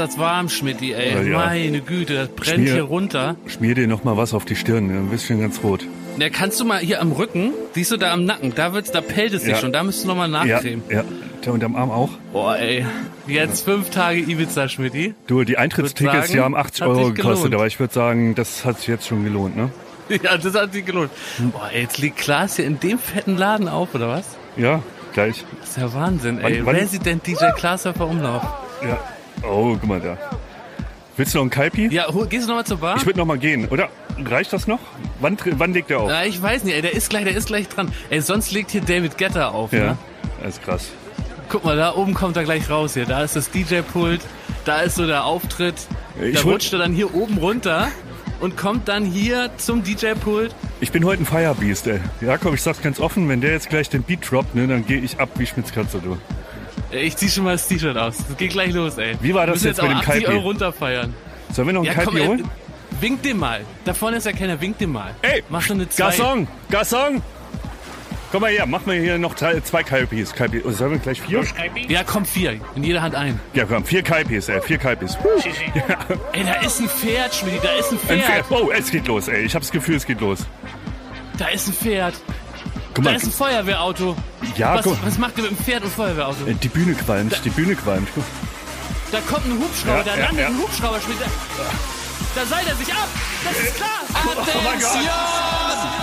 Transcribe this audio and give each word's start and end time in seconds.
das 0.00 0.18
warm, 0.18 0.48
Schmidti, 0.48 0.92
ey. 0.92 1.12
Ja, 1.14 1.22
ja. 1.22 1.38
Meine 1.38 1.80
Güte, 1.80 2.14
das 2.14 2.28
brennt 2.30 2.66
Schmier- 2.68 2.72
hier 2.74 2.82
runter. 2.82 3.36
Schmier 3.46 3.74
dir 3.74 3.86
noch 3.86 4.02
mal 4.04 4.16
was 4.16 4.34
auf 4.34 4.44
die 4.44 4.56
Stirn, 4.56 4.88
ne? 4.88 4.94
ein 4.94 5.08
bisschen 5.10 5.40
ganz 5.40 5.62
rot. 5.62 5.84
Ja, 6.18 6.28
kannst 6.28 6.58
du 6.60 6.64
mal 6.64 6.78
hier 6.80 7.00
am 7.00 7.12
Rücken, 7.12 7.52
siehst 7.74 7.92
du 7.92 7.96
da 7.96 8.12
am 8.12 8.24
Nacken, 8.24 8.52
da 8.54 8.72
wird's, 8.72 8.90
da 8.90 9.00
pellt 9.00 9.32
es 9.32 9.42
sich 9.42 9.52
Ja. 9.52 9.58
schon, 9.58 9.72
da 9.72 9.82
müsst 9.84 10.02
du 10.04 10.08
nochmal 10.08 10.28
Ja, 10.30 10.54
nachcremen. 10.56 10.82
ja. 10.90 11.04
Der 11.44 11.52
unterm 11.54 11.74
Arm 11.76 11.90
auch. 11.90 12.10
Boah, 12.32 12.56
ey. 12.58 12.84
Jetzt 13.26 13.64
fünf 13.64 13.88
Tage 13.90 14.18
Ibiza, 14.20 14.68
Schmidti. 14.68 15.14
Du, 15.26 15.44
die 15.44 15.56
Eintrittstickets, 15.56 16.30
die 16.32 16.40
haben 16.40 16.54
80 16.54 16.82
hat 16.82 16.88
Euro 16.88 17.06
sich 17.06 17.14
gekostet, 17.14 17.54
aber 17.54 17.66
ich 17.66 17.78
würde 17.80 17.94
sagen, 17.94 18.34
das 18.34 18.64
hat 18.66 18.78
sich 18.80 18.88
jetzt 18.88 19.06
schon 19.06 19.24
gelohnt, 19.24 19.56
ne? 19.56 19.70
Ja, 20.22 20.36
das 20.36 20.54
hat 20.54 20.72
sich 20.72 20.84
gelohnt. 20.84 21.10
Boah, 21.52 21.70
ey, 21.72 21.82
jetzt 21.82 21.98
liegt 21.98 22.16
Klaas 22.18 22.56
hier 22.56 22.66
in 22.66 22.80
dem 22.80 22.98
fetten 22.98 23.36
Laden 23.38 23.68
auf, 23.68 23.94
oder 23.94 24.08
was? 24.08 24.24
Ja, 24.56 24.82
gleich. 25.14 25.44
Das 25.60 25.70
ist 25.70 25.78
ja 25.78 25.94
Wahnsinn, 25.94 26.38
ey. 26.40 26.58
Wann- 26.58 26.66
wann- 26.66 26.76
Resident 26.76 27.26
DJ 27.26 27.44
Klaashöfer 27.56 28.06
Umlauf. 28.08 28.42
Ja. 28.82 28.98
Oh, 29.42 29.76
guck 29.80 29.86
mal 29.88 30.00
da. 30.00 30.16
Willst 31.16 31.34
du 31.34 31.38
noch 31.38 31.42
einen 31.42 31.50
Kalpi? 31.50 31.88
Ja, 31.92 32.06
gehst 32.28 32.44
du 32.44 32.48
nochmal 32.48 32.64
zur 32.64 32.78
Bar? 32.78 32.96
Ich 32.96 33.04
würde 33.06 33.18
noch 33.18 33.26
mal 33.26 33.38
gehen, 33.38 33.68
oder? 33.68 33.88
Reicht 34.24 34.52
das 34.52 34.66
noch? 34.66 34.80
Wann, 35.20 35.36
wann 35.56 35.72
legt 35.72 35.90
er 35.90 36.00
auf? 36.00 36.10
ja, 36.10 36.24
ich 36.24 36.40
weiß 36.40 36.64
nicht, 36.64 36.74
ey, 36.74 36.82
der 36.82 36.92
ist 36.94 37.10
gleich, 37.10 37.24
der 37.24 37.34
ist 37.36 37.46
gleich 37.46 37.68
dran. 37.68 37.92
Ey, 38.10 38.20
sonst 38.20 38.52
legt 38.52 38.70
hier 38.70 38.80
David 38.80 39.18
Getter 39.18 39.52
auf, 39.54 39.72
Ja, 39.72 39.78
ne? 39.80 39.98
das 40.42 40.54
ist 40.56 40.62
krass. 40.64 40.88
Guck 41.48 41.64
mal, 41.64 41.76
da 41.76 41.94
oben 41.94 42.14
kommt 42.14 42.36
er 42.36 42.44
gleich 42.44 42.70
raus 42.70 42.94
hier. 42.94 43.06
Da 43.06 43.22
ist 43.22 43.34
das 43.36 43.50
DJ-Pult, 43.50 44.20
da 44.64 44.80
ist 44.80 44.94
so 44.96 45.06
der 45.06 45.24
Auftritt. 45.24 45.74
Ich 46.22 46.36
da 46.36 46.42
rutscht 46.42 46.72
er 46.72 46.78
dann 46.78 46.92
hier 46.92 47.14
oben 47.14 47.38
runter 47.38 47.88
und 48.40 48.56
kommt 48.56 48.88
dann 48.88 49.04
hier 49.04 49.50
zum 49.56 49.82
DJ-Pult. 49.82 50.54
Ich 50.80 50.92
bin 50.92 51.04
heute 51.04 51.22
ein 51.22 51.26
Firebeast, 51.26 51.86
ey. 51.88 52.00
Jakob, 52.20 52.54
ich 52.54 52.62
sag's 52.62 52.80
ganz 52.80 53.00
offen, 53.00 53.28
wenn 53.28 53.40
der 53.40 53.52
jetzt 53.52 53.68
gleich 53.68 53.88
den 53.90 54.02
Beat 54.02 54.30
droppt, 54.30 54.54
ne, 54.54 54.66
dann 54.68 54.86
gehe 54.86 55.00
ich 55.00 55.18
ab 55.18 55.30
wie 55.36 55.46
Schmitzkatze, 55.46 55.98
du. 56.02 56.16
Ich 56.92 57.16
zieh 57.16 57.28
schon 57.28 57.44
mal 57.44 57.52
das 57.52 57.68
T-Shirt 57.68 57.96
aus. 57.96 58.16
Das 58.18 58.36
geht 58.36 58.50
gleich 58.50 58.72
los, 58.72 58.98
ey. 58.98 59.16
Wie 59.20 59.32
war 59.34 59.46
das 59.46 59.62
jetzt 59.62 59.78
jetzt 59.78 59.82
mit 59.82 59.90
dem 59.92 59.98
80 59.98 60.06
Kalpi? 60.12 60.26
Euro 60.26 60.38
runterfeiern. 60.40 61.14
Sollen 61.52 61.68
wir 61.68 61.72
noch 61.74 61.80
einen 61.80 61.86
Ja, 61.88 61.94
Kalpi 61.94 62.18
komm, 62.18 62.28
holen? 62.28 62.38
ey, 62.40 63.00
wink 63.02 63.22
dem 63.22 63.38
mal. 63.38 63.60
Da 63.84 63.94
vorne 63.94 64.16
ist 64.16 64.26
ja 64.26 64.32
keiner, 64.32 64.60
wink 64.60 64.78
dem 64.78 64.92
mal. 64.92 65.14
Ey, 65.22 65.42
Mach 65.48 65.62
so 65.62 65.74
eine 65.74 65.88
zwei. 65.88 66.04
Garçon, 66.10 66.46
Garçon! 66.70 67.20
Komm 68.32 68.42
mal 68.42 68.52
her, 68.52 68.64
mach 68.64 68.86
mal 68.86 68.96
hier 68.96 69.18
noch 69.18 69.34
drei, 69.34 69.58
zwei 69.60 69.82
Kalpis. 69.82 70.32
Kalpi. 70.32 70.62
Oh, 70.64 70.70
sollen 70.70 70.92
wir 70.92 70.98
gleich 71.00 71.20
vier? 71.20 71.42
Ja, 71.88 72.04
komm, 72.04 72.24
vier. 72.24 72.60
In 72.76 72.84
jeder 72.84 73.02
Hand 73.02 73.16
ein. 73.16 73.40
Ja, 73.54 73.64
komm, 73.64 73.84
vier 73.84 74.02
Kalpis, 74.02 74.48
ey, 74.48 74.60
vier 74.62 74.78
Kalpis. 74.78 75.18
Ey, 76.32 76.44
da 76.44 76.54
ist 76.64 76.80
ein 76.80 76.88
Pferd, 76.88 77.34
Schmiedi, 77.34 77.58
da 77.62 77.72
ist 77.72 77.90
ein 77.90 77.98
Ein 78.08 78.20
Pferd. 78.20 78.46
Pferd. 78.46 78.62
Oh, 78.62 78.70
es 78.70 78.90
geht 78.90 79.06
los, 79.08 79.26
ey. 79.26 79.42
Ich 79.44 79.54
habe 79.54 79.64
das 79.64 79.72
Gefühl, 79.72 79.96
es 79.96 80.06
geht 80.06 80.20
los. 80.20 80.46
Da 81.38 81.48
ist 81.48 81.66
ein 81.68 81.72
Pferd. 81.74 82.14
Guck 82.94 83.04
Da 83.04 83.10
mal, 83.10 83.16
ist 83.16 83.24
ein 83.26 83.32
Feuerwehrauto. 83.32 84.16
ja, 84.56 84.74
Was, 84.76 84.84
guck. 84.84 85.04
was 85.06 85.18
macht 85.18 85.36
ihr 85.38 85.42
mit 85.44 85.52
dem 85.52 85.58
Pferd 85.58 85.84
und 85.84 85.92
Feuerwehrauto? 85.92 86.46
Äh, 86.46 86.54
Die 86.54 86.68
Bühne 86.68 86.94
qualmt, 86.94 87.40
die 87.44 87.50
Bühne 87.50 87.74
qualmt. 87.76 88.08
Guck. 88.14 88.24
Da 89.12 89.18
kommt 89.20 89.46
ein 89.46 89.58
Hubschrauber, 89.58 89.98
Ja, 89.98 90.02
da 90.04 90.16
ja, 90.16 90.24
landet 90.26 90.40
ja. 90.40 90.46
ein 90.48 90.58
Hubschrauber, 90.58 91.00
Schmiedi. 91.00 91.24
Da 92.34 92.46
seilt 92.46 92.68
er 92.68 92.76
sich 92.76 92.92
ab. 92.92 93.08
Das 93.44 93.58
ist 93.58 93.76
klar. 93.76 93.88
Oh 94.12 94.60
mein 94.64 94.80
Gott. 94.80 96.00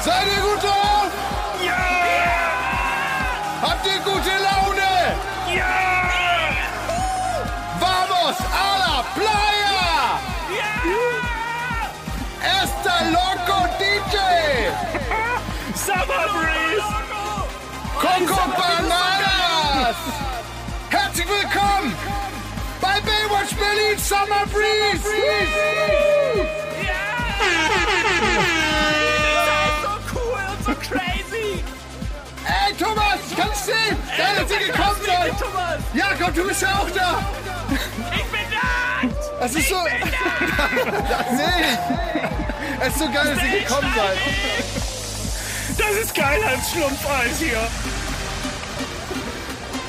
Seid 0.00 0.26
ihr 0.26 0.42
gut 0.42 0.62
drauf? 0.62 1.10
Ja! 1.64 1.76
Habt 3.62 3.86
ihr 3.86 3.98
gute 4.04 4.30
Laune? 4.30 5.14
Ja! 5.54 5.87
Esta 12.80 13.10
loco 13.10 13.68
DJ! 13.76 14.16
Summer 15.74 16.28
Breeze! 16.32 16.90
Coco 17.98 18.42
Bananas! 18.56 19.96
Herzlich 20.88 21.26
willkommen 21.26 21.96
bei 22.80 23.00
Baywatch 23.00 23.56
Berlin 23.56 23.98
Summer 23.98 24.46
Breeze! 24.52 25.10
Ey, 32.46 32.74
Thomas, 32.78 33.18
ich 33.28 33.36
kann's 33.36 33.66
sehen! 33.66 33.96
Geil, 34.16 34.36
dass 34.36 34.50
ihr 34.52 34.66
gekommen 34.68 35.00
seid! 35.04 35.34
Jakob, 35.94 36.32
du 36.32 36.46
bist 36.46 36.62
ja 36.62 36.78
auch 36.78 36.90
da! 36.90 37.24
Ich 38.14 38.24
bin 38.24 38.46
da! 38.52 39.44
Es 39.44 39.54
ist 39.56 39.68
so... 39.68 39.76
das 41.08 41.28
sehe 41.36 41.72
ich! 41.72 42.17
Es 42.80 42.88
ist 42.88 42.98
so 42.98 43.10
geil, 43.10 43.34
dass 43.34 43.44
ihr 43.44 43.60
gekommen 43.60 43.92
seid! 43.96 44.18
Das 45.76 45.96
ist 45.96 46.14
geil 46.14 46.40
als 46.44 46.70
Schlumpfeis 46.70 47.38
hier. 47.38 47.68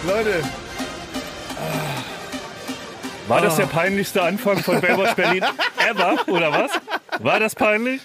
Leute, 0.07 0.43
War 3.27 3.41
das 3.41 3.57
der 3.57 3.67
peinlichste 3.67 4.23
Anfang 4.23 4.57
von 4.57 4.81
Baywatch 4.81 5.13
Berlin 5.13 5.43
ever, 5.89 6.17
oder 6.27 6.51
was? 6.51 6.71
War 7.19 7.39
das 7.39 7.53
peinlich? 7.53 8.01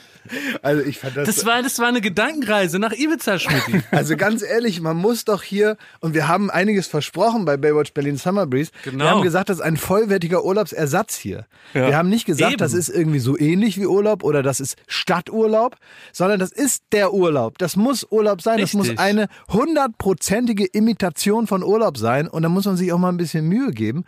Also 0.63 0.83
ich 0.83 0.99
fand 0.99 1.17
das... 1.17 1.27
Das 1.27 1.47
war, 1.47 1.63
das 1.63 1.79
war 1.79 1.89
eine 1.89 2.01
Gedankenreise 2.01 2.79
nach 2.79 2.93
Ibiza, 2.93 3.39
Schmiedi. 3.39 3.83
Also 3.91 4.17
ganz 4.17 4.43
ehrlich, 4.43 4.81
man 4.81 4.97
muss 4.97 5.25
doch 5.25 5.43
hier, 5.43 5.77
und 6.01 6.15
wir 6.15 6.29
haben 6.29 6.51
einiges 6.51 6.87
versprochen 6.87 7.45
bei 7.45 7.57
Baywatch 7.57 7.93
Berlin 7.93 8.17
Summer 8.17 8.47
Breeze. 8.47 8.71
Genau. 8.83 9.05
Wir 9.05 9.11
haben 9.11 9.23
gesagt, 9.23 9.49
das 9.49 9.59
ist 9.59 9.63
ein 9.63 9.77
vollwertiger 9.77 10.45
Urlaubsersatz 10.45 11.17
hier. 11.17 11.47
Ja. 11.75 11.89
Wir 11.89 11.97
haben 11.97 12.09
nicht 12.09 12.25
gesagt, 12.27 12.53
Eben. 12.53 12.59
das 12.59 12.73
ist 12.73 12.89
irgendwie 12.89 13.19
so 13.19 13.39
ähnlich 13.39 13.79
wie 13.79 13.87
Urlaub 13.87 14.25
oder 14.25 14.43
das 14.43 14.61
ist 14.61 14.77
Stadturlaub, 14.87 15.77
sondern 16.13 16.39
das 16.39 16.53
ist 16.53 16.85
der 16.93 17.13
Urlaub. 17.13 17.59
Das 17.59 17.77
muss 17.77 18.07
Urlaub 18.11 18.43
sein. 18.43 18.61
Das 18.61 18.75
muss 18.75 18.89
Richtig. 18.89 19.01
eine 19.01 19.29
hundertprozentige 19.49 20.67
Imitation 20.67 21.47
von 21.47 21.63
Urlaub 21.63 21.99
sein. 21.99 22.29
Und 22.29 22.43
da 22.43 22.49
muss 22.49 22.65
man 22.65 22.77
sich 22.77 22.93
auch 22.93 22.99
mal 22.99 23.11
ein 23.11 23.17
bisschen 23.17 23.47
Mühe 23.49 23.71
geben. 23.73 24.05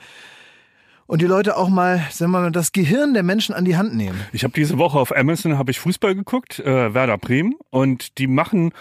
Und 1.07 1.23
die 1.23 1.27
Leute 1.27 1.57
auch 1.57 1.69
mal, 1.69 2.03
sagen 2.11 2.33
wir 2.33 2.41
mal, 2.41 2.53
das 2.53 2.73
Gehirn 2.73 3.15
der 3.15 3.23
Menschen 3.23 3.55
an 3.55 3.65
die 3.65 3.77
Hand 3.77 3.95
nehmen. 3.95 4.21
Ich 4.33 4.43
habe 4.43 4.55
diese 4.55 4.79
Woche 4.79 4.99
auf 4.99 5.17
Amazon 5.17 5.57
habe 5.57 5.71
ich 5.71 5.79
Fußball 5.79 6.15
geguckt, 6.15 6.59
äh, 6.59 6.95
Werder 6.95 7.19
Bremen, 7.19 7.55
und 7.71 8.19
die 8.19 8.27
machen 8.27 8.73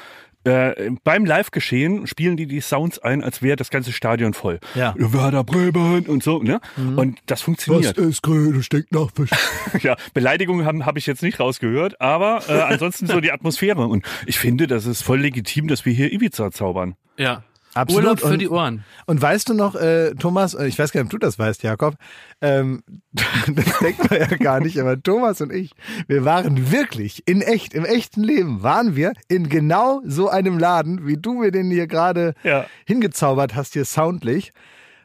äh, 0.46 0.91
beim 1.03 1.25
Live-Geschehen 1.25 2.06
spielen 2.06 2.38
die 2.38 2.46
die 2.46 2.62
Sounds 2.62 3.00
ein, 3.00 3.24
als 3.24 3.41
wäre 3.41 3.56
das 3.56 3.72
ganze 3.72 3.91
Stadion 3.91 4.34
voll. 4.34 4.59
Ja. 4.75 4.94
Werder 4.96 5.44
Bremen 5.44 6.06
und 6.06 6.24
so, 6.24 6.41
ne? 6.41 6.62
Und 6.78 7.18
das 7.25 7.41
funktioniert. 7.41 7.97
ist 7.97 8.22
grün 8.22 8.53
und 8.56 8.63
stinkt 8.63 8.92
nach 8.92 9.09
Fisch? 9.13 9.31
Ja, 9.81 9.96
Beleidigungen 10.13 10.86
habe 10.86 11.00
ich 11.00 11.07
jetzt 11.07 11.24
nicht 11.24 11.40
rausgehört, 11.40 12.00
aber 12.00 12.42
äh, 12.47 12.62
ansonsten 12.62 13.07
so 13.07 13.19
die 13.19 13.31
Atmosphäre. 13.31 13.88
Und 13.88 14.06
ich 14.25 14.38
finde, 14.38 14.68
das 14.68 14.86
ist 14.86 15.02
voll 15.02 15.19
legitim, 15.19 15.68
dass 15.68 15.86
wir 15.86 15.94
hier 15.94 16.13
Ibiza 16.13 16.52
zaubern. 16.52 16.96
Ja. 17.18 17.44
Absolut. 17.75 18.03
Urlaub 18.06 18.19
für 18.22 18.28
Und- 18.28 18.40
die 18.40 18.50
Ohren. 18.50 18.84
Und 19.06 19.22
weißt 19.22 19.50
du 19.50 19.53
noch, 19.53 19.75
äh, 19.75 20.16
Thomas, 20.16 20.53
äh, 20.56 20.66
ich 20.66 20.80
weiß 20.80 20.91
gar 20.91 21.02
nicht, 21.02 21.13
ob 21.13 21.19
du 21.19 21.25
das 21.25 21.38
weißt, 21.38 21.62
Jakob, 21.62 21.96
ähm, 22.41 22.81
das 23.13 23.80
denkt 23.80 24.09
man 24.09 24.19
ja 24.19 24.28
gar 24.38 24.59
nicht, 24.62 24.80
aber 24.80 25.02
Thomas 25.02 25.41
und 25.41 25.52
ich, 25.53 25.72
wir 26.08 26.25
waren 26.25 26.72
wirklich, 26.72 27.22
in 27.28 27.41
echt, 27.41 27.74
im 27.74 27.86
echten 27.86 28.24
Leben, 28.24 28.63
waren 28.63 28.96
wir 28.96 29.13
in 29.28 29.50
genau 29.50 30.02
so 30.06 30.30
einem 30.30 30.58
Laden, 30.58 31.06
wie 31.06 31.18
du 31.18 31.34
mir 31.34 31.52
den 31.52 31.69
hier 31.69 31.86
gerade 31.88 32.34
Ja. 32.44 32.66
hingezaubert 32.88 33.56
hast, 33.56 33.74
hier 33.74 33.86
soundlich, 33.86 34.52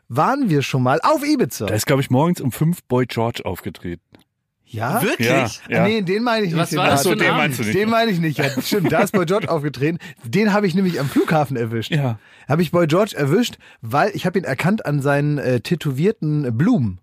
waren 0.09 0.49
wir 0.51 0.63
schon 0.63 0.83
mal 0.83 1.01
auf 1.03 1.25
Ibiza. 1.25 1.67
Da 1.67 1.75
ist, 1.75 1.87
glaube 1.87 2.03
ich, 2.03 2.11
morgens 2.11 2.41
um 2.41 2.51
fünf 2.53 2.83
Boy 2.85 3.07
George 3.07 3.43
aufgetreten. 3.45 4.03
Ja? 4.73 5.03
Wirklich? 5.03 5.29
Ja, 5.29 5.45
Ah, 5.45 5.71
ja. 5.71 5.85
Nee, 5.89 6.03
den 6.03 6.23
meine 6.23 6.47
ich 6.47 6.53
nicht. 6.53 6.61
Was 6.61 6.71
den 6.71 6.79
war 6.79 6.87
das 6.89 7.07
für 7.07 7.17
den 7.17 7.27
Abend? 7.29 7.39
meinst 7.39 7.59
du 7.59 7.63
nicht. 7.65 7.75
Den 7.75 7.91
meine 7.91 8.11
ich 8.11 8.21
nicht. 8.21 8.39
Ja, 8.39 8.49
stimmt, 8.63 8.91
da 8.93 9.01
ist 9.01 9.13
Boy 9.13 9.27
George 9.27 9.51
aufgetreten. 9.51 9.99
Den 10.25 10.53
habe 10.53 10.67
ich 10.67 10.75
nämlich 10.75 10.99
am 11.01 11.09
Flughafen 11.09 11.57
erwischt. 11.57 11.91
Ja. 11.93 12.19
Habe 12.49 12.63
ich 12.63 12.71
Boy 12.71 12.87
George 12.87 13.15
erwischt, 13.17 13.57
weil 13.83 14.11
ich 14.15 14.27
habe 14.27 14.39
ihn 14.39 14.45
erkannt 14.45 14.87
an 14.87 15.01
seinen 15.03 15.39
äh, 15.39 15.61
tätowierten 15.61 16.57
Blumen. 16.57 16.99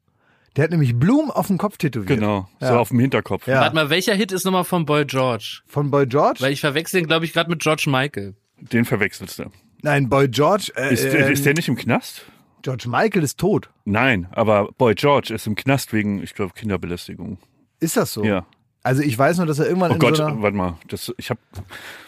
Der 0.55 0.63
hat 0.63 0.71
nämlich 0.71 0.95
Blumen 0.95 1.29
auf 1.29 1.47
dem 1.47 1.57
Kopf 1.59 1.77
tätowiert. 1.77 2.07
Genau, 2.19 2.47
so 2.59 2.65
Ja. 2.65 2.77
auf 2.79 2.89
dem 2.89 2.99
Hinterkopf. 2.99 3.45
Ja. 3.47 3.61
Warte 3.61 3.75
mal, 3.75 3.89
welcher 3.91 4.15
Hit 4.15 4.31
ist 4.31 4.43
nochmal 4.43 4.63
von 4.63 4.85
Boy 4.85 5.05
George? 5.05 5.59
Von 5.67 5.91
Boy 5.91 6.07
George? 6.07 6.39
Weil 6.41 6.51
ich 6.51 6.61
verwechsel 6.61 7.01
ihn, 7.01 7.05
glaube 7.07 7.25
ich, 7.25 7.33
gerade 7.33 7.49
mit 7.49 7.59
George 7.61 7.83
Michael. 7.87 8.33
Den 8.59 8.85
verwechselst 8.85 9.37
du. 9.39 9.45
Nein, 9.83 10.09
Boy 10.09 10.27
George. 10.29 10.71
Äh, 10.75 10.93
Ist, 10.93 11.05
ähm, 11.05 11.31
ist 11.31 11.45
der 11.45 11.53
nicht 11.53 11.67
im 11.67 11.75
Knast? 11.75 12.23
George 12.63 12.89
Michael 12.89 13.21
ist 13.23 13.37
tot. 13.37 13.69
Nein, 13.85 14.27
aber 14.31 14.69
Boy 14.79 14.95
George 14.95 15.31
ist 15.33 15.45
im 15.45 15.53
Knast 15.53 15.93
wegen, 15.93 16.23
ich 16.23 16.33
glaube, 16.33 16.53
Kinderbelästigung. 16.55 17.37
Ist 17.79 17.97
das 17.97 18.13
so? 18.13 18.23
Ja. 18.23 18.45
Also 18.83 19.01
ich 19.01 19.17
weiß 19.17 19.37
nur, 19.37 19.45
dass 19.45 19.59
er 19.59 19.67
irgendwann 19.67 19.91
Oh 19.91 19.95
in 19.95 19.99
Gott, 19.99 20.17
so 20.17 20.23
einer, 20.25 20.41
warte 20.41 20.55
mal. 20.57 20.77
Das, 20.87 21.13
ich 21.17 21.29
hab, 21.29 21.37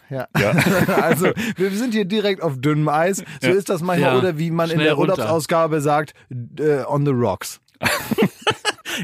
ja. 0.10 0.28
ja. 0.40 0.52
also 1.02 1.32
wir 1.58 1.72
sind 1.72 1.94
hier 1.94 2.06
direkt 2.06 2.42
auf 2.42 2.60
dünnem 2.60 2.88
Eis. 2.88 3.18
So 3.42 3.48
Ja. 3.50 3.54
ist 3.54 3.70
das 3.70 3.82
manchmal 3.82 4.14
Ja. 4.14 4.18
oder 4.18 4.38
wie 4.38 4.50
man 4.52 4.70
in 4.70 4.76
Schnell 4.76 4.86
der 4.86 4.94
runter. 4.94 5.14
Urlaubsausgabe 5.14 5.82
sagt, 5.82 6.14
äh, 6.58 6.84
on 6.88 7.06
the 7.06 7.12
rocks. 7.12 7.60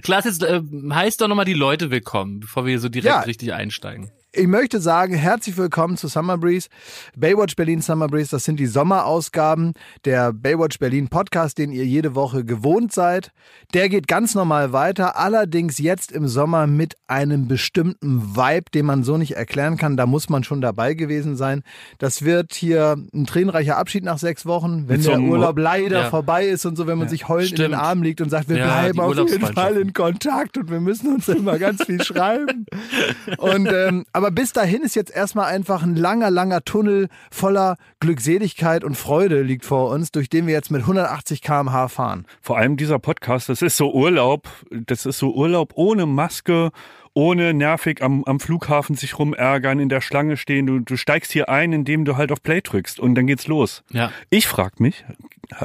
Klaas, 0.04 0.26
jetzt 0.26 0.44
äh, 0.44 0.62
heißt 0.92 1.22
doch 1.22 1.28
nochmal 1.28 1.46
die 1.46 1.54
Leute 1.54 1.92
willkommen, 1.92 2.40
bevor 2.42 2.66
wir 2.66 2.80
so 2.80 2.90
direkt 2.90 3.08
Ja. 3.14 3.20
richtig 3.22 3.54
einsteigen. 3.54 4.12
Ich 4.38 4.48
möchte 4.48 4.82
sagen, 4.82 5.14
herzlich 5.14 5.56
willkommen 5.56 5.96
zu 5.96 6.10
Summer 6.10 6.38
Breeze. 6.38 6.68
Baywatch 7.16 7.56
Berlin 7.56 7.80
Summer 7.82 8.08
Breeze, 8.08 8.32
das 8.32 8.44
sind 8.44 8.60
die 8.60 8.66
Sommerausgaben 8.66 9.72
der 10.04 10.34
Baywatch 10.34 10.78
Berlin 10.78 11.08
Podcast, 11.08 11.58
den 11.58 11.72
ihr 11.72 11.86
jede 11.86 12.16
Woche 12.16 12.44
gewohnt 12.44 12.92
seid. 12.92 13.32
Der 13.74 13.88
geht 13.88 14.10
ganz 14.10 14.36
normal 14.36 14.74
weiter, 14.74 15.18
allerdings 15.18 15.78
jetzt 15.78 16.12
im 16.12 16.28
Sommer 16.28 16.68
mit 16.68 16.96
einem 17.08 17.48
bestimmten 17.48 18.36
Vibe, 18.36 18.66
den 18.74 18.86
man 18.86 19.04
so 19.06 19.16
nicht 19.18 19.38
erklären 19.38 19.78
kann. 19.78 19.96
Da 19.96 20.06
muss 20.06 20.28
man 20.28 20.44
schon 20.44 20.60
dabei 20.60 20.96
gewesen 20.96 21.38
sein. 21.38 21.64
Das 21.98 22.24
wird 22.26 22.54
hier 22.54 22.98
ein 23.14 23.26
tränenreicher 23.26 23.78
Abschied 23.78 24.04
nach 24.04 24.18
sechs 24.18 24.46
Wochen, 24.46 24.90
wenn 24.90 25.02
so 25.02 25.12
der 25.12 25.22
Urlaub 25.22 25.58
leider 25.58 26.02
Ja. 26.02 26.10
vorbei 26.10 26.46
ist 26.46 26.66
und 26.66 26.76
so, 26.76 26.88
wenn 26.88 26.98
man 26.98 27.08
sich 27.08 27.30
heulend 27.30 27.52
in 27.52 27.56
den 27.58 27.66
Stimmt. 27.68 27.82
Arm 27.82 28.04
liegt 28.04 28.20
und 28.20 28.30
sagt, 28.30 28.50
wir 28.50 28.58
Ja, 28.58 28.66
bleiben 28.66 29.00
auf 29.00 29.16
jeden 29.30 29.46
Fall 29.54 29.78
in 29.78 29.94
Kontakt 29.94 30.58
und 30.58 30.70
wir 30.70 30.82
müssen 30.82 31.14
uns 31.14 31.30
immer 31.30 31.58
ganz 31.58 31.86
viel 31.86 32.04
schreiben. 32.04 32.66
Und 33.38 33.68
ähm, 33.72 34.06
aber 34.12 34.25
bis 34.32 34.54
dahin 34.54 34.82
ist 34.82 34.96
jetzt 34.96 35.12
erstmal 35.16 35.48
einfach 35.48 35.84
ein 35.84 35.96
langer, 35.96 36.32
langer 36.32 36.64
Tunnel 36.64 37.10
voller 37.32 37.78
Glückseligkeit 38.00 38.84
und 38.84 38.96
Freude 38.96 39.42
liegt 39.42 39.66
vor 39.66 39.90
uns, 39.90 40.12
durch 40.12 40.30
den 40.30 40.48
wir 40.48 40.54
jetzt 40.54 40.72
mit 40.72 40.82
180 40.82 41.42
km/h 41.42 41.88
fahren. 41.90 42.26
Vor 42.42 42.58
allem 42.58 42.78
dieser 42.78 43.00
Podcast, 43.00 43.50
das 43.50 43.62
ist 43.62 43.78
so 43.78 43.94
Urlaub, 43.94 44.48
das 44.72 45.06
ist 45.06 45.20
so 45.20 45.34
Urlaub 45.34 45.74
ohne 45.76 46.06
Maske, 46.06 46.72
ohne 47.14 47.54
nervig 47.54 48.02
am, 48.04 48.24
am 48.26 48.40
Flughafen 48.40 48.96
sich 48.96 49.18
rumärgern, 49.18 49.80
in 49.80 49.90
der 49.90 50.02
Schlange 50.02 50.38
stehen. 50.38 50.68
Du, 50.68 50.80
du 50.80 50.98
steigst 50.98 51.32
hier 51.32 51.50
ein, 51.50 51.72
indem 51.72 52.06
du 52.06 52.18
halt 52.18 52.32
auf 52.32 52.44
Play 52.44 52.62
drückst 52.62 53.00
und 53.00 53.16
dann 53.16 53.26
geht's 53.26 53.48
los. 53.48 53.84
Ja. 53.92 54.12
Ich 54.30 54.48
frag 54.48 54.80
mich, 54.80 55.06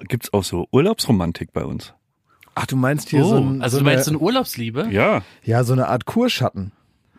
gibt's 0.09 0.33
auch 0.33 0.45
so 0.45 0.69
Urlaubsromantik 0.71 1.53
bei 1.53 1.65
uns? 1.65 1.93
Ach, 2.55 2.67
du 2.67 2.77
meinst 2.77 3.11
hier 3.11 3.25
Oh, 3.25 3.29
so, 3.29 3.37
ein, 3.37 3.63
also 3.63 3.79
so, 3.79 3.85
du 3.85 3.91
meinst 3.91 4.05
so 4.05 4.11
eine, 4.11 4.19
eine 4.19 4.25
Urlaubsliebe? 4.25 4.89
Ja, 4.91 5.23
ja, 5.43 5.65
so 5.65 5.73
eine 5.73 5.89
Art 5.89 6.05
Kurschatten. 6.05 6.73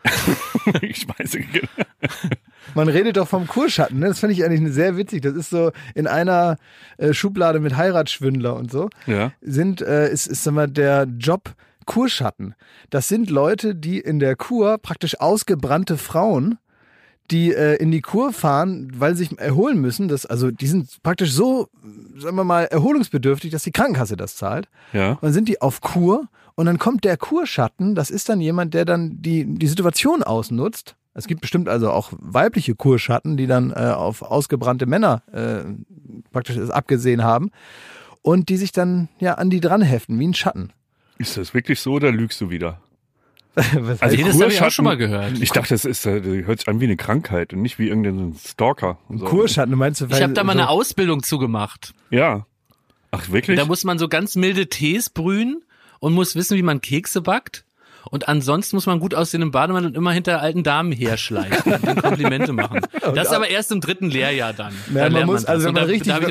ich 0.82 1.08
weiß 1.08 1.34
nicht. 1.36 1.68
Man 2.76 2.90
redet 2.90 3.18
doch 3.18 3.28
vom 3.28 3.48
Kurschatten, 3.48 4.00
ne? 4.00 4.08
Das 4.08 4.20
finde 4.20 4.34
ich 4.34 4.44
eigentlich 4.44 4.74
sehr 4.74 4.98
witzig. 4.98 5.22
Das 5.22 5.34
ist 5.34 5.50
so 5.50 5.72
in 5.96 6.08
einer 6.08 6.58
äh, 6.98 7.14
Schublade 7.14 7.60
mit 7.60 7.76
Heiratsschwindler 7.76 8.56
und 8.56 8.72
so. 8.72 8.90
Ja. 9.08 9.32
Sind, 9.42 9.82
äh, 9.82 10.12
ist, 10.12 10.28
ist 10.28 10.44
sag 10.44 10.54
mal, 10.54 10.68
der 10.68 11.08
Job 11.18 11.56
Kurschatten. 11.86 12.56
Das 12.90 13.08
sind 13.08 13.30
Leute, 13.30 13.76
die 13.76 14.00
in 14.00 14.20
der 14.20 14.36
Kur 14.36 14.78
praktisch 14.78 15.20
ausgebrannte 15.20 15.98
Frauen, 15.98 16.58
die 17.30 17.54
äh, 17.54 17.76
in 17.76 17.92
die 17.92 18.02
Kur 18.02 18.34
fahren, 18.34 18.92
weil 18.96 19.16
sie 19.16 19.26
sich 19.26 19.40
erholen 19.40 19.80
müssen. 19.80 20.08
Das, 20.08 20.26
also 20.26 20.52
die 20.52 20.68
sind 20.68 21.02
praktisch 21.04 21.32
so, 21.32 21.70
sagen 22.18 22.36
wir 22.36 22.44
mal, 22.44 22.66
erholungsbedürftig, 22.66 23.52
dass 23.52 23.64
die 23.64 23.72
Krankenkasse 23.72 24.18
das 24.18 24.36
zahlt. 24.36 24.68
Ja. 24.94 25.12
Und 25.12 25.24
dann 25.24 25.34
sind 25.34 25.48
die 25.48 25.62
auf 25.62 25.82
Kur 25.82 26.28
und 26.56 26.66
dann 26.66 26.78
kommt 26.78 27.04
der 27.06 27.18
Kurschatten, 27.18 27.96
das 27.96 28.10
ist 28.10 28.30
dann 28.30 28.42
jemand, 28.42 28.74
der 28.74 28.86
dann 28.86 29.22
die, 29.22 29.46
die 29.46 29.68
Situation 29.68 30.24
ausnutzt. 30.24 30.96
Es 31.14 31.28
gibt 31.28 31.42
bestimmt 31.42 31.68
also 31.68 31.92
auch 31.92 32.12
weibliche 32.18 32.76
Kurschatten, 32.76 33.36
die 33.36 33.48
dann 33.48 33.72
äh, 33.72 33.92
auf 33.96 34.22
ausgebrannte 34.22 34.86
Männer 34.86 35.24
äh, 35.32 35.64
praktisch 36.32 36.58
es 36.58 36.70
abgesehen 36.70 37.24
haben 37.24 37.52
und 38.22 38.50
die 38.50 38.58
sich 38.58 38.72
dann 38.72 39.10
ja 39.20 39.36
an 39.36 39.50
die 39.50 39.60
dran 39.60 39.82
heften, 39.82 40.20
wie 40.20 40.28
ein 40.28 40.34
Schatten. 40.34 40.72
Ist 41.18 41.38
das 41.38 41.54
wirklich 41.54 41.80
so 41.80 41.94
oder 41.94 42.12
lügst 42.12 42.40
du 42.42 42.50
wieder? 42.50 42.80
Was 43.56 44.02
Also 44.02 44.18
das 44.18 44.42
habe 44.42 44.52
ich 44.52 44.62
auch 44.62 44.72
schon 44.72 44.86
mal 44.86 44.98
gehört. 44.98 45.40
Ich 45.42 45.52
dachte, 45.52 45.74
das 45.74 45.84
ist, 45.84 46.06
äh, 46.06 46.22
das 46.22 46.46
hört 46.46 46.60
sich 46.60 46.68
an 46.68 46.80
wie 46.80 46.86
eine 46.86 46.96
Krankheit 46.96 47.54
und 47.54 47.62
nicht 47.62 47.80
wie 47.80 47.88
irgendein 47.88 48.36
Stalker. 48.36 48.98
So. 49.10 49.26
Kurschatten, 49.26 49.76
meinst 49.76 50.02
du? 50.02 50.06
Ich 50.06 50.22
habe 50.22 50.34
da 50.34 50.44
mal 50.44 50.54
so, 50.54 50.60
eine 50.60 50.70
Ausbildung 50.70 51.22
zugemacht. 51.22 51.94
Ja. 52.10 52.46
Ach, 53.12 53.30
wirklich? 53.30 53.58
Da 53.58 53.66
muss 53.66 53.84
man 53.84 54.00
so 54.00 54.08
ganz 54.08 54.36
milde 54.36 54.68
Tees 54.68 55.10
brühen 55.10 55.64
und 56.00 56.14
muss 56.14 56.36
wissen, 56.36 56.56
wie 56.56 56.64
man 56.64 56.80
Kekse 56.80 57.22
backt. 57.22 57.66
Und 58.10 58.28
ansonsten 58.28 58.78
muss 58.78 58.88
man 58.88 59.00
gut 59.00 59.14
aussehen 59.14 59.42
im 59.42 59.52
Bademantel 59.52 59.92
und 59.92 59.98
immer 59.98 60.12
hinter 60.12 60.42
alten 60.42 60.64
Damen 60.64 60.92
herschleichen 60.92 61.74
und 61.74 62.02
Komplimente 62.02 62.52
machen. 62.52 62.82
Das 63.14 63.28
ist 63.28 63.34
aber 63.34 63.50
erst 63.50 63.72
im 63.72 63.82
dritten 63.82 64.10
Lehrjahr 64.10 64.54
dann. 64.54 64.74
Ja, 64.94 65.04
dann 65.04 65.14
man 65.14 65.26
muss, 65.26 65.42
das. 65.42 65.50
also 65.50 65.68
wenn 65.68 65.74
man 65.74 65.84
da, 65.84 65.90
richtig, 65.90 66.14
da 66.14 66.22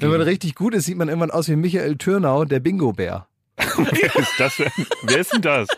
wenn 0.00 0.10
man 0.10 0.20
richtig 0.22 0.54
gut 0.54 0.74
ist, 0.74 0.84
sieht 0.84 0.96
man 0.96 1.08
irgendwann 1.08 1.30
aus 1.30 1.48
wie 1.48 1.56
Michael 1.56 1.96
Türnau, 1.96 2.44
der 2.44 2.60
Bingo-Bär. 2.60 3.26
Wer 3.56 4.16
ist 4.16 4.34
das 4.38 4.56
denn? 4.56 4.70
Wer 5.02 5.18
ist 5.18 5.32
denn 5.32 5.42
das? 5.42 5.68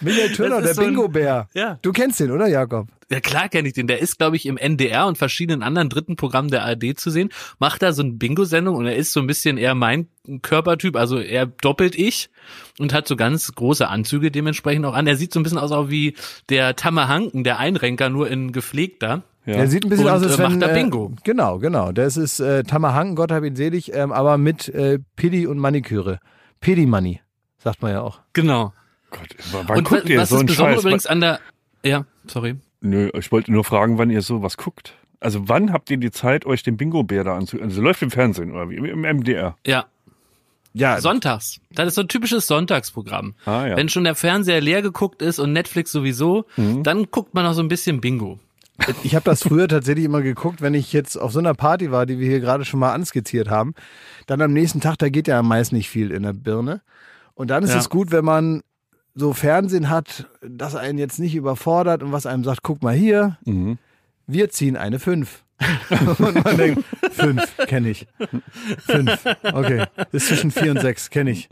Michael 0.00 0.30
ist 0.30 0.38
der 0.38 0.74
so 0.74 0.82
Bingo-Bär. 0.82 1.48
Ja. 1.54 1.78
Du 1.82 1.92
kennst 1.92 2.20
den, 2.20 2.30
oder 2.30 2.46
Jakob? 2.46 2.88
Ja, 3.10 3.20
klar 3.20 3.48
kenne 3.48 3.68
ich 3.68 3.74
den. 3.74 3.86
Der 3.86 4.00
ist, 4.00 4.18
glaube 4.18 4.36
ich, 4.36 4.46
im 4.46 4.56
NDR 4.56 5.06
und 5.06 5.18
verschiedenen 5.18 5.62
anderen 5.62 5.88
dritten 5.88 6.16
Programmen 6.16 6.50
der 6.50 6.64
ARD 6.64 6.98
zu 6.98 7.10
sehen. 7.10 7.28
Macht 7.58 7.82
da 7.82 7.92
so 7.92 8.02
eine 8.02 8.12
Bingo-Sendung 8.12 8.74
und 8.74 8.86
er 8.86 8.96
ist 8.96 9.12
so 9.12 9.20
ein 9.20 9.26
bisschen 9.26 9.58
eher 9.58 9.74
mein 9.74 10.08
Körpertyp, 10.40 10.96
also 10.96 11.18
er 11.18 11.46
doppelt 11.46 11.94
ich 11.96 12.30
und 12.78 12.94
hat 12.94 13.08
so 13.08 13.16
ganz 13.16 13.52
große 13.52 13.88
Anzüge 13.88 14.30
dementsprechend 14.30 14.86
auch 14.86 14.94
an. 14.94 15.06
Er 15.06 15.16
sieht 15.16 15.32
so 15.32 15.40
ein 15.40 15.42
bisschen 15.42 15.58
aus 15.58 15.72
auch 15.72 15.90
wie 15.90 16.14
der 16.48 16.76
Tammerhanken, 16.76 17.44
der 17.44 17.58
Einrenker, 17.58 18.08
nur 18.08 18.30
in 18.30 18.52
gepflegter. 18.52 19.24
Ja. 19.44 19.56
Der 19.56 19.68
sieht 19.68 19.84
ein 19.84 19.90
bisschen 19.90 20.06
Und, 20.06 20.12
aus, 20.12 20.22
als 20.22 20.34
äh, 20.34 20.38
wenn... 20.38 20.52
macht 20.52 20.62
da 20.62 20.68
Bingo. 20.68 21.12
genau, 21.24 21.58
genau. 21.58 21.92
Das 21.92 22.16
ist 22.16 22.38
äh, 22.40 22.62
Tammerhanken, 22.62 23.16
Gott 23.16 23.32
hab 23.32 23.42
ihn 23.42 23.56
selig, 23.56 23.92
ähm, 23.92 24.12
aber 24.12 24.38
mit 24.38 24.68
äh, 24.68 25.00
Pidi 25.16 25.46
und 25.46 25.58
Maniküre. 25.58 26.20
Pedi-Money, 26.60 27.20
sagt 27.58 27.82
man 27.82 27.90
ja 27.90 28.00
auch. 28.00 28.20
Genau. 28.32 28.72
Gott, 29.12 29.28
wann 29.52 29.78
und 29.78 29.88
guckt 29.88 30.08
ihr 30.08 30.18
was 30.18 30.30
so 30.30 30.36
ist 30.38 30.46
besonders 30.46 30.74
Scheiß? 30.76 30.82
übrigens 30.84 31.06
an 31.06 31.20
der, 31.20 31.38
ja, 31.84 32.04
sorry. 32.26 32.56
Nö, 32.80 33.10
ich 33.16 33.30
wollte 33.30 33.52
nur 33.52 33.62
fragen, 33.64 33.98
wann 33.98 34.10
ihr 34.10 34.22
sowas 34.22 34.56
guckt. 34.56 34.94
Also 35.20 35.48
wann 35.48 35.72
habt 35.72 35.88
ihr 35.90 35.98
die 35.98 36.10
Zeit, 36.10 36.46
euch 36.46 36.64
den 36.64 36.76
Bingo-Bär 36.76 37.22
da 37.22 37.36
anzugucken? 37.36 37.68
Also 37.70 37.80
läuft 37.80 38.02
im 38.02 38.10
Fernsehen 38.10 38.50
oder 38.50 38.68
wie? 38.70 38.76
Im 38.76 39.02
MDR. 39.02 39.56
Ja, 39.66 39.84
Ja, 40.74 41.00
Sonntags. 41.00 41.60
Das 41.70 41.86
ist 41.88 41.94
so 41.96 42.00
ein 42.00 42.08
typisches 42.08 42.46
Sonntagsprogramm. 42.46 43.34
Ah, 43.44 43.66
ja. 43.66 43.76
Wenn 43.76 43.88
schon 43.90 44.04
der 44.04 44.14
Fernseher 44.14 44.60
leer 44.62 44.80
geguckt 44.82 45.20
ist 45.22 45.38
und 45.38 45.52
Netflix 45.52 45.92
sowieso, 45.92 46.46
Mhm. 46.56 46.82
dann 46.82 47.10
guckt 47.10 47.34
man 47.34 47.44
noch 47.44 47.52
so 47.52 47.60
ein 47.62 47.68
bisschen 47.68 48.00
Bingo. 48.00 48.38
Ich 49.04 49.14
habe 49.14 49.24
das 49.26 49.42
früher 49.42 49.68
tatsächlich 49.68 50.06
immer 50.06 50.22
geguckt, 50.22 50.60
wenn 50.62 50.72
ich 50.74 50.92
jetzt 50.92 51.16
auf 51.16 51.30
so 51.30 51.38
einer 51.38 51.54
Party 51.54 51.92
war, 51.92 52.06
die 52.06 52.18
wir 52.18 52.26
hier 52.26 52.40
gerade 52.40 52.64
schon 52.64 52.80
mal 52.80 52.92
anskizziert 52.94 53.48
haben. 53.50 53.74
Dann 54.26 54.40
am 54.40 54.52
nächsten 54.54 54.80
Tag, 54.80 54.96
da 54.98 55.08
geht 55.10 55.28
ja 55.28 55.40
meist 55.42 55.72
nicht 55.72 55.88
viel 55.90 56.10
in 56.10 56.22
der 56.24 56.32
Birne. 56.32 56.80
Und 57.34 57.48
dann 57.50 57.62
ist 57.62 57.70
Ja. 57.74 57.78
es 57.78 57.90
gut, 57.90 58.10
wenn 58.10 58.24
man 58.24 58.62
so 59.14 59.32
Fernsehen 59.32 59.88
hat, 59.90 60.26
das 60.40 60.74
einen 60.74 60.98
jetzt 60.98 61.18
nicht 61.18 61.34
überfordert 61.34 62.02
und 62.02 62.12
was 62.12 62.26
einem 62.26 62.44
sagt, 62.44 62.62
guck 62.62 62.82
mal 62.82 62.94
hier, 62.94 63.38
Mhm. 63.44 63.78
wir 64.26 64.50
ziehen 64.50 64.76
eine 64.76 64.98
5. 64.98 65.44
und 66.18 66.44
man 66.44 66.56
denkt, 66.56 66.84
5, 67.12 67.56
kenne 67.68 67.90
ich. 67.90 68.06
5, 68.86 69.24
okay. 69.52 69.84
Ist 70.10 70.26
zwischen 70.28 70.50
4 70.50 70.72
und 70.72 70.80
6, 70.80 71.10
kenne 71.10 71.30
ich. 71.30 71.48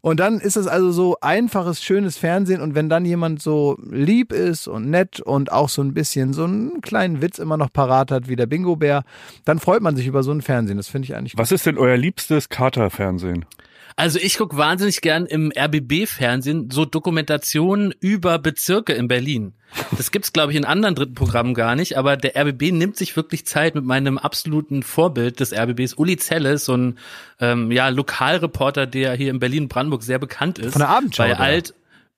Und 0.00 0.20
dann 0.20 0.40
ist 0.40 0.56
es 0.56 0.66
also 0.66 0.92
so 0.92 1.16
einfaches, 1.20 1.82
schönes 1.82 2.16
Fernsehen 2.18 2.60
und 2.60 2.74
wenn 2.74 2.88
dann 2.88 3.04
jemand 3.04 3.40
so 3.40 3.76
lieb 3.90 4.32
ist 4.32 4.66
und 4.68 4.90
nett 4.90 5.20
und 5.20 5.50
auch 5.52 5.68
so 5.68 5.82
ein 5.82 5.94
bisschen 5.94 6.32
so 6.32 6.44
einen 6.44 6.80
kleinen 6.80 7.22
Witz 7.22 7.38
immer 7.38 7.56
noch 7.56 7.72
parat 7.72 8.10
hat 8.10 8.28
wie 8.28 8.36
der 8.36 8.46
Bingo-Bär, 8.46 9.04
dann 9.44 9.58
freut 9.60 9.82
man 9.82 9.96
sich 9.96 10.06
über 10.06 10.22
so 10.22 10.32
ein 10.32 10.42
Fernsehen. 10.42 10.76
Das 10.76 10.88
finde 10.88 11.06
ich 11.06 11.14
eigentlich 11.16 11.38
Was 11.38 11.52
ist 11.52 11.64
denn 11.66 11.78
euer 11.78 11.96
liebstes 11.96 12.48
Kater-Fernsehen? 12.48 13.46
Also 13.96 14.18
ich 14.18 14.38
guck 14.38 14.56
wahnsinnig 14.56 15.00
gern 15.02 15.26
im 15.26 15.52
RBB-Fernsehen 15.56 16.70
so 16.70 16.84
Dokumentationen 16.84 17.94
über 18.00 18.38
Bezirke 18.38 18.92
in 18.92 19.06
Berlin. 19.06 19.54
Das 19.96 20.10
gibt's 20.10 20.32
glaube 20.32 20.52
ich 20.52 20.58
in 20.58 20.64
anderen 20.64 20.94
dritten 20.94 21.14
Programmen 21.14 21.54
gar 21.54 21.76
nicht, 21.76 21.96
aber 21.96 22.16
der 22.16 22.36
RBB 22.36 22.72
nimmt 22.72 22.96
sich 22.96 23.14
wirklich 23.16 23.46
Zeit 23.46 23.74
mit 23.74 23.84
meinem 23.84 24.18
absoluten 24.18 24.82
Vorbild 24.82 25.38
des 25.38 25.52
RBBs, 25.52 25.94
Uli 25.94 26.16
Zelles, 26.16 26.64
so 26.64 26.76
ein 26.76 26.98
ähm, 27.40 27.70
ja 27.70 27.88
Lokalreporter, 27.88 28.86
der 28.86 29.14
hier 29.14 29.30
in 29.30 29.38
Berlin 29.38 29.68
Brandenburg 29.68 30.02
sehr 30.02 30.18
bekannt 30.18 30.58
ist. 30.58 30.72
Von 30.72 30.80
der 30.80 30.88
Abendschau, 30.88 31.24
Bei. 31.24 31.36
Alt 31.36 31.74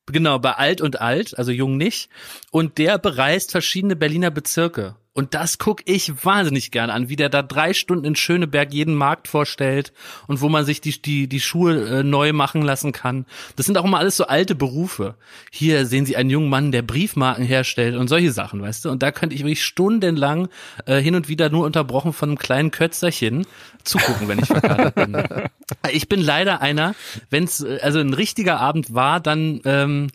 Genau, 0.07 0.39
bei 0.39 0.53
Alt 0.53 0.81
und 0.81 1.01
Alt, 1.01 1.37
also 1.37 1.51
Jung 1.51 1.77
nicht. 1.77 2.09
Und 2.53 2.79
der 2.79 2.97
bereist 2.99 3.51
verschiedene 3.51 3.97
Berliner 3.97 4.31
Bezirke. 4.31 4.95
Und 5.17 5.33
das 5.33 5.57
guck 5.57 5.81
ich 5.87 6.27
wahnsinnig 6.27 6.71
gern 6.71 6.91
an, 6.91 7.09
wie 7.09 7.17
der 7.17 7.31
da 7.31 7.43
drei 7.43 7.73
Stunden 7.73 8.05
in 8.05 8.17
Schöneberg 8.17 8.75
jeden 8.75 8.95
Markt 8.95 9.29
vorstellt 9.29 9.95
und 10.27 10.43
wo 10.43 10.51
man 10.51 10.67
sich 10.67 10.83
die, 10.83 11.01
die, 11.01 11.27
die 11.27 11.41
Schuhe 11.41 12.01
äh, 12.01 12.03
neu 12.03 12.35
machen 12.35 12.61
lassen 12.61 12.93
kann. 12.93 13.25
Das 13.57 13.65
sind 13.65 13.79
auch 13.79 13.87
immer 13.87 13.99
alles 13.99 14.19
so 14.19 14.27
alte 14.27 14.55
Berufe. 14.55 15.15
Hier 15.51 15.87
sehen 15.87 16.05
Sie 16.05 16.17
einen 16.17 16.29
jungen 16.29 16.51
Mann, 16.51 16.71
der 16.71 16.83
Briefmarken 16.83 17.47
herstellt 17.47 17.97
und 17.97 18.09
solche 18.09 18.31
Sachen, 18.31 18.61
weißt 18.61 18.85
du? 18.85 18.91
Und 18.91 19.03
da 19.03 19.11
könnte 19.11 19.35
ich 19.35 19.41
wirklich 19.41 19.65
stundenlang 19.65 20.51
äh, 20.85 21.01
hin 21.01 21.15
und 21.15 21.31
wieder 21.31 21.49
nur 21.49 21.65
unterbrochen 21.65 22.13
von 22.13 22.29
einem 22.29 22.39
kleinen 22.39 22.71
Kötzerchen 22.71 23.47
zugucken, 23.85 24.29
wenn 24.29 24.39
ich 24.39 24.47
verkatert 24.47 24.95
bin. 24.95 25.17
Ich 25.91 26.09
bin 26.09 26.21
leider 26.21 26.61
einer, 26.61 26.95
wenn 27.31 27.45
es 27.45 27.65
also 27.65 27.99
ein 27.99 28.13
richtiger 28.13 28.61
Abend 28.61 28.95
war, 28.95 29.19
dann 29.19 29.61
ähm, 29.65 30.09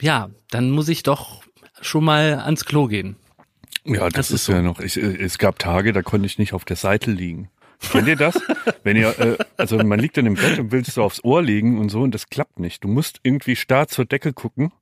ja, 0.00 0.30
dann 0.50 0.70
muss 0.70 0.88
ich 0.88 1.02
doch 1.02 1.42
schon 1.80 2.04
mal 2.04 2.40
ans 2.40 2.64
Klo 2.64 2.86
gehen. 2.86 3.16
Ja, 3.84 4.04
das, 4.04 4.12
Das 4.12 4.26
ist, 4.30 4.34
ist 4.34 4.44
so. 4.46 4.52
ja 4.52 4.62
noch. 4.62 4.80
Ich, 4.80 4.96
äh, 4.96 5.16
es 5.16 5.38
gab 5.38 5.58
Tage, 5.58 5.92
da 5.92 6.02
konnte 6.02 6.26
ich 6.26 6.38
nicht 6.38 6.52
auf 6.52 6.64
der 6.64 6.76
Seite 6.76 7.10
liegen. 7.10 7.50
Kennt 7.90 8.06
ihr 8.06 8.16
das? 8.16 8.40
Wenn 8.84 8.96
ihr, 8.96 9.18
äh, 9.18 9.36
also 9.56 9.76
man 9.78 9.98
liegt 9.98 10.16
dann 10.16 10.26
im 10.26 10.34
Bett 10.34 10.58
und 10.58 10.70
willst 10.72 10.92
so 10.92 11.02
aufs 11.02 11.24
Ohr 11.24 11.42
legen 11.42 11.78
und 11.78 11.88
so 11.88 12.02
und 12.02 12.14
das 12.14 12.28
klappt 12.28 12.60
nicht. 12.60 12.84
Du 12.84 12.88
musst 12.88 13.20
irgendwie 13.22 13.56
starr 13.56 13.88
zur 13.88 14.04
Decke 14.04 14.32
gucken, 14.32 14.72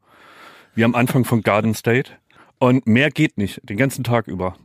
wie 0.75 0.85
am 0.85 0.95
Anfang 0.95 1.25
von 1.25 1.43
Garden 1.43 1.75
State. 1.75 2.13
Und 2.59 2.87
mehr 2.87 3.11
geht 3.11 3.39
nicht, 3.39 3.61
den 3.69 3.79
ganzen 3.79 4.05
Tag 4.05 4.27
über. 4.27 4.57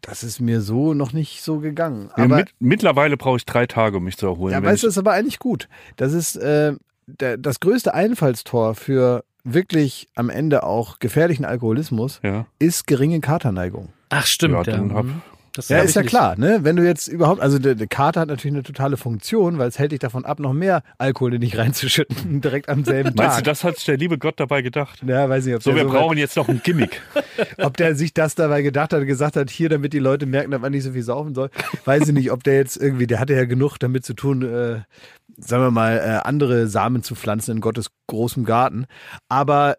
Das 0.00 0.24
ist 0.24 0.40
mir 0.40 0.60
so 0.60 0.92
noch 0.94 1.12
nicht 1.12 1.42
so 1.42 1.58
gegangen. 1.58 2.10
Ja, 2.16 2.24
Aber 2.24 2.36
mit, 2.36 2.54
mittlerweile 2.58 3.16
brauche 3.16 3.36
ich 3.36 3.46
drei 3.46 3.66
Tage, 3.66 3.98
um 3.98 4.04
mich 4.04 4.16
zu 4.16 4.26
erholen. 4.26 4.52
Ja, 4.52 4.62
weißt 4.62 4.82
du, 4.82 4.86
das 4.88 4.94
ist 4.94 4.98
aber 4.98 5.12
eigentlich 5.12 5.38
gut. 5.38 5.68
Das 5.96 6.12
ist 6.12 6.36
äh, 6.36 6.74
der, 7.06 7.36
das 7.36 7.60
größte 7.60 7.94
Einfallstor 7.94 8.74
für 8.74 9.24
wirklich 9.44 10.08
am 10.14 10.30
Ende 10.30 10.62
auch 10.64 10.98
gefährlichen 10.98 11.44
Alkoholismus 11.44 12.20
Ja. 12.22 12.46
ist 12.58 12.86
geringe 12.86 13.20
Katerneigung. 13.20 13.90
Ach, 14.10 14.26
stimmt. 14.26 14.54
Ja, 14.54 14.62
dann 14.62 14.94
hab- 14.94 15.04
Mhm. 15.04 15.22
Das 15.58 15.68
Ja, 15.70 15.78
ist 15.78 15.96
ja 15.96 16.02
nicht. 16.02 16.10
klar, 16.10 16.38
ne? 16.38 16.60
Wenn 16.62 16.76
du 16.76 16.84
jetzt 16.84 17.08
überhaupt, 17.08 17.40
also 17.40 17.58
der, 17.58 17.74
der 17.74 17.88
Kater 17.88 18.20
hat 18.20 18.28
natürlich 18.28 18.54
eine 18.54 18.62
totale 18.62 18.96
Funktion, 18.96 19.58
weil 19.58 19.66
es 19.66 19.76
hält 19.76 19.90
dich 19.90 19.98
davon 19.98 20.24
ab, 20.24 20.38
noch 20.38 20.52
mehr 20.52 20.82
Alkohol 20.98 21.34
in 21.34 21.40
dich 21.40 21.58
reinzuschütten, 21.58 22.40
direkt 22.40 22.68
am 22.68 22.84
selben 22.84 23.16
Tag. 23.16 23.26
Meinst 23.26 23.38
du, 23.40 23.42
das 23.42 23.64
hat 23.64 23.74
sich 23.74 23.84
der 23.86 23.96
liebe 23.96 24.18
Gott 24.18 24.38
dabei 24.38 24.62
gedacht? 24.62 25.02
Ja, 25.04 25.28
weiß 25.28 25.46
nicht, 25.46 25.56
ob 25.56 25.62
So, 25.64 25.74
wir 25.74 25.82
so 25.82 25.88
weit- 25.88 25.96
brauchen 25.98 26.16
jetzt 26.16 26.36
noch 26.36 26.48
ein 26.48 26.60
Gimmick. 26.62 27.00
Ob 27.58 27.76
der 27.76 27.94
sich 27.96 28.14
das 28.14 28.34
dabei 28.36 28.62
gedacht 28.62 28.92
hat, 28.92 29.04
gesagt 29.06 29.34
hat, 29.36 29.50
hier, 29.50 29.68
damit 29.68 29.92
die 29.92 29.98
Leute 29.98 30.26
merken, 30.26 30.50
dass 30.52 30.60
man 30.60 30.70
nicht 30.72 30.84
so 30.84 30.92
viel 30.92 31.02
saufen 31.02 31.34
soll. 31.34 31.50
Weiß 31.84 32.06
ich 32.06 32.14
nicht, 32.14 32.30
ob 32.30 32.44
der 32.44 32.54
jetzt 32.56 32.76
irgendwie, 32.76 33.06
der 33.08 33.18
hatte 33.20 33.34
ja 33.34 33.44
genug 33.46 33.78
damit 33.78 34.04
zu 34.04 34.14
tun, 34.14 34.42
äh, 34.42 34.80
sagen 35.36 35.62
wir 35.64 35.70
mal, 35.70 35.96
äh, 35.98 36.26
andere 36.28 36.66
Samen 36.68 37.02
zu 37.02 37.14
pflanzen 37.14 37.56
in 37.56 37.60
Gottes 37.60 37.86
großem 38.06 38.44
Garten. 38.44 38.86
Aber 39.28 39.76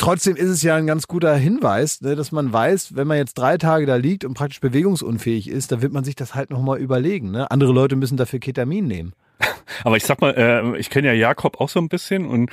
trotzdem 0.00 0.34
ist 0.34 0.48
es 0.48 0.62
ja 0.62 0.76
ein 0.76 0.86
ganz 0.86 1.06
guter 1.06 1.34
Hinweis, 1.36 2.00
ne, 2.00 2.16
dass 2.16 2.32
man 2.32 2.52
weiß, 2.52 2.96
wenn 2.96 3.06
man 3.06 3.18
jetzt 3.18 3.34
drei 3.34 3.58
Tage 3.58 3.86
da 3.86 3.96
liegt 3.96 4.24
und 4.24 4.34
praktisch 4.34 4.60
bewegungsunfähig 4.60 5.48
ist, 5.48 5.70
dann 5.72 5.82
wird 5.82 5.92
man 5.92 6.04
sich 6.04 6.16
das 6.16 6.34
halt 6.34 6.50
nochmal 6.50 6.78
überlegen. 6.78 7.30
Ne? 7.30 7.50
Andere 7.50 7.72
Leute 7.72 7.96
müssen 7.96 8.16
dafür 8.16 8.38
Ketamin 8.38 8.86
nehmen. 8.86 9.12
Aber 9.84 9.96
ich 9.96 10.04
sag 10.04 10.20
mal, 10.20 10.34
äh, 10.36 10.78
ich 10.78 10.90
kenne 10.90 11.08
ja 11.08 11.14
Jakob 11.14 11.60
auch 11.60 11.68
so 11.68 11.78
ein 11.78 11.88
bisschen 11.88 12.26
und 12.26 12.50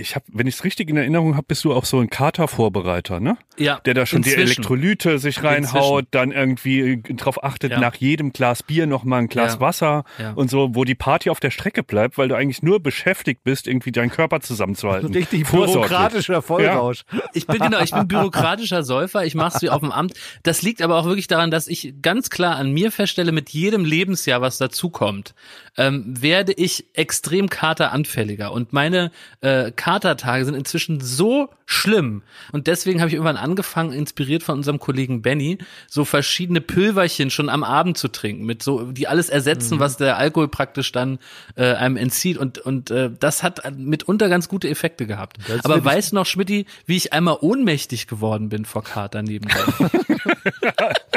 ich 0.00 0.14
habe, 0.16 0.24
wenn 0.32 0.46
ich 0.46 0.54
es 0.56 0.64
richtig 0.64 0.88
in 0.90 0.96
Erinnerung 0.96 1.34
habe, 1.36 1.46
bist 1.48 1.64
du 1.64 1.72
auch 1.72 1.84
so 1.84 2.00
ein 2.00 2.08
Katervorbereiter, 2.10 3.20
ne? 3.20 3.36
Ja, 3.58 3.78
Der 3.84 3.94
da 3.94 4.06
schon 4.06 4.22
die 4.22 4.30
inzwischen. 4.30 4.52
Elektrolyte 4.62 5.18
sich 5.18 5.42
reinhaut, 5.42 6.06
dann 6.10 6.32
irgendwie 6.32 7.02
drauf 7.16 7.42
achtet, 7.44 7.72
Ja. 7.72 7.80
nach 7.80 7.94
jedem 7.94 8.32
Glas 8.32 8.62
Bier 8.62 8.86
noch 8.86 9.04
mal 9.04 9.18
ein 9.18 9.28
Glas 9.28 9.54
Ja. 9.54 9.60
Wasser 9.60 10.04
Ja. 10.18 10.32
und 10.32 10.50
so, 10.50 10.74
wo 10.74 10.84
die 10.84 10.94
Party 10.94 11.30
auf 11.30 11.40
der 11.40 11.50
Strecke 11.50 11.82
bleibt, 11.82 12.18
weil 12.18 12.28
du 12.28 12.34
eigentlich 12.34 12.62
nur 12.62 12.80
beschäftigt 12.80 13.44
bist, 13.44 13.66
irgendwie 13.68 13.92
deinen 13.92 14.10
Körper 14.10 14.40
zusammenzuhalten. 14.40 15.12
Richtig 15.12 15.46
bürokratischer 15.50 16.42
Vollrausch. 16.42 17.04
Ich 17.34 17.46
bin 17.46 17.58
genau, 17.58 17.80
ich 17.80 17.92
bin 17.92 18.08
bürokratischer 18.08 18.82
Säufer, 18.82 19.24
ich 19.24 19.34
mach's 19.34 19.60
wie 19.62 19.70
auf 19.70 19.80
dem 19.80 19.92
Amt. 19.92 20.14
Das 20.42 20.62
liegt 20.62 20.82
aber 20.82 20.96
auch 20.96 21.04
wirklich 21.04 21.26
daran, 21.26 21.50
dass 21.50 21.66
ich 21.68 21.94
ganz 22.02 22.30
klar 22.30 22.56
an 22.56 22.72
mir 22.72 22.90
feststelle, 22.90 23.32
mit 23.32 23.50
jedem 23.50 23.84
Lebensjahr, 23.84 24.40
was 24.40 24.58
dazukommt, 24.58 25.34
ähm, 25.76 26.04
werde 26.06 26.52
ich 26.52 26.86
extrem 26.94 27.48
kateranfälliger. 27.48 28.52
Und 28.52 28.72
meine 28.72 29.10
äh, 29.40 29.70
Katertage 29.72 30.44
sind 30.44 30.54
inzwischen 30.54 31.00
so 31.00 31.50
schlimm. 31.66 32.22
Und 32.52 32.66
deswegen 32.66 33.00
habe 33.00 33.08
ich 33.08 33.14
irgendwann 33.14 33.36
angefangen, 33.36 33.92
inspiriert 33.92 34.42
von 34.42 34.56
unserem 34.56 34.80
Kollegen 34.80 35.22
Benny, 35.22 35.58
so 35.88 36.04
verschiedene 36.04 36.60
Pülverchen 36.60 37.30
schon 37.30 37.48
am 37.48 37.62
Abend 37.62 37.96
zu 37.96 38.08
trinken, 38.08 38.44
mit 38.44 38.62
so, 38.62 38.90
die 38.90 39.06
alles 39.06 39.28
ersetzen, 39.28 39.78
was 39.78 39.96
der 39.96 40.16
Alkohol 40.16 40.48
praktisch 40.48 40.90
dann 40.90 41.18
äh, 41.54 41.74
einem 41.74 41.96
entzieht. 41.96 42.38
Und, 42.38 42.58
und 42.58 42.90
äh, 42.90 43.10
das 43.18 43.42
hat 43.42 43.62
mitunter 43.76 44.28
ganz 44.28 44.48
gute 44.48 44.68
Effekte 44.68 45.06
gehabt. 45.06 45.38
Das 45.46 45.64
Aber 45.64 45.84
weißt 45.84 46.12
du 46.12 46.16
noch, 46.16 46.26
Schmidti, 46.26 46.66
wie 46.86 46.96
ich 46.96 47.12
einmal 47.12 47.38
ohnmächtig 47.40 48.06
geworden 48.06 48.48
bin 48.48 48.64
vor 48.64 48.82
Kater 48.82 49.22
neben 49.22 49.48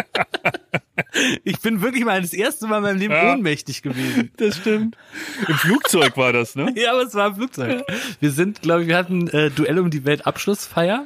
Ich 1.44 1.60
bin 1.60 1.82
wirklich 1.82 2.06
mal 2.06 2.22
das 2.22 2.34
erste 2.34 2.68
Mal 2.68 2.78
in 2.78 2.84
meinem 2.84 2.98
Leben 2.98 3.14
Ja. 3.14 3.34
ohnmächtig 3.34 3.82
gewesen. 3.84 4.32
Das 4.38 4.58
stimmt. 4.58 4.98
Im 5.48 5.56
Flugzeug 5.56 6.18
war 6.18 6.34
das, 6.34 6.56
ne? 6.56 6.74
Ja, 6.76 6.92
aber 6.94 7.04
es 7.04 7.14
war 7.14 7.28
im 7.28 7.36
Flugzeug. 7.36 7.84
Wir 8.20 8.32
sind, 8.32 8.62
glaube 8.62 8.82
ich, 8.84 8.88
wir 8.88 8.98
hatten 8.98 9.28
äh, 9.28 9.50
Duell 9.52 9.80
um 9.80 9.90
die 9.92 10.06
Welt 10.06 10.26
Abschlussfeier. 10.26 11.06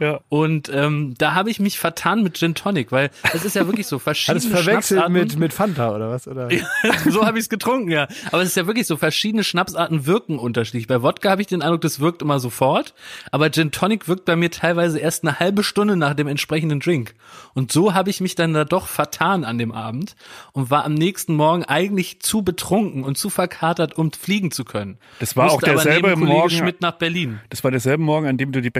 Ja. 0.00 0.20
Und 0.28 0.70
ähm, 0.74 1.14
da 1.18 1.34
habe 1.34 1.50
ich 1.50 1.60
mich 1.60 1.78
vertan 1.78 2.22
mit 2.22 2.36
Gin 2.36 2.54
Tonic, 2.54 2.90
weil 2.90 3.10
es 3.32 3.44
ist 3.44 3.54
ja 3.54 3.66
wirklich 3.66 3.86
so 3.86 3.96
Hat 3.98 4.02
verschiedene 4.02 4.38
es 4.38 4.46
verwechselt 4.46 4.98
Schnapsarten. 5.00 5.12
mit, 5.12 5.38
mit 5.38 5.52
Fanta 5.52 5.94
oder 5.94 6.10
was? 6.10 6.26
Oder? 6.26 6.48
so 7.10 7.24
habe 7.24 7.38
ich 7.38 7.44
es 7.44 7.48
getrunken, 7.48 7.90
ja. 7.90 8.08
Aber 8.32 8.42
es 8.42 8.48
ist 8.48 8.56
ja 8.56 8.66
wirklich 8.66 8.86
so, 8.86 8.96
verschiedene 8.96 9.44
Schnapsarten 9.44 10.06
wirken 10.06 10.38
unterschiedlich. 10.38 10.86
Bei 10.88 11.02
Wodka 11.02 11.30
habe 11.30 11.42
ich 11.42 11.46
den 11.48 11.62
Eindruck, 11.62 11.82
das 11.82 12.00
wirkt 12.00 12.22
immer 12.22 12.40
sofort. 12.40 12.94
Aber 13.30 13.50
Gin 13.50 13.70
Tonic 13.70 14.08
wirkt 14.08 14.24
bei 14.24 14.34
mir 14.36 14.50
teilweise 14.50 14.98
erst 14.98 15.22
eine 15.24 15.38
halbe 15.38 15.62
Stunde 15.62 15.96
nach 15.96 16.14
dem 16.14 16.26
entsprechenden 16.26 16.80
Drink. 16.80 17.14
Und 17.54 17.70
so 17.70 17.94
habe 17.94 18.10
ich 18.10 18.20
mich 18.20 18.34
dann 18.34 18.52
da 18.52 18.64
doch 18.64 18.88
vertan 18.88 19.44
an 19.44 19.58
dem 19.58 19.70
Abend 19.72 20.16
und 20.52 20.70
war 20.70 20.84
am 20.84 20.94
nächsten 20.94 21.34
Morgen 21.36 21.64
eigentlich 21.64 22.20
zu 22.20 22.42
betrunken 22.42 23.04
und 23.04 23.16
zu 23.16 23.30
verkatert, 23.30 23.96
um 23.96 24.10
fliegen 24.12 24.50
zu 24.50 24.64
können. 24.64 24.98
Das 25.20 25.36
war 25.36 25.46
auch 25.46 25.52
Musste 25.54 25.70
aber 25.70 25.82
derselbe 25.84 26.08
Kollege 26.14 26.26
Morgen- 26.26 26.50
Schmidt 26.50 26.80
nach 26.80 26.92
Berlin. 26.98 27.40
Das 27.50 27.62
war 27.62 27.70
derselbe 27.70 28.02
Morgen, 28.02 28.26
an 28.26 28.36
dem 28.38 28.50
du 28.52 28.60
die 28.60 28.70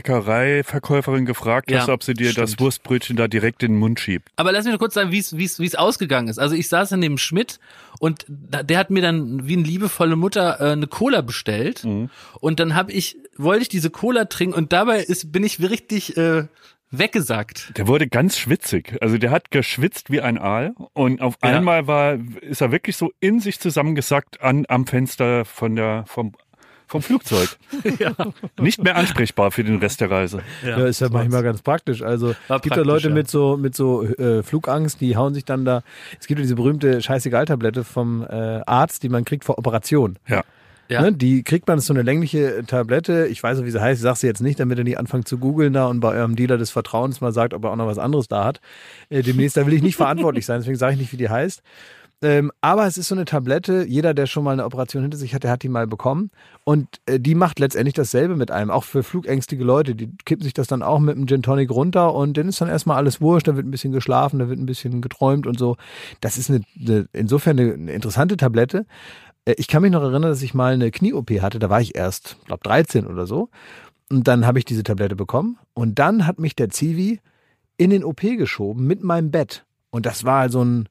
Bäckereiverkäuferin 1.04 1.24
gefragt 1.26 1.70
Ja, 1.70 1.80
hast, 1.80 1.88
ob 1.88 2.02
sie 2.02 2.14
dir 2.14 2.32
das 2.32 2.50
stimmt. 2.50 2.60
Wurstbrötchen 2.60 3.16
da 3.16 3.28
direkt 3.28 3.62
in 3.62 3.72
den 3.72 3.78
Mund 3.78 4.00
schiebt. 4.00 4.28
Aber 4.36 4.52
lass 4.52 4.64
mich 4.64 4.72
noch 4.72 4.78
kurz 4.78 4.94
sagen, 4.94 5.12
wie 5.12 5.18
es 5.18 5.74
ausgegangen 5.74 6.28
ist. 6.28 6.38
Also 6.38 6.54
ich 6.54 6.68
saß 6.68 6.88
dann 6.90 7.00
neben 7.00 7.18
Schmidt 7.18 7.60
und 7.98 8.24
der 8.28 8.78
hat 8.78 8.90
mir 8.90 9.02
dann 9.02 9.46
wie 9.46 9.54
eine 9.54 9.62
liebevolle 9.62 10.16
Mutter 10.16 10.60
äh, 10.60 10.72
eine 10.72 10.86
Cola 10.86 11.20
bestellt 11.20 11.84
und 12.40 12.60
dann 12.60 12.74
habe 12.74 12.92
ich 12.92 13.16
wollte 13.36 13.62
ich 13.62 13.68
diese 13.68 13.90
Cola 13.90 14.26
trinken 14.26 14.54
und 14.56 14.72
dabei 14.72 15.00
ist 15.00 15.32
bin 15.32 15.42
ich 15.44 15.60
richtig 15.60 16.16
äh, 16.16 16.46
weggesackt. 16.90 17.76
Der 17.76 17.88
wurde 17.88 18.06
ganz 18.06 18.38
schwitzig. 18.38 18.96
Also 19.00 19.18
der 19.18 19.32
hat 19.32 19.50
geschwitzt 19.50 20.10
wie 20.10 20.20
ein 20.20 20.38
Aal 20.38 20.74
und 20.92 21.20
auf 21.20 21.34
Ja. 21.42 21.50
einmal 21.50 21.88
war, 21.88 22.18
ist 22.40 22.60
er 22.60 22.70
wirklich 22.70 22.96
so 22.96 23.12
in 23.20 23.40
sich 23.40 23.58
zusammengesackt 23.58 24.40
an, 24.40 24.64
am 24.68 24.86
Fenster 24.86 25.44
von 25.44 25.74
der, 25.74 26.04
vom, 26.06 26.32
vom 26.86 27.02
Flugzeug. 27.02 27.48
Nicht 28.60 28.82
mehr 28.82 28.96
ansprechbar 28.96 29.50
für 29.50 29.64
den 29.64 29.78
Rest 29.78 30.00
der 30.00 30.10
Reise. 30.10 30.42
Ja, 30.64 30.84
ist 30.86 31.00
ja 31.00 31.08
manchmal 31.08 31.42
ganz 31.42 31.62
praktisch. 31.62 32.02
Also 32.02 32.34
es 32.48 32.62
gibt 32.62 32.76
ja 32.76 32.82
Leute 32.82 33.08
ja. 33.08 33.14
mit 33.14 33.28
so 33.28 33.56
mit 33.56 33.74
so 33.74 34.02
äh, 34.04 34.42
Flugangst, 34.42 35.00
die 35.00 35.16
hauen 35.16 35.34
sich 35.34 35.44
dann 35.44 35.64
da. 35.64 35.82
Es 36.20 36.26
gibt 36.26 36.38
ja 36.38 36.42
diese 36.42 36.56
berühmte 36.56 37.00
Scheißegal-Tablette 37.00 37.84
vom 37.84 38.22
äh, 38.22 38.60
Arzt, 38.66 39.02
die 39.02 39.08
man 39.08 39.24
kriegt 39.24 39.44
vor 39.44 39.58
Operation. 39.58 40.18
Ja. 40.28 40.44
Ja. 40.88 41.00
Ne, 41.00 41.12
die 41.12 41.42
kriegt 41.42 41.66
man, 41.66 41.78
das 41.78 41.84
ist 41.84 41.88
so 41.88 41.94
eine 41.94 42.02
längliche 42.02 42.62
Tablette. 42.66 43.26
Ich 43.28 43.42
weiß 43.42 43.58
auch, 43.58 43.64
wie 43.64 43.70
sie 43.70 43.80
heißt. 43.80 44.00
Ich 44.00 44.02
sag 44.02 44.16
sie 44.16 44.26
jetzt 44.26 44.42
nicht, 44.42 44.60
damit 44.60 44.78
ihr 44.78 44.84
nicht 44.84 44.98
anfangt 44.98 45.26
zu 45.26 45.38
googeln 45.38 45.72
da 45.72 45.86
und 45.86 46.00
bei 46.00 46.14
eurem 46.14 46.36
Dealer 46.36 46.58
des 46.58 46.70
Vertrauens 46.70 47.20
mal 47.20 47.32
sagt, 47.32 47.54
ob 47.54 47.64
er 47.64 47.70
auch 47.70 47.76
noch 47.76 47.86
was 47.86 47.98
anderes 47.98 48.28
da 48.28 48.44
hat. 48.44 48.60
Äh, 49.08 49.22
demnächst, 49.22 49.56
da 49.56 49.66
will 49.66 49.72
ich 49.72 49.82
nicht 49.82 49.96
verantwortlich 49.96 50.44
sein, 50.44 50.60
deswegen 50.60 50.76
sage 50.76 50.94
ich 50.94 50.98
nicht, 50.98 51.12
wie 51.12 51.16
die 51.16 51.30
heißt. 51.30 51.62
Ähm, 52.24 52.50
aber 52.62 52.86
es 52.86 52.96
ist 52.96 53.08
so 53.08 53.14
eine 53.14 53.26
Tablette, 53.26 53.84
jeder, 53.86 54.14
der 54.14 54.24
schon 54.24 54.44
mal 54.44 54.52
eine 54.52 54.64
Operation 54.64 55.02
hinter 55.02 55.18
sich 55.18 55.34
hat, 55.34 55.44
der 55.44 55.50
hat 55.50 55.62
die 55.62 55.68
mal 55.68 55.86
bekommen. 55.86 56.30
Und 56.64 56.88
äh, 57.04 57.20
die 57.20 57.34
macht 57.34 57.58
letztendlich 57.58 57.92
dasselbe 57.92 58.34
mit 58.34 58.50
einem, 58.50 58.70
auch 58.70 58.84
für 58.84 59.02
flugängstige 59.02 59.62
Leute. 59.62 59.94
Die 59.94 60.10
kippen 60.24 60.42
sich 60.42 60.54
das 60.54 60.66
dann 60.66 60.82
auch 60.82 61.00
mit 61.00 61.16
einem 61.16 61.26
Gin 61.26 61.42
Tonic 61.42 61.70
runter 61.70 62.14
und 62.14 62.38
dann 62.38 62.48
ist 62.48 62.62
dann 62.62 62.70
erstmal 62.70 62.96
alles 62.96 63.20
wurscht, 63.20 63.46
da 63.46 63.56
wird 63.56 63.66
ein 63.66 63.70
bisschen 63.70 63.92
geschlafen, 63.92 64.38
da 64.38 64.48
wird 64.48 64.58
ein 64.58 64.64
bisschen 64.64 65.02
geträumt 65.02 65.46
und 65.46 65.58
so. 65.58 65.76
Das 66.22 66.38
ist 66.38 66.48
eine, 66.48 66.62
eine, 66.80 67.06
insofern 67.12 67.58
eine, 67.60 67.74
eine 67.74 67.92
interessante 67.92 68.38
Tablette. 68.38 68.86
Äh, 69.44 69.56
Ich 69.58 69.68
kann 69.68 69.82
mich 69.82 69.92
noch 69.92 70.00
erinnern, 70.02 70.22
dass 70.22 70.40
ich 70.40 70.54
mal 70.54 70.72
eine 70.72 70.90
Knie-OP 70.90 71.30
hatte, 71.42 71.58
da 71.58 71.68
war 71.68 71.82
ich 71.82 71.94
erst, 71.94 72.38
glaube 72.46 72.62
13 72.62 73.06
oder 73.06 73.26
so. 73.26 73.50
Und 74.10 74.26
dann 74.28 74.46
habe 74.46 74.58
ich 74.58 74.64
diese 74.64 74.82
Tablette 74.82 75.14
bekommen 75.14 75.58
und 75.74 75.98
dann 75.98 76.26
hat 76.26 76.38
mich 76.38 76.56
der 76.56 76.70
Zivi 76.70 77.20
in 77.76 77.90
den 77.90 78.02
OP 78.02 78.22
geschoben 78.22 78.86
mit 78.86 79.04
meinem 79.04 79.30
Bett. 79.30 79.66
Und 79.90 80.06
das 80.06 80.24
war 80.24 80.48
so 80.48 80.64
ein 80.64 80.88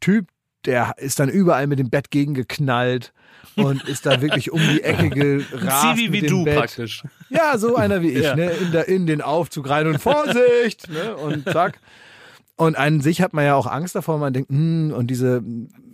Typ, 0.00 0.28
der 0.66 0.94
ist 0.98 1.18
dann 1.20 1.28
überall 1.28 1.66
mit 1.66 1.78
dem 1.78 1.90
Bett 1.90 2.10
gegengeknallt 2.10 3.12
und 3.56 3.82
ist 3.88 4.06
da 4.06 4.20
wirklich 4.20 4.50
um 4.52 4.60
die 4.60 4.82
Ecke 4.82 5.08
gerast 5.10 5.96
Zivi 5.96 6.12
wie 6.12 6.26
du 6.26 6.44
Bett. 6.44 6.56
praktisch. 6.58 7.02
Ja, 7.28 7.58
so 7.58 7.76
einer 7.76 8.02
wie 8.02 8.10
ich, 8.10 8.24
Ja. 8.24 8.36
ne? 8.36 8.50
In, 8.50 8.72
der, 8.72 8.88
in 8.88 9.06
den 9.06 9.20
Aufzug 9.22 9.68
rein 9.68 9.86
und 9.86 9.98
Vorsicht, 10.00 10.88
ne? 10.90 11.16
Und 11.16 11.44
zack. 11.48 11.78
Und 12.56 12.76
an 12.76 13.00
sich 13.00 13.22
hat 13.22 13.32
man 13.32 13.44
ja 13.44 13.54
auch 13.56 13.66
Angst 13.66 13.94
davor, 13.96 14.18
man 14.18 14.32
denkt, 14.32 14.50
hm, 14.50 14.92
und 14.96 15.08
diese 15.08 15.42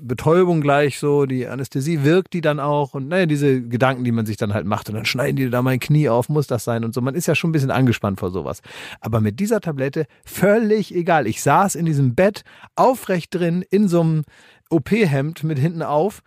Betäubung 0.00 0.60
gleich 0.60 0.98
so, 0.98 1.24
die 1.24 1.46
Anästhesie 1.46 2.02
wirkt 2.04 2.34
die 2.34 2.40
dann 2.40 2.60
auch 2.60 2.94
und 2.94 3.08
naja, 3.08 3.26
diese 3.26 3.62
Gedanken, 3.62 4.04
die 4.04 4.12
man 4.12 4.26
sich 4.26 4.36
dann 4.36 4.52
halt 4.52 4.66
macht 4.66 4.88
und 4.88 4.96
dann 4.96 5.04
schneiden 5.06 5.36
die 5.36 5.50
da 5.50 5.62
mein 5.62 5.80
Knie 5.80 6.08
auf, 6.08 6.28
muss 6.28 6.46
das 6.46 6.64
sein 6.64 6.84
und 6.84 6.92
so. 6.94 7.00
Man 7.00 7.14
ist 7.14 7.26
ja 7.26 7.34
schon 7.34 7.50
ein 7.50 7.52
bisschen 7.52 7.70
angespannt 7.70 8.20
vor 8.20 8.30
sowas. 8.30 8.60
Aber 9.00 9.20
mit 9.20 9.40
dieser 9.40 9.60
Tablette 9.60 10.06
völlig 10.24 10.94
egal. 10.94 11.26
Ich 11.26 11.42
saß 11.42 11.74
in 11.74 11.86
diesem 11.86 12.14
Bett 12.14 12.42
aufrecht 12.74 13.34
drin, 13.34 13.64
in 13.70 13.88
so 13.88 14.00
einem 14.02 14.24
OP-Hemd 14.70 15.44
mit 15.44 15.58
hinten 15.58 15.82
auf 15.82 16.22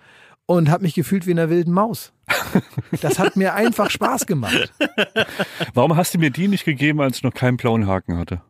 und 0.46 0.70
habe 0.70 0.84
mich 0.84 0.94
gefühlt 0.94 1.26
wie 1.26 1.32
in 1.32 1.40
einer 1.40 1.50
wilden 1.50 1.74
Maus. 1.74 2.14
Das 3.02 3.20
hat 3.20 3.36
mir 3.36 3.54
einfach 3.54 3.90
Spaß 3.90 4.26
gemacht. 4.26 4.74
Warum 5.74 5.96
hast 5.96 6.14
du 6.14 6.18
mir 6.20 6.30
die 6.30 6.48
nicht 6.48 6.66
gegeben, 6.66 7.02
als 7.02 7.18
ich 7.18 7.24
noch 7.24 7.34
keinen 7.34 7.58
blauen 7.58 7.88
Haken 7.88 8.18
hatte? 8.18 8.42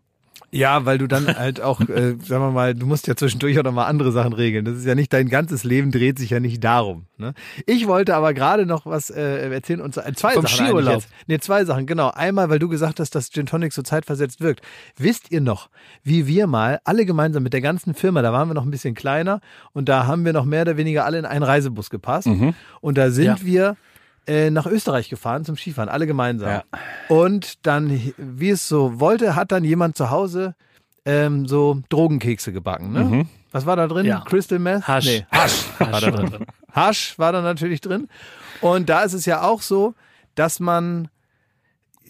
Ja, 0.53 0.85
weil 0.85 0.97
du 0.97 1.07
dann 1.07 1.27
halt 1.27 1.61
auch, 1.61 1.79
äh, 1.89 2.15
sagen 2.21 2.43
wir 2.43 2.51
mal, 2.51 2.73
du 2.75 2.85
musst 2.85 3.07
ja 3.07 3.15
zwischendurch 3.15 3.57
auch 3.59 3.63
noch 3.63 3.71
mal 3.71 3.85
andere 3.85 4.11
Sachen 4.11 4.33
regeln. 4.33 4.65
Das 4.65 4.75
ist 4.75 4.85
ja 4.85 4.95
nicht, 4.95 5.13
dein 5.13 5.29
ganzes 5.29 5.63
Leben 5.63 5.91
dreht 5.91 6.19
sich 6.19 6.31
ja 6.31 6.41
nicht 6.41 6.61
darum. 6.63 7.05
Ne? 7.17 7.33
Ich 7.65 7.87
wollte 7.87 8.15
aber 8.15 8.33
gerade 8.33 8.65
noch 8.65 8.85
was 8.85 9.09
äh, 9.09 9.49
erzählen 9.49 9.79
und 9.79 9.95
äh, 9.95 10.11
zwei 10.13 10.33
Vom 10.33 10.45
Sachen 10.45 10.65
Skiurlaub. 10.67 10.95
jetzt. 10.95 11.09
Nee, 11.27 11.37
zwei 11.39 11.63
Sachen, 11.63 11.85
genau. 11.85 12.09
Einmal, 12.11 12.49
weil 12.49 12.59
du 12.59 12.67
gesagt 12.67 12.99
hast, 12.99 13.15
dass 13.15 13.29
Gin 13.31 13.45
Tonic 13.45 13.71
so 13.71 13.81
zeitversetzt 13.81 14.41
wirkt. 14.41 14.61
Wisst 14.97 15.31
ihr 15.31 15.39
noch, 15.39 15.69
wie 16.03 16.27
wir 16.27 16.47
mal 16.47 16.79
alle 16.83 17.05
gemeinsam 17.05 17.43
mit 17.43 17.53
der 17.53 17.61
ganzen 17.61 17.93
Firma, 17.93 18.21
da 18.21 18.33
waren 18.33 18.49
wir 18.49 18.53
noch 18.53 18.65
ein 18.65 18.71
bisschen 18.71 18.93
kleiner 18.93 19.39
und 19.71 19.87
da 19.87 20.05
haben 20.05 20.25
wir 20.25 20.33
noch 20.33 20.45
mehr 20.45 20.63
oder 20.63 20.75
weniger 20.75 21.05
alle 21.05 21.17
in 21.19 21.25
einen 21.25 21.43
Reisebus 21.43 21.89
gepasst 21.89 22.27
und 22.81 22.97
da 22.97 23.09
sind 23.11 23.25
Ja. 23.25 23.37
wir 23.41 23.77
nach 24.27 24.65
Österreich 24.65 25.09
gefahren 25.09 25.45
zum 25.45 25.57
Skifahren, 25.57 25.89
alle 25.89 26.07
gemeinsam. 26.07 26.49
Ja. 26.49 26.63
Und 27.09 27.65
dann, 27.65 28.13
wie 28.17 28.49
es 28.49 28.67
so 28.67 28.99
wollte, 28.99 29.35
hat 29.35 29.51
dann 29.51 29.63
jemand 29.63 29.97
zu 29.97 30.09
Hause 30.09 30.55
ähm, 31.05 31.47
so 31.47 31.81
Drogenkekse 31.89 32.53
gebacken. 32.53 32.93
Ne? 32.93 33.27
Was 33.51 33.65
war 33.65 33.75
da 33.75 33.87
drin? 33.87 34.05
Ja. 34.05 34.21
Crystal 34.21 34.59
Meth? 34.59 34.87
Hasch. 34.87 35.05
Nee, 35.05 35.25
Hasch 35.31 35.65
war 35.79 35.99
da 35.99 36.11
drin. 36.11 36.45
Hasch 36.71 37.19
war 37.19 37.33
da 37.33 37.41
natürlich 37.41 37.81
drin. 37.81 38.07
Und 38.61 38.89
da 38.89 39.03
ist 39.03 39.13
es 39.13 39.25
ja 39.25 39.41
auch 39.41 39.61
so, 39.61 39.95
dass 40.35 40.59
man 40.59 41.09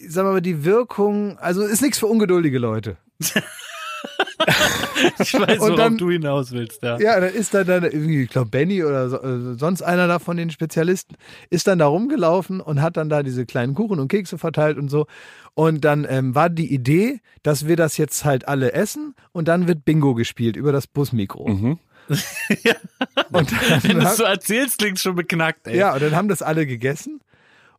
sagen 0.08 0.28
wir 0.28 0.32
mal, 0.32 0.42
die 0.42 0.64
Wirkung, 0.64 1.38
also 1.38 1.62
ist 1.62 1.82
nichts 1.82 1.98
für 1.98 2.06
ungeduldige 2.06 2.58
Leute. 2.58 2.96
Ich 5.18 5.34
weiß, 5.34 5.58
Und 5.58 5.60
worauf 5.60 5.76
dann- 5.76 5.98
du 5.98 6.10
hinaus 6.10 6.52
willst, 6.52 6.82
ja. 6.82 6.98
Ja, 6.98 7.18
dann 7.20 7.32
ist 7.32 7.54
da 7.54 7.64
dann 7.64 7.84
irgendwie, 7.84 8.22
ich 8.22 8.30
glaube, 8.30 8.50
Benny 8.50 8.82
oder 8.84 9.08
so, 9.08 9.16
äh, 9.22 9.54
sonst 9.58 9.82
einer 9.82 10.06
da 10.06 10.18
von 10.18 10.36
den 10.36 10.50
Spezialisten, 10.50 11.16
ist 11.50 11.66
dann 11.66 11.78
da 11.78 11.86
rumgelaufen 11.86 12.60
und 12.60 12.80
hat 12.82 12.96
dann 12.96 13.08
da 13.08 13.22
diese 13.22 13.46
kleinen 13.46 13.74
Kuchen 13.74 13.98
und 14.00 14.08
Kekse 14.08 14.38
verteilt 14.38 14.78
und 14.78 14.88
so. 14.88 15.06
Und 15.54 15.84
dann 15.84 16.06
ähm, 16.08 16.34
war 16.34 16.50
die 16.50 16.72
Idee, 16.72 17.20
dass 17.42 17.66
wir 17.66 17.76
das 17.76 17.96
jetzt 17.96 18.24
halt 18.24 18.48
alle 18.48 18.72
essen 18.72 19.14
und 19.32 19.48
dann 19.48 19.68
wird 19.68 19.84
Bingo 19.84 20.14
gespielt 20.14 20.56
über 20.56 20.72
das 20.72 20.86
Busmikro. 20.86 21.48
Mhm. 21.48 21.78
Und 23.32 23.52
Wenn 23.84 23.92
dann, 23.96 24.00
du 24.00 24.06
es 24.06 24.16
so 24.16 24.24
erzählst, 24.24 24.78
klingt 24.78 24.98
schon 24.98 25.14
beknackt, 25.14 25.66
ey. 25.68 25.76
ja, 25.78 25.94
und 25.94 26.02
dann 26.02 26.16
haben 26.16 26.28
das 26.28 26.42
alle 26.42 26.66
gegessen. 26.66 27.20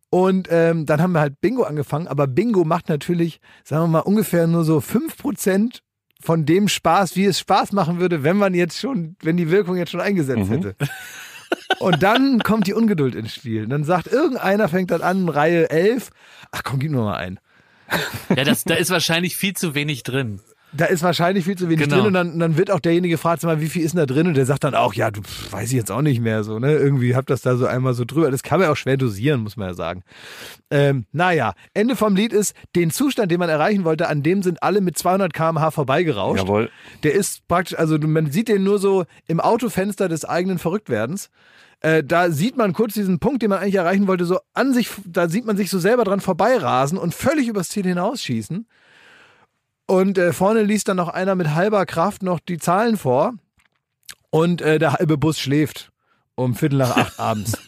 Und 0.09 0.47
ähm, 0.49 0.85
dann 0.85 1.01
haben 1.01 1.11
wir 1.11 1.19
halt 1.19 1.41
Bingo 1.41 1.63
angefangen, 1.63 2.07
aber 2.07 2.25
Bingo 2.27 2.63
macht 2.63 2.87
natürlich, 2.87 3.41
sagen 3.63 3.83
wir 3.83 3.87
mal, 3.87 3.99
ungefähr 3.99 4.47
nur 4.47 4.63
so 4.63 4.77
5% 4.77 5.79
von 6.23 6.45
dem 6.45 6.67
Spaß, 6.67 7.15
wie 7.15 7.25
es 7.25 7.39
Spaß 7.39 7.73
machen 7.73 7.99
würde, 7.99 8.23
wenn 8.23 8.37
man 8.37 8.53
jetzt 8.53 8.79
schon, 8.79 9.15
wenn 9.21 9.35
die 9.37 9.49
Wirkung 9.51 9.75
jetzt 9.77 9.91
schon 9.91 10.01
eingesetzt 10.01 10.49
Mhm. 10.49 10.53
hätte. 10.53 10.75
Und 11.79 12.01
dann 12.01 12.39
kommt 12.39 12.65
die 12.67 12.73
Ungeduld 12.73 13.13
ins 13.13 13.35
Spiel. 13.35 13.67
Dann 13.67 13.83
sagt 13.83 14.07
irgendeiner, 14.07 14.69
fängt 14.69 14.89
dann 14.91 15.01
an, 15.01 15.29
Reihe 15.29 15.69
11, 15.69 16.09
ach 16.51 16.63
komm, 16.63 16.79
gib 16.79 16.91
nur 16.91 17.03
mal 17.05 17.17
ein. 17.17 17.39
Ja, 18.35 18.43
das, 18.43 18.63
da 18.63 18.73
ist 18.75 18.89
wahrscheinlich 18.89 19.35
viel 19.35 19.53
zu 19.53 19.75
wenig 19.75 20.03
drin. 20.03 20.39
Da 20.75 20.85
ist 20.85 21.03
wahrscheinlich 21.03 21.45
viel 21.45 21.55
zu 21.57 21.69
wenig 21.69 21.81
Genau. 21.87 21.97
drin 21.97 22.05
und 22.07 22.13
dann, 22.13 22.39
dann 22.39 22.57
wird 22.57 22.71
auch 22.71 22.79
derjenige 22.79 23.13
gefragt, 23.13 23.43
mal, 23.43 23.61
wie 23.61 23.69
viel 23.69 23.83
ist 23.83 23.91
denn 23.93 23.99
da 23.99 24.05
drin? 24.07 24.27
Und 24.27 24.35
der 24.35 24.45
sagt 24.45 24.63
dann 24.63 24.73
auch, 24.73 24.93
ja, 24.93 25.11
du 25.11 25.21
pf, 25.21 25.51
weiß 25.53 25.69
ich 25.69 25.75
jetzt 25.75 25.91
auch 25.91 26.01
nicht 26.01 26.19
mehr 26.19 26.43
so, 26.43 26.57
ne? 26.57 26.73
Irgendwie 26.73 27.15
hab 27.15 27.27
das 27.27 27.41
da 27.41 27.55
so 27.57 27.65
einmal 27.67 27.93
so 27.93 28.05
drüber. 28.05 28.31
Das 28.31 28.41
kann 28.41 28.59
man 28.59 28.69
auch 28.69 28.75
schwer 28.75 28.97
dosieren, 28.97 29.41
muss 29.41 29.55
man 29.55 29.67
ja 29.67 29.73
sagen. 29.75 30.01
Ähm, 30.71 31.05
naja, 31.11 31.53
Ende 31.73 31.95
vom 31.95 32.15
Lied 32.15 32.33
ist, 32.33 32.55
den 32.75 32.89
Zustand, 32.89 33.31
den 33.31 33.39
man 33.39 33.49
erreichen 33.49 33.83
wollte, 33.83 34.07
an 34.07 34.23
dem 34.23 34.41
sind 34.41 34.63
alle 34.63 34.81
mit 34.81 34.97
200 34.97 35.31
km/h 35.33 35.71
vorbeigerauscht. 35.71 36.41
Jawohl. 36.43 36.69
Der 37.03 37.13
ist 37.13 37.47
praktisch, 37.47 37.77
also 37.77 37.97
man 37.99 38.31
sieht 38.31 38.47
den 38.47 38.63
nur 38.63 38.79
so 38.79 39.05
im 39.27 39.39
Autofenster 39.39 40.09
des 40.09 40.25
eigenen 40.25 40.57
Verrücktwerdens. 40.57 41.29
Äh, 41.81 42.03
da 42.03 42.31
sieht 42.31 42.57
man 42.57 42.73
kurz 42.73 42.93
diesen 42.93 43.19
Punkt, 43.19 43.41
den 43.43 43.49
man 43.49 43.59
eigentlich 43.59 43.75
erreichen 43.75 44.07
wollte, 44.07 44.25
so 44.25 44.39
an 44.53 44.73
sich, 44.73 44.89
da 45.05 45.29
sieht 45.29 45.45
man 45.45 45.57
sich 45.57 45.69
so 45.69 45.77
selber 45.79 46.03
dran 46.05 46.21
vorbeirasen 46.21 46.97
und 46.97 47.13
völlig 47.13 47.47
übers 47.47 47.69
Ziel 47.69 47.83
hinausschießen. 47.83 48.65
Und 49.85 50.17
äh, 50.17 50.33
vorne 50.33 50.63
liest 50.63 50.87
dann 50.87 50.97
noch 50.97 51.09
einer 51.09 51.35
mit 51.35 51.53
halber 51.53 51.85
Kraft 51.85 52.23
noch 52.23 52.39
die 52.39 52.57
Zahlen 52.57 52.97
vor. 52.97 53.33
Und 54.29 54.61
äh, 54.61 54.79
der 54.79 54.93
halbe 54.93 55.17
Bus 55.17 55.39
schläft 55.39 55.91
um 56.35 56.55
Viertel 56.55 56.79
nach 56.79 56.95
acht 56.97 57.19
abends. 57.19 57.57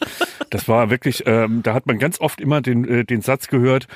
Das 0.50 0.68
war 0.68 0.90
wirklich, 0.90 1.24
ähm, 1.26 1.64
da 1.64 1.74
hat 1.74 1.86
man 1.86 1.98
ganz 1.98 2.20
oft 2.20 2.40
immer 2.40 2.60
den, 2.60 2.86
äh, 2.86 3.04
den 3.04 3.20
Satz 3.20 3.48
gehört, 3.48 3.88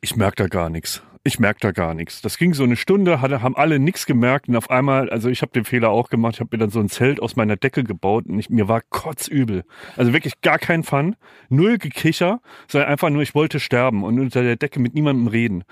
ich 0.00 0.16
merk 0.16 0.34
da 0.36 0.46
gar 0.46 0.70
nichts. 0.70 1.02
Ich 1.24 1.38
merk 1.38 1.60
da 1.60 1.72
gar 1.72 1.92
nichts. 1.92 2.22
Das 2.22 2.38
ging 2.38 2.54
so 2.54 2.64
eine 2.64 2.76
Stunde, 2.76 3.20
hatte, 3.20 3.42
haben 3.42 3.54
alle 3.54 3.78
nichts 3.78 4.06
gemerkt 4.06 4.48
und 4.48 4.56
auf 4.56 4.70
einmal, 4.70 5.10
also 5.10 5.28
ich 5.28 5.42
habe 5.42 5.52
den 5.52 5.66
Fehler 5.66 5.90
auch 5.90 6.08
gemacht, 6.08 6.36
ich 6.36 6.40
habe 6.40 6.48
mir 6.52 6.58
dann 6.58 6.70
so 6.70 6.80
ein 6.80 6.88
Zelt 6.88 7.20
aus 7.20 7.36
meiner 7.36 7.56
Decke 7.56 7.84
gebaut 7.84 8.24
und 8.26 8.38
ich, 8.38 8.48
mir 8.48 8.66
war 8.66 8.80
kotzübel. 8.80 9.64
Also 9.96 10.14
wirklich 10.14 10.40
gar 10.40 10.58
kein 10.58 10.84
Fun, 10.84 11.16
null 11.50 11.76
Gekicher, 11.76 12.40
sondern 12.66 12.90
einfach 12.90 13.10
nur, 13.10 13.22
ich 13.22 13.34
wollte 13.34 13.60
sterben 13.60 14.04
und 14.04 14.18
unter 14.18 14.42
der 14.42 14.56
Decke 14.56 14.80
mit 14.80 14.94
niemandem 14.94 15.26
reden. 15.26 15.64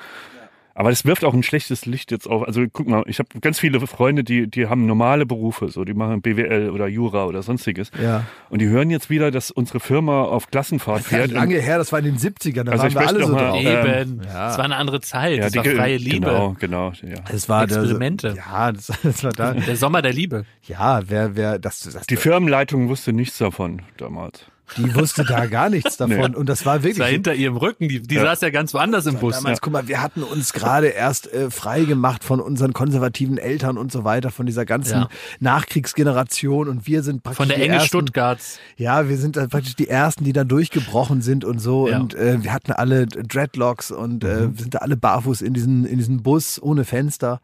Aber 0.75 0.91
das 0.91 1.05
wirft 1.05 1.25
auch 1.25 1.35
ein 1.35 1.43
schlechtes 1.43 1.85
Licht 1.87 2.11
jetzt 2.11 2.27
auf. 2.27 2.47
Also 2.47 2.65
guck 2.73 2.87
mal, 2.89 3.03
ich 3.07 3.19
habe 3.19 3.29
ganz 3.41 3.59
viele 3.59 3.87
Freunde, 3.87 4.25
die, 4.25 4.49
die 4.51 4.69
haben 4.69 4.87
normale 4.87 5.27
Berufe, 5.27 5.69
so 5.69 5.85
die 5.85 5.93
machen 5.95 6.23
BWL 6.23 6.71
oder 6.71 6.87
Jura 6.87 7.27
oder 7.27 7.43
sonstiges. 7.43 7.91
Ja. 8.03 8.25
Und 8.49 8.61
die 8.61 8.69
hören 8.69 8.89
jetzt 8.91 9.11
wieder, 9.11 9.31
dass 9.31 9.51
unsere 9.51 9.81
Firma 9.81 10.23
auf 10.23 10.51
Klassenfahrt 10.51 11.01
Das 11.01 11.07
ist 11.07 11.13
ja 11.13 11.19
fährt. 11.19 11.31
lange 11.33 11.57
her, 11.61 11.79
das 11.79 11.93
war 11.93 11.99
in 11.99 12.07
den 12.07 12.17
70ern, 12.19 12.65
da 12.65 12.73
Also 12.73 12.83
waren 12.85 12.89
ich 12.89 12.95
wir 12.95 13.07
alle 13.09 13.25
so 13.27 13.33
mal- 13.33 13.49
drauf. 13.51 13.61
Eben. 13.61 14.21
ja. 14.25 14.51
Es 14.51 14.57
war 14.59 14.65
eine 14.65 14.77
andere 14.77 15.01
Zeit. 15.01 15.37
ja, 15.39 15.45
das 15.51 15.57
war 15.57 15.65
freie 15.65 15.97
Liebe. 15.99 16.27
Genau, 16.27 16.57
genau. 16.59 16.93
Ja. 17.03 17.17
Es 17.33 17.49
war 17.49 17.67
der- 17.67 17.79
Experimente. 17.79 18.35
ja, 18.37 18.73
das, 18.73 18.87
das 19.03 19.25
war 19.25 19.33
da. 19.33 19.53
Der 19.55 19.77
Sommer 19.77 20.01
der 20.03 20.13
Liebe. 20.13 20.45
Ja, 20.67 21.03
wer, 21.07 21.37
wer, 21.37 21.59
das, 21.59 21.81
das, 21.81 22.07
Die 22.07 22.17
Firmenleitung 22.17 22.89
wusste 22.89 23.13
nichts 23.13 23.37
davon 23.39 23.83
damals. 23.99 24.47
Die 24.77 24.95
wusste 24.95 25.25
da 25.25 25.47
gar 25.47 25.69
nichts 25.71 25.97
davon. 25.99 26.33
Nee. 26.33 26.37
Und 26.37 26.49
das 26.49 26.65
war 26.67 26.79
Das 26.79 26.85
war 26.85 26.85
wirklich. 26.85 27.07
hinter 27.09 27.35
ihrem 27.35 27.57
Rücken. 27.57 27.89
Die, 27.89 28.01
die 28.01 28.17
saß 28.17 28.41
ja 28.41 28.51
ganz 28.51 28.73
woanders 28.75 29.07
im 29.07 29.17
Bus. 29.19 29.37
Damals, 29.37 29.61
guck 29.61 29.73
mal, 29.73 29.89
wir 29.89 30.01
hatten 30.01 30.23
uns 30.23 30.53
gerade 30.53 30.89
erst 30.89 31.33
äh, 31.33 31.51
frei 31.51 31.85
gemacht 31.85 32.25
von 32.25 32.41
unseren 32.41 32.73
konservativen 32.73 33.37
Eltern 33.39 33.77
und 33.79 33.91
so 33.93 34.05
weiter, 34.05 34.31
von 34.31 34.47
dieser 34.47 34.65
ganzen 34.65 35.01
Ja. 35.03 35.09
Nachkriegsgeneration 35.41 36.69
und 36.69 36.87
wir 36.87 37.03
sind 37.03 37.23
praktisch 37.23 37.37
Von 37.39 37.49
der 37.49 37.59
Enge 37.59 37.75
ersten, 37.75 37.89
Stuttgarts. 37.89 38.59
Ja, 38.77 39.09
wir 39.09 39.17
sind 39.17 39.37
dann 39.37 39.49
praktisch 39.49 39.75
die 39.77 39.89
ersten, 39.89 40.25
die 40.25 40.33
da 40.33 40.45
durchgebrochen 40.45 41.23
sind 41.23 41.45
und 41.45 41.59
so 41.61 41.89
Ja. 41.89 41.99
und 42.01 42.15
äh, 42.15 42.43
wir 42.43 42.53
hatten 42.53 42.73
alle 42.73 43.07
Dreadlocks 43.07 43.91
und 43.91 44.25
äh, 44.25 44.43
Mhm. 44.49 44.57
sind 44.57 44.75
da 44.75 44.79
alle 44.79 44.97
barfuß 44.97 45.43
in 45.43 45.55
diesen 45.55 45.85
in 45.85 45.99
diesen 45.99 46.23
Bus 46.23 46.61
ohne 46.61 46.85
Fenster. 46.85 47.41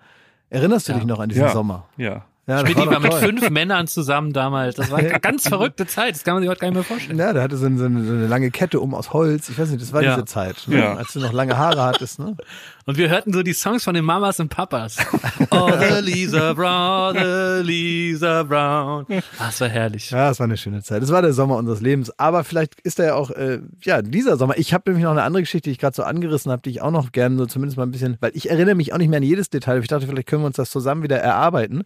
Erinnerst 0.50 0.88
du 0.88 0.92
Ja. 0.92 0.98
dich 0.98 1.06
noch 1.06 1.18
an 1.20 1.28
diesen 1.28 1.42
Ja. 1.44 1.52
Sommer? 1.52 1.86
Ja. 1.96 2.24
Ja, 2.48 2.62
das 2.62 2.72
Schmidt 2.72 2.76
war 2.78 2.94
doch 2.94 3.02
mit 3.02 3.14
fünf 3.14 3.50
Männern 3.50 3.86
zusammen 3.86 4.32
damals. 4.32 4.76
Das 4.76 4.90
war 4.90 4.98
eine 5.00 5.20
ganz 5.20 5.46
verrückte 5.48 5.86
Zeit. 5.86 6.14
Das 6.14 6.24
kann 6.24 6.34
man 6.34 6.42
sich 6.42 6.48
heute 6.50 6.60
gar 6.60 6.68
nicht 6.68 6.76
mehr 6.76 6.82
vorstellen. 6.84 7.18
Ja, 7.18 7.32
der 7.34 7.42
hatte 7.42 7.56
so 7.58 7.66
eine, 7.66 7.76
so 7.78 7.84
eine 7.84 8.04
so 8.04 8.12
eine 8.12 8.26
lange 8.26 8.50
Kette 8.50 8.80
um 8.80 8.94
aus 8.94 9.12
Holz. 9.12 9.50
Ich 9.50 9.58
weiß 9.58 9.68
nicht, 9.68 9.82
das 9.82 9.92
war 9.92 10.02
Ja. 10.02 10.14
diese 10.14 10.24
Zeit, 10.24 10.56
ne? 10.66 10.78
Ja. 10.78 10.94
als 10.94 11.12
du 11.12 11.20
noch 11.20 11.32
lange 11.34 11.58
Haare 11.58 11.82
hattest. 11.82 12.18
Ne? 12.18 12.36
Und 12.86 12.96
wir 12.96 13.10
hörten 13.10 13.34
so 13.34 13.42
die 13.42 13.52
Songs 13.52 13.84
von 13.84 13.92
den 13.94 14.04
Mamas 14.06 14.40
und 14.40 14.48
Papas. 14.48 14.96
Oh, 15.50 15.70
the 15.70 16.00
Lisa 16.02 16.52
Brown, 16.54 17.14
the 17.16 17.62
Lisa 17.62 18.42
Brown. 18.44 19.06
Ah, 19.38 19.46
das 19.46 19.60
war 19.60 19.68
herrlich. 19.68 20.10
Ja, 20.10 20.30
es 20.30 20.38
war 20.40 20.44
eine 20.44 20.56
schöne 20.56 20.82
Zeit. 20.82 21.02
Es 21.02 21.10
war 21.12 21.20
der 21.22 21.32
Sommer 21.32 21.56
unseres 21.56 21.80
Lebens. 21.80 22.10
Aber 22.18 22.44
vielleicht 22.44 22.80
ist 22.80 22.98
er 22.98 23.06
ja 23.06 23.14
auch, 23.14 23.30
äh, 23.30 23.60
ja, 23.82 24.00
dieser 24.02 24.36
Sommer. 24.36 24.56
Ich 24.58 24.72
habe 24.74 24.84
nämlich 24.90 25.04
noch 25.04 25.12
eine 25.12 25.22
andere 25.22 25.42
Geschichte, 25.42 25.68
die 25.68 25.72
ich 25.72 25.78
gerade 25.78 25.94
so 25.94 26.02
angerissen 26.02 26.50
habe, 26.50 26.62
die 26.62 26.70
ich 26.70 26.80
auch 26.82 26.90
noch 26.90 27.12
gerne 27.12 27.36
so 27.38 27.46
zumindest 27.46 27.76
mal 27.76 27.84
ein 27.84 27.90
bisschen, 27.90 28.16
weil 28.20 28.30
ich 28.34 28.50
erinnere 28.50 28.74
mich 28.74 28.92
auch 28.92 28.98
nicht 28.98 29.08
mehr 29.08 29.18
an 29.18 29.22
jedes 29.22 29.48
Detail. 29.50 29.72
aber 29.72 29.80
Ich 29.82 29.88
dachte, 29.88 30.06
vielleicht 30.06 30.28
können 30.28 30.42
wir 30.42 30.46
uns 30.46 30.56
das 30.56 30.70
zusammen 30.70 31.02
wieder 31.02 31.18
erarbeiten. 31.18 31.84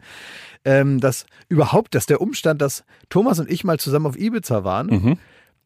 Ähm, 0.64 1.00
dass 1.00 1.26
überhaupt, 1.48 1.94
dass 1.94 2.06
der 2.06 2.20
Umstand, 2.20 2.62
dass 2.62 2.84
Thomas 3.08 3.40
und 3.40 3.50
ich 3.50 3.64
mal 3.64 3.78
zusammen 3.80 4.06
auf 4.06 4.16
Ibiza 4.18 4.62
waren, 4.62 4.86
Mhm. 4.86 5.18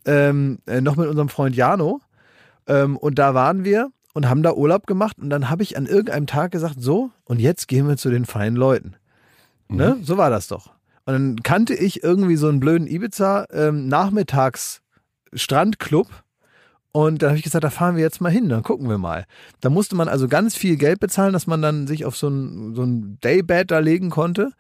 ähm, 0.07 0.59
äh, 0.67 0.81
noch 0.81 0.97
mit 0.97 1.09
unserem 1.09 1.29
Freund 1.29 1.55
Jano. 1.55 2.01
Ähm, 2.67 2.97
und 2.97 3.19
da 3.19 3.35
waren 3.35 3.65
wir 3.65 3.91
und 4.15 4.29
haben 4.29 4.43
da 4.43 4.55
Urlaub 4.55 4.87
gemacht. 4.87 5.19
Und 5.21 5.29
dann 5.31 5.51
habe 5.51 5.63
ich 5.63 5.77
an 5.77 5.87
irgendeinem 5.87 6.27
Tag 6.27 6.51
gesagt, 6.53 6.77
so, 6.79 7.11
und 7.25 7.41
jetzt 7.41 7.69
gehen 7.69 7.87
wir 7.87 7.97
zu 7.99 8.11
den 8.11 8.25
feinen 8.25 8.57
Leuten. 8.57 8.97
Ne? 9.69 9.99
So 10.03 10.17
war 10.17 10.31
das 10.31 10.49
doch. 10.49 10.69
Und 11.05 11.13
dann 11.13 11.43
kannte 11.43 11.75
ich 11.75 12.03
irgendwie 12.03 12.37
so 12.37 12.49
einen 12.49 12.61
blöden 12.61 12.87
Ibiza 12.87 13.47
ähm. 13.53 13.89
Und 16.93 17.21
dann 17.23 17.29
habe 17.29 17.37
ich 17.37 17.45
gesagt, 17.45 17.63
da 17.63 17.69
fahren 17.71 17.97
wir 17.97 18.03
jetzt 18.03 18.23
mal 18.23 18.33
hin, 18.33 18.49
dann 18.49 18.63
gucken 18.63 18.89
wir 18.89 18.97
mal. 18.97 19.27
Da 19.61 19.69
musste 19.69 19.95
man 19.97 20.09
also 20.09 20.29
ganz 20.29 20.57
viel 20.57 20.77
Geld 20.77 20.99
bezahlen, 20.99 21.35
dass 21.35 21.47
man 21.47 21.61
dann 21.61 21.87
sich 21.87 22.07
auf 22.07 22.17
so 22.17 22.29
ein, 22.29 22.75
so 22.75 22.85
ein 22.85 23.19
Daybed 23.21 23.71
da 23.71 23.81
legen 23.81 24.09
konnte. 24.09 24.53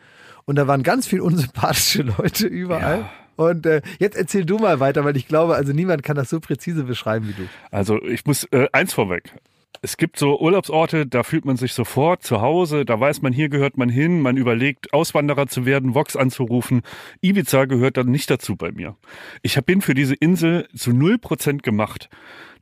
Und 0.46 0.56
da 0.56 0.66
waren 0.66 0.82
ganz 0.82 1.06
viel 1.06 1.20
unsympathische 1.20 2.02
Leute 2.02 2.46
überall. 2.46 3.10
Und 3.36 3.66
äh, 3.66 3.82
jetzt 3.98 4.16
erzähl 4.16 4.46
du 4.46 4.58
mal 4.58 4.80
weiter, 4.80 5.04
weil 5.04 5.16
ich 5.16 5.28
glaube, 5.28 5.56
also 5.56 5.72
niemand 5.72 6.02
kann 6.02 6.16
das 6.16 6.30
so 6.30 6.40
präzise 6.40 6.84
beschreiben 6.84 7.28
wie 7.28 7.42
du. 7.42 7.48
Also 7.70 8.02
ich 8.02 8.24
muss 8.24 8.44
äh, 8.44 8.66
eins 8.72 8.94
vorweg. 8.94 9.34
Es 9.82 9.96
gibt 9.96 10.18
so 10.18 10.40
Urlaubsorte, 10.40 11.06
da 11.06 11.22
fühlt 11.22 11.44
man 11.44 11.56
sich 11.56 11.72
sofort 11.72 12.22
zu 12.22 12.40
Hause, 12.40 12.84
da 12.84 12.98
weiß 12.98 13.22
man, 13.22 13.32
hier 13.32 13.48
gehört 13.48 13.76
man 13.76 13.88
hin, 13.88 14.20
man 14.20 14.36
überlegt, 14.36 14.92
Auswanderer 14.92 15.46
zu 15.46 15.66
werden, 15.66 15.94
Vox 15.94 16.16
anzurufen. 16.16 16.82
Ibiza 17.20 17.66
gehört 17.66 17.96
dann 17.96 18.10
nicht 18.10 18.30
dazu 18.30 18.56
bei 18.56 18.72
mir. 18.72 18.96
Ich 19.42 19.60
bin 19.64 19.82
für 19.82 19.94
diese 19.94 20.14
Insel 20.14 20.68
zu 20.74 20.92
null 20.92 21.18
Prozent 21.18 21.62
gemacht. 21.62 22.08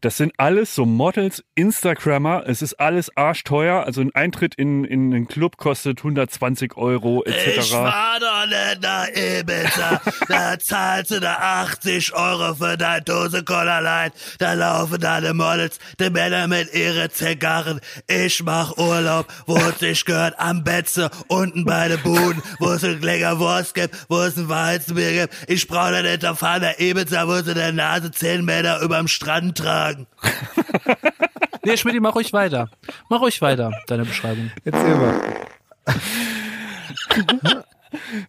Das 0.05 0.19
sind 0.19 0.35
alles 0.37 0.75
so 0.75 0.85
Models, 0.85 1.43
Instagrammer, 1.55 2.45
es 2.47 2.61
ist 2.61 2.75
alles 2.75 3.17
arschteuer. 3.17 3.85
Also 3.87 4.03
ein 4.03 4.15
Eintritt 4.15 4.55
in, 4.55 4.85
in 4.85 5.15
einen 5.15 5.29
Club 5.29 5.57
kostet 5.57 6.01
120 6.01 6.77
Euro 6.77 7.25
etc. 7.25 7.71
fahr 7.71 8.21
doch 8.21 8.47
nicht 8.47 8.83
nach 8.83 9.09
Ibiza, 9.09 10.03
da 10.29 10.59
zahlst 10.59 11.11
du 11.11 11.21
da 11.21 11.37
80 11.37 12.15
Euro 12.15 12.55
für 12.55 12.77
deine 12.77 13.01
Dose 13.01 13.45
Cola 13.45 13.79
Light, 13.79 14.13
da 14.39 14.53
laufen 14.53 15.01
deine 15.01 15.33
Models, 15.33 15.79
die 15.99 16.11
Männer 16.11 16.49
mit 16.49 16.75
ihren 16.75 17.04
Zigarren. 17.11 17.81
Ich 18.07 18.43
mach 18.43 18.77
Urlaub, 18.77 19.27
wo 19.47 19.57
es 19.57 19.79
sich 19.79 20.05
gehört, 20.05 20.39
am 20.39 20.65
Betze, 20.65 21.11
unten 21.29 21.65
bei 21.65 21.89
den 21.89 22.01
Buden, 22.01 22.43
wo 22.59 22.73
es 22.73 22.85
ein 22.85 23.01
lecker 23.01 23.39
Wurst 23.39 23.75
gibt, 23.75 23.95
wo 24.09 24.21
es 24.21 24.37
ein 24.37 24.49
Weizenbier 24.49 25.13
gibt. 25.13 25.35
Ich 25.49 25.67
brauch 25.69 25.91
da 25.91 26.03
nicht 26.03 26.23
da 26.23 26.35
fahren 26.35 26.63
nach 26.63 26.79
Ibiza, 26.79 27.27
wo 27.27 27.37
sie 27.43 27.55
der 27.55 27.73
Nase 27.73 28.11
10 28.11 28.45
Meter 28.45 28.81
überm 28.81 29.09
Strand 29.09 29.59
tragen. 29.59 30.07
Nee, 31.67 31.79
Schmidt, 31.79 31.99
mach 32.01 32.15
ruhig 32.15 32.33
weiter. 32.35 32.69
Mach 33.09 33.23
ruhig 33.23 33.41
weiter, 33.41 33.73
deine 33.87 34.05
Beschreibung. 34.05 34.51
Erzähl 34.65 34.97
mal. 34.97 35.21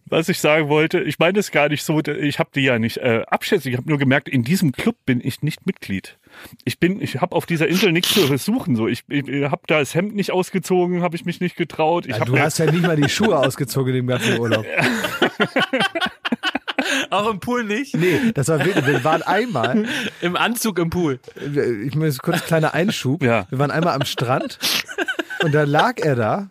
Was 0.06 0.28
ich 0.28 0.38
sagen 0.40 0.68
wollte, 0.68 1.00
ich 1.00 1.18
meine 1.18 1.38
es 1.38 1.50
gar 1.50 1.68
nicht 1.68 1.82
so, 1.82 2.00
ich 2.00 2.38
habe 2.38 2.50
die 2.54 2.62
ja 2.62 2.78
nicht 2.78 2.98
äh, 2.98 3.24
abschätzig, 3.26 3.72
ich 3.72 3.78
habe 3.78 3.88
nur 3.88 3.98
gemerkt, 3.98 4.28
in 4.28 4.42
diesem 4.42 4.72
Club 4.72 4.96
bin 5.04 5.20
ich 5.22 5.42
nicht 5.42 5.66
Mitglied. 5.66 6.16
Ich 6.64 6.78
bin, 6.78 7.00
ich 7.00 7.20
habe 7.20 7.34
auf 7.34 7.46
dieser 7.46 7.68
Insel 7.68 7.92
nichts 7.92 8.12
zu 8.14 8.26
versuchen. 8.26 8.76
So, 8.76 8.88
ich, 8.88 9.04
ich 9.08 9.44
habe 9.50 9.62
da 9.66 9.78
das 9.78 9.94
Hemd 9.94 10.14
nicht 10.14 10.32
ausgezogen, 10.32 11.02
habe 11.02 11.16
ich 11.16 11.24
mich 11.24 11.40
nicht 11.40 11.56
getraut. 11.56 12.06
Ich 12.06 12.12
Ja, 12.12 12.20
hab 12.20 12.26
du 12.26 12.38
hast 12.38 12.58
ja 12.58 12.70
nicht 12.70 12.86
mal 12.86 12.96
die 12.96 13.08
Schuhe 13.08 13.38
ausgezogen 13.38 13.94
im 13.94 14.06
ganzen 14.06 14.38
Urlaub. 14.38 14.64
Auch 17.10 17.30
im 17.30 17.40
Pool 17.40 17.64
nicht? 17.64 17.96
Nee, 17.96 18.32
das 18.34 18.48
war 18.48 18.64
wirklich, 18.64 18.86
wir 18.86 19.02
waren 19.02 19.22
einmal, 19.22 19.86
Im 20.20 20.36
Anzug 20.36 20.78
im 20.78 20.90
Pool. 20.90 21.18
ich 21.84 21.94
muss 21.94 22.18
kurz 22.18 22.44
kleiner 22.44 22.74
Einschub. 22.74 23.22
Ja. 23.22 23.46
Wir 23.50 23.58
waren 23.58 23.70
einmal 23.70 23.94
am 23.94 24.04
Strand 24.04 24.58
und 25.42 25.54
da 25.54 25.64
lag 25.64 25.98
er 25.98 26.14
da, 26.14 26.48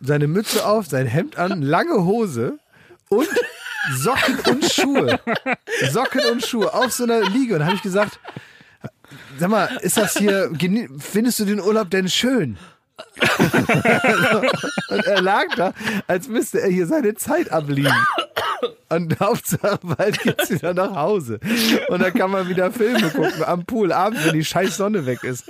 seine 0.00 0.26
Mütze 0.26 0.66
auf, 0.66 0.86
sein 0.86 1.06
Hemd 1.06 1.36
an, 1.38 1.62
lange 1.62 2.04
Hose 2.04 2.58
und 3.08 3.28
Socken 3.94 4.38
und 4.50 4.64
Schuhe. 4.64 5.20
Socken 5.90 6.20
und 6.32 6.44
Schuhe 6.44 6.72
auf 6.74 6.92
so 6.92 7.04
einer 7.04 7.22
Liege. 7.30 7.54
Und 7.54 7.60
da 7.60 7.66
habe 7.66 7.76
ich 7.76 7.82
gesagt, 7.82 8.18
sag 9.38 9.50
mal, 9.50 9.78
ist 9.82 9.96
das 9.96 10.16
hier, 10.16 10.50
findest 10.98 11.40
du 11.40 11.44
den 11.44 11.60
Urlaub 11.60 11.90
denn 11.90 12.08
schön? 12.08 12.58
und 14.88 15.06
er 15.06 15.22
lag 15.22 15.44
da, 15.56 15.72
als 16.08 16.26
müsste 16.28 16.60
er 16.60 16.68
hier 16.68 16.86
seine 16.86 17.14
Zeit 17.14 17.50
abliegen. 17.52 17.92
Und 18.90 19.20
Hauptsache 19.20 19.78
bald 19.82 20.20
geht's 20.22 20.50
wieder 20.50 20.72
nach 20.72 20.94
Hause. 20.94 21.40
Und 21.88 22.00
dann 22.02 22.14
kann 22.14 22.30
man 22.30 22.48
wieder 22.48 22.70
Filme 22.72 23.10
gucken 23.10 23.44
am 23.44 23.64
Pool 23.64 23.92
abends, 23.92 24.24
wenn 24.24 24.32
die 24.32 24.44
scheiß 24.44 24.76
Sonne 24.76 25.04
weg 25.06 25.24
ist. 25.24 25.44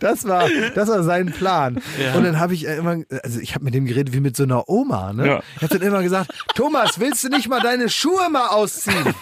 Das 0.00 0.26
war, 0.26 0.48
das 0.74 0.88
war 0.88 1.02
sein 1.02 1.26
Plan. 1.32 1.80
Ja. 2.02 2.14
Und 2.14 2.24
dann 2.24 2.40
habe 2.40 2.54
ich 2.54 2.64
immer, 2.64 2.96
also 3.22 3.40
ich 3.40 3.54
habe 3.54 3.64
mit 3.64 3.74
dem 3.74 3.84
geredet 3.84 4.14
wie 4.14 4.20
mit 4.20 4.36
so 4.36 4.42
einer 4.42 4.68
Oma. 4.68 5.12
Ne? 5.12 5.26
Ja. 5.26 5.42
Ich 5.56 5.62
habe 5.62 5.78
dann 5.78 5.86
immer 5.86 6.02
gesagt, 6.02 6.32
Thomas, 6.54 6.98
willst 6.98 7.24
du 7.24 7.28
nicht 7.28 7.48
mal 7.48 7.60
deine 7.60 7.88
Schuhe 7.88 8.28
mal 8.30 8.48
ausziehen? 8.48 9.14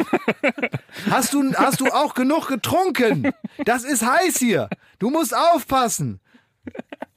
Hast 1.10 1.34
du, 1.34 1.52
hast 1.54 1.80
du 1.80 1.86
auch 1.86 2.14
genug 2.14 2.48
getrunken? 2.48 3.32
Das 3.64 3.84
ist 3.84 4.04
heiß 4.06 4.38
hier. 4.38 4.68
Du 4.98 5.10
musst 5.10 5.36
aufpassen. 5.36 6.20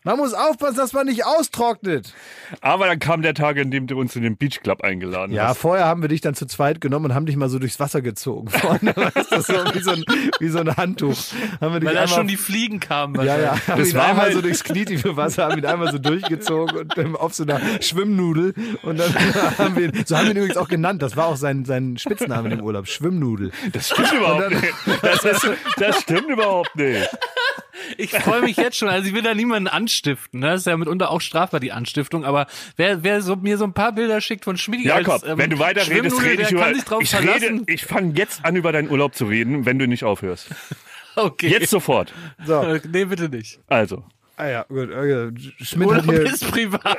Man 0.03 0.17
muss 0.17 0.33
aufpassen, 0.33 0.77
dass 0.77 0.93
man 0.93 1.05
nicht 1.05 1.25
austrocknet. 1.25 2.13
Aber 2.61 2.87
dann 2.87 2.97
kam 2.97 3.21
der 3.21 3.35
Tag, 3.35 3.57
an 3.59 3.69
dem 3.69 3.85
du 3.85 3.99
uns 3.99 4.15
in 4.15 4.23
den 4.23 4.35
Beach 4.35 4.61
Club 4.63 4.81
eingeladen 4.83 5.31
Ja, 5.31 5.49
hast. 5.49 5.59
vorher 5.59 5.85
haben 5.85 6.01
wir 6.01 6.09
dich 6.09 6.21
dann 6.21 6.33
zu 6.33 6.47
zweit 6.47 6.81
genommen 6.81 7.05
und 7.05 7.13
haben 7.13 7.27
dich 7.27 7.35
mal 7.35 7.49
so 7.49 7.59
durchs 7.59 7.79
Wasser 7.79 8.01
gezogen. 8.01 8.49
Vorne, 8.49 8.93
weißt 8.95 9.31
du, 9.31 9.41
so 9.41 9.53
wie 9.75 9.79
so 9.81 9.91
ein, 9.91 10.03
wie 10.39 10.47
so 10.49 10.59
ein 10.59 10.75
Handtuch. 10.75 11.15
Haben 11.61 11.73
wir 11.73 11.79
dich 11.81 11.87
Weil 11.87 11.93
da 11.95 12.01
einmal, 12.01 12.07
schon 12.17 12.27
die 12.27 12.37
Fliegen 12.37 12.79
kamen. 12.79 13.13
ja, 13.23 13.37
ja, 13.37 13.51
haben 13.67 13.79
Das 13.79 13.89
ihn 13.89 13.95
war 13.97 14.07
einmal 14.07 14.25
halt- 14.25 14.33
so 14.33 14.41
durchs 14.41 14.63
knietiefe 14.63 15.15
Wasser, 15.17 15.45
haben 15.45 15.59
ihn 15.59 15.65
einmal 15.67 15.91
so 15.91 15.99
durchgezogen 15.99 16.77
und 16.77 16.97
ähm, 16.97 17.15
auf 17.15 17.35
so 17.35 17.43
einer 17.43 17.61
Schwimmnudel. 17.79 18.55
Und 18.81 18.99
dann 18.99 19.13
haben 19.59 19.75
wir 19.75 19.85
ihn, 19.93 20.03
so 20.05 20.17
haben 20.17 20.25
wir 20.25 20.31
ihn 20.31 20.37
übrigens 20.37 20.57
auch 20.57 20.67
genannt. 20.67 21.03
Das 21.03 21.15
war 21.15 21.27
auch 21.27 21.37
sein, 21.37 21.63
sein 21.65 21.97
Spitzname 21.99 22.51
im 22.51 22.61
Urlaub, 22.61 22.87
Schwimmnudel. 22.87 23.51
Das 23.71 23.89
stimmt 23.89 24.13
überhaupt 24.13 24.41
dann- 24.41 24.53
nicht. 24.59 24.73
Das, 25.03 25.23
ist, 25.23 25.47
das 25.77 26.01
stimmt 26.01 26.27
überhaupt 26.29 26.75
nicht. 26.75 27.07
Ich 27.97 28.11
freue 28.11 28.41
mich 28.41 28.57
jetzt 28.57 28.77
schon. 28.77 28.87
Also 28.89 29.07
ich 29.07 29.13
will 29.13 29.21
da 29.21 29.33
niemanden 29.33 29.67
anstiften. 29.67 30.39
Ne? 30.41 30.47
Das 30.47 30.61
ist 30.61 30.67
ja 30.67 30.75
mitunter 30.77 31.09
auch 31.11 31.21
strafbar, 31.21 31.59
die 31.59 31.71
Anstiftung. 31.71 32.25
Aber 32.25 32.47
wer, 32.77 33.03
wer 33.03 33.21
so, 33.21 33.35
mir 33.35 33.57
so 33.57 33.63
ein 33.65 33.73
paar 33.73 33.91
Bilder 33.93 34.21
schickt 34.21 34.43
von 34.45 34.57
Schmiedi 34.57 34.87
Jakob, 34.87 35.13
als, 35.13 35.23
ähm, 35.23 35.37
wenn 35.37 35.49
du 35.49 35.59
weiter 35.59 35.87
redest, 35.87 36.21
rede 36.23 36.43
ich 36.43 36.51
über. 36.51 36.61
kann 36.61 36.75
sich 36.75 36.83
drauf 36.83 37.01
Ich 37.01 37.09
verlassen. 37.11 37.59
rede, 37.59 37.63
ich 37.73 37.85
fange 37.85 38.13
jetzt 38.15 38.43
an, 38.45 38.55
über 38.55 38.71
deinen 38.71 38.89
Urlaub 38.89 39.15
zu 39.15 39.25
reden, 39.25 39.65
wenn 39.65 39.79
du 39.79 39.87
nicht 39.87 40.03
aufhörst. 40.03 40.47
okay. 41.15 41.47
Jetzt 41.47 41.69
sofort. 41.69 42.13
So, 42.45 42.61
Nee, 42.91 43.05
bitte 43.05 43.29
nicht. 43.29 43.59
Also. 43.67 44.03
ah 44.37 44.47
ja, 44.47 44.63
gut. 44.63 44.89
Okay. 44.91 45.31
Schmidt 45.61 45.91
hat 45.91 46.07
Urlaub 46.07 46.15
hier, 46.15 46.33
ist 46.33 46.51
privat. 46.51 46.97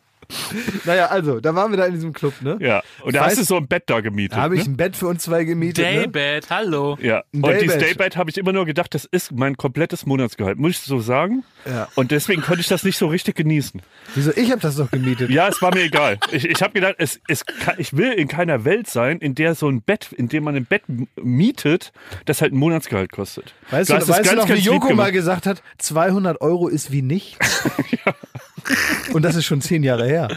naja, 0.84 1.06
also, 1.06 1.40
da 1.40 1.54
waren 1.54 1.70
wir 1.70 1.76
da 1.78 1.86
in 1.86 1.94
diesem 1.94 2.12
Club, 2.12 2.34
ne? 2.40 2.58
Ja. 2.60 2.82
Und 3.02 3.14
da 3.14 3.22
Weißt- 3.22 3.26
hast 3.30 3.38
du 3.38 3.44
so 3.44 3.56
ein 3.56 3.66
Bett 3.68 3.84
da 3.86 4.00
gemietet. 4.00 4.38
Da 4.38 4.42
habe 4.42 4.56
ich 4.56 4.66
ne? 4.66 4.72
ein 4.72 4.76
Bett 4.76 4.96
für 4.96 5.06
uns 5.08 5.22
zwei 5.22 5.44
gemietet. 5.44 5.84
Ne? 5.84 6.08
Daybed, 6.08 6.50
hallo. 6.50 6.98
Ja. 7.00 7.24
Ein 7.34 7.42
Und 7.42 7.60
dieses 7.60 7.78
Daybed. 7.78 8.16
Habe 8.16 8.30
ich 8.30 8.38
immer 8.38 8.52
nur 8.52 8.66
gedacht, 8.66 8.94
das 8.94 9.04
ist 9.04 9.32
mein 9.32 9.56
komplettes 9.56 10.06
Monatsgehalt. 10.06 10.58
Muss 10.58 10.72
ich 10.72 10.78
so 10.80 11.00
sagen? 11.00 11.44
Ja. 11.66 11.88
Und 11.94 12.10
deswegen 12.10 12.42
konnte 12.42 12.60
ich 12.60 12.68
das 12.68 12.82
nicht 12.84 12.96
so 12.96 13.06
richtig 13.08 13.36
genießen. 13.36 13.82
Wieso? 14.14 14.32
Ich 14.36 14.50
habe 14.50 14.60
das 14.60 14.76
doch 14.76 14.90
gemietet. 14.90 15.30
Ja, 15.30 15.48
es 15.48 15.60
war 15.62 15.74
mir 15.74 15.82
egal. 15.82 16.18
Ich, 16.32 16.44
ich 16.44 16.62
habe 16.62 16.72
gedacht, 16.72 16.96
es, 16.98 17.20
es 17.28 17.44
kann, 17.46 17.74
ich 17.78 17.96
will 17.96 18.12
in 18.12 18.28
keiner 18.28 18.64
Welt 18.64 18.88
sein, 18.88 19.18
in 19.18 19.34
der 19.34 19.54
so 19.54 19.68
ein 19.68 19.82
Bett, 19.82 20.12
in 20.12 20.28
dem 20.28 20.44
man 20.44 20.56
ein 20.56 20.64
Bett 20.66 20.82
mietet, 21.22 21.92
das 22.24 22.40
halt 22.42 22.52
ein 22.52 22.58
Monatsgehalt 22.58 23.12
kostet. 23.12 23.54
Weißt 23.70 23.90
Du 23.90 23.94
du, 23.94 24.08
weißt 24.08 24.30
du 24.30 24.36
ganz, 24.36 24.48
noch, 24.48 24.48
wie 24.56 24.60
Joko 24.60 24.94
mal 24.94 25.12
gesagt 25.12 25.46
hat, 25.46 25.62
200 25.78 26.40
Euro 26.40 26.68
ist 26.68 26.90
wie 26.92 27.02
nichts? 27.02 27.38
Und 29.12 29.22
das 29.22 29.36
ist 29.36 29.44
schon 29.44 29.60
zehn 29.60 29.82
Jahre 29.82 30.06
her. 30.06 30.28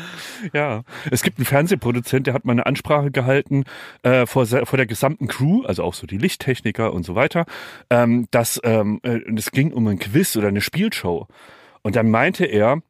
Ja, 0.53 0.83
es 1.11 1.23
gibt 1.23 1.37
einen 1.37 1.45
Fernsehproduzent, 1.45 2.27
der 2.27 2.33
hat 2.33 2.45
mal 2.45 2.53
eine 2.53 2.65
Ansprache 2.65 3.11
gehalten 3.11 3.63
äh, 4.03 4.25
vor, 4.25 4.45
vor 4.45 4.77
der 4.77 4.85
gesamten 4.85 5.27
Crew, 5.27 5.63
also 5.65 5.83
auch 5.83 5.93
so 5.93 6.07
die 6.07 6.17
Lichttechniker 6.17 6.93
und 6.93 7.03
so 7.03 7.15
weiter, 7.15 7.45
ähm, 7.89 8.27
dass 8.31 8.59
ähm, 8.63 8.99
äh, 9.03 9.19
es 9.35 9.51
ging 9.51 9.71
um 9.71 9.87
ein 9.87 9.99
Quiz 9.99 10.35
oder 10.35 10.47
eine 10.47 10.61
Spielshow. 10.61 11.27
Und 11.81 11.95
dann 11.95 12.09
meinte 12.09 12.45
er, 12.45 12.81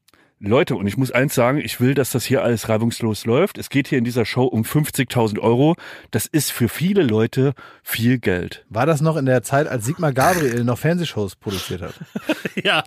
Leute, 0.45 0.75
und 0.75 0.87
ich 0.87 0.97
muss 0.97 1.09
eins 1.11 1.33
sagen, 1.33 1.59
ich 1.59 1.79
will, 1.79 1.93
dass 1.93 2.11
das 2.11 2.25
hier 2.25 2.43
alles 2.43 2.67
reibungslos 2.67 3.25
läuft. 3.25 3.57
Es 3.57 3.69
geht 3.69 3.87
hier 3.87 3.97
in 3.97 4.03
dieser 4.03 4.25
Show 4.25 4.43
um 4.43 4.63
50.000 4.63 5.39
Euro. 5.39 5.75
Das 6.11 6.25
ist 6.25 6.51
für 6.51 6.67
viele 6.67 7.01
Leute 7.03 7.53
viel 7.81 8.19
Geld. 8.19 8.65
War 8.69 8.85
das 8.85 8.99
noch 8.99 9.15
in 9.15 9.25
der 9.25 9.41
Zeit, 9.43 9.67
als 9.67 9.85
Sigmar 9.85 10.11
Gabriel 10.11 10.63
noch 10.65 10.77
Fernsehshows 10.77 11.35
produziert 11.37 11.81
hat? 11.81 11.93
Ja. 12.63 12.83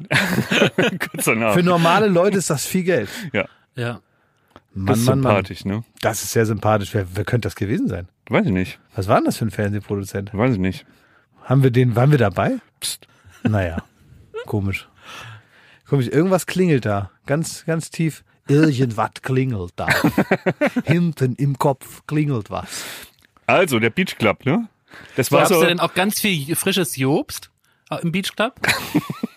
Kurz 1.10 1.24
danach. 1.24 1.54
Für 1.54 1.62
normale 1.62 2.06
Leute 2.06 2.38
ist 2.38 2.50
das 2.50 2.64
viel 2.66 2.84
Geld. 2.84 3.08
Ja, 3.32 3.46
Ja. 3.74 4.00
Mann, 4.72 4.86
das 4.86 4.98
ist 5.00 5.06
Mann, 5.06 5.20
Mann. 5.20 5.32
sympathisch, 5.36 5.64
ne? 5.64 5.84
Das 6.02 6.22
ist 6.22 6.32
sehr 6.32 6.46
sympathisch. 6.46 6.92
Wer, 6.94 7.06
wer 7.14 7.24
könnte 7.24 7.46
das 7.46 7.56
gewesen 7.56 7.88
sein? 7.88 8.08
Weiß 8.28 8.44
ich 8.46 8.52
nicht. 8.52 8.78
Was 8.94 9.08
war 9.08 9.16
denn 9.16 9.24
das 9.24 9.38
für 9.38 9.46
ein 9.46 9.50
Fernsehproduzent? 9.50 10.30
Weiß 10.34 10.52
ich 10.52 10.58
nicht. 10.58 10.84
Haben 11.42 11.62
wir 11.62 11.70
den, 11.70 11.96
waren 11.96 12.10
wir 12.10 12.18
dabei? 12.18 12.58
Psst. 12.80 13.08
Naja, 13.42 13.78
komisch. 14.46 14.88
Komisch, 15.88 16.08
irgendwas 16.08 16.46
klingelt 16.46 16.84
da. 16.84 17.10
Ganz, 17.26 17.64
ganz 17.64 17.90
tief. 17.90 18.24
Irgendwas 18.48 19.10
klingelt 19.22 19.72
da. 19.76 19.88
Hinten 20.84 21.34
im 21.36 21.58
Kopf 21.58 22.02
klingelt 22.06 22.50
was. 22.50 22.84
Also, 23.46 23.78
der 23.78 23.90
Beach 23.90 24.16
Club, 24.18 24.44
ne? 24.44 24.68
Das 25.16 25.30
war 25.32 25.46
so. 25.46 25.60
da 25.60 25.66
denn 25.66 25.80
auch 25.80 25.94
ganz 25.94 26.20
viel 26.20 26.54
frisches 26.56 26.96
Jobst 26.96 27.50
äh, 27.90 28.02
im 28.02 28.12
Beach 28.12 28.34
Club? 28.34 28.54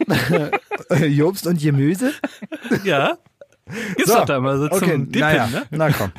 Jobst 1.08 1.48
und 1.48 1.62
Gemüse? 1.62 2.14
ja. 2.84 3.18
Gibt's 3.96 4.12
doch 4.12 4.26
da 4.26 4.40
mal 4.40 4.58
so 4.58 4.66
okay, 4.66 4.80
zum 4.80 5.12
Dippen, 5.12 5.22
naja, 5.22 5.48
ne? 5.48 5.68
na 5.70 5.92
komm. 5.92 6.12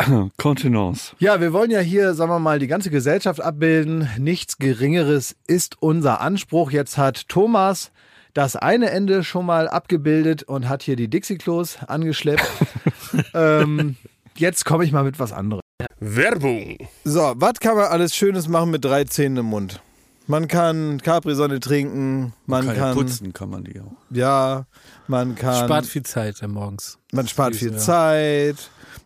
Kontenance. 0.37 1.15
Ja, 1.19 1.41
wir 1.41 1.53
wollen 1.53 1.71
ja 1.71 1.81
hier, 1.81 2.15
sagen 2.15 2.31
wir 2.31 2.39
mal, 2.39 2.59
die 2.59 2.67
ganze 2.67 2.91
Gesellschaft 2.91 3.41
abbilden. 3.41 4.09
Nichts 4.19 4.59
Geringeres 4.59 5.37
ist 5.47 5.77
unser 5.81 6.21
Anspruch. 6.21 6.71
Jetzt 6.71 6.99
hat 6.99 7.29
Thomas 7.29 7.91
das 8.35 8.57
eine 8.57 8.91
Ende 8.91 9.25
schon 9.25 9.47
mal 9.47 9.69
abgebildet 9.69 10.43
und 10.43 10.69
hat 10.69 10.83
hier 10.83 10.97
die 10.97 11.09
Dixie-Klos 11.09 11.79
angeschleppt. 11.87 12.45
ähm, 13.35 13.97
jetzt 14.37 14.65
komme 14.65 14.85
ich 14.85 14.93
mal 14.93 15.05
mit 15.05 15.19
was 15.19 15.33
anderem. 15.33 15.61
Werbung. 16.01 16.79
So, 17.05 17.33
was 17.37 17.55
kann 17.61 17.77
man 17.77 17.87
alles 17.87 18.15
Schönes 18.15 18.49
machen 18.49 18.71
mit 18.71 18.85
drei 18.85 19.05
Zähnen 19.05 19.39
im 19.39 19.47
Mund? 19.47 19.81
Man 20.29 20.47
kann 20.49 21.01
Capri-Sonne 21.03 21.59
trinken, 21.59 22.33
man 22.47 22.67
kann, 22.75 23.33
kann 23.33 23.51
man 23.51 23.65
die 23.65 23.81
auch. 23.81 23.93
ja, 24.11 24.67
man 25.09 25.35
kann, 25.35 25.67
Spart 25.67 25.85
viel 25.85 26.05
Zeit 26.05 26.41
morgens. 26.47 26.99
man 27.13 27.27
spart 27.27 27.57
viel 27.57 27.73
ja. 27.73 27.79
Zeit. 27.79 28.57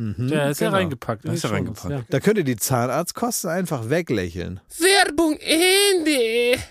Der 0.00 0.50
ist 0.50 0.60
ja 0.60 0.68
genau. 0.68 0.78
reingepackt. 0.78 1.24
Da 1.24 1.32
ist 1.32 1.42
er 1.42 1.48
schon. 1.48 1.56
reingepackt. 1.56 1.90
Ja. 1.90 2.02
Da 2.08 2.20
könnt 2.20 2.38
ihr 2.38 2.44
die 2.44 2.56
Zahnarztkosten 2.56 3.50
einfach 3.50 3.90
weglächeln. 3.90 4.60
Werbung 4.78 5.36
Ende. 5.40 6.62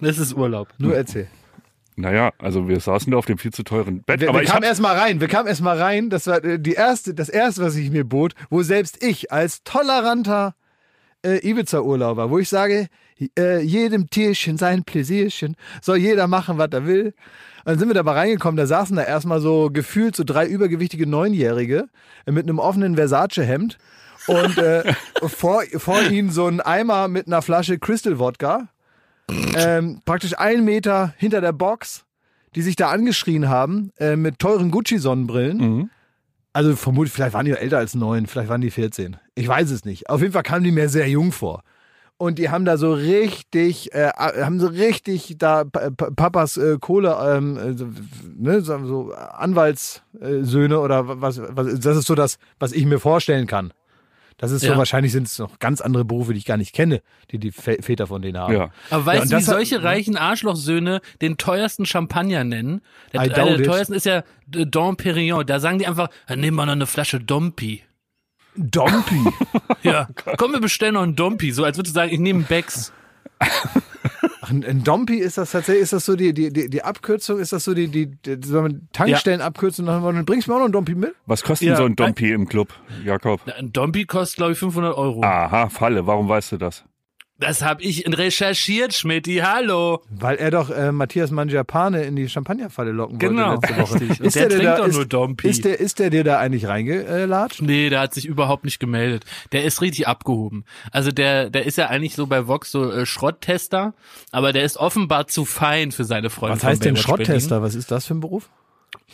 Das 0.00 0.18
ist 0.18 0.34
Urlaub. 0.34 0.68
Nur 0.78 0.94
erzähl. 0.94 1.26
Naja, 1.96 2.30
also 2.38 2.68
wir 2.68 2.78
saßen 2.78 3.10
da 3.10 3.18
auf 3.18 3.26
dem 3.26 3.38
viel 3.38 3.52
zu 3.52 3.64
teuren 3.64 4.04
Bett. 4.04 4.20
Wir, 4.20 4.28
aber 4.28 4.38
wir 4.38 4.44
ich 4.44 4.50
kamen 4.50 4.62
hab, 4.62 4.68
erst 4.68 4.80
mal 4.80 4.96
rein. 4.96 5.20
Wir 5.20 5.26
kamen 5.26 5.48
erst 5.48 5.60
mal 5.60 5.76
rein. 5.76 6.08
Das 6.08 6.28
war 6.28 6.44
äh, 6.44 6.60
die 6.60 6.74
erste, 6.74 7.14
das 7.14 7.28
erste, 7.28 7.62
was 7.62 7.74
ich 7.74 7.90
mir 7.90 8.04
bot, 8.04 8.34
wo 8.48 8.62
selbst 8.62 9.02
ich 9.02 9.32
als 9.32 9.64
toleranter 9.64 10.54
äh, 11.24 11.38
Ibiza-Urlauber, 11.38 12.30
wo 12.30 12.38
ich 12.38 12.48
sage, 12.48 12.86
äh, 13.36 13.60
jedem 13.60 14.08
Tierchen 14.08 14.56
sein 14.56 14.84
Pläsierchen, 14.84 15.56
soll 15.82 15.96
jeder 15.96 16.28
machen, 16.28 16.58
was 16.58 16.68
er 16.70 16.86
will. 16.86 17.14
Dann 17.68 17.78
sind 17.78 17.88
wir 17.88 17.94
da 17.94 18.02
mal 18.02 18.14
reingekommen, 18.14 18.56
da 18.56 18.66
saßen 18.66 18.96
da 18.96 19.02
erstmal 19.02 19.42
so 19.42 19.68
gefühlt 19.70 20.16
so 20.16 20.24
drei 20.24 20.46
übergewichtige 20.46 21.06
Neunjährige 21.06 21.90
äh, 22.24 22.32
mit 22.32 22.44
einem 22.44 22.60
offenen 22.60 22.94
Versace-Hemd 22.94 23.76
und 24.26 24.56
äh, 24.56 24.94
vor, 25.26 25.64
vor 25.76 26.00
ihnen 26.00 26.30
so 26.30 26.46
ein 26.46 26.62
Eimer 26.62 27.08
mit 27.08 27.26
einer 27.26 27.42
Flasche 27.42 27.78
Crystal 27.78 28.18
Wodka. 28.18 28.68
Ähm, 29.54 30.00
praktisch 30.06 30.38
einen 30.38 30.64
Meter 30.64 31.12
hinter 31.18 31.42
der 31.42 31.52
Box, 31.52 32.06
die 32.54 32.62
sich 32.62 32.74
da 32.74 32.88
angeschrien 32.88 33.50
haben, 33.50 33.92
äh, 33.98 34.16
mit 34.16 34.38
teuren 34.38 34.70
Gucci-Sonnenbrillen. 34.70 35.58
Mhm. 35.58 35.90
Also 36.54 36.74
vermutlich, 36.74 37.12
vielleicht 37.12 37.34
waren 37.34 37.44
die 37.44 37.52
älter 37.52 37.76
als 37.76 37.94
neun, 37.94 38.28
vielleicht 38.28 38.48
waren 38.48 38.62
die 38.62 38.70
14. 38.70 39.18
Ich 39.34 39.46
weiß 39.46 39.70
es 39.72 39.84
nicht. 39.84 40.08
Auf 40.08 40.22
jeden 40.22 40.32
Fall 40.32 40.42
kamen 40.42 40.64
die 40.64 40.72
mir 40.72 40.88
sehr 40.88 41.10
jung 41.10 41.32
vor. 41.32 41.62
Und 42.20 42.38
die 42.40 42.50
haben 42.50 42.64
da 42.64 42.76
so 42.76 42.92
richtig, 42.92 43.94
äh, 43.94 44.08
haben 44.16 44.58
so 44.58 44.66
richtig 44.66 45.36
da 45.38 45.62
Pa- 45.64 45.90
Pa- 45.90 46.10
Papas 46.10 46.56
äh, 46.56 46.76
Kohle, 46.80 47.16
ähm, 47.24 47.56
äh, 47.56 47.74
ne, 48.36 48.60
so, 48.60 48.84
so 48.84 49.12
Anwaltssöhne 49.12 50.80
oder 50.80 51.20
was, 51.20 51.40
was, 51.40 51.78
das 51.80 51.96
ist 51.96 52.06
so 52.06 52.14
das, 52.14 52.38
was 52.58 52.72
ich 52.72 52.84
mir 52.86 52.98
vorstellen 52.98 53.46
kann. 53.46 53.72
Das 54.36 54.52
ist 54.52 54.62
so, 54.62 54.68
Ja. 54.68 54.78
wahrscheinlich 54.78 55.10
sind 55.10 55.26
es 55.26 55.38
noch 55.40 55.58
ganz 55.58 55.80
andere 55.80 56.04
Berufe, 56.04 56.32
die 56.32 56.38
ich 56.38 56.44
gar 56.44 56.56
nicht 56.56 56.72
kenne, 56.72 57.02
die 57.32 57.38
die 57.38 57.50
Vä- 57.52 57.82
Väter 57.82 58.06
von 58.06 58.22
denen 58.22 58.38
haben. 58.38 58.52
Ja. 58.54 58.70
Aber 58.90 59.00
Ja, 59.00 59.06
weißt 59.06 59.22
und 59.22 59.32
du, 59.32 59.36
wie 59.36 59.40
hat- 59.40 59.44
solche 59.44 59.82
reichen 59.82 60.16
Arschlochsöhne 60.16 61.00
den 61.20 61.38
teuersten 61.38 61.86
Champagner 61.86 62.44
nennen? 62.44 62.80
Der, 63.12 63.22
doubt 63.24 63.36
der 63.36 63.58
it. 63.60 63.66
teuersten 63.66 63.94
ist 63.94 64.06
ja 64.06 64.18
äh, 64.54 64.64
Dom 64.66 64.96
Perignon. 64.96 65.44
Da 65.44 65.58
sagen 65.58 65.78
die 65.80 65.88
einfach, 65.88 66.08
"Ja, 66.28 66.36
nehmen 66.36 66.56
wir 66.56 66.66
noch 66.66 66.72
eine 66.72 66.86
Flasche 66.86 67.18
Dompi. 67.20 67.82
Dompi. 68.58 69.20
Ja, 69.82 70.08
komm, 70.36 70.52
wir 70.52 70.60
bestellen 70.60 70.94
noch 70.94 71.02
einen 71.02 71.14
Dompi. 71.14 71.52
So 71.52 71.62
als 71.64 71.76
würdest 71.78 71.94
du 71.94 72.00
sagen, 72.00 72.12
ich 72.12 72.18
nehme 72.18 72.40
einen 72.40 72.46
Becks. 72.48 72.92
Ach, 73.38 74.50
ein, 74.50 74.64
ein 74.64 74.82
Dompi 74.82 75.16
ist 75.18 75.38
das 75.38 75.52
tatsächlich, 75.52 75.84
ist 75.84 75.92
das 75.92 76.04
so 76.04 76.16
die, 76.16 76.32
die, 76.34 76.52
die, 76.52 76.68
die 76.68 76.82
Abkürzung, 76.82 77.38
ist 77.38 77.52
das 77.52 77.64
so 77.64 77.74
die, 77.74 77.88
die, 77.88 78.06
die 78.06 78.36
Tankstellenabkürzung, 78.92 79.86
dann, 79.86 80.02
dann 80.02 80.24
bringst 80.24 80.46
du 80.46 80.50
mir 80.50 80.56
auch 80.56 80.60
noch 80.60 80.64
einen 80.66 80.72
Dompi 80.72 80.94
mit? 80.94 81.14
Was 81.26 81.44
kostet 81.44 81.68
Ja, 81.68 81.74
denn 81.74 81.78
so 81.78 81.84
ein 81.84 81.96
Dompi 81.96 82.32
im 82.32 82.48
Club, 82.48 82.72
Jakob? 83.04 83.40
Ein 83.56 83.72
Dompi 83.72 84.04
kostet, 84.04 84.38
glaube 84.38 84.52
ich, 84.52 84.58
500 84.58 84.96
Euro. 84.96 85.22
Aha, 85.22 85.68
Falle, 85.68 86.06
warum 86.06 86.28
weißt 86.28 86.52
du 86.52 86.56
das? 86.56 86.84
Das 87.40 87.62
habe 87.62 87.82
ich 87.82 88.04
recherchiert, 88.06 88.94
Schmidti. 88.94 89.36
Hallo. 89.36 90.02
Weil 90.10 90.36
er 90.38 90.50
doch 90.50 90.70
äh, 90.70 90.90
Matthias 90.90 91.30
Mangiapane 91.30 92.02
in 92.02 92.16
die 92.16 92.28
Champagnerfalle 92.28 92.90
locken 92.90 93.20
wollte 93.20 93.34
Genau, 93.34 93.54
letzte 93.54 93.76
Woche. 93.76 94.22
Und 94.24 94.34
der 94.34 94.48
dir 94.48 94.48
trinkt 94.48 94.64
da, 94.64 94.76
doch 94.78 94.86
ist, 94.88 94.94
nur 94.96 95.06
Dompi. 95.06 95.48
Ist 95.48 95.64
der, 95.64 95.78
ist 95.78 96.00
der 96.00 96.10
dir 96.10 96.24
da 96.24 96.40
eigentlich 96.40 96.66
reingelatscht? 96.66 97.62
Nee, 97.62 97.90
der 97.90 98.00
hat 98.00 98.12
sich 98.12 98.26
überhaupt 98.26 98.64
nicht 98.64 98.80
gemeldet. 98.80 99.24
Der 99.52 99.64
ist 99.64 99.80
richtig 99.80 100.08
abgehoben. 100.08 100.64
Also 100.90 101.12
der, 101.12 101.48
der 101.48 101.64
ist 101.64 101.78
ja 101.78 101.86
eigentlich 101.86 102.16
so 102.16 102.26
bei 102.26 102.48
Vox 102.48 102.72
so 102.72 102.90
äh, 102.90 103.06
Schrotttester, 103.06 103.94
aber 104.32 104.52
der 104.52 104.64
ist 104.64 104.76
offenbar 104.76 105.28
zu 105.28 105.44
fein 105.44 105.92
für 105.92 106.04
seine 106.04 106.30
Freunde. 106.30 106.56
Was 106.56 106.64
heißt 106.64 106.84
denn 106.84 106.96
Schrotttester? 106.96 107.62
Was 107.62 107.76
ist 107.76 107.92
das 107.92 108.06
für 108.06 108.14
ein 108.14 108.20
Beruf? 108.20 108.48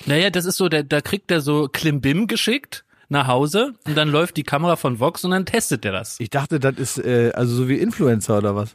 Naja, 0.07 0.31
das 0.31 0.47
ist 0.47 0.57
so, 0.57 0.71
der, 0.71 0.83
da 0.83 1.03
kriegt 1.03 1.29
der 1.29 1.43
so 1.43 1.69
Klimbim 1.71 2.27
geschickt 2.27 2.85
nach 3.15 3.27
Hause 3.27 3.73
und 3.87 3.97
dann 3.97 4.11
läuft 4.11 4.37
die 4.37 4.43
Kamera 4.43 4.77
von 4.77 5.01
Vox 5.01 5.25
und 5.25 5.31
dann 5.31 5.47
testet 5.47 5.85
der 5.85 5.93
das. 5.93 6.21
Ich 6.21 6.29
dachte, 6.29 6.61
das 6.61 6.77
ist 6.77 6.99
äh, 6.99 7.33
also 7.35 7.55
so 7.55 7.69
wie 7.69 7.79
Influencer 7.79 8.39
oder 8.39 8.55
was? 8.55 8.75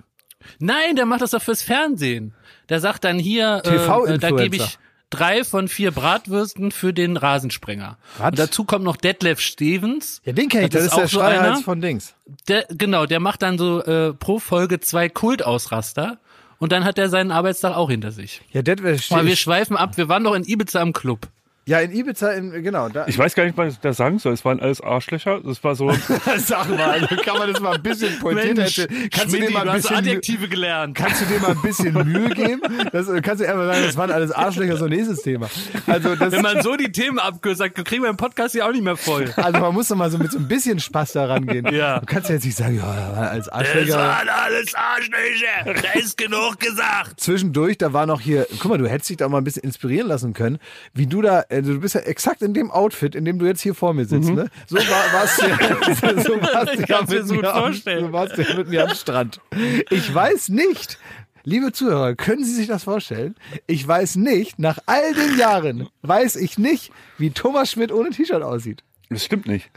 Nein, 0.59 0.95
der 0.95 1.05
macht 1.05 1.21
das 1.21 1.31
doch 1.31 1.41
fürs 1.41 1.61
Fernsehen. 1.61 2.33
Der 2.69 2.79
sagt 2.79 3.03
dann 3.03 3.19
hier, 3.19 3.61
äh, 3.65 3.75
äh, 3.75 4.17
da 4.17 4.31
gebe 4.31 4.55
ich 4.55 4.79
drei 5.09 5.43
von 5.43 5.67
vier 5.67 5.91
Bratwürsten 5.91 6.71
für 6.71 6.93
den 6.93 7.17
Rasensprenger. 7.17 7.97
Was? 8.17 8.31
Und 8.31 8.39
dazu 8.39 8.63
kommt 8.63 8.85
noch 8.85 8.95
Detlef 8.97 9.39
Stevens. 9.39 10.21
Ja, 10.23 10.33
den 10.33 10.49
kenne 10.49 10.65
ich, 10.65 10.69
das, 10.69 10.85
ist 10.85 10.93
auch 10.93 10.99
der 10.99 11.07
so 11.07 11.19
einer. 11.21 11.57
von 11.57 11.81
Dings. 11.81 12.13
Der, 12.47 12.65
genau, 12.69 13.05
der 13.05 13.19
macht 13.19 13.41
dann 13.41 13.57
so 13.57 13.83
äh, 13.83 14.13
pro 14.13 14.39
Folge 14.39 14.79
zwei 14.79 15.09
Kultausraster 15.09 16.19
und 16.59 16.71
dann 16.71 16.83
hat 16.83 16.97
er 16.97 17.09
seinen 17.09 17.31
Arbeitstag 17.31 17.75
auch 17.75 17.89
hinter 17.89 18.11
sich. 18.11 18.41
Ja, 18.51 18.61
das 18.61 18.83
wär, 18.83 18.97
Aber 19.09 19.25
wir 19.25 19.35
schweifen 19.35 19.75
ab, 19.75 19.97
wir 19.97 20.09
waren 20.09 20.23
doch 20.23 20.35
in 20.35 20.43
Ibiza 20.43 20.79
am 20.79 20.93
Club. 20.93 21.27
Ja, 21.69 21.79
in 21.81 21.91
Ibiza, 21.91 22.31
in, 22.31 22.63
genau. 22.63 22.89
Da, 22.89 23.05
Ich 23.07 23.15
weiß 23.15 23.35
gar 23.35 23.43
nicht, 23.45 23.55
was 23.55 23.73
ich 23.73 23.79
da 23.79 23.93
sagen 23.93 24.17
soll. 24.17 24.33
Es 24.33 24.43
waren 24.43 24.59
alles 24.59 24.81
Arschlöcher. 24.81 25.39
Das 25.45 25.63
war 25.63 25.75
so. 25.75 25.91
Sag 26.37 26.67
mal, 26.69 26.79
also 26.99 27.07
kann 27.23 27.37
man 27.37 27.53
das 27.53 27.61
mal 27.61 27.75
ein 27.75 27.83
bisschen 27.83 28.17
pointiert 28.19 28.57
erzählen? 28.57 28.89
Kannst 29.11 29.33
du 29.35 29.37
dir 29.37 29.43
Schmidti, 29.49 29.53
mal 29.53 29.69
ein 29.69 29.75
bisschen, 29.75 29.95
Adjektive 29.97 30.47
gelernt. 30.47 30.95
kannst 30.97 31.21
du 31.21 31.25
dir 31.25 31.39
mal 31.39 31.51
ein 31.51 31.61
bisschen 31.61 31.93
Mühe 32.11 32.29
geben? 32.29 32.61
Das, 32.91 33.05
kannst 33.21 33.43
du 33.43 33.47
einfach 33.47 33.65
sagen, 33.71 33.85
das 33.85 33.97
waren 33.97 34.09
alles 34.11 34.31
Arschlöcher, 34.31 34.77
so 34.77 34.87
nächstes 34.87 35.21
Thema. 35.21 35.47
Also 35.85 36.15
das, 36.15 36.31
Wenn 36.31 36.41
man 36.41 36.63
so 36.63 36.75
die 36.75 36.91
Themen 36.91 37.19
abkürzt, 37.19 37.61
dann 37.61 37.71
kriegen 37.71 38.01
wir 38.01 38.11
den 38.11 38.17
Podcast 38.17 38.55
ja 38.55 38.67
auch 38.67 38.71
nicht 38.71 38.83
mehr 38.83 38.97
voll. 38.97 39.31
also 39.35 39.59
man 39.59 39.71
muss 39.75 39.89
doch 39.89 39.95
mal 39.95 40.09
so 40.09 40.17
mit 40.17 40.31
so 40.31 40.39
ein 40.39 40.47
bisschen 40.47 40.79
Spaß 40.79 41.11
da 41.13 41.25
rangehen. 41.25 41.67
Ja. 41.71 41.99
Du 41.99 42.07
kannst 42.07 42.29
ja 42.29 42.35
jetzt 42.35 42.45
nicht 42.45 42.57
sagen, 42.57 42.77
ja, 42.77 42.81
da 42.95 43.15
waren 43.15 43.27
alles 43.27 43.45
Es 43.45 43.51
Arschlöcher. 43.53 43.95
waren 43.97 44.29
alles 44.29 44.73
Arschlöcher. 44.73 45.81
Da 45.93 45.99
ist 45.99 46.17
genug 46.17 46.59
gesagt. 46.59 47.19
Zwischendurch, 47.19 47.77
da 47.77 47.93
war 47.93 48.07
noch 48.07 48.21
hier, 48.21 48.47
guck 48.59 48.71
mal, 48.71 48.77
du 48.79 48.89
hättest 48.89 49.11
dich 49.11 49.17
da 49.17 49.29
mal 49.29 49.37
ein 49.37 49.43
bisschen 49.43 49.61
inspirieren 49.63 50.07
lassen 50.07 50.33
können, 50.33 50.57
wie 50.95 51.05
du 51.05 51.21
da, 51.21 51.43
also 51.59 51.73
du 51.73 51.79
bist 51.79 51.95
ja 51.95 52.01
exakt 52.01 52.41
in 52.41 52.53
dem 52.53 52.71
Outfit, 52.71 53.15
in 53.15 53.25
dem 53.25 53.39
du 53.39 53.45
jetzt 53.45 53.61
hier 53.61 53.73
vor 53.75 53.93
mir 53.93 54.05
sitzt, 54.05 54.29
ne? 54.31 54.49
So 54.67 54.77
war, 54.77 55.13
warst 55.13 55.41
du 55.41 55.47
ja, 55.47 55.57
so 56.23 56.41
warst 56.41 56.75
du 56.77 56.81
Ich 56.83 56.89
ja 56.89 57.01
mit 57.01 57.27
so 57.27 57.33
gut 57.35 57.41
mir 57.43 57.53
am- 57.53 57.61
vorstellen. 57.63 58.05
So 58.05 58.13
warst 58.13 58.37
du 58.37 58.41
ja 58.41 58.55
mit 58.55 58.69
mir 58.69 58.89
am 58.89 58.95
Strand. 58.95 59.41
Ich 59.89 60.13
weiß 60.13 60.49
nicht, 60.49 60.97
liebe 61.43 61.71
Zuhörer, 61.71 62.15
können 62.15 62.43
Sie 62.43 62.53
sich 62.53 62.67
das 62.67 62.83
vorstellen? 62.83 63.35
Ich 63.67 63.87
weiß 63.87 64.15
nicht, 64.17 64.59
nach 64.59 64.79
all 64.85 65.13
den 65.13 65.37
Jahren 65.37 65.87
weiß 66.01 66.35
ich 66.37 66.57
nicht, 66.57 66.91
wie 67.17 67.29
Thomas 67.31 67.71
Schmidt 67.71 67.91
ohne 67.91 68.09
T-Shirt 68.09 68.41
aussieht. 68.43 68.83
Das 69.09 69.23
stimmt 69.25 69.47
nicht. 69.47 69.69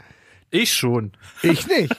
Ich 0.55 0.71
schon. 0.71 1.13
Ich 1.41 1.65
nicht. 1.67 1.95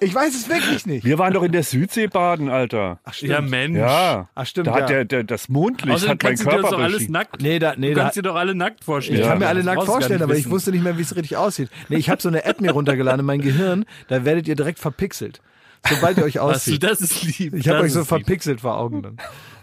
Ich 0.00 0.14
weiß 0.14 0.34
es 0.34 0.46
wirklich 0.50 0.84
nicht. 0.84 1.06
Wir 1.06 1.18
waren 1.18 1.32
doch 1.32 1.42
in 1.42 1.52
der 1.52 1.62
Südsee 1.62 2.06
baden, 2.06 2.50
Alter. 2.50 2.98
Ach, 3.02 3.14
stimmt. 3.14 3.32
Ja, 3.32 3.40
Mensch. 3.40 3.78
Ja. 3.78 4.28
Ach, 4.34 4.44
stimmt, 4.46 4.66
Da 4.66 4.72
hat 4.74 4.80
ja. 4.80 4.86
der, 4.88 5.04
der, 5.06 5.24
das 5.24 5.48
Mondlicht 5.48 5.90
Außerdem 5.94 6.10
hat 6.10 6.22
meinen 6.22 6.36
kannst 6.36 6.42
du 6.44 6.50
dir 6.50 6.56
das 6.56 6.60
Körper 6.60 6.76
doch 6.76 6.82
alles 6.84 7.08
nackt. 7.08 7.40
Nee, 7.40 7.58
da, 7.58 7.74
nee, 7.78 7.88
Du 7.88 7.94
da, 7.94 8.02
kannst 8.02 8.16
dir 8.18 8.22
doch 8.22 8.34
alle 8.36 8.54
nackt 8.54 8.84
vorstellen. 8.84 9.20
Ich 9.20 9.26
kann 9.26 9.38
mir 9.38 9.44
Ja. 9.44 9.48
alle 9.48 9.60
Das 9.62 9.74
nackt 9.74 9.86
vorstellen, 9.86 10.22
aber 10.22 10.34
ich 10.34 10.40
wissen. 10.40 10.50
wusste 10.50 10.70
nicht 10.72 10.84
mehr, 10.84 10.98
wie 10.98 11.02
es 11.02 11.16
richtig 11.16 11.38
aussieht. 11.38 11.70
Nee, 11.88 11.96
ich 11.96 12.10
habe 12.10 12.20
so 12.20 12.28
eine 12.28 12.44
App 12.44 12.60
mir 12.60 12.72
runtergeladen 12.72 13.20
in 13.20 13.26
mein 13.26 13.40
Gehirn, 13.40 13.86
da 14.08 14.26
werdet 14.26 14.48
ihr 14.48 14.54
direkt 14.54 14.80
verpixelt. 14.80 15.40
Sobald 15.88 16.18
ihr 16.18 16.24
euch 16.24 16.36
Hast 16.38 16.66
du, 16.66 16.70
auszieht. 16.72 16.82
das 16.82 17.00
ist 17.00 17.38
lieb. 17.38 17.54
Ich 17.54 17.68
habe 17.68 17.80
euch 17.80 17.92
so 17.92 18.00
lieb. 18.00 18.08
verpixelt 18.08 18.60
vor 18.62 18.76
Augen 18.78 19.02
dann. 19.02 19.16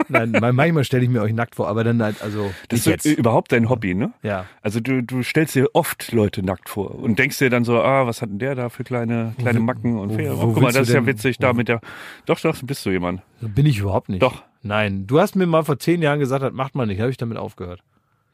Nein, 0.07 0.31
mal- 0.31 0.53
manchmal 0.53 0.84
stelle 0.84 1.03
ich 1.03 1.10
mir 1.10 1.21
euch 1.21 1.34
nackt 1.34 1.55
vor, 1.55 1.67
aber 1.67 1.84
dann 1.84 2.01
halt, 2.01 2.21
also 2.21 2.51
Das 2.69 2.86
nicht 2.86 2.95
ist 2.97 3.05
jetzt. 3.05 3.17
überhaupt 3.19 3.51
dein 3.51 3.69
Hobby, 3.69 3.93
ne? 3.93 4.13
Ja. 4.23 4.45
Also 4.62 4.79
du, 4.79 5.01
du 5.03 5.23
stellst 5.23 5.55
dir 5.55 5.67
oft 5.73 6.12
Leute 6.12 6.43
nackt 6.43 6.69
vor 6.69 6.95
und 6.95 7.17
denkst 7.19 7.38
dir 7.39 7.49
dann 7.49 7.63
so, 7.63 7.81
ah, 7.81 8.05
was 8.07 8.21
hat 8.21 8.29
denn 8.29 8.39
der 8.39 8.55
da 8.55 8.69
für 8.69 8.84
kleine, 8.84 9.34
kleine 9.39 9.60
Macken 9.60 9.97
und 9.99 10.10
wo- 10.12 10.15
Fehler? 10.15 10.38
wo 10.38 10.41
Oh, 10.47 10.53
guck 10.53 10.63
mal, 10.63 10.71
das 10.71 10.88
ist 10.89 10.93
ja 10.93 11.05
witzig 11.05 11.38
da 11.38 11.53
mit 11.53 11.67
der. 11.67 11.81
Doch, 12.25 12.39
doch, 12.39 12.55
bist 12.63 12.86
du 12.86 12.89
jemand. 12.89 13.21
Bin 13.41 13.65
ich 13.65 13.79
überhaupt 13.79 14.10
nicht. 14.10 14.21
Doch. 14.21 14.43
Nein, 14.63 15.07
du 15.07 15.19
hast 15.19 15.36
mir 15.36 15.47
mal 15.47 15.63
vor 15.63 15.79
zehn 15.79 16.01
Jahren 16.01 16.19
gesagt, 16.19 16.43
das 16.43 16.53
macht 16.53 16.75
man 16.75 16.88
nicht. 16.88 16.99
Habe 17.01 17.10
ich 17.10 17.17
damit 17.17 17.38
aufgehört. 17.38 17.81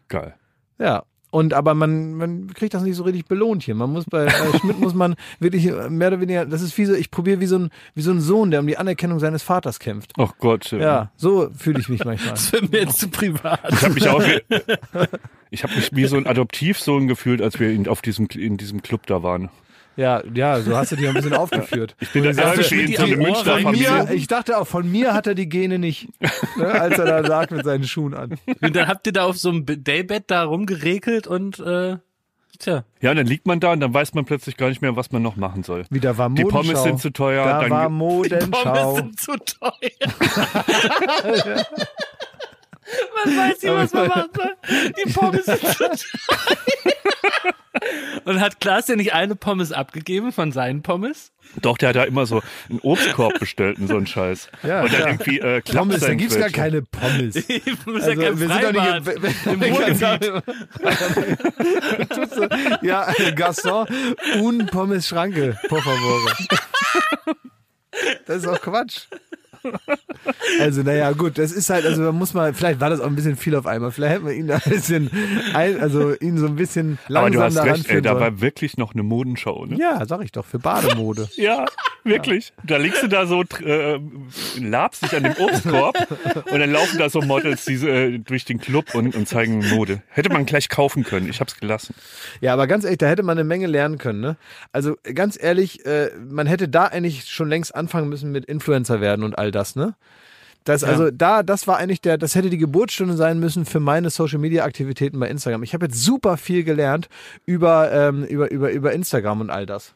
Geil. 0.10 0.36
Ja. 0.80 1.04
Und 1.30 1.54
aber 1.54 1.74
man, 1.74 2.14
man 2.14 2.54
kriegt 2.54 2.74
das 2.74 2.84
nicht 2.84 2.96
so 2.96 3.04
richtig 3.04 3.26
belohnt 3.26 3.62
hier. 3.64 3.76
Man 3.76 3.92
muss 3.92 4.06
bei 4.06 4.26
äh, 4.28 4.58
Schmidt 4.60 4.80
muss 4.80 4.94
man 4.94 5.16
wirklich 5.40 5.66
mehr 5.90 6.08
oder 6.08 6.22
weniger, 6.22 6.46
das 6.46 6.62
ist 6.62 6.78
wie 6.78 6.86
so, 6.86 6.94
ich 6.94 7.12
probiere 7.12 7.40
wie 7.42 7.46
so 7.48 7.58
ein 7.60 7.70
wie 7.96 8.02
so 8.02 8.12
ein 8.12 8.22
Sohn, 8.22 8.50
der 8.50 8.62
um 8.62 8.68
die 8.68 8.78
Anerkennung 8.78 9.20
seines 9.20 9.44
Vaters 9.44 9.80
kämpft. 9.80 10.14
Ach 10.18 10.34
Gott. 10.40 10.72
äh, 10.72 10.80
Ja, 10.82 11.12
so 11.18 11.50
fühle 11.58 11.80
ich 11.82 11.90
mich 11.90 12.06
manchmal. 12.06 12.32
Das 12.32 12.52
wird 12.54 12.72
mir 12.72 12.80
jetzt 12.80 13.00
zu 13.00 13.10
privat. 13.10 13.60
Ich 13.72 13.82
habe 13.84 13.94
mich 13.94 14.08
auch, 14.08 14.22
wie- 14.26 14.42
ich 15.52 15.64
habe 15.64 15.76
mich 15.76 15.90
wie 15.94 16.06
so 16.06 16.16
ein 16.18 16.28
Adoptivsohn 16.28 17.08
gefühlt, 17.08 17.42
als 17.42 17.60
wir 17.60 17.72
in, 17.72 17.88
auf 17.88 18.02
diesem 18.02 18.28
in 18.34 18.56
diesem 18.58 18.82
Club 18.82 19.06
da 19.08 19.22
waren. 19.22 19.50
Ja, 19.98 20.22
ja, 20.32 20.60
so 20.62 20.78
hast 20.78 20.92
du 20.92 20.96
dich 20.96 21.08
ein 21.08 21.16
bisschen 21.16 21.34
aufgeführt. 21.38 21.96
Ich 22.00 22.12
bin 22.14 22.22
die 22.22 22.30
mir, 22.30 23.18
Münsterfamilie. 23.18 24.14
ich 24.14 24.28
dachte 24.28 24.58
auch, 24.60 24.68
von 24.68 24.90
mir 24.90 25.14
hat 25.16 25.26
er 25.26 25.34
die 25.34 25.50
Gene 25.50 25.80
nicht, 25.80 26.08
ne, 26.56 26.68
als 26.68 27.00
er 27.00 27.06
da 27.06 27.20
lag 27.20 27.50
mit 27.50 27.66
seinen 27.66 27.84
Schuhen 27.84 28.14
an. 28.14 28.38
Und 28.62 28.76
dann 28.76 28.88
habt 28.88 29.08
ihr 29.08 29.14
da 29.14 29.26
auf 29.26 29.38
so 29.38 29.50
einem 29.50 29.66
Daybett 29.66 30.26
da 30.28 30.44
rumgeregelt 30.44 31.26
und 31.26 31.58
äh, 31.60 31.98
tja. 32.60 32.84
Ja, 33.02 33.10
und 33.12 33.18
dann 33.18 33.26
liegt 33.26 33.48
man 33.48 33.60
da 33.60 33.72
und 33.72 33.80
dann 33.80 33.92
weiß 33.92 34.14
man 34.14 34.26
plötzlich 34.26 34.56
gar 34.56 34.70
nicht 34.70 34.84
mehr, 34.84 34.96
was 34.96 35.12
man 35.12 35.24
noch 35.24 35.36
machen 35.36 35.64
soll. 35.64 35.86
Wieder 35.90 36.16
war 36.20 36.30
Die 36.30 36.44
Modenschau. 36.44 36.62
Pommes 36.62 36.84
sind 36.84 37.00
zu 37.02 37.10
teuer. 37.12 37.44
Da 37.44 37.62
dann 37.62 37.70
war 37.72 37.90
Pommes 37.90 38.30
Modenschau. 38.30 38.96
sind 38.98 39.20
zu 39.20 39.36
teuer. 39.38 39.70
man 43.26 43.38
weiß 43.38 43.62
nicht, 43.64 43.74
was 43.74 43.94
man 43.94 44.08
machen 44.10 44.30
soll. 44.36 44.56
Die 45.04 45.12
Pommes 45.12 45.46
sind 45.46 45.60
zu 45.60 45.86
teuer. 45.90 45.96
Und 48.26 48.40
hat 48.42 48.60
Klaas 48.60 48.88
ja 48.88 48.96
nicht 48.96 49.14
eine 49.14 49.36
Pommes 49.36 49.72
abgegeben 49.72 50.32
von 50.32 50.52
seinen 50.52 50.82
Pommes? 50.82 51.32
Doch, 51.62 51.78
der 51.78 51.90
hat 51.90 51.96
da 51.96 52.04
immer 52.04 52.26
so 52.26 52.42
einen 52.70 52.80
Obstkorb 52.82 53.40
bestellt 53.40 53.80
und 53.80 53.88
so 53.88 53.96
einen 53.96 54.08
Scheiß. 54.08 54.50
Ja, 54.64 54.82
und 54.82 54.92
dann 54.94 55.00
ja. 55.02 55.08
irgendwie 55.08 55.40
äh, 55.40 55.62
Pommes, 55.62 56.02
da 56.02 56.14
gibt's 56.14 56.38
gar 56.38 56.50
keine 56.50 56.82
Pommes. 56.82 57.36
Also, 57.88 58.12
ja 58.12 58.16
kein 58.16 58.40
wir 58.40 58.48
sind 58.48 58.64
doch 58.64 58.74
Freibad. 58.74 59.22
nicht 59.24 59.46
Im 59.46 59.64
Ruhrgebiet. 59.74 60.44
Tust 62.10 62.36
du- 62.38 62.50
ja, 62.82 63.12
Gaston, 63.36 63.88
un 64.42 64.66
Pommes 64.68 65.08
Schranke, 65.08 65.58
por 65.70 65.82
favor. 65.82 66.32
Das 68.26 68.38
ist 68.38 68.48
auch 68.48 68.62
Quatsch. 68.62 69.08
Also, 70.60 70.82
naja, 70.82 71.12
gut, 71.12 71.38
das 71.38 71.52
ist 71.52 71.70
halt, 71.70 71.86
also 71.86 72.02
man 72.02 72.16
muss 72.16 72.34
mal, 72.34 72.54
vielleicht 72.54 72.80
war 72.80 72.90
das 72.90 73.00
auch 73.00 73.08
ein 73.08 73.16
bisschen 73.16 73.36
viel 73.36 73.56
auf 73.56 73.66
einmal. 73.66 73.92
Vielleicht 73.92 74.16
hätten 74.16 74.26
wir 74.26 74.34
ihn 74.34 74.48
da 74.48 74.56
ein 74.56 74.70
bisschen, 74.70 75.10
ein, 75.54 75.80
also 75.80 76.14
ihn 76.16 76.38
so 76.38 76.48
ein 76.48 76.56
bisschen 76.56 76.98
Aber 77.08 77.30
du 77.30 77.38
langsam 77.38 77.44
hast 77.44 77.56
daran 77.58 77.72
recht, 77.72 77.90
ey, 77.90 78.02
da 78.02 78.20
war 78.20 78.42
wirklich 78.42 78.78
noch 78.78 78.94
eine 78.94 79.04
Modenschau. 79.04 79.66
Ne? 79.66 79.78
Ja, 79.78 80.06
sag 80.06 80.24
ich 80.24 80.32
doch, 80.32 80.46
für 80.46 80.60
Bademode. 80.60 81.30
Ja, 81.38 81.66
wirklich. 82.04 82.52
Da 82.64 82.78
liegst 82.78 83.04
du 83.04 83.08
da 83.08 83.28
so, 83.28 83.44
äh, 83.64 84.00
labst 84.60 85.04
dich 85.04 85.16
an 85.16 85.24
dem 85.24 85.34
Obstkorb 85.38 85.96
und 86.52 86.60
dann 86.60 86.72
laufen 86.72 86.98
da 86.98 87.10
so 87.10 87.22
Models 87.22 87.66
diese, 87.66 87.90
äh, 87.90 88.18
durch 88.18 88.44
den 88.46 88.60
Club 88.60 88.96
und, 88.96 89.16
und 89.16 89.28
zeigen 89.28 89.60
Mode. 89.70 90.02
Hätte 90.10 90.30
man 90.30 90.46
gleich 90.46 90.70
kaufen 90.70 91.04
können. 91.04 91.30
Ich 91.30 91.40
hab's 91.40 91.60
gelassen. 91.60 91.94
Ja, 92.42 92.54
aber 92.54 92.66
ganz 92.66 92.86
ehrlich, 92.86 92.98
da 92.98 93.08
hätte 93.08 93.24
man 93.24 93.38
eine 93.38 93.48
Menge 93.48 93.68
lernen 93.68 93.98
können. 93.98 94.20
Ne? 94.20 94.38
Also 94.72 94.96
ganz 95.14 95.38
ehrlich, 95.42 95.86
äh, 95.86 96.10
man 96.28 96.48
hätte 96.48 96.68
da 96.68 96.86
eigentlich 96.86 97.26
schon 97.26 97.50
längst 97.50 97.76
anfangen 97.76 98.10
müssen 98.10 98.32
mit 98.32 98.46
Influencer 98.46 99.00
werden 99.00 99.24
und 99.24 99.38
all 99.38 99.52
das. 99.52 99.57
Ne? 99.76 99.96
Das, 100.64 100.84
Also 100.84 101.12
da, 101.12 101.44
das 101.44 101.66
war 101.68 101.78
eigentlich 101.78 102.02
der, 102.02 102.18
das 102.18 102.36
hätte 102.36 102.50
die 102.50 102.58
Geburtsstunde 102.58 103.16
sein 103.16 103.40
müssen 103.40 103.66
für 103.66 103.80
meine 103.80 104.10
Social 104.10 104.38
Media 104.40 104.66
Aktivitäten 104.66 105.18
bei 105.20 105.30
Instagram. 105.30 105.64
Ich 105.64 105.74
habe 105.74 105.86
jetzt 105.86 106.02
super 106.04 106.36
viel 106.36 106.64
gelernt 106.66 107.08
über, 107.46 107.92
ähm, 107.92 108.26
über, 108.26 108.52
über, 108.52 108.72
über 108.72 108.92
Instagram 108.92 109.40
und 109.42 109.50
all 109.50 109.66
das. 109.66 109.94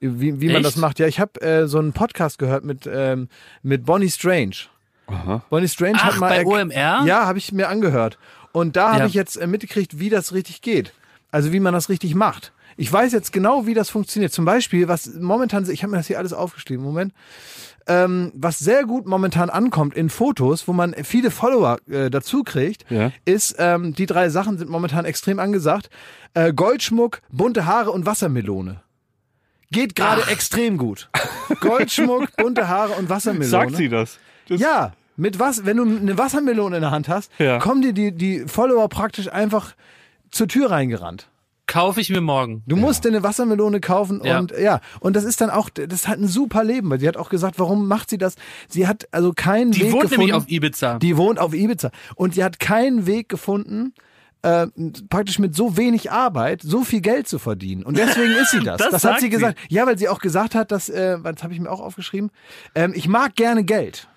Wie, 0.00 0.40
wie 0.40 0.46
man 0.46 0.56
Echt? 0.56 0.66
das 0.66 0.76
macht. 0.76 1.00
Ja, 1.00 1.08
ich 1.08 1.18
habe 1.18 1.40
äh, 1.40 1.66
so 1.66 1.78
einen 1.78 1.92
Podcast 1.92 2.38
gehört 2.38 2.64
mit, 2.64 2.88
ähm, 2.90 3.28
mit 3.64 3.84
Bonnie 3.84 4.08
Strange. 4.10 4.54
Aha. 5.08 5.42
Bonnie 5.50 5.66
Strange 5.68 5.98
hat 5.98 6.12
Ach, 6.14 6.20
mal 6.20 6.44
bei 6.44 6.46
OMR? 6.46 7.04
Ja, 7.04 7.26
habe 7.26 7.38
ich 7.38 7.50
mir 7.50 7.68
angehört. 7.68 8.18
Und 8.52 8.76
da 8.76 8.90
habe 8.90 9.00
Ja. 9.00 9.06
ich 9.06 9.14
jetzt 9.14 9.36
äh, 9.36 9.48
mitgekriegt, 9.48 9.98
wie 9.98 10.10
das 10.10 10.32
richtig 10.32 10.62
geht. 10.62 10.92
Also 11.32 11.52
wie 11.52 11.58
man 11.60 11.74
das 11.74 11.88
richtig 11.88 12.14
macht. 12.14 12.52
Ich 12.76 12.92
weiß 12.92 13.12
jetzt 13.12 13.32
genau, 13.32 13.66
wie 13.66 13.74
das 13.74 13.90
funktioniert. 13.90 14.32
Zum 14.32 14.44
Beispiel, 14.44 14.86
was 14.86 15.12
momentan, 15.14 15.68
ich 15.68 15.82
habe 15.82 15.90
mir 15.90 15.96
das 15.96 16.06
hier 16.06 16.18
alles 16.18 16.32
aufgeschrieben, 16.32 16.84
Moment. 16.84 17.12
Ähm, 17.88 18.32
was 18.34 18.58
sehr 18.58 18.84
gut 18.84 19.06
momentan 19.06 19.48
ankommt 19.50 19.94
in 19.94 20.10
Fotos, 20.10 20.68
wo 20.68 20.72
man 20.74 20.94
viele 21.04 21.30
Follower 21.30 21.78
äh, 21.88 22.10
dazu 22.10 22.44
kriegt, 22.44 22.84
Ja. 22.90 23.12
ist, 23.24 23.56
ähm, 23.58 23.94
die 23.94 24.04
drei 24.06 24.28
Sachen 24.28 24.58
sind 24.58 24.70
momentan 24.70 25.04
extrem 25.06 25.38
angesagt. 25.38 25.88
Äh, 26.34 26.52
Goldschmuck, 26.52 27.22
bunte 27.32 27.64
Haare 27.64 27.90
und 27.90 28.04
Wassermelone. 28.04 28.82
Geht 29.70 29.96
gerade 29.96 30.22
extrem 30.30 30.76
gut. 30.78 31.08
Goldschmuck, 31.60 32.28
bunte 32.36 32.68
Haare 32.68 32.92
und 32.92 33.08
Wassermelone. 33.08 33.48
Sagt 33.50 33.76
sie 33.76 33.88
das? 33.88 34.18
das 34.48 34.60
Ja, 34.60 34.92
mit 35.16 35.38
was, 35.38 35.64
wenn 35.66 35.78
du 35.78 35.84
eine 35.84 36.16
Wassermelone 36.18 36.76
in 36.76 36.82
der 36.82 36.90
Hand 36.90 37.08
hast, 37.08 37.30
Ja. 37.38 37.58
kommen 37.58 37.82
dir 37.82 37.92
die, 37.92 38.12
die 38.12 38.40
Follower 38.46 38.88
praktisch 38.88 39.32
einfach 39.32 39.74
zur 40.30 40.46
Tür 40.48 40.70
reingerannt. 40.70 41.28
Kaufe 41.68 42.00
ich 42.00 42.10
mir 42.10 42.20
morgen. 42.20 42.64
Du 42.66 42.74
musst 42.74 43.04
dir 43.04 43.10
eine 43.10 43.22
Wassermelone 43.22 43.78
kaufen 43.80 44.20
Ja. 44.24 44.40
und 44.40 44.52
ja, 44.58 44.80
und 44.98 45.14
das 45.14 45.22
ist 45.24 45.40
dann 45.40 45.50
auch, 45.50 45.68
das 45.70 46.08
halt 46.08 46.18
ein 46.18 46.26
super 46.26 46.64
Leben, 46.64 46.90
weil 46.90 46.98
sie 46.98 47.06
hat 47.06 47.16
auch 47.16 47.28
gesagt, 47.28 47.58
warum 47.60 47.86
macht 47.86 48.10
sie 48.10 48.18
das? 48.18 48.34
Sie 48.68 48.88
hat 48.88 49.06
also 49.12 49.32
keinen 49.32 49.70
Die 49.70 49.82
Weg 49.82 49.92
wohnt 49.92 50.02
gefunden. 50.04 50.20
nämlich 50.22 50.34
auf 50.34 50.48
Ibiza. 50.48 50.98
Die 50.98 51.16
wohnt 51.16 51.38
auf 51.38 51.54
Ibiza 51.54 51.90
und 52.16 52.34
sie 52.34 52.42
hat 52.42 52.58
keinen 52.58 53.06
Weg 53.06 53.28
gefunden, 53.28 53.92
äh, 54.42 54.66
praktisch 55.10 55.38
mit 55.38 55.54
so 55.54 55.76
wenig 55.76 56.10
Arbeit 56.10 56.62
so 56.62 56.84
viel 56.84 57.00
Geld 57.02 57.28
zu 57.28 57.38
verdienen. 57.38 57.82
Und 57.82 57.98
deswegen 57.98 58.32
ist 58.32 58.50
sie 58.52 58.60
das. 58.64 58.78
Das 58.78 58.92
hat 58.94 59.00
sagt 59.02 59.20
sie 59.20 59.26
sie. 59.26 59.30
gesagt. 59.30 59.58
Ja, 59.68 59.86
weil 59.86 59.98
sie 59.98 60.08
auch 60.08 60.20
gesagt 60.20 60.54
hat, 60.54 60.72
dass, 60.72 60.88
äh, 60.88 61.18
das 61.22 61.42
habe 61.42 61.52
ich 61.52 61.60
mir 61.60 61.70
auch 61.70 61.80
aufgeschrieben, 61.80 62.30
ähm, 62.74 62.92
ich 62.94 63.08
mag 63.08 63.34
gerne 63.36 63.62
Geld. 63.64 64.08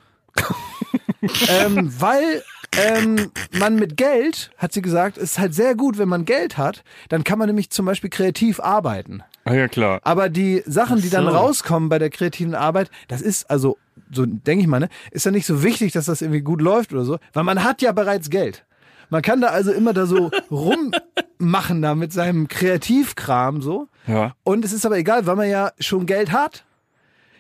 Ähm, 1.50 1.94
weil 2.00 2.44
ähm, 2.78 3.32
man 3.52 3.76
mit 3.76 3.98
Geld, 3.98 4.52
hat 4.58 4.74
sie 4.74 4.82
gesagt, 4.82 5.18
ist 5.18 5.40
halt 5.40 5.54
sehr 5.54 5.76
gut, 5.76 5.98
wenn 5.98 6.10
man 6.10 6.26
Geld 6.26 6.58
hat, 6.58 6.84
dann 7.10 7.24
kann 7.24 7.38
man 7.38 7.48
nämlich 7.48 7.70
zum 7.70 7.86
Beispiel 7.86 8.10
kreativ 8.10 8.60
arbeiten. 8.60 9.24
Ah 9.44 9.54
ja, 9.54 9.68
klar. 9.68 10.00
Aber 10.04 10.30
die 10.30 10.64
Sachen, 10.66 11.02
die 11.02 11.10
dann 11.10 11.26
so. 11.26 11.32
rauskommen 11.32 11.90
bei 11.90 12.00
der 12.00 12.10
kreativen 12.10 12.56
Arbeit, 12.56 12.90
das 13.08 13.22
ist 13.22 13.50
also, 13.50 13.78
so 14.12 14.26
denke 14.26 14.62
ich 14.62 14.68
mal, 14.68 14.80
ne, 14.80 14.90
ist 15.12 15.26
ja 15.26 15.32
nicht 15.32 15.46
so 15.46 15.64
wichtig, 15.64 15.92
dass 15.94 16.06
das 16.06 16.22
irgendwie 16.22 16.42
gut 16.42 16.62
läuft 16.62 16.94
oder 16.94 17.04
so, 17.04 17.18
weil 17.34 17.44
man 17.44 17.64
hat 17.64 17.82
ja 17.82 17.92
bereits 17.92 18.30
Geld. 18.30 18.66
Man 19.10 19.22
kann 19.22 19.42
da 19.42 19.48
also 19.48 19.72
immer 19.72 19.94
da 19.94 20.06
so 20.06 20.32
rummachen 20.52 21.82
da 21.82 21.96
mit 21.96 22.14
seinem 22.14 22.48
Kreativkram 22.48 23.62
so. 23.62 23.88
Ja. 24.08 24.34
Und 24.44 24.64
es 24.64 24.72
ist 24.72 24.86
aber 24.86 24.98
egal, 24.98 25.26
weil 25.26 25.36
man 25.36 25.50
ja 25.50 25.72
schon 25.80 26.06
Geld 26.06 26.32
hat, 26.32 26.64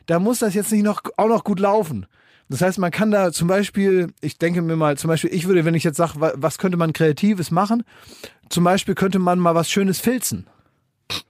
da 0.08 0.20
muss 0.20 0.40
das 0.40 0.54
jetzt 0.54 0.72
nicht 0.72 0.84
noch, 0.84 1.04
auch 1.16 1.30
noch 1.30 1.46
gut 1.46 1.60
laufen. 1.60 2.08
Das 2.52 2.62
heißt, 2.62 2.78
man 2.80 2.92
kann 2.92 3.12
da 3.12 3.32
zum 3.32 3.48
Beispiel, 3.48 4.14
ich 4.22 4.38
denke 4.38 4.62
mir 4.62 4.76
mal, 4.76 4.98
zum 4.98 5.08
Beispiel, 5.08 5.34
ich 5.34 5.48
würde, 5.48 5.66
wenn 5.66 5.74
ich 5.74 5.84
jetzt 5.84 5.98
sage, 5.98 6.20
wa- 6.20 6.34
was 6.36 6.58
könnte 6.58 6.78
man 6.78 6.94
Kreatives 6.94 7.50
machen? 7.50 7.84
Zum 8.50 8.64
Beispiel 8.64 8.94
könnte 8.96 9.20
man 9.20 9.40
mal 9.40 9.56
was 9.56 9.70
Schönes 9.72 10.00
filzen. 10.00 10.48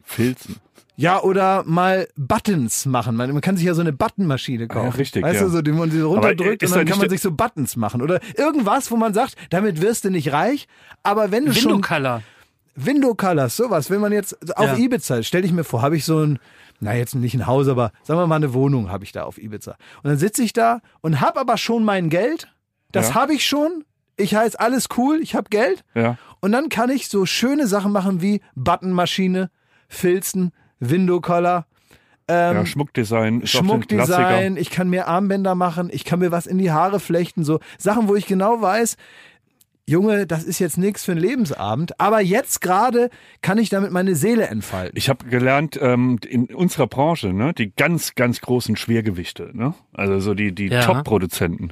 Filzen. 0.03 0.57
Ja, 0.97 1.21
oder 1.21 1.63
mal 1.65 2.07
Buttons 2.15 2.85
machen. 2.85 3.15
Man, 3.15 3.31
man 3.31 3.41
kann 3.41 3.55
sich 3.57 3.65
ja 3.65 3.73
so 3.73 3.81
eine 3.81 3.93
Buttonmaschine 3.93 4.67
kaufen. 4.67 4.89
Ja, 4.91 4.95
richtig, 4.95 5.23
Weißt 5.23 5.39
ja. 5.41 5.45
du, 5.47 5.49
so, 5.49 5.61
die 5.61 5.71
man 5.71 5.89
sie 5.89 6.01
runterdrückt 6.01 6.63
und 6.63 6.71
dann 6.71 6.85
da 6.85 6.91
kann 6.91 6.99
man 6.99 7.09
sich 7.09 7.21
so 7.21 7.31
Buttons 7.31 7.75
machen. 7.75 8.01
Oder 8.01 8.19
irgendwas, 8.37 8.91
wo 8.91 8.97
man 8.97 9.13
sagt, 9.13 9.35
damit 9.49 9.81
wirst 9.81 10.05
du 10.05 10.09
nicht 10.11 10.31
reich, 10.31 10.67
aber 11.01 11.31
wenn 11.31 11.45
du 11.45 11.55
Window 11.55 11.69
schon 11.69 11.81
Color. 11.81 12.21
Window 12.75 13.15
Colors, 13.15 13.57
sowas, 13.57 13.89
wenn 13.89 13.99
man 14.01 14.11
jetzt 14.11 14.55
auf 14.57 14.65
Ja. 14.65 14.77
Ibiza, 14.77 15.23
stell 15.23 15.41
dich 15.41 15.51
mir 15.51 15.63
vor, 15.63 15.81
habe 15.81 15.97
ich 15.97 16.05
so 16.05 16.19
ein, 16.19 16.39
na 16.81 16.93
jetzt 16.95 17.15
nicht 17.15 17.33
ein 17.35 17.47
Haus, 17.47 17.67
aber 17.69 17.91
sagen 18.03 18.19
wir 18.19 18.27
mal 18.27 18.35
eine 18.35 18.53
Wohnung 18.53 18.89
habe 18.91 19.03
ich 19.05 19.11
da 19.13 19.23
auf 19.23 19.37
Ibiza. 19.37 19.77
Und 20.03 20.09
dann 20.09 20.17
sitze 20.17 20.43
ich 20.43 20.51
da 20.51 20.81
und 21.01 21.21
habe 21.21 21.39
aber 21.39 21.57
schon 21.57 21.83
mein 21.85 22.09
Geld. 22.09 22.51
Das 22.91 23.09
Ja. 23.09 23.15
habe 23.15 23.33
ich 23.33 23.47
schon. 23.47 23.85
Ich 24.17 24.35
heiße 24.35 24.59
alles 24.59 24.89
cool, 24.97 25.19
ich 25.21 25.35
habe 25.35 25.49
Geld. 25.49 25.83
Ja. 25.95 26.17
Und 26.41 26.51
dann 26.51 26.67
kann 26.69 26.89
ich 26.89 27.07
so 27.07 27.25
schöne 27.25 27.65
Sachen 27.67 27.91
machen 27.91 28.21
wie 28.21 28.41
Buttonmaschine, 28.55 29.49
Filzen, 29.87 30.51
Window 30.79 31.21
Collar, 31.21 31.65
ja, 32.29 32.65
Schmuckdesign. 32.65 33.41
Ähm, 33.41 33.45
Schmuckdesign, 33.47 34.55
ich 34.55 34.69
kann 34.69 34.89
mir 34.89 35.07
Armbänder 35.07 35.53
machen, 35.53 35.89
ich 35.91 36.05
kann 36.05 36.19
mir 36.19 36.31
was 36.31 36.47
in 36.47 36.57
die 36.59 36.71
Haare 36.71 36.99
flechten, 37.01 37.43
so 37.43 37.59
Sachen, 37.77 38.07
wo 38.07 38.15
ich 38.15 38.25
genau 38.25 38.61
weiß, 38.61 38.95
Junge, 39.87 40.27
das 40.27 40.43
ist 40.43 40.59
jetzt 40.59 40.77
nichts 40.77 41.03
für 41.03 41.11
einen 41.13 41.21
Lebensabend, 41.21 41.99
aber 41.99 42.21
jetzt 42.21 42.61
gerade 42.61 43.09
kann 43.41 43.57
ich 43.57 43.69
damit 43.69 43.91
meine 43.91 44.15
Seele 44.15 44.47
entfalten. 44.47 44.97
Ich 44.97 45.09
habe 45.09 45.25
gelernt, 45.25 45.77
ähm, 45.81 46.19
in 46.27 46.45
unserer 46.45 46.87
Branche, 46.87 47.33
ne, 47.33 47.53
die 47.53 47.71
ganz, 47.75 48.15
ganz 48.15 48.41
großen 48.41 48.75
Schwergewichte, 48.75 49.49
ne? 49.53 49.73
Also 49.93 50.19
so 50.19 50.33
die, 50.33 50.53
die 50.53 50.67
Ja. 50.67 50.81
Top-Produzenten. 50.81 51.71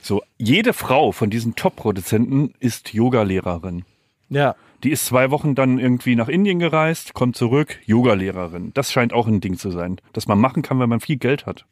So, 0.00 0.22
jede 0.38 0.72
Frau 0.72 1.12
von 1.12 1.30
diesen 1.30 1.56
Top-Produzenten 1.56 2.54
ist 2.58 2.94
Yogalehrerin. 2.94 3.84
Ja. 4.28 4.54
Die 4.82 4.90
ist 4.90 5.06
zwei 5.06 5.30
Wochen 5.30 5.54
dann 5.54 5.78
irgendwie 5.78 6.16
nach 6.16 6.28
Indien 6.28 6.58
gereist, 6.58 7.14
kommt 7.14 7.36
zurück, 7.36 7.78
Yogalehrerin. 7.86 8.72
Das 8.74 8.92
scheint 8.92 9.12
auch 9.12 9.26
ein 9.26 9.40
Ding 9.40 9.56
zu 9.56 9.70
sein, 9.70 10.00
das 10.12 10.26
man 10.28 10.38
machen 10.38 10.62
kann, 10.62 10.78
wenn 10.80 10.88
man 10.88 11.00
viel 11.00 11.16
Geld 11.16 11.46
hat. 11.46 11.64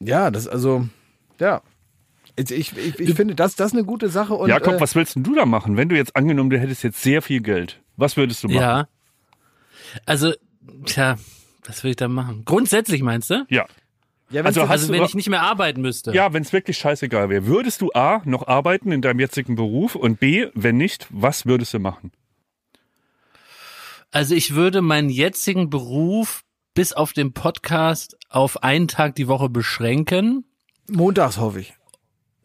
Ja, 0.00 0.30
das 0.30 0.48
also, 0.48 0.86
ja. 1.38 1.62
Ich, 2.36 2.50
ich, 2.50 2.98
ich 2.98 3.14
finde, 3.14 3.34
das, 3.34 3.56
das 3.56 3.68
ist 3.68 3.72
eine 3.74 3.84
gute 3.84 4.08
Sache. 4.08 4.34
Und, 4.34 4.48
Jakob, 4.48 4.74
äh, 4.74 4.80
was 4.80 4.94
willst 4.94 5.16
denn 5.16 5.22
du 5.22 5.34
da 5.34 5.44
machen? 5.44 5.76
Wenn 5.76 5.88
du 5.88 5.96
jetzt 5.96 6.16
angenommen, 6.16 6.50
du 6.50 6.58
hättest 6.58 6.82
jetzt 6.82 7.02
sehr 7.02 7.20
viel 7.20 7.40
Geld, 7.40 7.80
was 7.96 8.16
würdest 8.16 8.42
du 8.42 8.48
machen? 8.48 8.60
Ja. 8.60 8.88
Also, 10.06 10.32
tja, 10.86 11.18
was 11.66 11.84
will 11.84 11.90
ich 11.90 11.96
da 11.96 12.08
machen? 12.08 12.42
Grundsätzlich 12.44 13.02
meinst 13.02 13.30
du? 13.30 13.44
Ja. 13.50 13.66
ja, 14.30 14.42
also 14.42 14.62
also, 14.62 14.92
wenn 14.92 15.02
ich 15.02 15.14
nicht 15.14 15.28
mehr 15.28 15.42
arbeiten 15.42 15.82
müsste. 15.82 16.14
Ja, 16.14 16.32
wenn 16.32 16.42
es 16.42 16.52
wirklich 16.52 16.78
scheißegal 16.78 17.28
wäre. 17.28 17.46
Würdest 17.46 17.82
du 17.82 17.90
A, 17.92 18.22
noch 18.24 18.46
arbeiten 18.46 18.92
in 18.92 19.02
deinem 19.02 19.20
jetzigen 19.20 19.54
Beruf 19.54 19.94
und 19.94 20.18
B, 20.18 20.48
wenn 20.54 20.78
nicht, 20.78 21.06
was 21.10 21.44
würdest 21.44 21.74
du 21.74 21.80
machen? 21.80 22.12
Also 24.10 24.34
ich 24.34 24.54
würde 24.54 24.82
meinen 24.82 25.08
jetzigen 25.08 25.70
Beruf 25.70 26.44
bis 26.74 26.92
auf 26.92 27.12
den 27.12 27.32
Podcast 27.32 28.16
auf 28.28 28.62
einen 28.62 28.88
Tag 28.88 29.14
die 29.14 29.28
Woche 29.28 29.48
beschränken. 29.48 30.44
montags 30.88 31.38
hoffe 31.38 31.60
ich. 31.60 31.74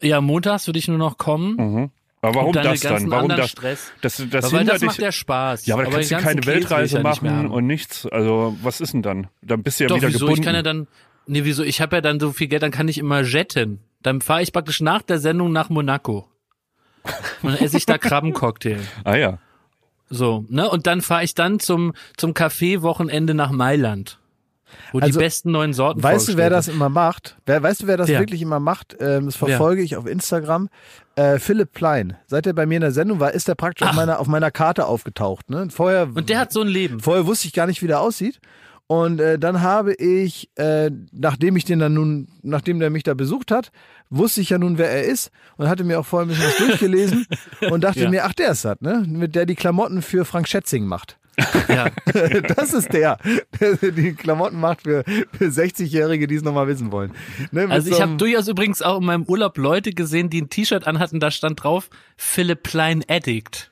Ja, 0.00 0.20
montags 0.20 0.66
würde 0.66 0.78
ich 0.78 0.88
nur 0.88 0.98
noch 0.98 1.18
kommen. 1.18 1.56
Mhm. 1.56 1.90
Aber 2.20 2.34
warum 2.34 2.52
das 2.52 2.80
dann? 2.80 3.10
Warum 3.10 3.28
das? 3.28 3.50
Stress. 3.50 3.92
Das, 4.00 4.16
das, 4.16 4.28
Das 4.28 4.52
weil 4.52 4.64
das 4.64 4.80
dich. 4.80 4.86
macht 4.88 4.98
ja 4.98 5.12
Spaß. 5.12 5.66
ja, 5.66 5.74
aber 5.76 5.84
da 5.84 5.90
den 5.90 5.96
kannst 6.00 6.10
du 6.10 6.16
keine 6.16 6.40
Käse 6.40 6.46
Weltreise 6.52 7.00
machen 7.00 7.46
und 7.48 7.66
nichts. 7.66 8.06
Also, 8.06 8.56
was 8.62 8.80
ist 8.80 8.92
denn 8.92 9.02
dann? 9.02 9.28
Dann 9.42 9.62
bist 9.62 9.78
du 9.78 9.84
ja 9.84 9.88
Doch, 9.88 9.96
wieder 9.98 10.08
wieso? 10.08 10.18
gebunden. 10.20 10.40
Ich 10.40 10.44
kann 10.46 10.54
ja 10.56 10.62
dann, 10.62 10.88
nee, 11.26 11.44
wieso? 11.44 11.62
Ich 11.62 11.80
habe 11.80 11.96
ja 11.96 12.00
dann 12.00 12.18
so 12.18 12.32
viel 12.32 12.48
Geld, 12.48 12.62
dann 12.62 12.72
kann 12.72 12.88
ich 12.88 12.98
immer 12.98 13.22
jetten. 13.22 13.80
Dann 14.02 14.20
fahre 14.20 14.42
ich 14.42 14.52
praktisch 14.52 14.80
nach 14.80 15.02
der 15.02 15.18
Sendung 15.20 15.52
nach 15.52 15.68
Monaco. 15.70 16.28
Und 17.42 17.52
dann 17.52 17.56
esse 17.56 17.76
ich 17.76 17.86
da 17.86 17.98
Krabbencocktail. 17.98 18.80
ah 19.04 19.16
ja. 19.16 19.38
So, 20.10 20.44
ne? 20.48 20.68
Und 20.68 20.86
dann 20.86 21.02
fahre 21.02 21.22
ich 21.22 21.34
dann 21.34 21.60
zum, 21.60 21.92
zum 22.16 22.32
Café-Wochenende 22.32 23.34
nach 23.34 23.50
Mailand. 23.50 24.18
Wo 24.92 24.98
Also, 25.00 25.18
die 25.18 25.24
besten 25.24 25.50
neuen 25.50 25.72
Sorten 25.72 26.02
Weißt 26.02 26.28
du, 26.28 26.36
wer 26.36 26.50
das 26.50 26.68
immer 26.68 26.88
macht? 26.88 27.36
Wer, 27.46 27.62
weißt 27.62 27.82
du, 27.82 27.86
wer 27.86 27.96
das 27.96 28.08
Wer? 28.08 28.20
wirklich 28.20 28.42
immer 28.42 28.60
macht? 28.60 28.96
Ähm, 29.00 29.26
das 29.26 29.36
verfolge 29.36 29.82
ich 29.82 29.96
auf 29.96 30.06
Instagram. 30.06 30.68
Äh, 31.16 31.38
Philipp 31.38 31.72
Plein. 31.72 32.16
Seit 32.26 32.46
er 32.46 32.52
bei 32.52 32.66
mir 32.66 32.76
in 32.76 32.82
der 32.82 32.92
Sendung 32.92 33.20
war, 33.20 33.32
ist 33.32 33.48
er 33.48 33.54
praktisch 33.54 33.84
auf 33.86 33.92
Ach. 33.92 33.96
meiner, 33.96 34.18
auf 34.20 34.26
meiner 34.28 34.50
Karte 34.50 34.86
aufgetaucht. 34.86 35.50
Ne? 35.50 35.68
Vorher, 35.70 36.08
Und 36.14 36.28
der 36.28 36.38
hat 36.40 36.52
so 36.52 36.60
ein 36.60 36.68
Leben. 36.68 37.00
vorher 37.00 37.26
wusste 37.26 37.46
ich 37.48 37.52
gar 37.52 37.66
nicht, 37.66 37.82
wie 37.82 37.86
der 37.88 38.00
aussieht. 38.00 38.40
Und 38.86 39.20
äh, 39.20 39.38
dann 39.38 39.60
habe 39.60 39.92
ich, 39.92 40.48
äh, 40.56 40.90
nachdem 41.12 41.56
ich 41.56 41.66
den 41.66 41.78
dann 41.78 41.92
nun, 41.92 42.28
nachdem 42.42 42.80
der 42.80 42.88
mich 42.88 43.02
da 43.02 43.12
besucht 43.12 43.50
hat, 43.50 43.70
wusste 44.08 44.40
ich 44.40 44.48
ja 44.48 44.56
nun, 44.58 44.78
wer 44.78 44.90
er 44.90 45.02
ist 45.04 45.30
und 45.58 45.68
hatte 45.68 45.84
mir 45.84 46.00
auch 46.00 46.06
vorher 46.06 46.24
ein 46.26 46.28
bisschen 46.30 46.46
was 46.46 46.56
durchgelesen 46.56 47.26
und 47.70 47.84
dachte 47.84 48.00
Ja. 48.00 48.08
mir, 48.08 48.24
ach, 48.24 48.32
der 48.32 48.52
ist 48.52 48.64
das, 48.64 48.80
ne? 48.80 49.04
Mit 49.06 49.34
der 49.34 49.44
die 49.44 49.56
Klamotten 49.56 50.00
für 50.00 50.24
Frank 50.24 50.48
Schätzing 50.48 50.86
macht. 50.86 51.18
Ja. 51.68 51.88
Das 52.56 52.72
ist 52.74 52.92
der, 52.92 53.18
der 53.60 53.76
die 53.92 54.14
Klamotten 54.14 54.58
macht 54.58 54.82
für, 54.82 55.04
für 55.32 55.44
60-Jährige, 55.46 56.26
die 56.26 56.34
es 56.36 56.42
nochmal 56.42 56.66
wissen 56.68 56.90
wollen. 56.92 57.12
Ne, 57.52 57.66
Also 57.70 57.88
so 57.88 57.94
ich 57.94 58.00
habe 58.00 58.10
einem- 58.10 58.18
durchaus 58.18 58.48
übrigens 58.48 58.82
auch 58.82 58.98
in 59.00 59.04
meinem 59.06 59.22
Urlaub 59.24 59.56
Leute 59.58 59.92
gesehen, 59.92 60.30
die 60.30 60.42
ein 60.42 60.48
T-Shirt 60.50 60.86
anhatten, 60.86 61.20
da 61.20 61.30
stand 61.30 61.62
drauf 61.62 61.90
Philipp 62.16 62.62
Plein 62.64 63.04
Addict. 63.08 63.70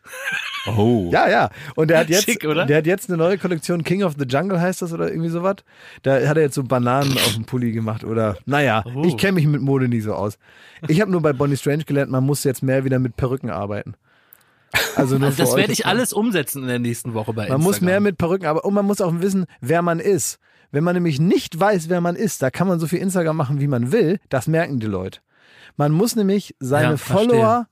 Oh. 0.77 1.11
Ja, 1.12 1.29
ja. 1.29 1.51
Und 1.75 1.89
der 1.91 1.99
hat 2.01 2.09
jetzt, 2.09 2.25
Schick, 2.25 2.45
oder? 2.45 2.67
der 2.67 2.79
hat 2.79 2.87
jetzt 2.87 3.09
eine 3.09 3.17
neue 3.19 3.39
Kollektion, 3.39 3.83
King 3.85 4.03
of 4.03 4.14
the 4.19 4.25
Jungle 4.27 4.61
heißt 4.61 4.83
das 4.83 4.93
oder 4.93 5.09
irgendwie 5.11 5.31
sowas. 5.31 5.57
Da 6.03 6.14
hat 6.27 6.37
er 6.37 6.43
jetzt 6.45 6.55
so 6.55 6.62
Bananen 6.64 7.12
auf 7.12 7.35
dem 7.35 7.45
Pulli 7.45 7.73
gemacht 7.73 8.05
oder, 8.05 8.37
naja, 8.47 8.85
Oh. 8.95 9.05
ich 9.05 9.17
kenne 9.17 9.33
mich 9.33 9.47
mit 9.47 9.61
Mode 9.62 9.89
nie 9.89 10.01
so 10.01 10.14
aus. 10.14 10.39
Ich 10.89 11.01
habe 11.01 11.11
nur 11.11 11.23
bei 11.23 11.33
Bonnie 11.33 11.57
Strange 11.57 11.85
gelernt, 11.85 12.11
man 12.11 12.25
muss 12.25 12.45
jetzt 12.45 12.62
mehr 12.62 12.85
wieder 12.85 12.99
mit 12.99 13.17
Perücken 13.17 13.51
arbeiten. 13.51 13.95
Also 14.95 15.17
Also 15.17 15.19
das 15.43 15.57
werde 15.57 15.73
ich 15.73 15.85
mal. 15.85 15.91
alles 15.91 16.12
umsetzen 16.12 16.62
in 16.62 16.69
der 16.69 16.79
nächsten 16.79 17.14
Woche 17.14 17.33
bei 17.33 17.49
Man 17.49 17.59
muss 17.61 17.77
Instagram. 17.77 17.87
mehr 17.87 18.01
mit 18.01 18.19
Perücken 18.19 18.47
arbeiten 18.47 18.67
und 18.67 18.75
man 18.75 18.85
muss 18.87 19.01
auch 19.01 19.12
wissen, 19.21 19.47
wer 19.61 19.83
man 19.83 20.01
ist. 20.01 20.39
Wenn 20.73 20.85
man 20.85 20.95
nämlich 20.95 21.21
nicht 21.21 21.59
weiß, 21.59 21.89
wer 21.89 22.01
man 22.01 22.17
ist, 22.17 22.43
da 22.43 22.51
kann 22.51 22.67
man 22.69 22.81
so 22.81 22.87
viel 22.87 22.99
Instagram 22.99 23.37
machen, 23.37 23.61
wie 23.61 23.69
man 23.69 23.93
will. 23.93 24.19
Das 24.29 24.47
merken 24.49 24.81
die 24.81 24.87
Leute. 24.87 25.21
Man 25.77 25.93
muss 25.93 26.17
nämlich 26.17 26.55
seine 26.59 26.91
Ja. 26.93 26.97
Follower 26.97 27.69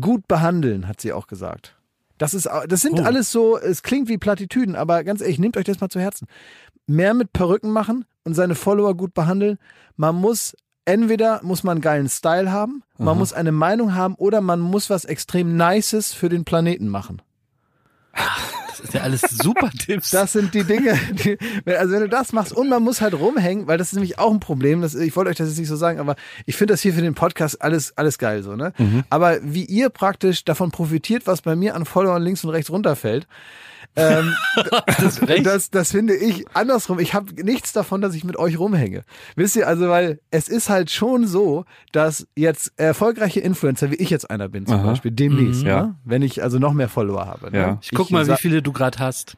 gut 0.00 0.26
behandeln, 0.26 0.88
hat 0.88 1.00
sie 1.00 1.12
auch 1.12 1.26
gesagt. 1.26 1.76
Das 2.18 2.34
ist, 2.34 2.48
das 2.68 2.80
sind 2.80 3.00
Oh. 3.00 3.02
alles 3.02 3.30
so, 3.32 3.58
es 3.58 3.82
klingt 3.82 4.08
wie 4.08 4.16
Plattitüden, 4.16 4.76
aber 4.76 5.04
ganz 5.04 5.20
ehrlich, 5.20 5.38
nehmt 5.38 5.56
euch 5.56 5.64
das 5.64 5.80
mal 5.80 5.88
zu 5.88 6.00
Herzen. 6.00 6.26
Mehr 6.86 7.14
mit 7.14 7.32
Perücken 7.32 7.70
machen 7.70 8.04
und 8.24 8.34
seine 8.34 8.54
Follower 8.54 8.94
gut 8.96 9.12
behandeln. 9.12 9.58
Man 9.96 10.14
muss, 10.14 10.56
entweder 10.84 11.40
muss 11.42 11.62
man 11.64 11.72
einen 11.72 11.80
geilen 11.82 12.08
Style 12.08 12.50
haben, 12.50 12.82
man 12.98 13.18
muss 13.18 13.32
eine 13.32 13.52
Meinung 13.52 13.94
haben 13.94 14.14
oder 14.14 14.40
man 14.40 14.60
muss 14.60 14.90
was 14.90 15.04
extrem 15.04 15.56
Nices 15.56 16.12
für 16.12 16.28
den 16.28 16.44
Planeten 16.44 16.88
machen. 16.88 17.22
Das 18.68 18.80
ist 18.80 18.94
ja 18.94 19.02
alles 19.02 19.20
super 19.20 19.70
Tipps. 19.78 20.10
Das 20.10 20.32
sind 20.32 20.54
die 20.54 20.64
Dinge, 20.64 20.98
die, 21.12 21.38
also 21.66 21.92
wenn 21.92 22.00
du 22.00 22.08
das 22.08 22.32
machst 22.32 22.52
und 22.52 22.68
man 22.68 22.82
muss 22.82 23.00
halt 23.00 23.14
rumhängen, 23.14 23.66
weil 23.66 23.78
das 23.78 23.88
ist 23.88 23.94
nämlich 23.94 24.18
auch 24.18 24.32
ein 24.32 24.40
Problem, 24.40 24.82
das, 24.82 24.94
ich 24.94 25.14
wollte 25.14 25.30
euch 25.30 25.36
das 25.36 25.48
jetzt 25.48 25.58
nicht 25.58 25.68
so 25.68 25.76
sagen, 25.76 26.00
aber 26.00 26.16
ich 26.46 26.56
finde 26.56 26.74
das 26.74 26.80
hier 26.80 26.94
für 26.94 27.02
den 27.02 27.14
Podcast 27.14 27.60
alles, 27.62 27.96
alles 27.96 28.18
geil 28.18 28.42
so, 28.42 28.56
ne? 28.56 28.72
Aber 29.10 29.38
wie 29.42 29.64
ihr 29.64 29.88
praktisch 29.90 30.44
davon 30.44 30.70
profitiert, 30.70 31.26
was 31.26 31.42
bei 31.42 31.54
mir 31.56 31.74
an 31.74 31.84
Followern 31.84 32.22
links 32.22 32.44
und 32.44 32.50
rechts 32.50 32.70
runterfällt, 32.70 33.26
ähm, 33.96 34.32
das 35.00 35.20
recht. 35.28 35.44
das, 35.46 35.70
das 35.70 35.90
finde 35.92 36.14
ich 36.14 36.44
andersrum. 36.54 36.98
Ich 36.98 37.14
habe 37.14 37.32
nichts 37.44 37.72
davon, 37.72 38.00
dass 38.00 38.14
ich 38.14 38.24
mit 38.24 38.36
euch 38.38 38.58
rumhänge. 38.58 39.02
Wisst 39.36 39.56
ihr, 39.56 39.68
also, 39.68 39.88
weil 39.88 40.20
es 40.30 40.48
ist 40.48 40.68
halt 40.70 40.90
schon 40.90 41.26
so, 41.26 41.64
dass 41.92 42.26
jetzt 42.36 42.72
erfolgreiche 42.76 43.40
Influencer, 43.40 43.90
wie 43.90 43.96
ich 43.96 44.10
jetzt 44.10 44.30
einer 44.30 44.48
bin 44.48 44.66
zum 44.66 44.76
Aha. 44.76 44.86
Beispiel, 44.90 45.10
demnächst, 45.10 45.60
Mhm. 45.62 45.66
ne? 45.68 45.70
Ja. 45.70 45.94
wenn 46.04 46.22
ich 46.22 46.42
also 46.42 46.58
noch 46.58 46.72
mehr 46.72 46.88
Follower 46.88 47.26
habe. 47.26 47.50
Ne? 47.50 47.58
Ja. 47.58 47.78
ich 47.82 47.90
guck 47.92 48.10
mal, 48.10 48.24
sa- 48.24 48.34
wie 48.34 48.40
viele 48.40 48.62
du 48.62 48.72
gerade 48.72 48.98
hast. 48.98 49.36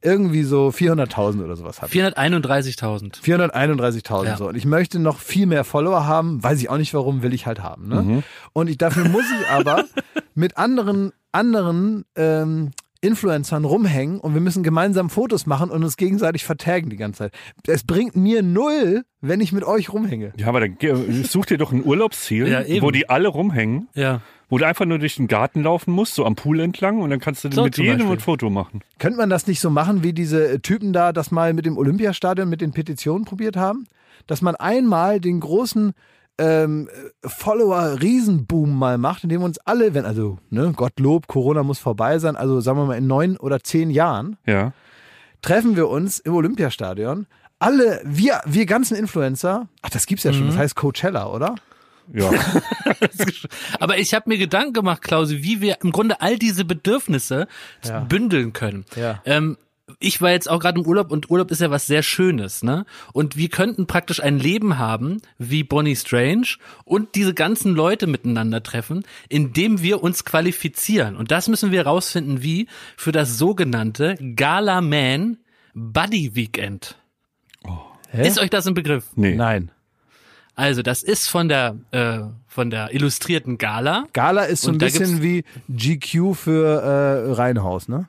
Irgendwie 0.00 0.44
so 0.44 0.68
400.000 0.70 1.44
oder 1.44 1.56
sowas 1.56 1.82
habe. 1.82 1.92
431.000. 1.92 3.20
431.000 3.22 4.24
Ja. 4.24 4.36
so. 4.38 4.48
Und 4.48 4.54
ich 4.56 4.64
möchte 4.64 4.98
noch 4.98 5.18
viel 5.18 5.44
mehr 5.46 5.62
Follower 5.64 6.06
haben. 6.06 6.42
Weiß 6.42 6.58
ich 6.60 6.70
auch 6.70 6.78
nicht 6.78 6.94
warum, 6.94 7.22
will 7.22 7.34
ich 7.34 7.46
halt 7.46 7.62
haben. 7.62 7.88
Ne? 7.88 8.02
Mhm. 8.02 8.22
Und 8.54 8.68
ich, 8.70 8.78
dafür 8.78 9.06
muss 9.08 9.24
ich 9.40 9.48
aber 9.50 9.84
mit 10.34 10.56
anderen, 10.56 11.12
anderen 11.32 12.06
ähm, 12.16 12.70
Influencern 13.04 13.64
rumhängen 13.64 14.18
und 14.18 14.34
wir 14.34 14.40
müssen 14.40 14.62
gemeinsam 14.62 15.10
Fotos 15.10 15.46
machen 15.46 15.70
und 15.70 15.84
uns 15.84 15.96
gegenseitig 15.96 16.44
vertaggen 16.44 16.90
die 16.90 16.96
ganze 16.96 17.18
Zeit. 17.18 17.34
Es 17.66 17.84
bringt 17.84 18.16
mir 18.16 18.42
null, 18.42 19.04
wenn 19.20 19.40
ich 19.40 19.52
mit 19.52 19.64
euch 19.64 19.92
rumhänge. 19.92 20.32
Ja, 20.36 20.48
aber 20.48 20.60
dann 20.60 20.76
such 21.24 21.46
dir 21.46 21.58
doch 21.58 21.72
ein 21.72 21.84
Urlaubsziel, 21.84 22.48
Ja, 22.48 22.62
wo 22.82 22.90
die 22.90 23.08
alle 23.08 23.28
rumhängen, 23.28 23.88
Ja. 23.94 24.20
wo 24.48 24.58
du 24.58 24.66
einfach 24.66 24.84
nur 24.86 24.98
durch 24.98 25.16
den 25.16 25.28
Garten 25.28 25.62
laufen 25.62 25.92
musst, 25.92 26.14
so 26.14 26.24
am 26.24 26.34
Pool 26.34 26.60
entlang 26.60 27.00
und 27.00 27.10
dann 27.10 27.20
kannst 27.20 27.44
du 27.44 27.50
So 27.52 27.64
mit 27.64 27.76
jedem 27.78 28.10
ein 28.10 28.18
Foto 28.20 28.50
machen. 28.50 28.80
Könnte 28.98 29.18
man 29.18 29.30
das 29.30 29.46
nicht 29.46 29.60
so 29.60 29.70
machen, 29.70 30.02
wie 30.02 30.12
diese 30.12 30.60
Typen 30.62 30.92
da 30.92 31.12
das 31.12 31.30
mal 31.30 31.52
mit 31.52 31.66
dem 31.66 31.76
Olympiastadion, 31.78 32.48
mit 32.48 32.60
den 32.60 32.72
Petitionen 32.72 33.24
probiert 33.24 33.56
haben? 33.56 33.86
Dass 34.26 34.40
man 34.40 34.56
einmal 34.56 35.20
den 35.20 35.40
großen 35.40 35.92
ähm, 36.38 36.88
Follower-Riesenboom 37.24 38.76
mal 38.76 38.98
macht, 38.98 39.24
indem 39.24 39.40
wir 39.40 39.44
uns 39.46 39.58
alle, 39.58 39.94
wenn, 39.94 40.04
also, 40.04 40.38
ne, 40.50 40.72
Gottlob, 40.74 41.26
Corona 41.26 41.62
muss 41.62 41.78
vorbei 41.78 42.18
sein, 42.18 42.36
also 42.36 42.60
sagen 42.60 42.78
wir 42.78 42.86
mal 42.86 42.98
in 42.98 43.06
neun 43.06 43.36
oder 43.36 43.60
zehn 43.62 43.90
Jahren, 43.90 44.36
Ja. 44.46 44.72
treffen 45.42 45.76
wir 45.76 45.88
uns 45.88 46.18
im 46.18 46.34
Olympiastadion. 46.34 47.26
Alle, 47.58 48.00
wir, 48.04 48.40
wir 48.46 48.66
ganzen 48.66 48.96
Influencer, 48.96 49.68
ach, 49.82 49.90
das 49.90 50.06
gibt's 50.06 50.24
ja 50.24 50.32
schon, 50.32 50.44
Mhm. 50.44 50.48
das 50.50 50.58
heißt 50.58 50.74
Coachella, 50.76 51.26
oder? 51.30 51.54
Ja. 52.12 52.30
Aber 53.80 53.96
ich 53.98 54.12
habe 54.12 54.28
mir 54.28 54.36
Gedanken 54.36 54.72
gemacht, 54.74 55.00
Klause, 55.02 55.42
wie 55.42 55.60
wir 55.62 55.78
im 55.82 55.90
Grunde 55.92 56.20
all 56.20 56.38
diese 56.38 56.64
Bedürfnisse 56.64 57.46
Ja. 57.84 58.00
bündeln 58.00 58.52
können. 58.52 58.84
Ja. 58.96 59.22
Ähm, 59.24 59.56
ich 60.00 60.20
war 60.22 60.30
jetzt 60.30 60.48
auch 60.48 60.60
gerade 60.60 60.80
im 60.80 60.86
Urlaub 60.86 61.10
und 61.10 61.30
Urlaub 61.30 61.50
ist 61.50 61.60
ja 61.60 61.70
was 61.70 61.86
sehr 61.86 62.02
Schönes, 62.02 62.62
ne? 62.62 62.86
Und 63.12 63.36
wir 63.36 63.48
könnten 63.48 63.86
praktisch 63.86 64.22
ein 64.22 64.38
Leben 64.38 64.78
haben 64.78 65.20
wie 65.38 65.62
Bonnie 65.62 65.96
Strange 65.96 66.56
und 66.84 67.14
diese 67.14 67.34
ganzen 67.34 67.74
Leute 67.74 68.06
miteinander 68.06 68.62
treffen, 68.62 69.04
indem 69.28 69.82
wir 69.82 70.02
uns 70.02 70.24
qualifizieren. 70.24 71.16
Und 71.16 71.30
das 71.30 71.48
müssen 71.48 71.70
wir 71.70 71.86
rausfinden, 71.86 72.42
wie 72.42 72.66
für 72.96 73.12
das 73.12 73.36
sogenannte 73.36 74.16
Gala 74.36 74.80
Man 74.80 75.38
Buddy 75.74 76.34
Weekend. 76.34 76.96
Hä? 78.10 78.26
Ist 78.26 78.38
euch 78.38 78.50
das 78.50 78.66
ein 78.66 78.74
Begriff? 78.74 79.04
Nee. 79.16 79.34
Nein. 79.34 79.70
Also 80.54 80.82
das 80.82 81.02
ist 81.02 81.28
von 81.28 81.48
der 81.48 81.76
äh, 81.90 82.20
von 82.46 82.70
der 82.70 82.94
illustrierten 82.94 83.58
Gala. 83.58 84.04
Gala 84.12 84.44
ist 84.44 84.62
so 84.62 84.70
ein 84.70 84.78
bisschen 84.78 85.20
wie 85.20 85.44
GQ 85.68 86.34
für 86.34 86.80
äh, 86.80 87.32
Reihenhaus, 87.32 87.88
ne? 87.88 88.08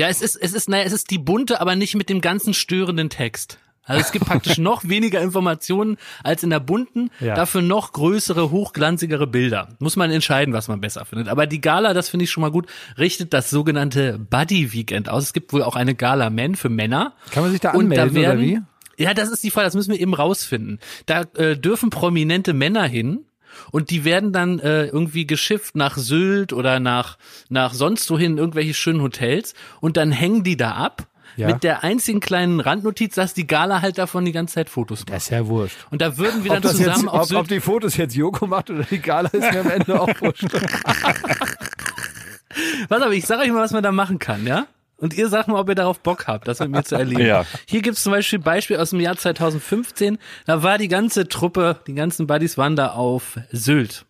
Ja, 0.00 0.08
es 0.08 0.22
ist, 0.22 0.36
es 0.36 0.52
ist, 0.52 0.68
naja, 0.68 0.84
es 0.84 0.92
ist 0.92 1.10
die 1.10 1.18
bunte, 1.18 1.60
aber 1.60 1.76
nicht 1.76 1.94
mit 1.94 2.08
dem 2.08 2.20
ganzen 2.20 2.54
störenden 2.54 3.10
Text. 3.10 3.58
Also 3.84 4.02
es 4.02 4.12
gibt 4.12 4.26
praktisch 4.26 4.58
noch 4.58 4.88
weniger 4.88 5.20
Informationen 5.20 5.96
als 6.22 6.42
in 6.42 6.50
der 6.50 6.60
bunten, 6.60 7.10
Ja. 7.18 7.34
dafür 7.34 7.60
noch 7.62 7.92
größere, 7.92 8.50
hochglanzigere 8.50 9.26
Bilder. 9.26 9.68
Muss 9.78 9.96
man 9.96 10.10
entscheiden, 10.10 10.54
was 10.54 10.68
man 10.68 10.80
besser 10.80 11.04
findet. 11.04 11.28
Aber 11.28 11.46
die 11.46 11.60
Gala, 11.60 11.92
das 11.94 12.08
finde 12.08 12.24
ich 12.24 12.30
schon 12.30 12.42
mal 12.42 12.50
gut, 12.52 12.66
richtet 12.98 13.32
das 13.32 13.50
sogenannte 13.50 14.18
Buddy 14.18 14.72
Weekend 14.72 15.08
aus. 15.08 15.24
Es 15.24 15.32
gibt 15.32 15.52
wohl 15.52 15.62
auch 15.62 15.76
eine 15.76 15.94
Gala 15.94 16.30
Men 16.30 16.54
für 16.54 16.68
Männer. 16.68 17.14
Kann 17.32 17.42
man 17.42 17.52
sich 17.52 17.60
da 17.60 17.70
anmelden 17.70 18.08
da 18.08 18.14
werden, 18.14 18.38
oder 18.38 18.46
wie? 18.46 18.60
Ja, 19.02 19.14
das 19.14 19.30
ist 19.30 19.42
die 19.42 19.50
Frage, 19.50 19.64
das 19.66 19.74
müssen 19.74 19.92
wir 19.92 19.98
eben 20.00 20.14
rausfinden. 20.14 20.78
Da 21.06 21.22
äh, 21.34 21.56
dürfen 21.56 21.88
prominente 21.90 22.52
Männer 22.52 22.84
hin 22.84 23.24
und 23.70 23.90
die 23.90 24.04
werden 24.04 24.32
dann 24.32 24.58
äh, 24.58 24.86
irgendwie 24.86 25.26
geschifft 25.26 25.76
nach 25.76 25.96
Sylt 25.96 26.52
oder 26.52 26.80
nach 26.80 27.18
nach 27.48 27.74
sonst 27.74 28.10
wohin 28.10 28.32
in 28.32 28.38
irgendwelche 28.38 28.74
schönen 28.74 29.02
Hotels 29.02 29.54
und 29.80 29.96
dann 29.96 30.12
hängen 30.12 30.42
die 30.44 30.56
da 30.56 30.72
ab. 30.72 31.06
Ja. 31.36 31.46
mit 31.46 31.62
der 31.62 31.84
einzigen 31.84 32.18
kleinen 32.18 32.58
Randnotiz, 32.58 33.14
dass 33.14 33.34
die 33.34 33.46
Gala 33.46 33.82
halt 33.82 33.98
davon 33.98 34.24
die 34.24 34.32
ganze 34.32 34.54
Zeit 34.54 34.68
Fotos 34.68 35.02
macht. 35.02 35.10
Das 35.10 35.22
ist 35.22 35.30
ja 35.30 35.46
wurscht. 35.46 35.76
Und 35.90 36.02
da 36.02 36.18
würden 36.18 36.42
wir 36.42 36.50
Ob, 36.50 36.56
dann 36.56 36.62
das 36.62 36.76
zusammen 36.76 37.04
jetzt, 37.04 37.08
auf 37.08 37.20
ob, 37.20 37.26
Sylt 37.28 37.40
ob 37.40 37.48
die 37.48 37.60
Fotos 37.60 37.96
jetzt 37.96 38.16
Joko 38.16 38.48
macht 38.48 38.68
oder 38.68 38.82
die 38.82 38.98
Gala 38.98 39.28
ist 39.28 39.52
mir 39.52 39.60
am 39.60 39.70
Ende 39.70 40.00
auch 40.00 40.08
wurscht. 40.20 40.48
Pass 42.88 43.02
auf, 43.02 43.12
ich 43.12 43.24
sag 43.26 43.38
euch 43.38 43.50
mal, 43.52 43.62
was 43.62 43.70
man 43.70 43.84
da 43.84 43.92
machen 43.92 44.18
kann, 44.18 44.44
ja? 44.46 44.66
Und 45.00 45.14
ihr 45.14 45.28
sagt 45.28 45.48
mal, 45.48 45.58
ob 45.58 45.68
ihr 45.68 45.74
darauf 45.74 46.00
Bock 46.00 46.26
habt, 46.26 46.46
das 46.46 46.60
mit 46.60 46.70
mir 46.70 46.84
zu 46.84 46.94
erleben. 46.94 47.20
Ja. 47.30 47.44
Hier 47.66 47.82
gibt's 47.82 48.02
zum 48.02 48.12
Beispiel 48.12 48.38
Beispiel 48.38 48.76
aus 48.76 48.90
dem 48.90 49.00
Jahr 49.00 49.16
2015. 49.16 50.18
Da 50.46 50.62
war 50.62 50.78
die 50.78 50.88
ganze 50.88 51.28
Truppe, 51.28 51.80
die 51.86 51.94
ganzen 51.94 52.26
Buddies 52.26 52.56
waren 52.56 52.76
da 52.76 52.88
auf 52.88 53.38
Sylt. 53.50 54.06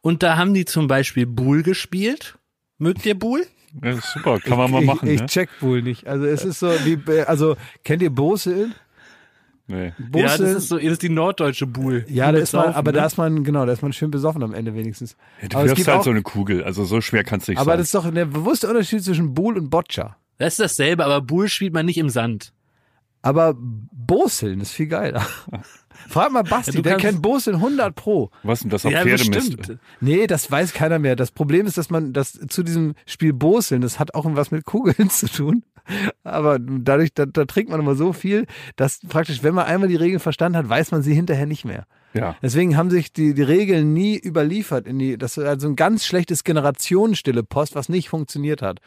Und 0.00 0.22
da 0.22 0.36
haben 0.36 0.54
die 0.54 0.64
zum 0.64 0.86
Beispiel 0.86 1.26
Buhl 1.26 1.62
gespielt. 1.62 2.38
Mögt 2.78 3.04
ihr 3.04 3.18
Buhl? 3.18 3.46
Ja, 3.82 3.90
ist 3.90 4.12
super, 4.12 4.40
kann 4.40 4.58
man 4.58 4.70
mal 4.70 4.80
ich, 4.80 4.86
machen. 4.86 5.08
Ich, 5.08 5.20
ne? 5.20 5.26
check 5.26 5.48
wohl 5.60 5.82
nicht. 5.82 6.06
Also 6.06 6.24
es 6.24 6.44
ist 6.44 6.60
so 6.60 6.68
wie, 6.84 6.98
also 7.22 7.56
kennt 7.84 8.02
ihr 8.02 8.10
Boseln? 8.10 8.74
Nee. 9.70 9.92
Boseln? 9.98 10.28
Ja, 10.28 10.38
das 10.38 10.50
ist 10.56 10.68
so, 10.68 10.76
das 10.76 10.84
ist 10.84 11.02
die 11.02 11.08
norddeutsche 11.08 11.66
Buhl. 11.66 12.04
Ja, 12.08 12.32
da 12.32 12.38
ist 12.38 12.52
man, 12.52 12.74
aber 12.74 12.90
ne? 12.90 12.98
da 12.98 13.06
ist 13.06 13.16
man, 13.16 13.44
genau, 13.44 13.64
da 13.66 13.72
ist 13.72 13.82
man 13.82 13.92
schön 13.92 14.10
besoffen 14.10 14.42
am 14.42 14.52
Ende 14.52 14.74
wenigstens. 14.74 15.16
Ja, 15.40 15.48
du 15.48 15.58
aber 15.58 15.68
wirfst 15.68 15.86
halt 15.86 16.00
auch, 16.00 16.04
so 16.04 16.10
eine 16.10 16.22
Kugel, 16.22 16.64
also 16.64 16.84
so 16.84 17.00
schwer 17.00 17.22
kannst 17.22 17.46
du 17.46 17.52
nicht 17.52 17.60
aber 17.60 17.72
sein. 17.72 17.78
das 17.78 17.86
ist 17.86 17.94
doch 17.94 18.10
der 18.10 18.24
bewusste 18.24 18.68
Unterschied 18.68 19.04
zwischen 19.04 19.32
Buhl 19.32 19.56
und 19.56 19.70
Boccia. 19.70 20.16
Das 20.38 20.54
ist 20.54 20.60
dasselbe, 20.60 21.04
aber 21.04 21.20
Buhl 21.20 21.48
spielt 21.48 21.72
man 21.72 21.86
nicht 21.86 21.98
im 21.98 22.08
Sand. 22.08 22.52
Aber 23.22 23.54
Boseln 23.56 24.60
ist 24.60 24.72
viel 24.72 24.86
geiler. 24.86 25.24
Frag 26.08 26.32
mal 26.32 26.42
Basti, 26.42 26.72
Ja, 26.72 26.76
du 26.78 26.82
der 26.82 26.96
kennt 26.96 27.22
Boseln 27.22 27.56
100 27.56 27.94
pro. 27.94 28.30
Was 28.42 28.60
denn 28.60 28.70
das 28.70 28.86
auf 28.86 28.92
ja, 28.92 29.02
Pferdemist? 29.02 29.76
Nee, 30.00 30.26
das 30.26 30.50
weiß 30.50 30.72
keiner 30.72 30.98
mehr. 30.98 31.14
Das 31.14 31.30
Problem 31.30 31.66
ist, 31.66 31.76
dass 31.76 31.90
man 31.90 32.12
das 32.12 32.32
zu 32.48 32.62
diesem 32.62 32.94
Spiel 33.06 33.34
Boseln, 33.34 33.82
das 33.82 33.98
hat 33.98 34.14
auch 34.14 34.24
was 34.26 34.50
mit 34.50 34.64
Kugeln 34.64 35.10
zu 35.10 35.28
tun. 35.28 35.62
Aber 36.24 36.58
dadurch, 36.58 37.12
da, 37.14 37.26
da 37.26 37.44
trinkt 37.44 37.70
man 37.70 37.80
immer 37.80 37.94
so 37.94 38.12
viel, 38.12 38.46
dass 38.76 39.00
praktisch, 39.08 39.42
wenn 39.42 39.54
man 39.54 39.66
einmal 39.66 39.88
die 39.88 39.96
Regeln 39.96 40.20
verstanden 40.20 40.58
hat, 40.58 40.68
weiß 40.68 40.92
man 40.92 41.02
sie 41.02 41.14
hinterher 41.14 41.46
nicht 41.46 41.64
mehr. 41.64 41.84
Ja. 42.14 42.36
Deswegen 42.42 42.76
haben 42.76 42.90
sich 42.90 43.12
die, 43.12 43.34
die 43.34 43.42
Regeln 43.42 43.92
nie 43.92 44.18
überliefert 44.18 44.86
in 44.86 44.98
die, 44.98 45.16
das 45.16 45.36
ist 45.36 45.44
also 45.44 45.68
ein 45.68 45.76
ganz 45.76 46.04
schlechtes 46.04 46.44
Generationenstille 46.44 47.42
Post, 47.42 47.74
was 47.74 47.88
nicht 47.88 48.08
funktioniert 48.08 48.62
hat. 48.62 48.80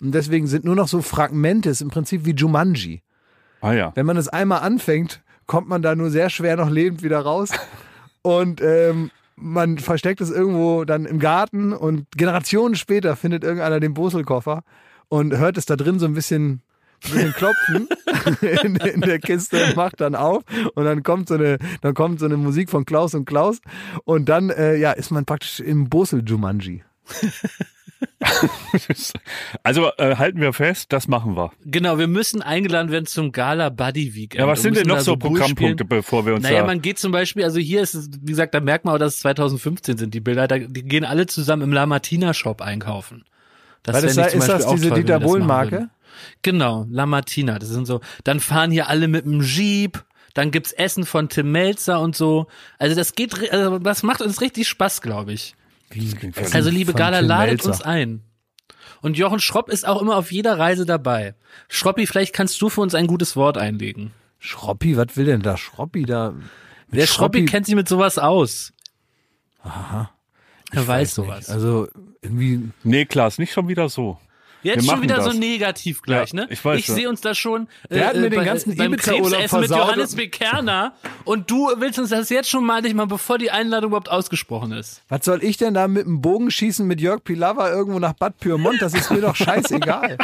Und 0.00 0.12
deswegen 0.12 0.46
sind 0.46 0.64
nur 0.64 0.76
noch 0.76 0.88
so 0.88 1.02
Fragmente, 1.02 1.70
ist 1.70 1.80
im 1.80 1.88
Prinzip 1.88 2.24
wie 2.24 2.34
Jumanji. 2.34 3.02
Ah 3.60 3.72
ja. 3.72 3.92
Wenn 3.94 4.06
man 4.06 4.16
es 4.16 4.28
einmal 4.28 4.60
anfängt, 4.60 5.22
kommt 5.46 5.68
man 5.68 5.82
da 5.82 5.94
nur 5.94 6.10
sehr 6.10 6.30
schwer 6.30 6.56
noch 6.56 6.70
lebend 6.70 7.02
wieder 7.02 7.20
raus. 7.20 7.50
Und 8.22 8.60
ähm, 8.62 9.10
man 9.36 9.78
versteckt 9.78 10.20
es 10.20 10.30
irgendwo 10.30 10.84
dann 10.84 11.04
im 11.06 11.18
Garten 11.18 11.72
und 11.72 12.06
Generationen 12.16 12.74
später 12.74 13.16
findet 13.16 13.44
irgendeiner 13.44 13.80
den 13.80 13.94
Boselkoffer 13.94 14.62
und 15.08 15.36
hört 15.36 15.56
es 15.56 15.66
da 15.66 15.76
drin 15.76 15.98
so 15.98 16.06
ein 16.06 16.14
bisschen, 16.14 16.62
ein 17.04 17.10
bisschen 17.10 17.32
klopfen 17.32 17.88
in, 18.64 18.76
in 18.76 19.00
der 19.00 19.18
Kiste 19.18 19.64
und 19.64 19.76
macht 19.76 20.00
dann 20.00 20.14
auf 20.14 20.42
und 20.74 20.84
dann 20.84 21.02
kommt 21.02 21.28
so 21.28 21.34
eine, 21.34 21.58
dann 21.80 21.94
kommt 21.94 22.20
so 22.20 22.26
eine 22.26 22.36
Musik 22.36 22.70
von 22.70 22.84
Klaus 22.84 23.14
und 23.14 23.24
Klaus 23.24 23.60
und 24.04 24.28
dann 24.28 24.50
äh, 24.50 24.76
ja 24.76 24.92
ist 24.92 25.10
man 25.10 25.24
praktisch 25.24 25.60
im 25.60 25.88
Bosel 25.88 26.22
Jumanji. 26.26 26.82
Also 29.62 29.90
äh, 29.98 30.16
halten 30.16 30.40
wir 30.40 30.52
fest, 30.52 30.92
das 30.92 31.08
machen 31.08 31.36
wir. 31.36 31.52
Genau, 31.64 31.98
wir 31.98 32.06
müssen 32.06 32.42
eingeladen 32.42 32.90
werden 32.90 33.06
zum 33.06 33.32
Gala 33.32 33.68
Buddy 33.70 34.14
Weekend. 34.14 34.40
Ja, 34.40 34.46
was 34.46 34.62
sind 34.62 34.76
denn 34.76 34.86
noch 34.86 35.00
so 35.00 35.16
Programmpunkte, 35.16 35.84
bevor 35.84 36.26
wir 36.26 36.34
uns 36.34 36.42
Naja, 36.42 36.60
da... 36.60 36.66
man 36.66 36.82
geht 36.82 36.98
zum 36.98 37.12
Beispiel, 37.12 37.44
also 37.44 37.58
hier 37.60 37.82
ist 37.82 37.94
es, 37.94 38.10
wie 38.20 38.32
gesagt, 38.32 38.54
da 38.54 38.60
merkt 38.60 38.84
man 38.84 38.94
auch, 38.94 38.98
dass 38.98 39.14
es 39.14 39.20
2015 39.20 39.98
sind, 39.98 40.14
die 40.14 40.20
Bilder, 40.20 40.48
da, 40.48 40.58
die 40.58 40.84
gehen 40.84 41.04
alle 41.04 41.26
zusammen 41.26 41.62
im 41.62 41.72
La 41.72 41.86
Martina 41.86 42.34
Shop 42.34 42.60
einkaufen. 42.62 43.24
Das 43.84 43.94
Weil 43.94 44.02
das 44.02 44.14
sei- 44.14 44.26
ist 44.26 44.48
das 44.48 44.48
Beispiel 44.48 44.74
diese 44.76 44.88
toll, 44.88 44.98
Dieter 44.98 45.20
Bohlen-Marke? 45.20 45.88
Genau, 46.42 46.86
La 46.90 47.06
Martina, 47.06 47.58
das 47.58 47.68
sind 47.68 47.86
so, 47.86 48.00
dann 48.24 48.40
fahren 48.40 48.70
hier 48.70 48.88
alle 48.88 49.08
mit 49.08 49.24
dem 49.24 49.40
Jeep, 49.40 50.04
dann 50.32 50.50
gibt's 50.50 50.72
Essen 50.72 51.06
von 51.06 51.28
Tim 51.28 51.52
Melzer 51.52 52.00
und 52.00 52.16
so. 52.16 52.46
Also 52.78 52.96
das 52.96 53.14
geht, 53.14 53.50
also 53.52 53.78
das 53.78 54.02
macht 54.02 54.20
uns 54.20 54.40
richtig 54.40 54.66
Spaß, 54.68 55.00
glaube 55.00 55.32
ich. 55.32 55.54
Also 56.52 56.70
liebe 56.70 56.92
Gala, 56.94 57.20
ladet 57.20 57.64
uns 57.64 57.82
ein. 57.82 58.22
Und 59.00 59.18
Jochen 59.18 59.38
Schropp 59.38 59.68
ist 59.68 59.86
auch 59.86 60.00
immer 60.00 60.16
auf 60.16 60.32
jeder 60.32 60.58
Reise 60.58 60.86
dabei. 60.86 61.34
Schroppi, 61.68 62.06
vielleicht 62.06 62.32
kannst 62.34 62.60
du 62.62 62.70
für 62.70 62.80
uns 62.80 62.94
ein 62.94 63.06
gutes 63.06 63.36
Wort 63.36 63.58
einlegen. 63.58 64.12
Schroppi, 64.38 64.96
was 64.96 65.16
will 65.16 65.26
denn 65.26 65.42
da 65.42 65.56
Schroppi 65.56 66.04
da? 66.04 66.34
Der 66.88 67.06
Schroppi 67.06 67.44
kennt 67.44 67.66
sich 67.66 67.74
mit 67.74 67.88
sowas 67.88 68.18
aus. 68.18 68.72
Aha. 69.62 70.10
Er 70.74 70.86
weiß, 70.86 71.14
sowas. 71.14 71.48
Also 71.50 71.88
irgendwie 72.22 72.70
Nee, 72.82 73.04
Klaas, 73.04 73.38
nicht 73.38 73.52
schon 73.52 73.68
wieder 73.68 73.88
so. 73.88 74.18
Jetzt 74.62 74.84
wir 74.86 74.92
schon 74.92 75.02
wieder 75.02 75.16
das. 75.16 75.26
so 75.26 75.32
negativ 75.38 76.00
gleich, 76.00 76.32
Ja, 76.32 76.40
ne? 76.40 76.46
ich 76.50 76.64
weiß, 76.64 76.86
ja. 76.86 76.94
sehe 76.94 77.08
uns 77.10 77.20
da 77.20 77.34
schon 77.34 77.68
äh, 77.90 77.96
Der 77.96 78.06
hat 78.06 78.16
mir 78.16 78.30
den 78.30 78.38
bei, 78.38 78.44
ganzen 78.46 78.74
beim 78.74 78.94
Ibiza-Urlaub 78.94 79.30
Krebsessen 79.32 79.60
mit 79.60 79.68
Johannes 79.70 80.10
und- 80.12 80.16
Bekerner 80.16 80.94
und 81.24 81.50
du 81.50 81.68
willst 81.76 81.98
uns 81.98 82.08
das 82.08 82.30
jetzt 82.30 82.48
schon 82.48 82.64
mal 82.64 82.80
nicht 82.80 82.94
mal, 82.94 83.06
bevor 83.06 83.36
die 83.36 83.50
Einladung 83.50 83.90
überhaupt 83.90 84.08
ausgesprochen 84.10 84.72
ist. 84.72 85.02
Was 85.10 85.26
soll 85.26 85.44
ich 85.44 85.58
denn 85.58 85.74
da 85.74 85.86
mit 85.86 86.06
dem 86.06 86.22
Bogenschießen 86.22 86.86
mit 86.86 86.98
Jörg 87.02 87.22
Pilawa 87.24 87.68
irgendwo 87.68 87.98
nach 87.98 88.14
Bad 88.14 88.38
Pyrmont? 88.38 88.80
Das 88.80 88.94
ist 88.94 89.10
mir 89.10 89.20
doch 89.20 89.36
scheißegal. 89.36 90.16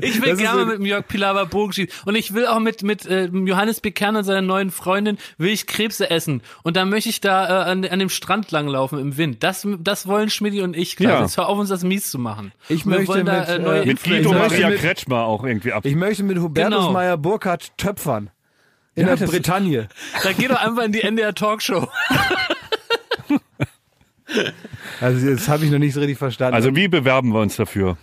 Ich 0.00 0.22
will 0.22 0.36
gerne 0.36 0.64
mit 0.64 0.80
Jörg 0.86 1.06
Pilawa 1.06 1.44
Bogen 1.44 1.72
schießen 1.72 1.92
und 2.06 2.14
ich 2.14 2.32
will 2.32 2.46
auch 2.46 2.60
mit 2.60 2.82
mit 2.82 3.04
äh, 3.06 3.26
Johannes 3.26 3.80
Bekerner 3.80 4.20
und 4.20 4.24
seiner 4.24 4.40
neuen 4.40 4.70
Freundin 4.70 5.18
will 5.36 5.50
ich 5.50 5.66
Krebse 5.66 6.10
essen 6.10 6.42
und 6.62 6.76
dann 6.76 6.88
möchte 6.88 7.10
ich 7.10 7.20
da 7.20 7.46
äh, 7.66 7.70
an, 7.70 7.84
an 7.84 7.98
dem 7.98 8.08
Strand 8.08 8.50
langlaufen 8.50 8.98
im 8.98 9.16
Wind. 9.18 9.42
Das 9.42 9.66
das 9.80 10.06
wollen 10.06 10.30
Schmidti 10.30 10.62
und 10.62 10.74
ich. 10.76 10.98
Ja. 10.98 11.20
Jetzt 11.20 11.36
hör 11.36 11.48
auf 11.48 11.58
uns 11.58 11.68
das 11.68 11.84
mies 11.84 12.10
zu 12.10 12.18
machen. 12.18 12.52
Ich 12.70 12.86
Und 12.86 12.92
möchte 12.92 13.08
wollen 13.08 13.26
da, 13.26 13.40
mit, 13.40 13.48
äh, 13.48 13.56
äh, 13.56 13.58
neue 13.58 13.86
Mit 13.86 14.02
Guido 14.02 14.16
Ich 14.16 14.24
möchte 14.36 14.38
Maria 14.54 14.68
mit- 14.70 14.80
Kretschmer 14.80 15.24
auch 15.24 15.44
irgendwie 15.44 15.72
ab. 15.72 15.84
Ich 15.84 15.94
möchte 15.94 16.22
mit 16.22 16.38
Hubertus 16.38 16.74
Genau. 16.78 16.92
Meyer 16.92 17.16
Burkhardt 17.18 17.76
töpfern. 17.76 18.30
In 18.94 19.06
Ja, 19.06 19.14
der 19.16 19.26
Bretagne. 19.26 19.88
Da 20.24 20.32
geh 20.32 20.48
doch 20.48 20.60
einfach 20.60 20.84
in 20.84 20.92
die 20.92 21.02
NDR 21.02 21.34
Talkshow. 21.34 21.86
Also 25.00 25.30
das 25.34 25.48
habe 25.48 25.64
ich 25.64 25.70
noch 25.70 25.78
nicht 25.78 25.94
so 25.94 26.00
richtig 26.00 26.18
verstanden. 26.18 26.54
Also 26.54 26.74
wie 26.76 26.88
bewerben 26.88 27.32
wir 27.32 27.40
uns 27.40 27.56
dafür? 27.56 27.96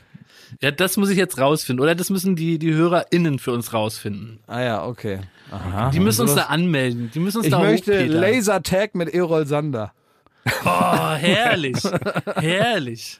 Ja, 0.61 0.71
das 0.71 0.97
muss 0.97 1.09
ich 1.09 1.17
jetzt 1.17 1.39
rausfinden. 1.39 1.81
Oder 1.83 1.95
das 1.95 2.09
müssen 2.09 2.35
die, 2.35 2.59
die 2.59 2.73
HörerInnen 2.73 3.39
für 3.39 3.51
uns 3.51 3.73
rausfinden. 3.73 4.39
ah 4.47 4.61
ja, 4.61 4.85
okay. 4.85 5.19
Aha. 5.51 5.91
Die 5.91 5.99
müssen 5.99 6.21
uns 6.21 6.35
da 6.35 6.41
Sowas- 6.43 6.49
anmelden. 6.49 7.11
Die 7.13 7.19
müssen 7.19 7.37
uns 7.37 7.47
Ich 7.47 7.51
da 7.51 7.59
möchte. 7.59 8.05
Lasertag 8.05 8.95
mit 8.95 9.13
Erol 9.13 9.45
Sander. 9.45 9.93
Oh, 10.63 11.11
herrlich. 11.15 11.77
herrlich. 12.35 13.19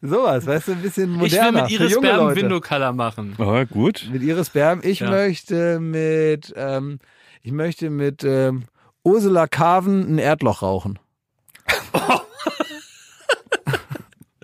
Sowas, 0.00 0.46
weißt 0.46 0.68
du, 0.68 0.72
ein 0.72 0.82
bisschen 0.82 1.14
Ich 1.22 1.32
will 1.32 1.38
moderner. 1.42 1.62
mit 1.64 1.70
Iris 1.72 2.00
Berben 2.00 2.16
Leute. 2.26 2.40
Window 2.40 2.60
Color 2.60 2.92
machen. 2.92 3.34
Ah, 3.38 3.64
gut. 3.64 4.08
Mit 4.10 4.22
Iris 4.22 4.50
Berben. 4.50 4.80
Ich 4.84 5.00
Ja. 5.00 5.10
möchte 5.10 5.80
mit, 5.80 6.52
ähm, 6.56 6.98
ich 7.42 7.52
möchte 7.52 7.90
mit 7.90 8.24
ähm, 8.24 8.64
Ursula 9.04 9.46
Carven 9.46 10.14
ein 10.14 10.18
Erdloch 10.18 10.62
rauchen. 10.62 10.98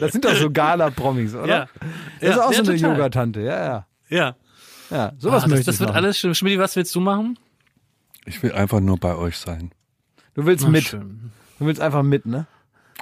Das 0.02 0.12
sind 0.12 0.24
doch 0.24 0.34
so 0.34 0.50
Gala-Promis, 0.52 1.34
oder? 1.34 1.46
Ja. 1.46 1.68
Das 2.20 2.30
ist 2.30 2.36
Ja, 2.36 2.44
auch 2.46 2.52
ja, 2.52 2.64
so 2.64 2.70
eine. 2.72 2.80
Yogatante, 2.80 3.40
ja, 3.40 3.64
ja. 3.64 3.86
Ja. 4.08 4.36
Ja, 4.90 5.12
sowas 5.18 5.44
Ah, 5.44 5.46
das, 5.46 5.50
möchte 5.50 5.64
das 5.66 5.74
ich 5.76 5.80
wird 5.80 5.90
machen. 5.90 6.04
alles 6.04 6.18
schön. 6.18 6.34
Schmidti, 6.34 6.58
was 6.58 6.76
willst 6.76 6.94
du 6.94 7.00
machen? 7.00 7.38
Ich 8.26 8.42
will 8.42 8.52
einfach 8.52 8.80
nur 8.80 8.98
bei 8.98 9.14
euch 9.16 9.38
sein. 9.38 9.72
Du 10.34 10.44
willst 10.44 10.64
Na, 10.64 10.70
mit. 10.70 10.84
schön. 10.84 11.30
Du 11.58 11.66
willst 11.66 11.80
einfach 11.80 12.02
mit, 12.02 12.26
ne? 12.26 12.46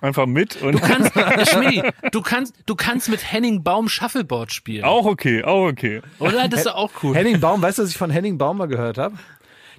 Einfach 0.01 0.27
mit 0.27 0.63
und 0.63 0.73
Du 0.73 0.79
kannst, 0.79 1.15
ja, 1.17 1.45
Schmidti, 1.47 1.83
du 2.13 2.23
kannst, 2.23 2.55
du 2.67 2.75
kannst 2.77 3.09
mit 3.09 3.33
Henning 3.33 3.63
Baum 3.65 3.89
Shuffleboard 3.89 4.53
spielen. 4.53 4.85
auch 4.85 5.05
okay, 5.05 5.43
auch 5.45 5.67
okay. 5.67 6.01
Oder? 6.21 6.49
Das 6.49 6.61
ist 6.61 6.67
doch 6.67 6.77
auch 6.77 6.91
cool. 7.03 7.15
Henning 7.15 7.41
Baum, 7.41 7.61
weißt 7.61 7.79
du, 7.79 7.83
was 7.83 7.91
ich 7.91 7.99
von 7.99 8.11
Henning 8.11 8.39
Baum 8.39 8.59
mal 8.59 8.67
gehört 8.69 8.97
habe? 8.97 9.17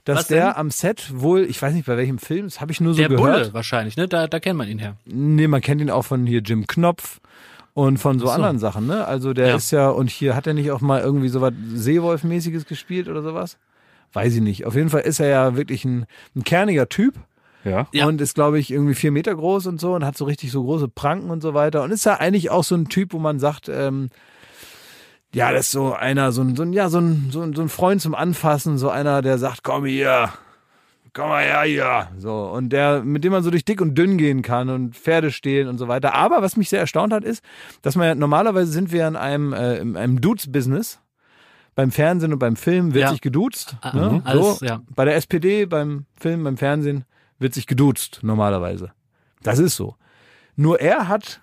Dass 0.06 0.18
Was 0.20 0.28
der 0.28 0.48
denn? 0.48 0.56
am 0.56 0.72
Set 0.72 1.12
wohl, 1.14 1.42
ich 1.44 1.62
weiß 1.62 1.74
nicht 1.74 1.86
bei 1.86 1.96
welchem 1.98 2.18
Film, 2.18 2.46
das 2.46 2.60
habe 2.60 2.72
ich 2.72 2.82
nur 2.82 2.94
so 2.94 3.00
Der 3.00 3.10
gehört. 3.10 3.38
Bulle 3.44 3.54
wahrscheinlich, 3.54 3.98
ne? 3.98 4.08
Da, 4.08 4.28
da 4.28 4.40
kennt 4.40 4.58
man 4.58 4.68
ihn 4.68 4.80
her. 4.80 4.96
Nee, 5.06 5.48
man 5.48 5.62
kennt 5.62 5.80
ihn 5.82 5.90
auch 5.92 6.04
von 6.04 6.26
hier 6.26 6.42
Jim 6.42 6.66
Knopf 6.66 7.20
und 7.74 7.98
von 8.00 8.18
so, 8.20 8.26
so. 8.26 8.32
anderen 8.32 8.58
Sachen, 8.60 8.88
ne? 8.88 9.06
Also 9.06 9.34
der 9.34 9.50
Ja. 9.50 9.56
ist 9.56 9.70
ja, 9.72 9.90
und 9.90 10.10
hier 10.10 10.36
hat 10.36 10.48
er 10.48 10.54
nicht 10.56 10.72
auch 10.72 10.82
mal 10.82 11.02
irgendwie 11.02 11.30
so 11.30 11.40
was 11.42 11.54
Seewolf-mäßiges 11.76 12.66
gespielt 12.66 13.08
oder 13.10 13.22
sowas? 13.22 13.58
Weiß 14.14 14.34
ich 14.36 14.42
nicht. 14.42 14.66
Auf 14.66 14.76
jeden 14.76 14.90
Fall 14.90 15.02
ist 15.02 15.20
er 15.20 15.28
ja 15.30 15.56
wirklich 15.56 15.86
ein, 15.86 16.06
ein 16.36 16.44
kerniger 16.44 16.90
Typ 16.90 17.14
Ja. 17.64 17.88
Ja. 17.94 18.08
und 18.08 18.20
ist, 18.22 18.34
glaube 18.36 18.58
ich, 18.60 18.72
irgendwie 18.72 18.96
vier 18.96 19.12
Meter 19.12 19.36
groß 19.36 19.68
und 19.68 19.80
so 19.80 19.94
und 19.94 20.04
hat 20.04 20.18
so 20.18 20.26
richtig 20.26 20.52
so 20.52 20.64
große 20.64 20.88
Pranken 20.88 21.30
und 21.30 21.42
so 21.42 21.54
weiter. 21.54 21.84
Und 21.84 21.92
ist 21.92 22.06
ja 22.06 22.16
eigentlich 22.16 22.50
auch 22.50 22.64
so 22.64 22.76
ein 22.76 22.90
Typ, 22.90 23.14
wo 23.14 23.20
man 23.20 23.40
sagt, 23.40 23.70
ähm, 23.70 24.10
ja, 25.34 25.52
das 25.52 25.62
ist 25.68 25.72
so 25.72 25.94
einer, 25.94 26.32
so 26.32 26.42
ein, 26.42 26.56
so 26.56 26.64
ein, 26.64 26.74
ja, 26.74 26.90
so 26.90 27.00
ein, 27.00 27.30
so 27.32 27.42
ein, 27.42 27.54
so 27.54 27.62
ein 27.62 27.70
Freund 27.70 28.02
zum 28.02 28.16
Anfassen, 28.16 28.78
so 28.78 28.90
einer, 28.90 29.22
der 29.22 29.38
sagt, 29.38 29.64
komm 29.64 29.86
hier, 29.86 30.30
komm 31.14 31.30
mal 31.30 31.44
her 31.44 31.62
hier. 31.64 32.08
So, 32.18 32.50
und 32.50 32.70
der, 32.70 33.02
mit 33.04 33.24
dem 33.24 33.32
man 33.32 33.44
so 33.44 33.50
durch 33.52 33.66
dick 33.66 33.82
und 33.82 33.96
dünn 33.98 34.18
gehen 34.18 34.42
kann 34.42 34.70
und 34.70 34.96
Pferde 34.96 35.32
stehlen 35.32 35.68
und 35.68 35.78
so 35.78 35.88
weiter. 35.88 36.16
Aber 36.16 36.42
was 36.42 36.58
mich 36.58 36.70
sehr 36.70 36.80
erstaunt 36.80 37.14
hat, 37.14 37.24
ist, 37.24 37.44
dass 37.82 37.96
man 37.96 38.08
ja, 38.08 38.16
normalerweise 38.16 38.72
sind 38.72 38.92
wir 38.92 39.08
in 39.08 39.16
einem, 39.16 39.54
äh, 39.54 39.78
in 39.78 39.96
einem 39.98 40.20
Dudes-Business. 40.22 41.00
Beim 41.74 41.92
Fernsehen 41.92 42.34
und 42.34 42.40
beim 42.40 42.58
Film 42.58 42.94
wird 42.94 43.04
Ja. 43.04 43.12
sich 43.12 43.22
geduzt. 43.22 43.78
Ah, 43.82 43.96
Ne? 43.96 44.10
mhm. 44.10 44.22
Alles, 44.26 44.60
so, 44.60 44.66
ja. 44.66 44.82
Bei 44.94 45.06
der 45.06 45.16
SPD, 45.16 45.66
beim 45.66 46.06
Film, 46.20 46.44
beim 46.44 46.58
Fernsehen 46.58 47.06
wird 47.40 47.54
sich 47.54 47.66
geduzt, 47.66 48.20
normalerweise. 48.24 48.92
Das 49.42 49.58
ist 49.58 49.78
so. 49.78 49.96
Nur 50.58 50.82
er 50.82 51.08
hat 51.08 51.40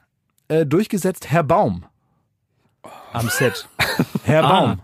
äh, 0.48 0.66
durchgesetzt, 0.66 1.30
Herr 1.30 1.42
Baum. 1.44 1.86
Am 3.18 3.28
Set. 3.28 3.68
Herr 4.24 4.44
Ah. 4.44 4.48
Baum. 4.48 4.80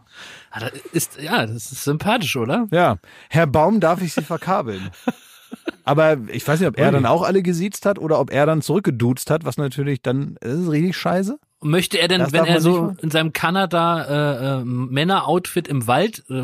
Ah, 0.51 0.61
das 0.61 0.73
ist, 0.93 1.21
ja, 1.21 1.45
das 1.47 1.73
ist 1.73 1.83
sympathisch, 1.85 2.37
oder? 2.37 2.69
Ja, 2.71 2.99
Herr 3.29 3.47
Baum 3.49 3.81
darf 3.81 4.01
ich 4.03 4.15
Sie 4.15 4.23
verkabeln. 4.23 4.91
Aber 5.85 6.17
ich 6.29 6.47
weiß 6.47 6.61
nicht, 6.61 6.69
ob 6.69 6.79
er 6.79 6.93
dann 6.93 7.07
auch 7.07 7.23
alle 7.23 7.43
gesiezt 7.43 7.87
hat 7.87 7.99
oder 7.99 8.19
ob 8.19 8.33
er 8.33 8.47
dann 8.47 8.63
zurückgeduzt 8.63 9.31
hat, 9.31 9.45
was 9.45 9.57
natürlich 9.57 10.01
dann, 10.03 10.37
das 10.41 10.55
ist 10.61 10.71
richtig 10.71 10.97
scheiße. 10.97 11.39
Und 11.65 11.71
Möchte 11.71 11.99
er 11.99 12.07
denn, 12.09 12.21
Das 12.21 12.33
wenn 12.33 12.45
er 12.45 12.61
so 12.61 12.95
in 13.01 13.11
seinem 13.11 13.33
Kanada 13.33 14.05
äh, 14.59 14.61
äh, 14.61 14.65
Männer-Outfit 14.65 15.67
im 15.67 15.87
Wald 15.87 16.23
äh, 16.31 16.43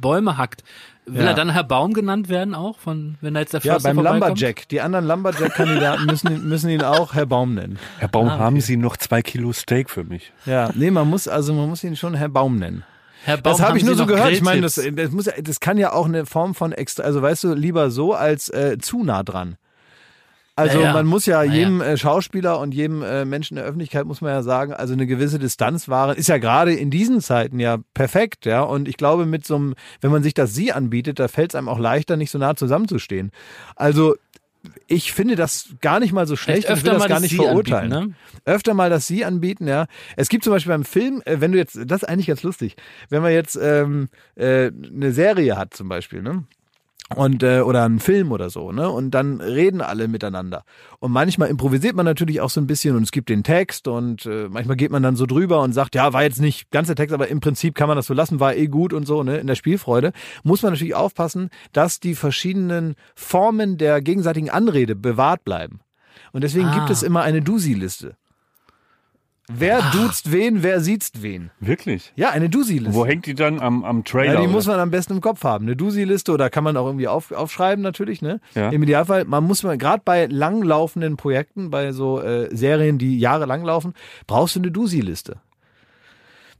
Bäume 0.00 0.36
hackt, 0.38 0.62
will 1.06 1.22
Ja. 1.22 1.28
er 1.30 1.34
dann 1.34 1.48
Herr 1.50 1.64
Baum 1.64 1.94
genannt 1.94 2.28
werden 2.28 2.54
auch, 2.54 2.78
von 2.78 3.16
wenn 3.22 3.32
da 3.34 3.40
jetzt 3.40 3.54
der 3.54 3.60
Ja, 3.62 3.72
Förster 3.72 3.88
beim 3.88 3.96
vorbeikommt? 3.96 4.22
Lumberjack. 4.40 4.68
Die 4.68 4.80
anderen 4.82 5.06
Lumberjack-Kandidaten 5.06 6.04
müssen, 6.10 6.30
ihn- 6.32 6.48
müssen 6.48 6.68
ihn 6.70 6.82
auch 6.82 7.14
Herr 7.14 7.24
Baum 7.26 7.54
nennen. 7.54 7.78
Herr 7.98 8.08
Baum, 8.08 8.28
Ah, 8.28 8.34
okay. 8.34 8.42
haben 8.44 8.60
Sie 8.60 8.76
noch 8.76 8.96
zwei 8.98 9.22
Kilo 9.22 9.52
Steak 9.54 9.88
für 9.88 10.04
mich? 10.04 10.32
Ja, 10.44 10.70
nee, 10.74 10.90
man 10.90 11.08
muss, 11.08 11.26
also 11.28 11.54
man 11.54 11.68
muss 11.70 11.82
ihn 11.82 11.96
schon 11.96 12.12
Herr 12.14 12.28
Baum 12.28 12.58
nennen. 12.58 12.84
Herr 13.24 13.38
Baum, 13.38 13.52
Das 13.54 13.62
habe 13.66 13.78
ich 13.78 13.84
nur 13.84 13.94
Sie 13.94 13.98
so 14.00 14.06
gehört. 14.06 14.32
Ich 14.32 14.42
meine, 14.42 14.60
das, 14.60 14.74
das, 14.74 15.10
muss, 15.12 15.24
ja- 15.26 15.32
das 15.42 15.60
kann 15.60 15.78
ja 15.78 15.92
auch 15.94 16.04
eine 16.06 16.26
Form 16.26 16.54
von 16.54 16.72
extra, 16.72 17.04
also 17.04 17.22
weißt 17.22 17.44
du, 17.44 17.54
lieber 17.54 17.90
so 17.90 18.12
als 18.12 18.50
äh, 18.50 18.76
zu 18.78 19.02
nah 19.02 19.22
dran. 19.22 19.56
Also 20.58 20.80
Ja, 20.80 20.86
ja. 20.86 20.92
man 20.92 21.06
muss 21.06 21.24
ja 21.26 21.42
jedem 21.44 21.80
äh, 21.80 21.96
Schauspieler 21.96 22.58
und 22.58 22.74
jedem 22.74 23.02
äh, 23.02 23.24
Menschen 23.24 23.54
in 23.54 23.62
der 23.62 23.64
Öffentlichkeit 23.66 24.06
muss 24.06 24.20
man 24.20 24.32
ja 24.32 24.42
sagen, 24.42 24.72
also 24.72 24.92
eine 24.92 25.06
gewisse 25.06 25.38
Distanz 25.38 25.88
wahren, 25.88 26.16
ist 26.16 26.28
ja 26.28 26.38
gerade 26.38 26.74
in 26.74 26.90
diesen 26.90 27.20
Zeiten 27.20 27.60
ja 27.60 27.78
perfekt, 27.94 28.44
ja. 28.44 28.62
Und 28.62 28.88
ich 28.88 28.96
glaube, 28.96 29.24
mit 29.24 29.46
so 29.46 29.54
einem, 29.54 29.74
wenn 30.00 30.10
man 30.10 30.22
sich 30.22 30.34
das 30.34 30.54
Sie 30.54 30.72
anbietet, 30.72 31.20
da 31.20 31.28
fällt 31.28 31.52
es 31.52 31.54
einem 31.54 31.68
auch 31.68 31.78
leichter, 31.78 32.16
nicht 32.16 32.30
so 32.32 32.38
nah 32.38 32.56
zusammenzustehen. 32.56 33.30
Also 33.76 34.16
ich 34.88 35.12
finde 35.12 35.36
das 35.36 35.68
gar 35.80 36.00
nicht 36.00 36.12
mal 36.12 36.26
so 36.26 36.34
schlecht 36.34 36.64
Vielleicht 36.66 36.82
und 36.82 36.84
will 36.84 36.90
öfter 36.90 36.98
das 36.98 37.02
mal 37.02 37.08
gar 37.08 37.16
das 37.16 37.22
nicht 37.22 37.30
Sie 37.30 37.36
verurteilen. 37.36 37.92
anbieten, 37.92 38.16
Öfter 38.44 38.74
mal 38.74 38.90
das 38.90 39.06
Sie 39.06 39.24
anbieten, 39.24 39.68
ja. 39.68 39.86
Es 40.16 40.28
gibt 40.28 40.42
zum 40.42 40.52
Beispiel 40.52 40.72
beim 40.72 40.84
Film, 40.84 41.22
äh, 41.24 41.40
wenn 41.40 41.52
du 41.52 41.58
jetzt, 41.58 41.78
das 41.86 42.02
ist 42.02 42.08
eigentlich 42.08 42.26
ganz 42.26 42.42
lustig, 42.42 42.74
wenn 43.08 43.22
man 43.22 43.32
jetzt 43.32 43.56
ähm, 43.60 44.08
äh, 44.34 44.70
eine 44.72 45.12
Serie 45.12 45.56
hat 45.56 45.74
zum 45.74 45.88
Beispiel, 45.88 46.22
ne? 46.22 46.44
Und 47.16 47.42
äh, 47.42 47.60
oder 47.60 47.84
einen 47.84 48.00
Film 48.00 48.32
oder 48.32 48.50
so, 48.50 48.70
ne? 48.70 48.90
Und 48.90 49.12
dann 49.12 49.40
reden 49.40 49.80
alle 49.80 50.08
miteinander. 50.08 50.62
Und 50.98 51.10
manchmal 51.10 51.48
improvisiert 51.48 51.96
man 51.96 52.04
natürlich 52.04 52.42
auch 52.42 52.50
so 52.50 52.60
ein 52.60 52.66
bisschen 52.66 52.96
und 52.96 53.02
es 53.02 53.12
gibt 53.12 53.30
den 53.30 53.42
Text 53.42 53.88
und 53.88 54.26
äh, 54.26 54.48
manchmal 54.50 54.76
geht 54.76 54.90
man 54.90 55.02
dann 55.02 55.16
so 55.16 55.24
drüber 55.24 55.62
und 55.62 55.72
sagt, 55.72 55.94
ja, 55.94 56.12
war 56.12 56.22
jetzt 56.22 56.40
nicht 56.40 56.70
ganz 56.70 56.88
der 56.88 56.96
Text, 56.96 57.14
aber 57.14 57.28
im 57.28 57.40
Prinzip 57.40 57.74
kann 57.74 57.88
man 57.88 57.96
das 57.96 58.06
so 58.06 58.12
lassen, 58.14 58.40
war 58.40 58.54
eh 58.54 58.66
gut 58.66 58.92
und 58.92 59.06
so, 59.06 59.22
ne? 59.22 59.38
In 59.38 59.46
der 59.46 59.54
Spielfreude 59.54 60.12
muss 60.42 60.62
man 60.62 60.72
natürlich 60.72 60.94
aufpassen, 60.94 61.48
dass 61.72 61.98
die 61.98 62.14
verschiedenen 62.14 62.94
Formen 63.14 63.78
der 63.78 64.02
gegenseitigen 64.02 64.50
Anrede 64.50 64.94
bewahrt 64.94 65.44
bleiben. 65.44 65.80
Und 66.32 66.44
deswegen 66.44 66.66
Ah. 66.68 66.74
gibt 66.74 66.90
es 66.90 67.02
immer 67.02 67.22
eine 67.22 67.40
Dusi-Liste. 67.40 68.16
Wer 69.50 69.82
duzt 69.92 70.30
wen, 70.30 70.62
wer 70.62 70.80
sieht's 70.80 71.10
wen? 71.20 71.50
Wirklich? 71.58 72.12
Ja, 72.16 72.30
eine 72.30 72.50
Dusi-Liste. 72.50 72.94
Wo 72.94 73.06
hängt 73.06 73.24
die 73.24 73.34
dann 73.34 73.60
am, 73.60 73.82
am 73.82 74.04
Trailer? 74.04 74.34
Ja, 74.34 74.40
die 74.40 74.46
oder? 74.46 74.52
muss 74.52 74.66
man 74.66 74.78
am 74.78 74.90
besten 74.90 75.14
im 75.14 75.20
Kopf 75.22 75.42
haben. 75.42 75.64
Eine 75.64 75.74
Dusi-Liste 75.74 76.32
oder 76.32 76.50
kann 76.50 76.64
man 76.64 76.76
auch 76.76 76.86
irgendwie 76.86 77.08
auf, 77.08 77.32
aufschreiben 77.32 77.82
natürlich, 77.82 78.20
ne? 78.20 78.40
Ja. 78.54 78.68
Im 78.68 78.82
Idealfall, 78.82 79.24
man 79.24 79.44
muss 79.44 79.62
man, 79.62 79.78
gerade 79.78 80.02
bei 80.04 80.26
langlaufenden 80.26 81.16
Projekten, 81.16 81.70
bei 81.70 81.92
so 81.92 82.20
äh, 82.20 82.54
Serien, 82.54 82.98
die 82.98 83.18
jahrelang 83.18 83.64
laufen, 83.64 83.94
brauchst 84.26 84.56
du 84.56 84.60
eine 84.60 84.70
Dusi-Liste. 84.70 85.36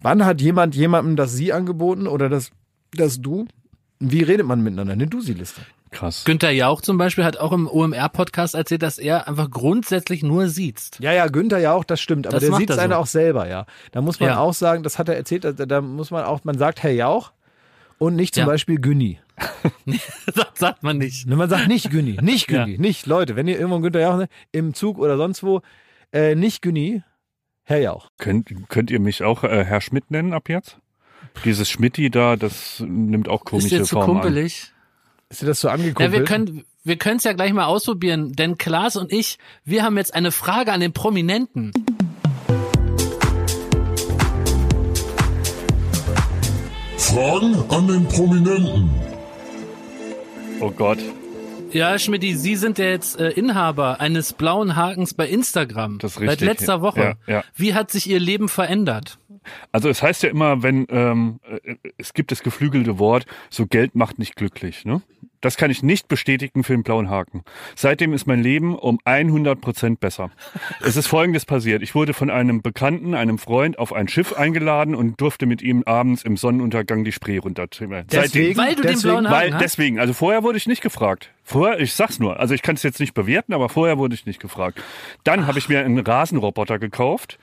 Wann 0.01 0.25
hat 0.25 0.41
jemand 0.41 0.75
jemandem 0.75 1.17
das 1.17 1.35
Sie 1.35 1.53
angeboten 1.53 2.07
oder 2.07 2.29
das, 2.29 2.53
das 2.93 3.21
Du? 3.21 3.47
Wie 4.01 4.23
redet 4.23 4.47
man 4.47 4.63
miteinander? 4.63 4.95
Eine 4.95 5.09
Dusi-Liste. 5.09 5.61
Krass. 5.91 6.25
Günther 6.25 6.51
Jauch 6.51 6.81
zum 6.81 6.99
Beispiel 6.99 7.25
hat 7.25 7.37
auch 7.39 7.53
im 7.53 7.67
OMR-Podcast 7.69 8.55
erzählt, 8.55 8.83
dass 8.83 8.99
er 8.99 9.27
einfach 9.29 9.51
grundsätzlich 9.51 10.23
nur 10.23 10.49
sieht. 10.49 10.91
Ja, 11.01 11.13
ja, 11.13 11.27
Günther 11.29 11.59
ja 11.59 11.73
auch, 11.73 11.85
das 11.85 12.01
stimmt. 12.01 12.27
Aber 12.27 12.39
Das 12.39 12.49
der 12.49 12.57
sieht 12.57 12.71
es 12.71 12.79
einer 12.79 12.97
so. 12.97 13.01
auch 13.03 13.07
selber, 13.07 13.49
ja. 13.49 13.67
Da 13.93 14.01
muss 14.01 14.21
man 14.21 14.29
Ja. 14.31 14.39
auch 14.39 14.55
sagen, 14.55 14.83
das 14.83 14.99
hat 14.99 15.09
er 15.09 15.17
erzählt, 15.17 15.45
da, 15.45 15.53
da 15.53 15.81
muss 15.81 16.11
man 16.11 16.25
auch, 16.25 16.45
man 16.45 16.59
sagt 16.59 16.83
Herr 16.83 16.93
Jauch 16.93 17.33
und 17.99 18.17
nicht 18.17 18.35
zum 18.35 18.43
Ja. 18.43 18.47
Beispiel 18.47 18.79
Günni. 18.81 19.19
das 19.87 20.47
sagt 20.55 20.83
man 20.83 20.99
nicht. 20.99 21.27
Ne, 21.27 21.37
Man 21.37 21.49
sagt 21.49 21.69
nicht 21.69 21.91
Günni, 21.91 22.19
nicht 22.21 22.51
Ja. 22.51 22.65
Günni, 22.65 22.79
nicht 22.79 23.07
Leute. 23.07 23.37
Wenn 23.37 23.49
ihr 23.49 23.59
irgendwo 23.59 23.81
Günther 23.81 24.01
Jauch 24.01 24.19
seht, 24.19 24.31
im 24.53 24.75
Zug 24.75 24.99
oder 24.99 25.17
sonst 25.17 25.43
wo, 25.43 25.63
äh, 26.13 26.35
nicht 26.35 26.63
Günni, 26.63 27.03
Herr 27.65 27.79
Jauch. 27.81 28.11
Könnt, 28.19 28.51
könnt 28.69 28.91
ihr 28.91 28.99
mich 29.01 29.23
auch 29.23 29.45
äh, 29.45 29.65
Herr 29.65 29.81
Schmidt 29.81 30.11
nennen 30.11 30.33
ab 30.33 30.49
jetzt? 30.49 30.79
Dieses 31.45 31.69
Schmidti 31.71 32.11
da, 32.11 32.35
das 32.37 32.81
nimmt 32.85 33.29
auch 33.29 33.43
Ist 33.43 33.47
komische 33.51 33.85
Formen 33.87 34.17
an. 34.17 34.23
kumpelig? 34.23 34.73
Ist 35.31 35.43
dir 35.43 35.47
das 35.47 35.61
so 35.61 35.69
Ja, 35.69 35.75
angekumpelt? 35.75 36.13
wir 36.13 36.25
können 36.25 36.65
wir 36.85 36.97
können 36.97 37.19
es 37.19 37.25
ja 37.25 37.35
gleich 37.35 37.53
mal 37.53 37.67
ausprobieren, 37.67 38.33
denn 38.33 38.57
Klaas 38.57 38.97
und 38.97 39.13
ich, 39.13 39.39
wir 39.63 39.83
haben 39.83 39.99
jetzt 39.99 40.15
eine 40.15 40.33
Frage 40.33 40.73
an 40.73 40.81
den 40.81 40.95
Prominenten. 40.95 41.73
Fragen 46.97 47.55
an 47.71 47.89
den 47.89 48.07
Prominenten. 48.09 48.91
Oh 50.61 50.71
Gott. 50.71 50.99
Ja, 51.71 51.99
Schmidti, 51.99 52.35
Sie 52.35 52.57
sind 52.57 52.79
ja 52.79 52.87
jetzt 52.87 53.21
äh, 53.21 53.31
Inhaber 53.31 54.01
eines 54.01 54.33
blauen 54.33 54.75
Hakens 54.77 55.15
bei 55.15 55.29
Instagram. 55.29 55.99
Das 55.99 56.13
ist 56.13 56.19
Seit 56.19 56.29
richtig. 56.31 56.49
letzter 56.49 56.81
Woche. 56.81 57.17
Ja, 57.27 57.35
ja. 57.35 57.45
Wie 57.55 57.75
hat 57.75 57.91
sich 57.91 58.09
Ihr 58.09 58.19
Leben 58.19 58.49
verändert? 58.49 59.19
Also 59.73 59.89
es 59.89 60.03
heißt 60.03 60.23
ja 60.23 60.31
immer, 60.31 60.63
wenn 60.63 60.87
ähm, 60.91 61.41
äh, 61.65 61.77
es 61.99 62.15
gibt 62.15 62.33
das 62.33 62.43
geflügelte 62.43 62.99
Wort, 62.99 63.27
so 63.51 63.67
Geld 63.67 63.95
macht 63.95 64.19
nicht 64.19 64.35
glücklich. 64.37 64.85
Ne? 64.87 65.03
Das 65.41 65.57
kann 65.57 65.71
ich 65.71 65.83
nicht 65.83 66.09
bestätigen 66.09 66.65
für 66.65 66.73
den 66.73 66.83
blauen 66.83 67.11
Haken. 67.11 67.45
Seitdem 67.77 68.13
ist 68.13 68.27
mein 68.27 68.43
Leben 68.43 68.77
um 68.77 68.99
100 69.05 69.61
Prozent 69.61 70.01
besser. 70.01 70.31
es 70.83 70.97
ist 70.97 71.07
Folgendes 71.07 71.45
passiert. 71.45 71.83
Ich 71.83 71.95
wurde 71.95 72.15
von 72.15 72.31
einem 72.31 72.63
Bekannten, 72.63 73.15
einem 73.15 73.39
Freund, 73.39 73.79
auf 73.79 73.93
ein 73.93 74.09
Schiff 74.09 74.33
eingeladen 74.33 74.95
und 74.95 75.21
durfte 75.21 75.47
mit 75.47 75.63
ihm 75.63 75.83
abends 75.87 76.23
im 76.23 76.37
Sonnenuntergang 76.37 77.05
die 77.05 77.13
Spree 77.13 77.39
runtertrimmeln. 77.39 78.07
Deswegen, 78.11 78.59
Weil 78.59 78.75
du 78.75 78.83
den 78.83 78.93
deswegen, 78.93 79.03
blauen 79.03 79.29
Haken 79.29 79.41
Weil 79.41 79.55
hast? 79.55 79.63
deswegen, 79.63 79.99
also 80.01 80.13
vorher 80.13 80.43
wurde 80.43 80.59
ich 80.59 80.67
nicht 80.67 80.83
gefragt. 80.83 81.31
Vorher, 81.45 81.81
ich 81.81 81.95
sag's 81.95 82.19
nur, 82.19 82.39
also 82.41 82.53
ich 82.55 82.63
kann 82.63 82.75
es 82.75 82.83
jetzt 82.83 83.01
nicht 83.01 83.15
bewerten, 83.15 83.55
aber 83.55 83.69
vorher 83.69 83.97
wurde 83.97 84.15
ich 84.15 84.27
nicht 84.27 84.41
gefragt. 84.41 84.83
Dann 85.25 85.47
habe 85.47 85.59
ich 85.59 85.69
mir 85.69 85.81
einen 85.81 85.99
Rasenroboter 85.99 86.79
gekauft. 86.79 87.39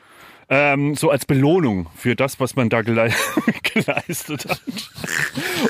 Ähm, 0.48 0.94
so 0.96 1.10
als 1.10 1.26
Belohnung 1.26 1.88
für 1.96 2.16
das, 2.16 2.40
was 2.40 2.56
man 2.56 2.70
da 2.70 2.84
gele 2.84 3.10
geleistet 3.64 4.46
hat. 4.48 4.62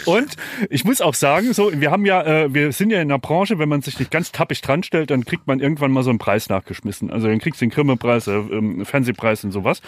Und 0.06 0.36
ich 0.70 0.84
muss 0.84 1.00
auch 1.00 1.14
sagen, 1.14 1.54
so, 1.54 1.72
wir 1.80 1.92
haben 1.92 2.06
ja, 2.06 2.22
äh, 2.24 2.54
wir 2.54 2.74
sind 2.74 2.90
ja 2.90 3.02
in 3.02 3.10
einer 3.10 3.20
Branche, 3.20 3.58
wenn 3.58 3.70
man 3.70 3.82
sich 3.82 3.98
nicht 4.00 4.12
ganz 4.12 4.34
tappig 4.34 4.62
dran 4.62 4.84
stellt, 4.84 5.12
dann 5.12 5.24
kriegt 5.24 5.48
man 5.48 5.62
irgendwann 5.62 5.92
mal 5.92 6.04
so 6.04 6.10
einen 6.10 6.20
Preis 6.20 6.50
nachgeschmissen. 6.50 7.10
Also 7.10 7.28
dann 7.28 7.40
kriegst 7.40 7.62
du 7.62 7.66
den 7.66 7.72
Grimme-Preis, 7.72 8.28
äh, 8.28 8.36
ähm, 8.36 8.86
Fernsehpreis 8.86 9.46
und 9.46 9.52
sowas. 9.52 9.82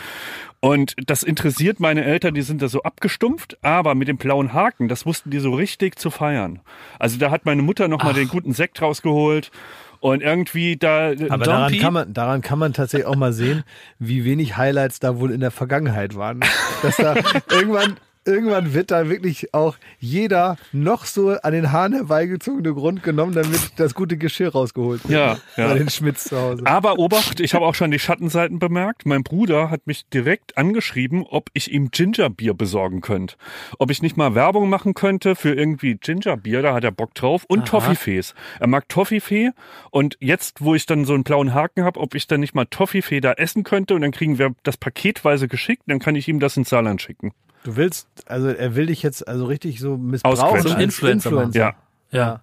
Und 0.59 0.95
das 1.05 1.21
interessiert 1.21 1.79
meine 1.79 2.03
Eltern, 2.03 2.33
die 2.33 2.41
sind 2.41 2.61
da 2.61 2.67
so 2.67 2.81
abgestumpft, 2.81 3.57
aber 3.61 3.93
mit 3.93 4.07
dem 4.07 4.17
blauen 4.17 4.53
Haken, 4.53 4.87
das 4.87 5.05
wussten 5.05 5.29
die 5.29 5.39
so 5.39 5.53
richtig 5.53 5.99
zu 5.99 6.09
feiern. 6.09 6.61
Also 6.97 7.17
da 7.17 7.29
hat 7.29 7.45
meine 7.45 7.61
Mutter 7.61 7.87
nochmal 7.87 8.13
den 8.13 8.27
guten 8.27 8.53
Sekt 8.53 8.81
rausgeholt 8.81 9.51
und 9.99 10.21
irgendwie 10.21 10.77
da. 10.77 11.11
Aber 11.29 11.45
daran 11.45 11.77
kann, 11.77 11.93
man, 11.93 12.13
daran 12.13 12.41
kann 12.41 12.59
man 12.59 12.73
tatsächlich 12.73 13.07
auch 13.07 13.15
mal 13.15 13.33
sehen, 13.33 13.63
wie 13.99 14.25
wenig 14.25 14.57
Highlights 14.57 14.99
da 14.99 15.19
wohl 15.19 15.31
in 15.31 15.39
der 15.39 15.51
Vergangenheit 15.51 16.15
waren. 16.15 16.41
Dass 16.81 16.97
da 16.97 17.15
irgendwann, 17.51 17.97
irgendwann 18.27 18.73
wird 18.73 18.91
da 18.91 19.09
wirklich 19.09 19.53
auch 19.53 19.77
jeder 19.99 20.57
noch 20.71 21.05
so 21.05 21.29
an 21.29 21.53
den 21.53 21.71
Haaren 21.71 21.93
herbeigezogene 21.93 22.73
Grund 22.73 23.03
genommen, 23.03 23.33
damit 23.33 23.71
das 23.77 23.93
gute 23.93 24.17
Geschirr 24.17 24.51
rausgeholt 24.51 25.07
wird. 25.07 25.17
Ja, 25.17 25.37
ja. 25.55 25.67
Bei 25.71 25.77
den 25.77 25.89
Schmitz 25.89 26.25
zu 26.25 26.37
Hause. 26.39 26.63
Aber 26.65 26.99
Obacht, 26.99 27.39
ich 27.39 27.53
habe 27.53 27.65
auch 27.65 27.75
schon 27.75 27.91
die 27.91 27.99
Schattenseiten 27.99 28.59
bemerkt. 28.59 29.05
Mein 29.05 29.23
Bruder 29.23 29.69
hat 29.69 29.87
mich 29.87 30.07
direkt 30.09 30.57
angeschrieben, 30.57 31.23
ob 31.27 31.49
ich 31.53 31.71
ihm 31.71 31.89
Gingerbier 31.91 32.53
besorgen 32.53 33.01
könnte. 33.01 33.35
Ob 33.79 33.89
ich 33.91 34.01
nicht 34.01 34.17
mal 34.17 34.35
Werbung 34.35 34.69
machen 34.69 34.93
könnte 34.93 35.35
für 35.35 35.53
irgendwie 35.53 35.95
Gingerbier, 35.95 36.61
da 36.61 36.73
hat 36.73 36.83
er 36.83 36.91
Bock 36.91 37.15
drauf. 37.15 37.45
Und 37.47 37.67
Toffifees. 37.67 38.35
Er 38.59 38.67
mag 38.67 38.89
Toffifee. 38.89 39.51
Und 39.91 40.17
jetzt, 40.19 40.61
wo 40.61 40.75
ich 40.75 40.85
dann 40.85 41.05
so 41.05 41.13
einen 41.13 41.23
blauen 41.23 41.53
Haken 41.53 41.83
habe, 41.83 41.99
ob 41.99 42.15
ich 42.15 42.27
dann 42.27 42.39
nicht 42.39 42.55
mal 42.55 42.65
Toffifee 42.65 43.21
da 43.21 43.33
essen 43.33 43.63
könnte 43.63 43.95
und 43.95 44.01
dann 44.01 44.11
kriegen 44.11 44.37
wir 44.37 44.53
das 44.63 44.77
paketweise 44.77 45.47
geschickt, 45.47 45.83
dann 45.87 45.99
kann 45.99 46.15
ich 46.15 46.27
ihm 46.27 46.39
das 46.39 46.57
ins 46.57 46.69
Saarland 46.69 47.01
schicken. 47.01 47.31
Du 47.67 47.75
willst, 47.75 48.07
also 48.27 48.47
er 48.47 48.75
will 48.75 48.85
dich 48.85 49.03
jetzt 49.03 49.27
also 49.27 49.43
richtig 49.43 49.81
so 49.81 49.97
missbrauchen 49.97 50.61
Zum 50.61 50.79
Influencer 50.79 51.31
machen. 51.31 51.51
Ja. 51.51 51.73
Ja. 52.11 52.41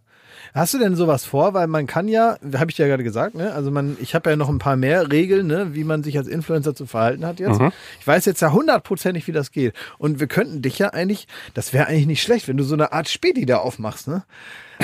Hast 0.53 0.75
du 0.75 0.79
denn 0.79 0.97
sowas 0.97 1.25
vor? 1.25 1.55
Weil 1.55 1.67
man 1.67 1.87
kann 1.87 2.09
ja, 2.09 2.37
habe 2.57 2.71
ich 2.71 2.77
dir 2.77 2.83
ja 2.83 2.89
gerade 2.89 3.05
gesagt, 3.05 3.35
ne? 3.35 3.55
Also 3.55 3.71
man, 3.71 3.97
ich 4.03 4.15
habe 4.15 4.29
ja 4.29 4.37
noch 4.37 4.51
ein 4.51 4.59
paar 4.59 4.77
mehr 4.77 5.11
Regeln, 5.11 5.47
ne, 5.47 5.75
wie 5.75 5.83
man 5.83 6.03
sich 6.03 6.19
als 6.19 6.29
Influencer 6.29 6.75
zu 6.75 6.85
verhalten 6.85 7.25
hat 7.25 7.41
jetzt. 7.41 7.59
Ich 8.01 8.07
weiß 8.07 8.27
jetzt 8.27 8.43
ja 8.43 8.53
hundertprozentig, 8.53 9.27
wie 9.27 9.33
das 9.33 9.51
geht. 9.51 9.73
Und 9.97 10.21
wir 10.21 10.27
könnten 10.27 10.61
dich 10.61 10.79
ja 10.79 10.91
eigentlich, 10.91 11.27
das 11.55 11.73
wäre 11.73 11.87
eigentlich 11.87 12.07
nicht 12.07 12.23
schlecht, 12.23 12.47
wenn 12.47 12.59
du 12.59 12.63
so 12.63 12.75
eine 12.75 12.93
Art 12.93 13.09
Späti 13.09 13.47
da 13.47 13.57
aufmachst, 13.57 14.09
ne? 14.09 14.25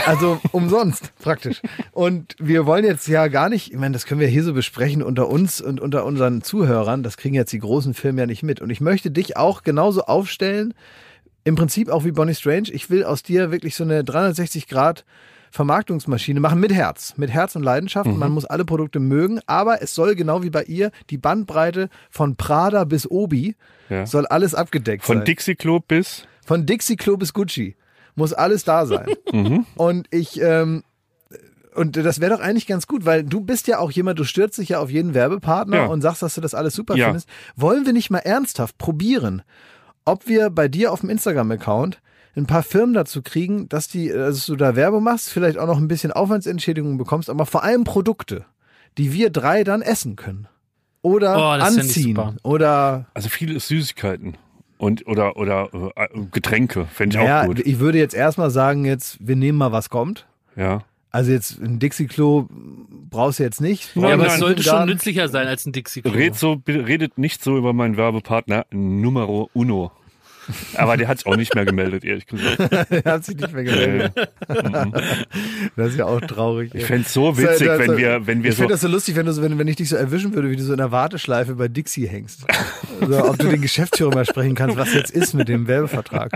Also 0.07 0.41
umsonst 0.53 1.13
praktisch. 1.19 1.61
Und 1.93 2.37
wir 2.39 2.67
wollen 2.67 2.85
jetzt 2.85 3.09
ja 3.09 3.29
gar 3.29 3.49
nicht, 3.49 3.73
ich 3.73 3.79
meine, 3.79 3.93
das 3.93 4.07
können 4.07 4.21
wir 4.21 4.29
hier 4.29 4.45
so 4.45 4.53
besprechen 4.55 5.03
unter 5.03 5.29
uns 5.29 5.61
und 5.61 5.81
unter 5.81 6.05
unseren 6.05 6.43
Zuhörern. 6.43 7.03
Das 7.03 7.17
kriegen 7.17 7.35
jetzt 7.35 7.53
die 7.53 7.59
großen 7.59 7.95
Filme 7.95 8.21
ja 8.23 8.27
nicht 8.27 8.43
mit. 8.43 8.61
Und 8.61 8.71
ich 8.71 8.81
möchte 8.81 9.11
dich 9.11 9.37
auch 9.37 9.63
genauso 9.63 10.03
aufstellen, 10.03 10.75
im 11.45 11.55
Prinzip 11.55 11.89
auch 11.89 12.05
wie 12.05 12.13
Bonnie 12.13 12.35
Strange. 12.35 12.69
Ich 12.73 12.91
will 12.91 13.05
aus 13.05 13.23
dir 13.23 13.51
wirklich 13.51 13.75
so 13.75 13.85
eine 13.85 14.05
360 14.05 14.69
Grad 14.69 15.05
Vermarktungsmaschine 15.53 16.39
machen 16.39 16.61
mit 16.61 16.73
Herz, 16.73 17.15
mit 17.17 17.31
Herz 17.31 17.57
und 17.57 17.63
Leidenschaft. 17.65 18.09
Mhm. 18.09 18.19
Man 18.19 18.33
muss 18.33 18.45
alle 18.45 18.65
Produkte 18.65 19.01
mögen, 19.01 19.41
aber 19.47 19.83
es 19.83 19.95
soll 19.95 20.15
genau 20.15 20.43
wie 20.43 20.51
bei 20.51 20.63
ihr 20.63 20.93
die 21.11 21.19
Bandbreite 21.19 21.89
von 22.09 22.37
Prada 22.37 22.85
bis 22.85 23.11
Obi 23.11 23.57
Ja. 23.89 24.07
soll 24.07 24.27
alles 24.27 24.55
abgedeckt 24.55 25.05
Von 25.05 25.19
sein. 25.19 25.25
Dixie 25.25 25.57
Klo 25.57 25.81
bis 25.81 26.25
Von 26.47 26.67
Dixie 26.67 26.97
Klo 26.97 27.17
bis 27.17 27.33
Gucci 27.33 27.75
muss 28.21 28.33
alles 28.33 28.65
da 28.65 28.87
sein. 28.87 29.07
Mhm. 29.33 29.67
Und 29.77 30.07
ich, 30.11 30.41
ähm, 30.41 30.83
und 31.75 31.97
das 31.97 32.21
wäre 32.21 32.35
doch 32.37 32.41
eigentlich 32.43 32.67
ganz 32.67 32.87
gut, 32.89 33.05
weil 33.07 33.23
du 33.25 33.41
bist 33.41 33.69
ja 33.69 33.79
auch 33.79 33.91
jemand, 33.93 34.19
du 34.19 34.25
stürzt 34.25 34.59
dich 34.59 34.71
ja 34.71 34.81
auf 34.81 34.91
jeden 34.91 35.15
Werbepartner 35.15 35.77
Ja. 35.77 35.87
und 35.87 36.01
sagst, 36.03 36.23
dass 36.23 36.35
du 36.35 36.41
das 36.41 36.55
alles 36.55 36.75
super 36.75 36.97
Ja. 36.97 37.07
findest. 37.07 37.29
Wollen 37.57 37.87
wir 37.87 37.93
nicht 37.93 38.11
mal 38.11 38.19
ernsthaft 38.19 38.77
probieren, 38.79 39.43
ob 40.05 40.27
wir 40.27 40.51
bei 40.51 40.67
dir 40.69 40.93
auf 40.93 41.01
dem 41.01 41.11
Instagram-Account 41.11 42.01
ein 42.37 42.47
paar 42.47 42.63
Firmen 42.63 42.95
dazu 42.95 43.23
kriegen, 43.23 43.69
dass 43.69 43.87
die, 43.89 44.09
dass 44.09 44.47
du 44.47 44.57
da 44.57 44.75
Werbung 44.77 45.03
machst, 45.05 45.31
vielleicht 45.31 45.59
auch 45.59 45.67
noch 45.67 45.79
ein 45.79 45.89
bisschen 45.89 46.11
Aufwandsentschädigung 46.13 46.99
bekommst, 46.99 47.31
aber 47.31 47.47
vor 47.47 47.63
allem 47.63 47.85
Produkte, 47.85 48.45
die 48.99 49.13
wir 49.13 49.31
drei 49.31 49.63
dann 49.65 49.83
essen 49.83 50.17
können. 50.17 50.49
Oder 51.03 51.37
Oh, 51.39 51.51
anziehen. 51.63 52.19
Oder 52.43 53.07
also 53.15 53.29
viele 53.29 53.59
Süßigkeiten 53.59 54.37
und 54.81 55.07
oder 55.07 55.37
oder 55.37 55.69
äh, 55.95 56.09
Getränke, 56.33 56.87
fände 56.87 57.19
ich 57.19 57.23
ja, 57.23 57.43
auch 57.43 57.47
gut. 57.47 57.61
ich 57.61 57.79
würde 57.81 57.99
jetzt 57.99 58.15
erstmal 58.15 58.51
sagen, 58.51 58.87
jetzt, 58.87 59.19
wir 59.21 59.37
nehmen 59.37 59.59
mal, 59.59 59.73
was 59.73 59.91
kommt. 59.91 60.27
Ja. 60.57 60.85
Also 61.11 61.33
jetzt 61.33 61.61
ein 61.61 61.79
Dixie-Klo 61.79 62.49
brauchst 63.11 63.41
du 63.41 63.43
jetzt 63.43 63.61
nicht. 63.61 63.95
Ja, 63.97 64.15
aber 64.15 64.27
es 64.27 64.39
sollte 64.39 64.63
schon 64.63 64.87
nützlicher 64.87 65.29
sein 65.29 65.47
als 65.49 65.67
ein 65.67 65.73
Dixie 65.73 66.03
Klo. 66.03 66.13
Red 66.13 66.37
so, 66.37 66.63
redet 66.67 67.19
nicht 67.19 67.43
so 67.43 67.59
über 67.59 67.73
meinen 67.73 67.97
Werbepartner 67.97 68.65
Numero 68.71 69.51
Uno. 69.53 69.93
Aber 70.75 70.97
der 70.97 71.09
hat 71.09 71.19
es 71.19 71.27
auch 71.27 71.37
nicht 71.37 71.55
mehr 71.55 71.65
gemeldet, 71.65 72.05
ehrlich 72.05 72.27
gesagt. 72.27 72.59
Er 73.05 73.13
hat 73.13 73.25
sich 73.25 73.37
nicht 73.37 73.53
mehr 73.53 73.65
gemeldet. 73.65 74.13
Das 75.77 75.89
ist 75.91 75.97
ja 75.99 76.07
auch 76.07 76.21
traurig. 76.21 76.75
Ich 76.75 76.85
fänd's 76.85 77.13
so 77.13 77.37
witzig, 77.37 77.67
Das- 77.67 77.79
das- 77.79 77.89
wenn 77.89 77.97
wir, 77.97 78.27
wenn 78.27 78.43
wir 78.43 78.51
ich 78.51 78.57
so. 78.57 78.63
finde 78.63 78.75
das 78.75 78.81
so 78.83 78.89
lustig, 78.89 79.17
wenn, 79.17 79.27
du 79.27 79.33
so, 79.33 79.43
wenn, 79.43 79.59
wenn 79.59 79.69
ich 79.69 79.77
dich 79.77 79.89
so 79.89 79.97
erwischen 79.97 80.35
würde, 80.35 80.51
wie 80.51 80.57
du 80.57 80.63
so 80.63 80.73
in 80.73 80.79
der 80.79 80.91
Warteschleife 80.93 81.55
bei 81.55 81.69
Dixie 81.69 82.07
hängst. 82.07 82.45
Also, 83.01 83.25
ob 83.25 83.39
du 83.39 83.49
den 83.49 83.61
Geschäftsführer 83.63 84.15
mal 84.15 84.25
sprechen 84.27 84.55
kannst, 84.55 84.77
was 84.77 84.93
jetzt 84.95 85.11
ist 85.11 85.35
mit 85.35 85.49
dem 85.49 85.67
Werbevertrag. 85.69 86.33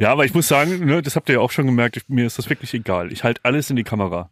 Ja, 0.00 0.10
aber 0.12 0.24
ich 0.24 0.34
muss 0.34 0.48
sagen, 0.48 0.84
ne, 0.84 1.02
das 1.02 1.16
habt 1.16 1.28
ihr 1.28 1.34
ja 1.36 1.40
auch 1.40 1.50
schon 1.50 1.66
gemerkt, 1.66 1.96
ich, 1.96 2.08
mir 2.08 2.26
ist 2.26 2.38
das 2.38 2.48
wirklich 2.48 2.72
egal. 2.74 3.12
Ich 3.12 3.24
halte 3.24 3.40
alles 3.44 3.70
in 3.70 3.76
die 3.76 3.84
Kamera. 3.84 4.30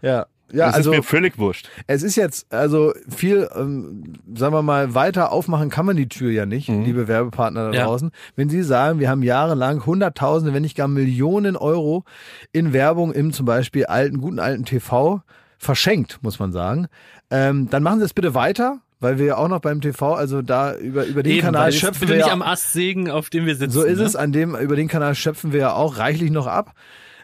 Ja. 0.00 0.26
Ja, 0.52 0.66
Das 0.66 0.74
also 0.76 0.92
ist 0.92 0.96
mir 0.98 1.02
völlig 1.02 1.38
wurscht. 1.38 1.68
es 1.86 2.02
ist 2.02 2.16
jetzt, 2.16 2.52
also 2.52 2.92
viel, 3.08 3.48
ähm, 3.56 4.12
sagen 4.34 4.54
wir 4.54 4.62
mal, 4.62 4.94
weiter 4.94 5.32
aufmachen 5.32 5.70
kann 5.70 5.86
man 5.86 5.96
die 5.96 6.08
Tür 6.08 6.30
ja 6.30 6.44
nicht, 6.46 6.68
liebe 6.68 7.08
Werbepartner 7.08 7.70
da 7.70 7.76
Ja. 7.76 7.84
draußen. 7.86 8.10
Wenn 8.36 8.48
Sie 8.50 8.62
sagen, 8.62 8.98
wir 9.00 9.08
haben 9.08 9.22
jahrelang 9.22 9.84
Hunderttausende, 9.86 10.52
wenn 10.54 10.62
nicht 10.62 10.76
gar 10.76 10.88
Millionen 10.88 11.56
Euro 11.56 12.04
in 12.52 12.72
Werbung 12.72 13.12
im 13.12 13.32
zum 13.32 13.46
Beispiel 13.46 13.86
alten, 13.86 14.20
guten 14.20 14.38
alten 14.38 14.64
TV 14.64 15.22
verschenkt, 15.58 16.18
muss 16.22 16.38
man 16.38 16.52
sagen, 16.52 16.88
ähm, 17.30 17.70
dann 17.70 17.82
machen 17.82 18.00
Sie 18.00 18.04
es 18.04 18.12
bitte 18.14 18.34
weiter, 18.34 18.80
weil 19.00 19.18
wir 19.18 19.26
ja 19.26 19.36
auch 19.36 19.48
noch 19.48 19.60
beim 19.60 19.80
TV, 19.80 20.14
also 20.14 20.42
da 20.42 20.74
über, 20.76 21.06
über 21.06 21.22
den 21.22 21.32
Eben, 21.32 21.42
Kanal 21.42 21.72
schöpfen 21.72 22.08
wir 22.08 22.16
nicht 22.16 22.26
ja, 22.26 22.32
am 22.32 22.42
Ast 22.42 22.72
sägen, 22.72 23.10
auf 23.10 23.30
dem 23.30 23.46
wir 23.46 23.56
sitzen. 23.56 23.70
so 23.72 23.82
ist 23.84 23.98
ne? 23.98 24.04
es, 24.04 24.16
an 24.16 24.32
dem, 24.32 24.54
über 24.54 24.76
den 24.76 24.88
Kanal 24.88 25.14
schöpfen 25.14 25.52
wir 25.52 25.60
ja 25.60 25.72
auch 25.72 25.98
reichlich 25.98 26.30
noch 26.30 26.46
ab. 26.46 26.74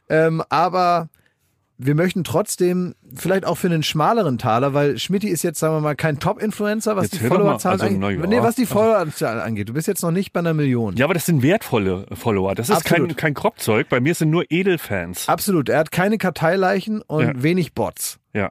Ähm, 0.08 0.42
aber 0.48 1.08
wir 1.78 1.94
möchten 1.94 2.24
trotzdem 2.24 2.94
vielleicht 3.14 3.46
auch 3.46 3.54
für 3.54 3.68
einen 3.68 3.84
schmaleren 3.84 4.36
Taler, 4.36 4.74
weil 4.74 4.98
Schmidti 4.98 5.28
ist 5.28 5.44
jetzt, 5.44 5.60
sagen 5.60 5.74
wir 5.74 5.80
mal, 5.80 5.94
kein 5.94 6.18
Top-Influencer, 6.18 6.96
was 6.96 7.04
Jetzt 7.04 7.14
die 7.14 7.20
hör 7.20 7.28
doch 7.30 7.36
mal, 7.36 7.42
Followerzahlen 7.58 7.80
also, 7.80 7.96
na 7.98 8.06
angeht. 8.08 8.28
Nee, 8.28 8.42
was 8.42 8.56
die 8.56 8.66
Followerzahlen 8.66 9.40
angeht. 9.40 9.68
Du 9.68 9.72
bist 9.72 9.86
jetzt 9.86 10.02
noch 10.02 10.10
nicht 10.10 10.32
bei 10.32 10.40
einer 10.40 10.54
Million. 10.54 10.96
Ja, 10.96 11.04
aber 11.04 11.14
das 11.14 11.26
sind 11.26 11.42
wertvolle 11.42 12.06
Follower. 12.12 12.56
Das 12.56 12.68
ist 12.68 12.84
kein, 12.84 13.02
Absolut. 13.02 13.16
kein 13.16 13.34
Kropfzeug. 13.34 13.88
Bei 13.88 14.00
mir 14.00 14.14
sind 14.16 14.30
nur 14.30 14.44
Edelfans. 14.50 15.28
Absolut. 15.28 15.68
Er 15.68 15.78
hat 15.78 15.92
keine 15.92 16.18
Karteileichen 16.18 17.00
und 17.02 17.22
Ja. 17.24 17.42
wenig 17.42 17.74
Bots. 17.74 18.18
Ja. 18.34 18.50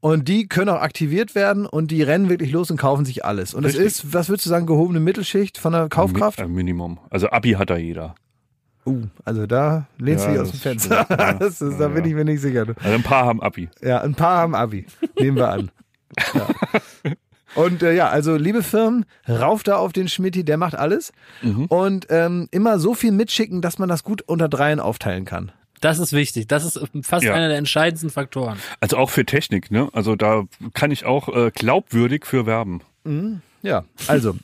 Und 0.00 0.28
die 0.28 0.46
können 0.46 0.68
auch 0.68 0.80
aktiviert 0.80 1.34
werden 1.34 1.66
und 1.66 1.90
die 1.90 2.02
rennen 2.02 2.28
wirklich 2.28 2.52
los 2.52 2.70
und 2.70 2.76
kaufen 2.76 3.04
sich 3.04 3.24
alles. 3.24 3.54
Und 3.54 3.64
es 3.64 3.72
Richtig. 3.74 3.86
ist, 3.86 4.14
was 4.14 4.28
würdest 4.28 4.46
du 4.46 4.50
sagen, 4.50 4.66
gehobene 4.66 5.00
Mittelschicht 5.00 5.58
von 5.58 5.72
der 5.72 5.88
Kaufkraft? 5.88 6.38
Mi 6.38 6.44
äh, 6.44 6.48
Minimum. 6.48 7.00
Also 7.10 7.28
Abi 7.30 7.52
hat 7.52 7.70
da 7.70 7.76
jeder. 7.76 8.14
Uh, 8.88 9.02
also 9.24 9.46
da 9.46 9.86
lehnst 9.98 10.24
du 10.24 10.28
Ja, 10.28 10.34
dich 10.34 10.42
aus 10.42 10.50
dem 10.52 10.60
Fenster. 10.60 11.06
ja. 11.10 11.32
das 11.34 11.60
ist, 11.60 11.78
da 11.78 11.84
Ja, 11.84 11.88
bin 11.88 12.04
ja. 12.04 12.08
ich 12.10 12.14
mir 12.14 12.24
nicht 12.24 12.40
sicher. 12.40 12.60
Also 12.66 12.94
ein 12.94 13.02
paar 13.02 13.26
haben 13.26 13.42
Abi. 13.42 13.68
Ja, 13.82 14.00
ein 14.00 14.14
paar 14.14 14.38
haben 14.38 14.54
Abi. 14.54 14.86
Nehmen 15.18 15.36
wir 15.36 15.48
an. 15.50 15.70
Ja. 16.34 16.48
Und 17.54 17.82
äh, 17.82 17.94
ja, 17.94 18.08
also 18.08 18.36
liebe 18.36 18.62
Firmen, 18.62 19.04
rauf 19.28 19.62
da 19.62 19.76
auf 19.76 19.92
den 19.92 20.08
Schmidti, 20.08 20.44
der 20.44 20.58
macht 20.58 20.74
alles. 20.76 21.12
Mhm. 21.42 21.64
Und 21.66 22.06
ähm, 22.10 22.46
immer 22.50 22.78
so 22.78 22.94
viel 22.94 23.10
mitschicken, 23.10 23.62
dass 23.62 23.78
man 23.78 23.88
das 23.88 24.04
gut 24.04 24.22
unter 24.22 24.48
dreien 24.48 24.80
aufteilen 24.80 25.24
kann. 25.24 25.50
Das 25.80 25.98
ist 25.98 26.12
wichtig. 26.12 26.46
Das 26.48 26.64
ist 26.64 26.80
fast 27.02 27.24
Ja. 27.24 27.34
einer 27.34 27.48
der 27.48 27.56
entscheidendsten 27.56 28.10
Faktoren. 28.10 28.58
Also 28.80 28.96
auch 28.96 29.10
für 29.10 29.24
Technik, 29.24 29.70
ne? 29.70 29.88
Also 29.92 30.14
da 30.16 30.44
kann 30.74 30.90
ich 30.90 31.04
auch 31.06 31.28
äh, 31.34 31.50
glaubwürdig 31.54 32.26
für 32.26 32.46
werben. 32.46 32.82
Ja, 33.62 33.84
also, 34.08 34.36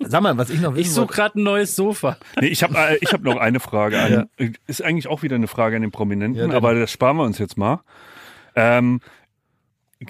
sag 0.00 0.22
mal, 0.22 0.36
was 0.36 0.50
ich 0.50 0.60
noch 0.60 0.74
wissen 0.74 0.80
Ich 0.80 0.92
suche 0.92 1.12
gerade 1.12 1.40
ein 1.40 1.42
neues 1.42 1.76
Sofa. 1.76 2.16
Nee, 2.40 2.48
ich 2.48 2.62
habe 2.62 2.76
äh, 2.76 2.98
ich 3.00 3.12
hab 3.12 3.22
noch 3.22 3.36
eine 3.36 3.60
Frage 3.60 4.00
an. 4.00 4.28
Ist 4.66 4.82
eigentlich 4.82 5.08
auch 5.08 5.22
wieder 5.22 5.36
eine 5.36 5.48
Frage 5.48 5.76
an 5.76 5.82
den 5.82 5.90
Prominenten, 5.90 6.50
Ja, 6.50 6.56
aber 6.56 6.74
das 6.74 6.90
sparen 6.90 7.16
wir 7.16 7.24
uns 7.24 7.38
jetzt 7.38 7.56
mal. 7.56 7.80
Ähm, 8.54 9.00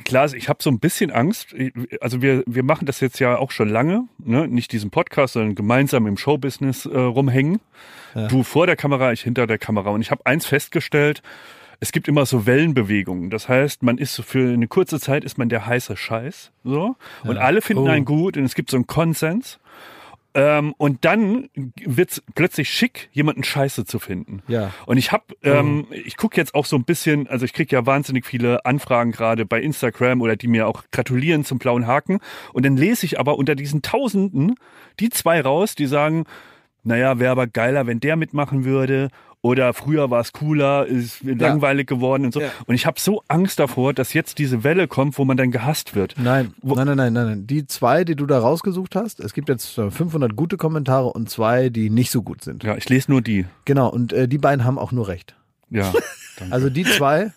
klar, 0.04 0.32
ich 0.32 0.48
habe 0.48 0.62
so 0.62 0.70
ein 0.70 0.78
bisschen 0.78 1.10
Angst. 1.10 1.54
Also 2.00 2.22
wir, 2.22 2.42
wir 2.46 2.62
machen 2.62 2.86
das 2.86 3.00
jetzt 3.00 3.18
ja 3.18 3.36
auch 3.36 3.50
schon 3.50 3.68
lange, 3.68 4.04
ne? 4.18 4.48
nicht 4.48 4.72
diesen 4.72 4.90
Podcast, 4.90 5.34
sondern 5.34 5.54
gemeinsam 5.54 6.06
im 6.06 6.16
Showbusiness 6.16 6.86
äh, 6.86 6.98
rumhängen. 6.98 7.60
Du 8.28 8.42
vor 8.42 8.66
der 8.66 8.74
Kamera, 8.74 9.12
ich 9.12 9.20
hinter 9.20 9.46
der 9.46 9.58
Kamera. 9.58 9.90
Und 9.90 10.00
ich 10.00 10.10
habe 10.10 10.26
eins 10.26 10.44
festgestellt, 10.44 11.22
es 11.80 11.92
gibt 11.92 12.08
immer 12.08 12.26
so 12.26 12.46
Wellenbewegungen. 12.46 13.30
Das 13.30 13.48
heißt, 13.48 13.82
man 13.82 13.98
ist 13.98 14.14
so 14.14 14.22
für 14.22 14.52
eine 14.52 14.68
kurze 14.68 15.00
Zeit 15.00 15.24
ist 15.24 15.38
man 15.38 15.48
der 15.48 15.66
heiße 15.66 15.96
Scheiß, 15.96 16.52
so. 16.62 16.96
Und 17.24 17.38
alle 17.38 17.62
finden 17.62 17.84
Oh. 17.84 17.90
einen 17.90 18.04
gut 18.04 18.36
und 18.36 18.44
es 18.44 18.54
gibt 18.54 18.70
so 18.70 18.76
einen 18.76 18.86
Konsens. 18.86 19.58
Ähm, 20.32 20.74
und 20.78 21.04
dann 21.04 21.48
wird's 21.84 22.22
plötzlich 22.36 22.70
schick, 22.70 23.08
jemanden 23.12 23.42
Scheiße 23.42 23.84
zu 23.84 23.98
finden. 23.98 24.42
Ja. 24.46 24.70
Und 24.86 24.96
ich 24.96 25.10
habe, 25.10 25.24
ähm, 25.42 25.86
ich 25.90 26.16
gucke 26.16 26.36
jetzt 26.36 26.54
auch 26.54 26.66
so 26.66 26.76
ein 26.76 26.84
bisschen, 26.84 27.26
also 27.26 27.44
ich 27.44 27.52
kriege 27.52 27.74
ja 27.74 27.84
wahnsinnig 27.84 28.24
viele 28.24 28.64
Anfragen 28.64 29.10
gerade 29.10 29.44
bei 29.44 29.60
Instagram 29.60 30.20
oder 30.20 30.36
die 30.36 30.46
mir 30.46 30.68
auch 30.68 30.84
gratulieren 30.92 31.44
zum 31.44 31.58
blauen 31.58 31.88
Haken. 31.88 32.20
Und 32.52 32.64
dann 32.64 32.76
lese 32.76 33.06
ich 33.06 33.18
aber 33.18 33.38
unter 33.38 33.56
diesen 33.56 33.82
Tausenden 33.82 34.54
die 35.00 35.08
zwei 35.10 35.40
raus, 35.40 35.74
die 35.74 35.86
sagen, 35.86 36.26
naja, 36.84 37.18
wäre 37.18 37.32
aber 37.32 37.48
geiler, 37.48 37.88
wenn 37.88 37.98
der 37.98 38.14
mitmachen 38.14 38.64
würde. 38.64 39.08
Oder 39.43 39.72
früher 39.72 40.11
war 40.11 40.20
es 40.20 40.32
cooler, 40.34 40.86
ist 40.86 41.22
langweilig 41.24 41.86
geworden 41.86 42.26
und 42.26 42.34
so. 42.34 42.43
Ja. 42.43 42.51
Und 42.66 42.74
ich 42.74 42.84
habe 42.84 43.01
so 43.01 43.22
Angst 43.28 43.59
davor, 43.59 43.95
dass 43.95 44.12
jetzt 44.12 44.38
diese 44.38 44.64
Welle 44.64 44.86
kommt, 44.86 45.16
wo 45.16 45.24
man 45.24 45.38
dann 45.38 45.51
gehasst 45.51 45.95
wird. 45.95 46.14
Nein, 46.18 46.53
Wo- 46.61 46.74
nein, 46.74 46.86
nein, 46.88 46.97
nein, 46.99 47.12
nein, 47.14 47.26
nein. 47.26 47.47
Die 47.47 47.66
zwei, 47.66 48.05
die 48.05 48.16
du 48.16 48.26
da 48.26 48.38
rausgesucht 48.38 48.95
hast, 48.97 49.18
es 49.18 49.32
gibt 49.32 49.49
jetzt 49.49 49.78
äh, 49.78 49.91
500 49.91 50.36
gute 50.36 50.59
Kommentare 50.59 51.07
und 51.07 51.30
zwei, 51.30 51.70
die 51.70 51.88
nicht 51.88 52.11
so 52.11 52.22
gut 52.22 52.45
sind. 52.45 52.64
Ja, 52.64 52.76
ich 52.76 52.86
lese 52.91 53.11
nur 53.11 53.22
die. 53.22 53.47
Genau, 53.64 53.88
und 53.88 54.12
äh, 54.12 54.28
die 54.28 54.36
beiden 54.38 54.64
haben 54.66 54.78
auch 54.78 54.93
nur 54.93 55.09
recht. 55.09 55.34
Ja. 55.70 55.91
danke. 56.38 56.53
Also 56.53 56.68
die 56.68 56.84
zwei, 56.84 57.32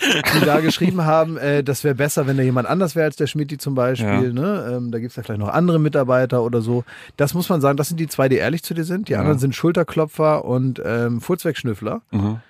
die 0.00 0.44
da 0.44 0.60
geschrieben 0.60 1.04
haben, 1.04 1.36
äh, 1.36 1.62
das 1.62 1.84
wäre 1.84 1.94
besser, 1.94 2.26
wenn 2.26 2.36
da 2.36 2.42
jemand 2.42 2.68
anders 2.68 2.96
wäre 2.96 3.06
als 3.06 3.16
der 3.16 3.26
Schmidti 3.26 3.58
zum 3.58 3.74
Beispiel. 3.74 4.32
Ne? 4.32 4.72
Ähm, 4.72 4.90
da 4.90 4.98
gibt's 4.98 5.16
ja 5.16 5.22
vielleicht 5.22 5.40
noch 5.40 5.48
andere 5.48 5.78
Mitarbeiter 5.78 6.42
oder 6.42 6.60
so. 6.60 6.84
Das 7.16 7.34
muss 7.34 7.48
man 7.48 7.60
sagen, 7.60 7.76
das 7.76 7.88
sind 7.88 7.98
die 7.98 8.08
zwei, 8.08 8.28
die 8.28 8.36
ehrlich 8.36 8.62
zu 8.62 8.74
dir 8.74 8.84
sind. 8.84 9.08
Die 9.08 9.16
anderen 9.16 9.38
sind 9.38 9.54
Schulterklopfer 9.54 10.44
und 10.44 10.80
ähm, 10.84 11.20
Furzwegschnüffler. 11.20 12.02
Mhm. 12.10 12.40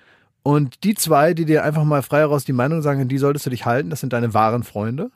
Und 0.43 0.83
die 0.83 0.93
zwei, 0.93 1.33
die 1.33 1.45
dir 1.45 1.63
einfach 1.63 1.83
mal 1.83 2.03
frei 2.03 2.19
heraus 2.19 2.45
die 2.45 2.53
Meinung 2.53 2.81
sagen, 2.81 3.07
die 3.07 3.17
solltest 3.17 3.45
du 3.47 3.49
dich 3.49 3.65
halten, 3.65 3.89
das 3.89 3.99
sind 3.99 4.13
deine 4.13 4.33
wahren 4.33 4.63
Freunde. 4.63 5.09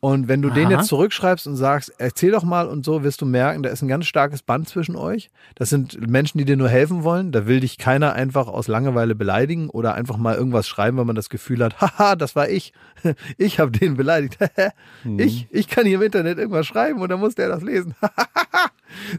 Und 0.00 0.28
wenn 0.28 0.42
du 0.42 0.50
den 0.50 0.66
Aha. 0.66 0.74
jetzt 0.74 0.88
zurückschreibst 0.88 1.46
und 1.46 1.56
sagst, 1.56 1.92
erzähl 1.98 2.30
doch 2.30 2.44
mal 2.44 2.68
und 2.68 2.84
so, 2.84 3.02
wirst 3.02 3.22
du 3.22 3.26
merken, 3.26 3.62
da 3.62 3.70
ist 3.70 3.82
ein 3.82 3.88
ganz 3.88 4.06
starkes 4.06 4.42
Band 4.42 4.68
zwischen 4.68 4.94
euch. 4.94 5.30
Das 5.54 5.70
sind 5.70 6.08
Menschen, 6.08 6.38
die 6.38 6.44
dir 6.44 6.56
nur 6.56 6.68
helfen 6.68 7.02
wollen. 7.02 7.32
Da 7.32 7.46
will 7.46 7.60
dich 7.60 7.78
keiner 7.78 8.12
einfach 8.12 8.46
aus 8.46 8.68
Langeweile 8.68 9.14
beleidigen 9.14 9.70
oder 9.70 9.94
einfach 9.94 10.18
mal 10.18 10.36
irgendwas 10.36 10.68
schreiben, 10.68 10.98
weil 10.98 11.06
man 11.06 11.16
das 11.16 11.30
Gefühl 11.30 11.64
hat, 11.64 11.80
haha, 11.80 12.16
das 12.16 12.36
war 12.36 12.48
ich. 12.48 12.72
Ich 13.38 13.58
habe 13.58 13.70
den 13.70 13.96
beleidigt. 13.96 14.38
Ich, 15.18 15.46
ich 15.50 15.68
kann 15.68 15.86
hier 15.86 15.96
im 15.96 16.02
Internet 16.02 16.38
irgendwas 16.38 16.66
schreiben 16.66 17.00
und 17.00 17.08
dann 17.08 17.20
muss 17.20 17.34
der 17.34 17.48
das 17.48 17.62
lesen. 17.62 17.94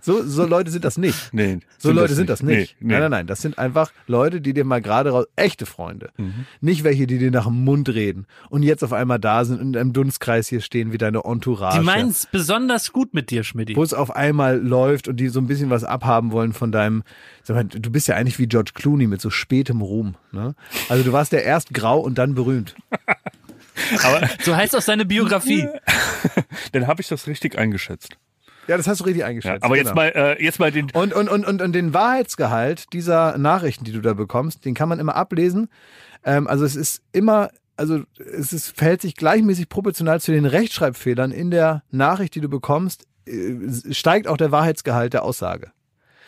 So, 0.01 0.23
so 0.23 0.45
Leute 0.45 0.71
sind 0.71 0.85
das 0.85 0.97
nicht. 0.97 1.33
Nee, 1.33 1.59
So 1.77 1.89
sind 1.89 1.95
Leute 1.95 2.07
das 2.09 2.17
sind 2.17 2.29
das 2.29 2.43
nicht. 2.43 2.75
Nee, 2.79 2.87
nee. 2.87 2.93
Nein, 2.93 3.01
nein, 3.03 3.11
nein. 3.11 3.27
Das 3.27 3.41
sind 3.41 3.57
einfach 3.57 3.91
Leute, 4.07 4.41
die 4.41 4.53
dir 4.53 4.65
mal 4.65 4.81
gerade 4.81 5.11
raus, 5.11 5.25
echte 5.35 5.65
Freunde. 5.65 6.11
Mhm. 6.17 6.45
Nicht 6.61 6.83
welche, 6.83 7.07
die 7.07 7.17
dir 7.17 7.31
nach 7.31 7.45
dem 7.45 7.63
Mund 7.63 7.89
reden 7.89 8.25
und 8.49 8.63
jetzt 8.63 8.83
auf 8.83 8.93
einmal 8.93 9.19
da 9.19 9.45
sind 9.45 9.59
und 9.61 9.73
in 9.75 9.77
einem 9.79 9.93
Dunstkreis 9.93 10.47
hier 10.47 10.61
stehen 10.61 10.91
wie 10.91 10.97
deine 10.97 11.23
Entourage. 11.23 11.79
Die 11.79 11.85
meinen 11.85 12.09
es 12.09 12.25
besonders 12.25 12.91
gut 12.91 13.13
mit 13.13 13.31
dir, 13.31 13.43
Schmidti. 13.43 13.75
wo 13.75 13.83
es 13.83 13.93
auf 13.93 14.15
einmal 14.15 14.57
läuft 14.59 15.07
und 15.07 15.17
die 15.17 15.29
so 15.29 15.39
ein 15.39 15.47
bisschen 15.47 15.69
was 15.69 15.83
abhaben 15.83 16.31
wollen 16.31 16.53
von 16.53 16.71
deinem, 16.71 17.03
sag 17.43 17.55
mal, 17.55 17.63
du 17.65 17.91
bist 17.91 18.07
ja 18.07 18.15
eigentlich 18.15 18.39
wie 18.39 18.47
George 18.47 18.71
Clooney 18.73 19.07
mit 19.07 19.21
so 19.21 19.29
spätem 19.29 19.81
Ruhm. 19.81 20.15
Ne? 20.31 20.55
Also 20.89 21.03
du 21.03 21.13
warst 21.13 21.31
ja 21.31 21.39
erst 21.39 21.73
grau 21.73 21.99
und 21.99 22.17
dann 22.17 22.35
berühmt. 22.35 22.75
So 24.43 24.55
heißt 24.55 24.75
auch 24.75 24.81
seine 24.81 25.05
Biografie. 25.05 25.67
Dann 26.71 26.87
habe 26.87 27.01
ich 27.01 27.07
das 27.07 27.27
richtig 27.27 27.57
eingeschätzt. 27.57 28.17
Ja, 28.67 28.77
das 28.77 28.87
hast 28.87 28.99
du 28.99 29.05
richtig 29.05 29.21
Ja, 29.21 29.27
eingeschätzt. 29.27 29.63
aber 29.63 29.75
genau. 29.75 29.87
jetzt 29.87 29.95
mal, 29.95 30.07
äh, 30.15 30.43
jetzt 30.43 30.59
mal 30.59 30.71
den. 30.71 30.91
Und, 30.91 31.13
und, 31.13 31.29
und, 31.29 31.45
und, 31.45 31.61
und 31.61 31.73
den 31.73 31.93
Wahrheitsgehalt 31.93 32.91
dieser 32.93 33.37
Nachrichten, 33.37 33.83
die 33.85 33.91
du 33.93 34.01
da 34.01 34.13
bekommst, 34.13 34.65
den 34.65 34.73
kann 34.73 34.89
man 34.89 34.99
immer 34.99 35.15
ablesen. 35.15 35.69
Ähm, 36.23 36.47
also 36.47 36.65
es 36.65 36.75
ist 36.75 37.01
immer, 37.13 37.49
also 37.77 38.01
es 38.17 38.53
ist, 38.53 38.75
verhält 38.77 39.01
sich 39.01 39.15
gleichmäßig 39.15 39.69
proportional 39.69 40.19
zu 40.19 40.31
den 40.31 40.45
Rechtschreibfehlern 40.45 41.31
in 41.31 41.51
der 41.51 41.83
Nachricht, 41.91 42.35
die 42.35 42.41
du 42.41 42.49
bekommst, 42.49 43.05
äh, 43.25 43.93
steigt 43.93 44.27
auch 44.27 44.37
der 44.37 44.51
Wahrheitsgehalt 44.51 45.13
der 45.13 45.23
Aussage. 45.23 45.71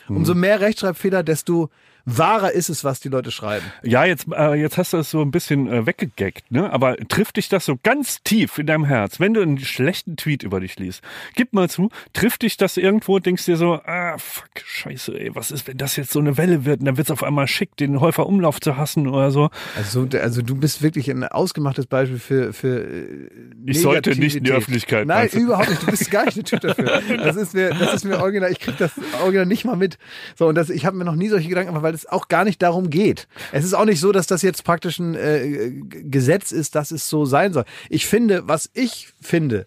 Umso 0.08 0.34
mehr 0.34 0.60
Rechtschreibfehler, 0.60 1.22
desto 1.22 1.70
wahrer 2.18 2.52
ist 2.52 2.70
es, 2.70 2.84
was 2.84 3.00
die 3.00 3.10
Leute 3.10 3.32
schreiben. 3.32 3.66
Ja, 3.84 4.06
jetzt, 4.06 4.28
äh, 4.32 4.54
jetzt 4.56 4.78
hast 4.78 4.94
du 4.94 4.98
es 4.98 5.10
so 5.10 5.22
ein 5.22 5.32
bisschen 5.32 5.68
äh, 5.68 5.86
weggegackt, 5.86 6.52
ne? 6.52 6.72
Aber 6.72 6.98
trifft 7.08 7.38
dich 7.38 7.50
das 7.50 7.66
so 7.66 7.78
ganz 7.82 8.22
tief 8.24 8.58
in 8.58 8.68
deinem 8.68 8.86
Herz, 8.86 9.20
wenn 9.20 9.34
du 9.34 9.42
einen 9.42 9.58
schlechten 9.60 10.16
Tweet 10.18 10.44
über 10.44 10.60
dich 10.60 10.78
liest? 10.78 11.02
Gib 11.36 11.54
mal 11.54 11.70
zu, 11.70 11.90
trifft 12.14 12.44
dich 12.44 12.58
das 12.58 12.78
irgendwo, 12.78 13.20
denkst 13.20 13.46
dir 13.46 13.58
so, 13.58 13.80
ah, 13.86 14.18
fuck, 14.18 14.50
scheiße, 14.64 15.20
ey, 15.20 15.36
was 15.36 15.52
ist, 15.52 15.68
wenn 15.68 15.78
das 15.78 15.96
jetzt 15.96 16.12
so 16.12 16.20
eine 16.20 16.38
Welle 16.38 16.66
wird 16.66 16.80
und 16.82 16.86
dann 16.86 16.98
wird's 16.98 17.12
auf 17.12 17.24
einmal 17.24 17.48
schick, 17.48 17.76
den 17.78 18.00
Häufer 18.00 18.28
Umlauf 18.28 18.60
zu 18.60 18.78
hassen 18.78 19.08
oder 19.08 19.32
so. 19.32 19.50
Also, 19.76 20.08
also 20.22 20.42
du 20.42 20.56
bist 20.56 20.82
wirklich 20.82 21.10
ein 21.10 21.24
ausgemachtes 21.24 21.86
Beispiel 21.86 22.20
für, 22.20 22.54
für 22.54 22.82
äh, 22.82 23.30
Ich 23.66 23.82
sollte 23.82 24.18
nicht 24.18 24.36
in 24.36 24.44
die. 24.44 24.52
Öffentlichkeit, 24.52 25.08
Nein, 25.08 25.30
du? 25.32 25.40
überhaupt 25.40 25.70
nicht. 25.70 25.82
Du 25.82 25.88
bist 25.88 26.12
gar 26.12 26.26
nicht 26.26 26.38
der 26.38 26.44
Typ 26.44 26.60
dafür. 26.62 27.02
Das 27.20 27.36
ist 27.36 27.54
mir, 27.54 27.70
das 27.70 27.94
ist 27.94 28.06
mir 28.06 28.20
original. 28.20 28.52
Ich 28.52 28.60
krieg 28.60 28.78
das 28.78 28.92
original 29.22 29.46
nicht 29.46 29.66
mal 29.66 29.76
mit. 29.76 29.98
So 30.36 30.48
und 30.48 30.56
das, 30.56 30.70
ich 30.70 30.86
habe 30.86 30.98
mir 30.98 31.06
noch 31.06 31.16
nie 31.16 31.30
solche 31.30 31.48
Gedanken 31.50 31.70
gemacht, 31.70 31.84
weil 31.84 31.94
es 32.00 32.06
auch 32.08 32.28
gar 32.28 32.44
nicht 32.44 32.62
darum 32.62 32.90
geht. 32.90 33.28
Es 33.52 33.64
ist 33.66 33.74
auch 33.74 33.86
nicht 33.86 34.00
so, 34.00 34.12
dass 34.12 34.28
das 34.28 34.42
jetzt 34.42 34.64
praktisch 34.64 35.00
ein 35.00 35.16
äh, 35.16 35.72
Gesetz 35.86 36.52
ist, 36.52 36.76
dass 36.76 36.92
es 36.92 37.08
so 37.10 37.26
sein 37.26 37.54
soll. 37.54 37.66
Ich 37.90 38.08
finde, 38.08 38.48
was 38.48 38.70
ich 38.74 39.10
finde. 39.22 39.66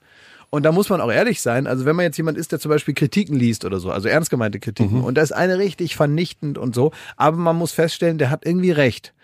Und 0.51 0.65
da 0.65 0.73
muss 0.73 0.91
man 0.91 1.01
auch 1.01 1.11
ehrlich 1.11 1.41
sein. 1.41 1.67
Also 1.67 1.87
wenn 1.87 1.97
man 1.97 2.05
jetzt 2.05 2.19
jemand 2.19 2.37
ist, 2.37 2.53
der 2.53 2.59
zum 2.61 2.69
Beispiel 2.69 2.93
Kritiken 2.93 3.37
liest 3.37 3.65
oder 3.65 3.81
so, 3.81 3.91
also 3.91 4.09
ernst 4.09 4.29
gemeinte 4.31 4.61
Kritiken, 4.61 4.99
Mhm. 4.99 5.05
und 5.05 5.15
da 5.15 5.23
ist 5.23 5.33
eine 5.33 5.57
richtig 5.59 5.97
vernichtend 5.97 6.59
und 6.59 6.75
so, 6.75 6.93
aber 7.17 7.39
man 7.39 7.57
muss 7.57 7.73
feststellen, 7.73 8.19
der 8.19 8.29
hat 8.31 8.45
irgendwie 8.45 8.71
recht 8.73 9.15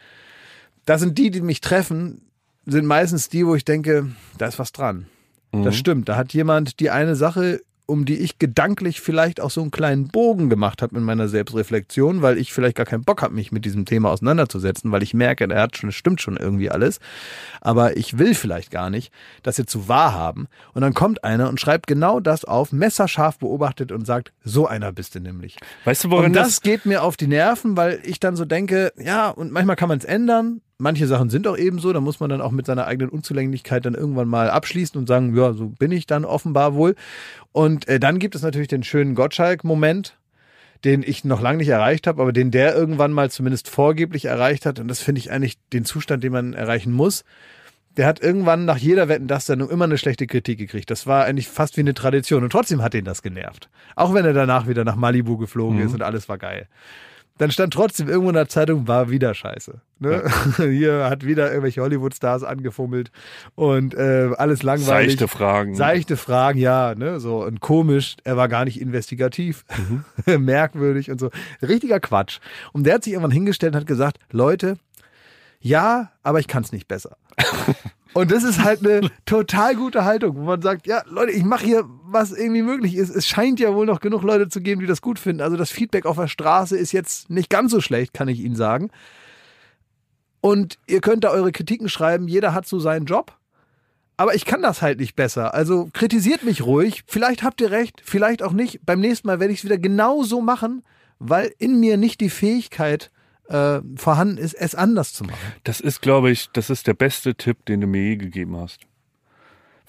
das 0.86 1.02
sind 1.02 1.18
die, 1.18 1.30
die 1.30 1.42
mich 1.42 1.61
treffen, 1.61 2.22
sind 2.64 2.86
meistens 2.86 3.28
die, 3.28 3.46
wo 3.46 3.54
ich 3.54 3.66
denke, 3.66 4.06
da 4.38 4.46
ist 4.46 4.59
was 4.59 4.72
dran. 4.72 5.06
Das 5.52 5.76
stimmt. 5.76 6.09
Da 6.09 6.16
hat 6.16 6.32
jemand 6.32 6.80
die 6.80 6.88
eine 6.88 7.14
Sache, 7.14 7.61
um 7.89 8.05
die 8.05 8.18
ich 8.18 8.39
gedanklich 8.39 9.01
vielleicht 9.01 9.41
auch 9.41 9.51
so 9.51 9.62
einen 9.62 9.70
kleinen 9.70 10.09
Bogen 10.09 10.51
gemacht 10.51 10.82
habe 10.82 10.97
in 10.99 11.03
meiner 11.03 11.26
Selbstreflexion, 11.26 12.20
weil 12.20 12.36
ich 12.36 12.53
vielleicht 12.53 12.76
gar 12.76 12.84
keinen 12.84 13.03
Bock 13.03 13.22
habe, 13.22 13.34
mich 13.34 13.51
mit 13.51 13.64
diesem 13.64 13.86
Thema 13.86 14.11
auseinanderzusetzen, 14.11 14.93
weil 14.93 15.03
ich 15.03 15.14
merke, 15.14 15.49
er 15.51 15.62
hat 15.62 15.78
schon, 15.78 15.89
es 15.89 15.95
stimmt 15.95 16.20
schon 16.20 16.36
irgendwie 16.36 16.70
alles. 16.70 17.01
Aber 17.62 17.97
ich 17.97 18.18
will 18.18 18.34
vielleicht 18.34 18.70
gar 18.70 18.91
nicht 18.91 19.11
das 19.43 19.57
jetzt 19.57 19.72
so 19.72 19.89
wahrhaben. 19.89 20.49
Und 20.74 20.82
dann 20.82 20.93
kommt 20.93 21.24
einer 21.24 21.49
und 21.49 21.61
schreibt 21.61 21.86
genau 21.86 22.20
das 22.20 22.45
auf, 22.45 22.72
messerscharf 22.72 23.39
beobachtet 23.39 23.91
und 23.91 24.07
sagt, 24.07 24.32
so 24.45 24.66
einer 24.66 24.93
bist 24.93 25.14
du 25.14 25.20
nämlich. 25.20 25.57
Weißt 25.86 26.05
du, 26.05 26.11
woran 26.11 26.26
Und 26.26 26.32
das, 26.34 26.49
das 26.49 26.61
geht 26.61 26.84
mir 26.84 27.03
auf 27.03 27.16
die 27.16 27.26
Nerven, 27.26 27.78
weil 27.78 28.01
ich 28.05 28.20
dann 28.20 28.36
so 28.36 28.45
denke, 28.45 28.93
ja, 28.99 29.30
und 29.30 29.51
manchmal 29.51 29.76
kann 29.76 29.89
man 29.89 29.97
es 29.97 30.05
ändern. 30.05 30.61
Manche 30.81 31.09
Sachen 31.09 31.29
sind 31.29 31.49
auch 31.49 31.59
eben 31.59 31.81
so, 31.81 31.93
da 31.93 32.01
muss 32.01 32.20
man 32.20 32.31
dann 32.31 32.41
auch 32.41 32.53
mit 32.53 32.66
seiner 32.66 32.87
eigenen 32.87 33.11
Unzulänglichkeit 33.11 33.85
dann 33.85 33.95
irgendwann 33.95 34.29
mal 34.29 34.49
abschließen 34.49 34.97
und 34.97 35.09
sagen, 35.09 35.37
ja, 35.37 35.53
so 35.53 35.70
bin 35.70 35.91
ich 35.91 36.07
dann 36.07 36.24
offenbar 36.24 36.74
wohl. 36.74 36.95
Und 37.51 37.89
äh, 37.89 37.99
dann 37.99 38.20
gibt 38.20 38.37
es 38.37 38.43
natürlich 38.43 38.68
den 38.68 38.85
schönen 38.85 39.16
Gottschalk-Moment, 39.16 40.16
den 40.85 41.03
ich 41.03 41.24
noch 41.24 41.41
lange 41.41 41.59
nicht 41.59 41.68
erreicht 41.68 42.07
habe, 42.07 42.22
aber 42.22 42.33
den 42.33 42.53
der 42.53 42.76
irgendwann 42.76 43.11
mal 43.11 43.29
zumindest 43.29 43.68
vorgeblich 43.68 44.26
erreicht 44.26 44.66
hat. 44.66 44.79
Und 44.79 44.87
das 44.87 45.01
finde 45.01 45.18
ich 45.18 45.33
eigentlich 45.33 45.59
den 45.72 45.85
Zustand, 45.85 46.22
den 46.22 46.33
man 46.33 46.53
erreichen 46.53 46.93
muss. 46.93 47.24
Der 47.97 48.07
hat 48.07 48.20
irgendwann 48.20 48.64
nach 48.64 48.79
jeder 48.79 49.09
Wetten 49.09 49.26
das 49.26 49.47
Sendung 49.47 49.70
immer 49.70 49.87
eine 49.87 49.99
schlechte 49.99 50.29
Kritik 50.29 50.59
gekriegt. 50.59 50.93
Das 50.93 51.09
war 51.09 51.24
eigentlich 51.24 51.49
fast 51.49 51.76
wie 51.76 51.81
eine 51.81 51.95
Tradition 51.95 52.45
und 52.45 52.51
trotzdem 52.51 52.83
hat 52.83 52.95
ihn 52.95 53.05
das 53.05 53.22
genervt. 53.22 53.68
Auch 53.97 54.14
wenn 54.14 54.24
er 54.24 54.33
danach 54.33 54.68
wieder 54.68 54.85
nach 54.85 54.95
Malibu 54.95 55.39
geflogen 55.39 55.81
ist 55.81 55.95
und 55.95 56.03
alles 56.03 56.29
war 56.29 56.39
geil. 56.39 56.68
Dann 57.39 57.51
stand 57.51 57.72
trotzdem 57.72 58.09
irgendwo 58.09 58.28
in 58.30 58.34
der 58.34 58.49
Zeitung, 58.49 58.86
war 58.89 59.11
wieder 59.11 59.34
scheiße. 59.34 59.80
Ne? 60.01 60.24
Hier 60.57 61.09
hat 61.09 61.24
wieder 61.24 61.49
irgendwelche 61.49 61.80
Hollywood-Stars 61.82 62.45
angefummelt 62.45 63.11
und 63.55 63.95
äh, 63.95 64.30
alles 64.36 64.62
langweilig. 64.62 65.12
Seichte 65.12 65.28
Fragen. 65.28 65.74
Seichte 65.74 66.16
Fragen, 66.16 66.59
ja, 66.59 66.95
ne, 66.95 67.20
so 67.20 67.45
und 67.45 67.61
komisch. 67.61 68.16
Er 68.24 68.36
war 68.36 68.49
gar 68.49 68.64
nicht 68.64 68.80
investigativ, 68.80 69.64
merkwürdig 70.26 71.11
und 71.11 71.18
so. 71.18 71.30
Richtiger 71.62 72.01
Quatsch. 72.01 72.41
Und 72.72 72.84
der 72.84 72.95
hat 72.95 73.05
sich 73.05 73.12
irgendwann 73.12 73.32
hingestellt 73.32 73.74
und 73.74 73.80
hat 73.80 73.86
gesagt, 73.86 74.18
Leute, 74.30 74.76
ja, 75.61 76.12
aber 76.22 76.41
ich 76.41 76.47
kann 76.47 76.62
es 76.62 76.72
nicht 76.72 76.89
besser. 76.89 77.16
Und 78.14 78.30
das 78.30 78.42
ist 78.42 78.62
halt 78.64 78.84
eine 78.84 79.11
total 79.26 79.74
gute 79.76 80.04
Haltung, 80.04 80.36
wo 80.36 80.42
man 80.42 80.62
sagt, 80.62 80.86
ja, 80.86 81.02
Leute, 81.06 81.32
ich 81.32 81.44
mache 81.44 81.64
hier, 81.64 81.84
was 82.04 82.32
irgendwie 82.32 82.62
möglich 82.62 82.96
ist. 82.96 83.11
Es 83.11 83.28
scheint 83.28 83.61
ja 83.61 83.74
wohl 83.74 83.86
noch 83.86 84.00
genug 84.00 84.22
Leute 84.22 84.48
zu 84.48 84.61
geben, 84.61 84.80
die 84.80 84.86
das 84.86 85.02
gut 85.02 85.18
finden. 85.18 85.42
Also 85.42 85.56
das 85.56 85.70
Feedback 85.70 86.06
auf 86.06 86.16
der 86.16 86.28
Straße 86.28 86.76
ist 86.76 86.92
jetzt 86.92 87.30
nicht 87.30 87.50
ganz 87.50 87.70
so 87.70 87.80
schlecht, 87.80 88.14
kann 88.14 88.28
ich 88.28 88.40
Ihnen 88.40 88.56
sagen. 88.56 88.90
Und 90.40 90.78
ihr 90.86 91.00
könnt 91.00 91.24
da 91.24 91.30
eure 91.30 91.52
Kritiken 91.52 91.88
schreiben, 91.88 92.28
jeder 92.28 92.54
hat 92.54 92.66
so 92.66 92.78
seinen 92.78 93.06
Job. 93.06 93.36
Aber 94.16 94.34
ich 94.34 94.44
kann 94.44 94.62
das 94.62 94.82
halt 94.82 94.98
nicht 94.98 95.14
besser. 95.14 95.54
Also 95.54 95.88
kritisiert 95.92 96.42
mich 96.42 96.62
ruhig. 96.62 97.04
Vielleicht 97.06 97.44
habt 97.44 97.61
ihr 97.61 97.70
recht, 97.70 98.02
vielleicht 98.04 98.42
auch 98.42 98.52
nicht. 98.52 98.84
Beim 98.84 99.00
nächsten 99.00 99.28
Mal 99.28 99.38
werde 99.38 99.52
ich 99.52 99.61
es 99.61 99.64
wieder 99.64 99.78
genau 99.78 100.24
so 100.24 100.40
machen, 100.40 100.82
weil 101.20 101.52
in 101.59 101.78
mir 101.78 101.96
nicht 101.96 102.20
die 102.20 102.30
Fähigkeit 102.30 103.12
äh, 103.49 103.80
vorhanden 103.96 104.38
ist, 104.38 104.55
es 104.55 104.74
anders 104.74 105.12
zu 105.12 105.24
machen. 105.24 105.38
Das 105.64 105.80
ist, 105.80 106.01
glaube 106.03 106.30
ich, 106.30 106.49
das 106.53 106.70
ist 106.70 106.86
der 106.86 106.94
beste 106.94 107.34
Tipp, 107.34 107.64
den 107.66 107.80
du 107.80 107.86
mir 107.86 108.03
je 108.03 108.16
gegeben 108.16 108.57
hast. 108.57 108.80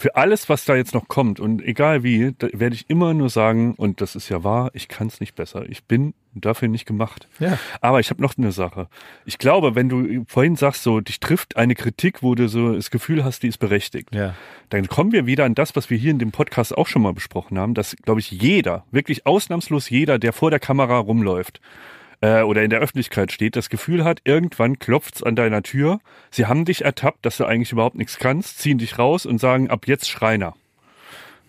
Für 0.02 0.16
alles, 0.16 0.48
was 0.48 0.64
da 0.64 0.78
jetzt 0.78 0.94
noch 0.94 1.10
kommt 1.10 1.42
und 1.42 1.62
egal 1.62 2.04
wie, 2.04 2.34
da 2.38 2.48
werde 2.54 2.74
ich 2.74 2.90
immer 2.90 3.14
nur 3.14 3.30
sagen, 3.30 3.74
und 3.76 4.00
das 4.00 4.16
ist 4.16 4.30
ja 4.30 4.46
wahr, 4.46 4.70
ich 4.74 4.88
kann 4.88 5.08
es 5.08 5.20
nicht 5.20 5.36
besser. 5.36 5.68
Ich 5.68 5.84
bin 5.84 6.14
dafür 6.34 6.70
nicht 6.70 6.86
gemacht. 6.86 7.28
Ja. 7.38 7.60
Aber 7.82 8.00
ich 8.00 8.10
habe 8.10 8.22
noch 8.22 8.38
eine 8.38 8.54
Sache. 8.54 8.88
Ich 9.26 9.40
glaube, 9.40 9.76
wenn 9.76 9.90
du 9.90 10.24
vorhin 10.26 10.56
sagst, 10.56 10.84
so 10.84 11.02
dich 11.02 11.20
trifft 11.20 11.58
eine 11.58 11.76
Kritik, 11.76 12.24
wo 12.24 12.34
du 12.34 12.48
so 12.48 12.76
das 12.76 12.92
Gefühl 12.92 13.26
hast, 13.26 13.44
die 13.44 13.50
ist 13.50 13.58
berechtigt, 13.58 14.16
Ja. 14.16 14.36
dann 14.70 14.88
kommen 14.88 15.12
wir 15.12 15.26
wieder 15.26 15.44
an 15.44 15.54
das, 15.54 15.76
was 15.76 15.90
wir 15.90 15.98
hier 15.98 16.12
in 16.12 16.20
dem 16.20 16.32
Podcast 16.32 16.78
auch 16.78 16.88
schon 16.88 17.02
mal 17.02 17.12
besprochen 17.14 17.60
haben, 17.60 17.74
dass, 17.74 17.98
glaube 17.98 18.22
ich, 18.22 18.32
jeder, 18.32 18.86
wirklich 18.92 19.26
ausnahmslos 19.26 19.90
jeder, 19.90 20.18
der 20.18 20.32
vor 20.32 20.50
der 20.50 20.62
Kamera 20.62 20.98
rumläuft 20.98 21.60
äh, 22.22 22.42
oder 22.42 22.64
in 22.64 22.70
der 22.70 22.80
Öffentlichkeit 22.80 23.32
steht, 23.32 23.56
das 23.56 23.70
Gefühl 23.70 24.04
hat, 24.04 24.22
irgendwann 24.24 24.80
klopft's 24.80 25.24
an 25.24 25.36
deiner 25.36 25.64
Tür, 25.64 26.00
sie 26.32 26.46
haben 26.46 26.66
dich 26.66 26.84
ertappt, 26.84 27.26
dass 27.26 27.38
du 27.38 27.46
eigentlich 27.46 27.72
überhaupt 27.72 27.96
nichts 27.96 28.18
kannst, 28.18 28.60
ziehen 28.60 28.78
dich 28.78 28.98
raus 28.98 29.26
und 29.26 29.40
sagen, 29.40 29.70
ab 29.70 29.88
jetzt 29.88 30.10
Schreiner. 30.10 30.54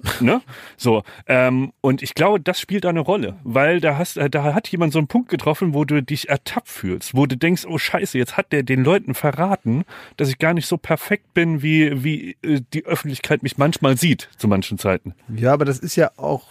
ne? 0.20 0.40
So, 0.76 1.02
ähm, 1.26 1.72
und 1.80 2.02
ich 2.02 2.14
glaube, 2.14 2.40
das 2.40 2.60
spielt 2.60 2.86
eine 2.86 3.00
Rolle, 3.00 3.36
weil 3.44 3.80
da 3.80 3.98
hast, 3.98 4.16
äh, 4.16 4.30
da 4.30 4.54
hat 4.54 4.68
jemand 4.68 4.92
so 4.92 4.98
einen 4.98 5.08
Punkt 5.08 5.28
getroffen, 5.28 5.74
wo 5.74 5.84
du 5.84 6.02
dich 6.02 6.28
ertappt 6.28 6.68
fühlst, 6.68 7.14
wo 7.14 7.26
du 7.26 7.36
denkst, 7.36 7.66
oh 7.66 7.78
Scheiße, 7.78 8.16
jetzt 8.16 8.36
hat 8.36 8.52
der 8.52 8.62
den 8.62 8.84
Leuten 8.84 9.14
verraten, 9.14 9.84
dass 10.16 10.28
ich 10.28 10.38
gar 10.38 10.54
nicht 10.54 10.66
so 10.66 10.78
perfekt 10.78 11.34
bin, 11.34 11.62
wie, 11.62 12.02
wie 12.02 12.36
äh, 12.42 12.60
die 12.72 12.86
Öffentlichkeit 12.86 13.42
mich 13.42 13.58
manchmal 13.58 13.96
sieht, 13.96 14.30
zu 14.36 14.48
manchen 14.48 14.78
Zeiten. 14.78 15.14
Ja, 15.28 15.52
aber 15.52 15.64
das 15.64 15.78
ist 15.78 15.96
ja 15.96 16.12
auch, 16.16 16.46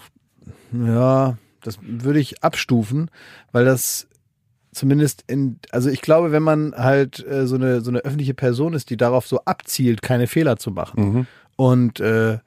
ja, 0.71 1.37
das 1.61 1.79
würde 1.81 2.19
ich 2.19 2.43
abstufen, 2.43 3.09
weil 3.51 3.65
das 3.65 4.07
zumindest 4.71 5.23
in, 5.27 5.59
also 5.71 5.89
ich 5.89 6.01
glaube, 6.01 6.31
wenn 6.31 6.43
man 6.43 6.73
halt 6.75 7.25
äh, 7.25 7.47
so 7.47 7.55
eine 7.55 7.81
so 7.81 7.91
eine 7.91 7.99
öffentliche 7.99 8.33
Person 8.33 8.73
ist, 8.73 8.89
die 8.89 8.97
darauf 8.97 9.27
so 9.27 9.39
abzielt, 9.45 10.01
keine 10.01 10.27
Fehler 10.27 10.57
zu 10.57 10.71
machen 10.71 11.27
und 11.55 11.99
äh, 11.99 12.37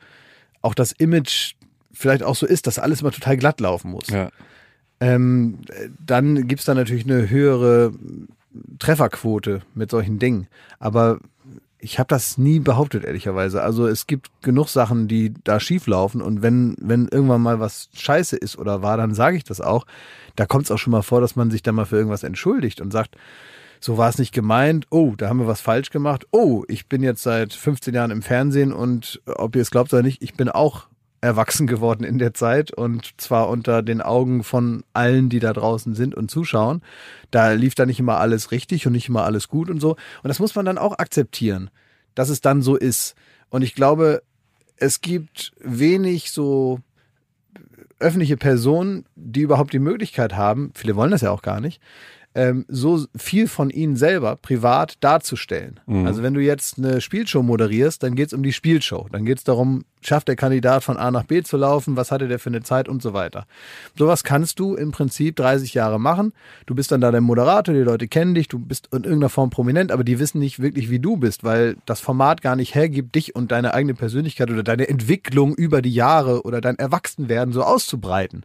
auch 0.61 0.75
das 0.75 0.93
Image 0.93 1.55
vielleicht 1.93 2.23
auch 2.23 2.37
so 2.37 2.47
ist, 2.47 2.67
dass 2.67 2.79
alles 2.79 3.01
immer 3.01 3.11
total 3.11 3.37
glatt 3.37 3.61
laufen 3.61 3.91
muss. 3.91 4.09
Ja. 4.09 4.31
Ähm, 5.01 5.59
dann 6.05 6.47
gibt's 6.47 6.65
da 6.65 6.75
natürlich 6.75 7.05
eine 7.05 7.29
höhere 7.29 7.93
Trefferquote 8.79 9.63
mit 9.75 9.91
solchen 9.91 10.19
Dingen. 10.19 10.47
Aber 10.79 11.19
ich 11.83 11.99
habe 11.99 12.07
das 12.07 12.39
nie 12.39 12.61
behauptet, 12.61 13.05
ehrlicherweise. 13.05 13.61
Also 13.61 13.89
es 13.89 14.07
gibt 14.07 14.31
genug 14.41 14.69
Sachen, 14.69 15.09
die 15.09 15.35
da 15.43 15.59
schief 15.59 15.89
laufen 15.89 16.23
und 16.23 16.41
wenn, 16.41 16.77
wenn 16.81 17.09
irgendwann 17.09 17.43
mal 17.43 17.59
was 17.59 17.89
scheiße 17.93 18.37
ist 18.37 18.57
oder 18.57 18.83
war, 18.83 18.97
dann 18.97 19.15
sage 19.15 19.37
ich 19.37 19.43
das 19.43 19.61
auch. 19.61 19.85
Da 20.37 20.47
kommt 20.47 20.67
es 20.67 20.71
auch 20.71 20.79
schon 20.79 20.93
mal 20.93 21.03
vor, 21.03 21.21
dass 21.21 21.35
man 21.35 21.51
sich 21.51 21.63
dann 21.63 21.75
mal 21.75 21.85
für 21.85 21.97
irgendwas 21.97 22.23
entschuldigt 22.23 22.81
und 22.81 22.93
sagt, 22.93 23.17
so 23.81 23.99
war 23.99 24.09
es 24.09 24.19
nicht 24.19 24.33
gemeint, 24.33 24.87
oh, 24.91 25.15
da 25.17 25.29
haben 25.29 25.41
wir 25.41 25.49
was 25.49 25.61
falsch 25.61 25.91
gemacht, 25.91 26.25
oh, 26.31 26.63
ich 26.69 26.87
bin 26.89 27.03
jetzt 27.03 27.25
seit 27.25 27.53
15 27.53 27.93
Jahren 27.93 28.13
im 28.13 28.23
Fernsehen 28.23 28.73
und 28.73 29.21
ob 29.27 29.57
ihr 29.57 29.63
es 29.63 29.73
glaubt 29.73 29.93
oder 29.93 30.05
nicht, 30.05 30.23
ich 30.23 30.35
bin 30.35 30.49
auch 30.49 30.87
erwachsen 31.23 31.67
geworden 31.67 32.05
in 32.05 32.19
der 32.19 32.35
Zeit 32.35 32.73
und 32.73 33.15
zwar 33.17 33.49
unter 33.49 33.83
den 33.83 34.03
Augen 34.03 34.43
von 34.43 34.83
allen, 34.93 35.29
die 35.29 35.39
da 35.39 35.53
draußen 35.53 35.95
sind 35.95 36.15
und 36.15 36.31
zuschauen. 36.31 36.83
Da 37.31 37.53
lief 37.53 37.75
da 37.75 37.87
nicht 37.87 38.01
immer 38.01 38.19
alles 38.19 38.51
richtig 38.51 38.87
und 38.87 38.93
nicht 38.93 39.09
immer 39.09 39.25
alles 39.25 39.49
gut 39.49 39.71
und 39.71 39.81
so. 39.81 39.93
Und 39.93 40.29
das 40.29 40.41
muss 40.41 40.55
man 40.55 40.67
dann 40.67 40.79
auch 40.79 40.99
akzeptieren, 40.99 41.71
dass 42.15 42.29
es 42.29 42.41
dann 42.41 42.61
so 42.61 42.77
ist. 42.77 43.15
Und 43.49 43.63
ich 43.63 43.75
glaube, 43.75 44.23
es 44.77 45.01
gibt 45.01 45.53
wenig 45.61 46.33
so 46.33 46.81
öffentliche 48.01 48.37
Personen, 48.37 49.07
die 49.15 49.43
überhaupt 49.43 49.73
die 49.73 49.79
Möglichkeit 49.79 50.35
haben, 50.35 50.73
viele 50.75 50.97
wollen 50.97 51.13
das 51.13 51.21
ja 51.21 51.31
auch 51.31 51.43
gar 51.43 51.61
nicht, 51.61 51.81
ähm, 52.35 52.65
so 52.69 53.05
viel 53.17 53.47
von 53.47 53.71
ihnen 53.71 53.97
selber 53.97 54.37
privat 54.37 54.97
darzustellen. 55.01 55.81
Also 56.07 56.23
wenn 56.23 56.35
du 56.35 56.41
jetzt 56.41 56.79
eine 56.79 57.01
Spielshow 57.01 57.43
moderierst, 57.43 58.03
dann 58.03 58.15
geht's 58.15 58.33
um 58.33 58.43
die 58.43 58.53
Spielshow. 58.53 59.07
Dann 59.13 59.25
geht's 59.25 59.45
darum, 59.45 59.85
schafft 60.01 60.29
der 60.29 60.37
Kandidat 60.37 60.83
von 60.83 60.97
A 60.97 61.11
nach 61.11 61.25
B 61.25 61.43
zu 61.43 61.57
laufen, 61.57 61.97
was 61.97 62.11
hatte 62.11 62.29
der 62.29 62.39
für 62.39 62.51
eine 62.51 62.63
Zeit 62.63 62.89
und 62.89 63.03
so 63.03 63.13
weiter. 63.13 63.47
Sowas 63.97 64.25
kannst 64.25 64.59
du 64.59 64.75
im 64.75 64.93
Prinzip 64.93 65.37
30 65.37 65.75
Jahre 65.75 66.01
machen. 66.01 66.33
Du 66.67 66.75
bist 66.75 66.91
dann 66.91 67.01
da 67.01 67.11
der 67.11 67.21
Moderator, 67.21 67.75
die 67.75 67.81
Leute 67.81 68.09
kennen 68.09 68.35
dich, 68.35 68.49
du 68.49 68.59
bist 68.59 68.89
in 68.93 69.05
irgendeiner 69.05 69.29
Form 69.29 69.51
prominent, 69.51 69.93
aber 69.93 70.05
die 70.05 70.19
wissen 70.19 70.39
nicht 70.39 70.61
wirklich, 70.61 70.91
wie 70.91 70.99
du 70.99 71.17
bist, 71.17 71.45
weil 71.45 71.77
das 71.87 72.01
Format 72.01 72.43
gar 72.43 72.57
nicht 72.57 72.75
hergibt, 72.75 73.15
dich 73.15 73.35
und 73.37 73.53
deine 73.53 73.75
eigene 73.75 73.95
Persönlichkeit 73.95 74.51
oder 74.51 74.63
deine 74.63 74.89
Entwicklung 74.89 75.55
über 75.55 75.83
die 75.83 75.93
Jahre 75.93 76.43
oder 76.43 76.61
dein 76.61 76.79
Erwachsenwerden 76.79 77.53
so 77.53 77.63
auszubreiten 77.63 78.43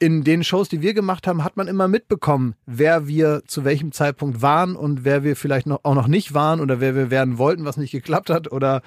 in 0.00 0.24
den 0.24 0.42
Shows, 0.42 0.70
die 0.70 0.80
wir 0.80 0.94
gemacht 0.94 1.26
haben, 1.26 1.44
hat 1.44 1.58
man 1.58 1.68
immer 1.68 1.86
mitbekommen, 1.86 2.54
wer 2.64 3.06
wir 3.06 3.42
zu 3.46 3.64
welchem 3.64 3.92
Zeitpunkt 3.92 4.40
waren 4.40 4.74
und 4.74 5.04
wer 5.04 5.22
wir 5.24 5.36
vielleicht 5.36 5.66
noch, 5.66 5.80
auch 5.82 5.94
noch 5.94 6.08
nicht 6.08 6.32
waren 6.32 6.60
oder 6.60 6.80
wer 6.80 6.96
wir 6.96 7.10
werden 7.10 7.36
wollten, 7.36 7.66
was 7.66 7.76
nicht 7.76 7.92
geklappt 7.92 8.30
hat 8.30 8.50
oder 8.50 8.80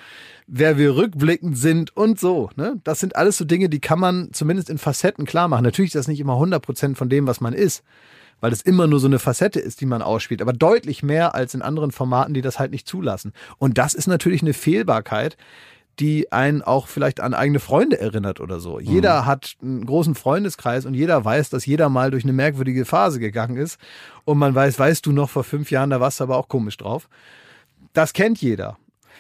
wer 0.48 0.80
wir 0.80 0.96
rückblickend 0.96 1.56
sind 1.56 1.96
und 1.96 2.20
so. 2.20 2.50
Ne? 2.56 2.82
Das 2.84 3.00
sind 3.00 3.16
alles 3.16 3.38
so 3.38 3.46
Dinge, 3.46 3.70
die 3.70 3.80
kann 3.80 4.00
man 4.00 4.34
zumindest 4.34 4.72
in 4.72 4.80
Facetten 4.80 5.26
klar 5.26 5.48
machen. 5.48 5.64
Natürlich 5.64 5.90
ist 5.90 6.00
das 6.00 6.08
nicht 6.08 6.20
immer 6.20 6.34
100 6.34 6.64
Prozent 6.64 6.98
von 6.98 7.10
dem, 7.10 7.28
was 7.28 7.40
man 7.40 7.54
ist, 7.54 7.84
weil 8.42 8.52
es 8.52 8.64
immer 8.64 8.88
nur 8.88 9.00
so 9.00 9.08
eine 9.08 9.20
Facette 9.20 9.60
ist, 9.60 9.82
die 9.82 9.86
man 9.86 10.02
ausspielt, 10.02 10.42
aber 10.42 10.52
deutlich 10.52 11.04
mehr 11.04 11.36
als 11.36 11.54
in 11.54 11.62
anderen 11.62 11.92
Formaten, 11.92 12.34
die 12.34 12.42
das 12.42 12.58
halt 12.58 12.72
nicht 12.72 12.88
zulassen. 12.88 13.34
Und 13.60 13.78
das 13.78 13.94
ist 13.94 14.08
natürlich 14.08 14.42
eine 14.42 14.54
Fehlbarkeit, 14.54 15.38
die 16.00 16.32
einen 16.32 16.62
auch 16.62 16.88
vielleicht 16.88 17.20
an 17.20 17.34
eigene 17.34 17.60
Freunde 17.60 18.00
erinnert 18.00 18.40
oder 18.40 18.60
so. 18.60 18.80
Jeder 18.80 19.26
hat 19.26 19.56
einen 19.62 19.86
großen 19.86 20.16
Freundeskreis 20.16 20.86
und 20.86 20.96
jeder 20.96 21.24
weiß, 21.24 21.50
dass 21.50 21.66
jeder 21.66 21.90
mal 21.90 22.12
durch 22.12 22.24
eine 22.24 22.34
merkwürdige 22.34 22.86
Phase 22.86 23.20
gegangen 23.20 23.58
ist. 23.58 23.80
Und 24.26 24.40
man 24.40 24.56
weiß, 24.56 24.80
weißt 24.80 25.06
du 25.06 25.12
noch, 25.12 25.30
vor 25.30 25.44
fünf 25.44 25.70
Jahren, 25.70 25.92
da 25.92 26.00
warst 26.00 26.20
du 26.20 26.24
aber 26.24 26.38
auch 26.38 26.48
komisch 26.48 26.78
drauf. 26.78 27.10
Das 27.94 28.14
kennt 28.14 28.42
jeder. 28.42 28.78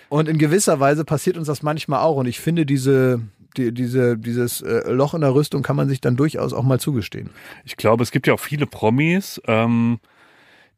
Und 0.09 0.28
in 0.28 0.38
gewisser 0.38 0.80
Weise 0.80 1.05
passiert 1.05 1.38
uns 1.38 1.47
das 1.47 1.61
manchmal 1.61 2.01
auch. 2.01 2.17
Und 2.17 2.26
ich 2.26 2.39
finde, 2.39 2.65
diese, 2.65 3.21
die, 3.55 3.71
diese, 3.71 4.17
dieses 4.17 4.61
äh, 4.61 4.91
Loch 4.91 5.13
in 5.13 5.21
der 5.21 5.36
Rüstung 5.36 5.61
kann 5.61 5.76
man 5.76 5.89
sich 5.89 6.01
dann 6.01 6.15
durchaus 6.15 6.53
auch 6.53 6.63
mal 6.63 6.80
zugestehen. 6.80 7.30
Ich 7.65 7.78
glaube, 7.78 8.03
es 8.03 8.11
gibt 8.11 8.26
ja 8.26 8.34
auch 8.34 8.39
viele 8.39 8.65
Promis, 8.65 9.41
ähm, 9.47 9.99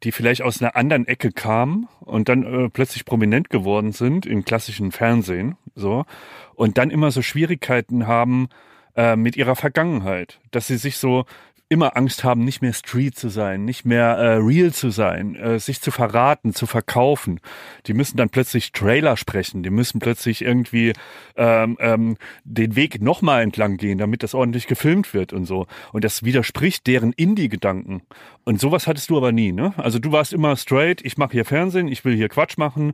die 0.05 0.11
vielleicht 0.11 0.43
aus 0.43 0.61
einer 0.61 0.75
anderen 0.75 1.07
Ecke 1.07 1.31
kamen 1.31 1.87
und 1.99 2.29
dann 2.29 2.43
äh, 2.43 2.69
plötzlich 2.69 3.05
prominent 3.05 3.49
geworden 3.49 3.91
sind 3.91 4.25
im 4.25 4.45
klassischen 4.45 4.91
Fernsehen, 4.91 5.57
so 5.75 6.05
und 6.53 6.77
dann 6.77 6.91
immer 6.91 7.11
so 7.11 7.21
Schwierigkeiten 7.21 8.07
haben 8.07 8.47
äh, 8.95 9.15
mit 9.15 9.35
ihrer 9.35 9.55
Vergangenheit, 9.55 10.39
dass 10.51 10.67
sie 10.67 10.77
sich 10.77 10.97
so 10.97 11.25
immer 11.67 11.97
Angst 11.97 12.23
haben, 12.23 12.43
nicht 12.43 12.61
mehr 12.61 12.73
Street 12.73 13.17
zu 13.17 13.29
sein, 13.29 13.65
nicht 13.65 13.85
mehr 13.85 14.17
äh, 14.17 14.35
real 14.35 14.71
zu 14.71 14.91
sein, 14.91 15.35
äh, 15.35 15.59
sich 15.59 15.81
zu 15.81 15.89
verraten, 15.89 16.53
zu 16.53 16.67
verkaufen. 16.67 17.39
Die 17.87 17.93
müssen 17.93 18.17
dann 18.17 18.29
plötzlich 18.29 18.71
Trailer 18.71 19.17
sprechen, 19.17 19.63
die 19.63 19.71
müssen 19.71 19.99
plötzlich 19.99 20.43
irgendwie 20.43 20.93
ähm, 21.35 21.77
ähm, 21.79 22.17
den 22.43 22.75
Weg 22.75 23.01
nochmal 23.01 23.41
entlang 23.41 23.77
gehen, 23.77 23.97
damit 23.97 24.21
das 24.21 24.35
ordentlich 24.35 24.67
gefilmt 24.67 25.13
wird 25.15 25.33
und 25.33 25.45
so. 25.45 25.65
Und 25.91 26.03
das 26.03 26.23
widerspricht 26.23 26.85
deren 26.85 27.13
Indie-Gedanken. 27.13 28.03
Und 28.43 28.59
sowas 28.59 28.85
hattest 28.85 29.09
du 29.09 29.17
aber 29.17 29.31
nie, 29.31 29.51
ne? 29.51 29.73
Also 29.77 29.97
du 29.97 30.11
warst 30.11 30.33
immer 30.33 30.55
straight, 30.57 31.03
ich 31.03 31.17
mache 31.17 31.31
hier 31.31 31.45
Fernsehen, 31.45 31.87
ich 31.87 32.05
will 32.05 32.15
hier 32.15 32.29
Quatsch 32.29 32.57
machen. 32.57 32.93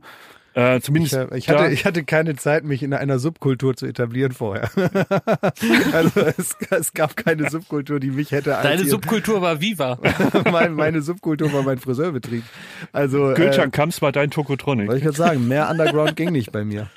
Äh, 0.54 0.76
Ich, 0.76 0.84
zumindest 0.84 1.14
äh, 1.14 1.28
ich, 1.36 1.48
hatte, 1.48 1.72
ich 1.72 1.84
hatte 1.84 2.04
keine 2.04 2.36
Zeit, 2.36 2.64
mich 2.64 2.82
in 2.82 2.92
einer 2.92 3.18
Subkultur 3.18 3.76
zu 3.76 3.86
etablieren 3.86 4.32
vorher. 4.32 4.70
also 5.92 6.20
es, 6.20 6.56
es 6.70 6.92
gab 6.92 7.16
keine 7.16 7.50
Subkultur, 7.50 8.00
die 8.00 8.10
mich 8.10 8.30
hätte 8.32 8.50
Deine 8.62 8.84
Subkultur 8.86 9.42
war 9.42 9.60
Viva. 9.60 9.98
mein, 10.52 10.74
meine 10.74 11.02
Subkultur 11.02 11.52
war 11.52 11.62
mein 11.62 11.78
Friseurbetrieb. 11.78 12.44
Also 12.92 13.32
Gülcan 13.34 13.68
äh, 13.68 13.70
Kamps 13.70 14.02
war 14.02 14.12
dein 14.12 14.30
Tokotronic. 14.30 14.88
wollte 14.88 14.98
ich 14.98 15.04
gerade 15.04 15.16
sagen, 15.16 15.48
mehr 15.48 15.70
Underground 15.70 16.16
ging 16.16 16.32
nicht 16.32 16.52
bei 16.52 16.64
mir. 16.64 16.88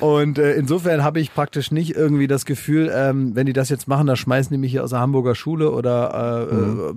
Und 0.00 0.38
äh, 0.38 0.54
insofern 0.54 1.02
habe 1.02 1.20
ich 1.20 1.34
praktisch 1.34 1.70
nicht 1.70 1.94
irgendwie 1.94 2.26
das 2.26 2.44
Gefühl, 2.44 2.90
ähm, 2.94 3.34
wenn 3.34 3.46
die 3.46 3.52
das 3.52 3.68
jetzt 3.68 3.88
machen, 3.88 4.06
da 4.06 4.16
schmeißen 4.16 4.52
die 4.52 4.58
mich 4.58 4.72
hier 4.72 4.84
aus 4.84 4.90
der 4.90 5.00
Hamburger 5.00 5.34
Schule 5.34 5.72
oder 5.72 6.48
äh, 6.50 6.54
äh, 6.54 6.94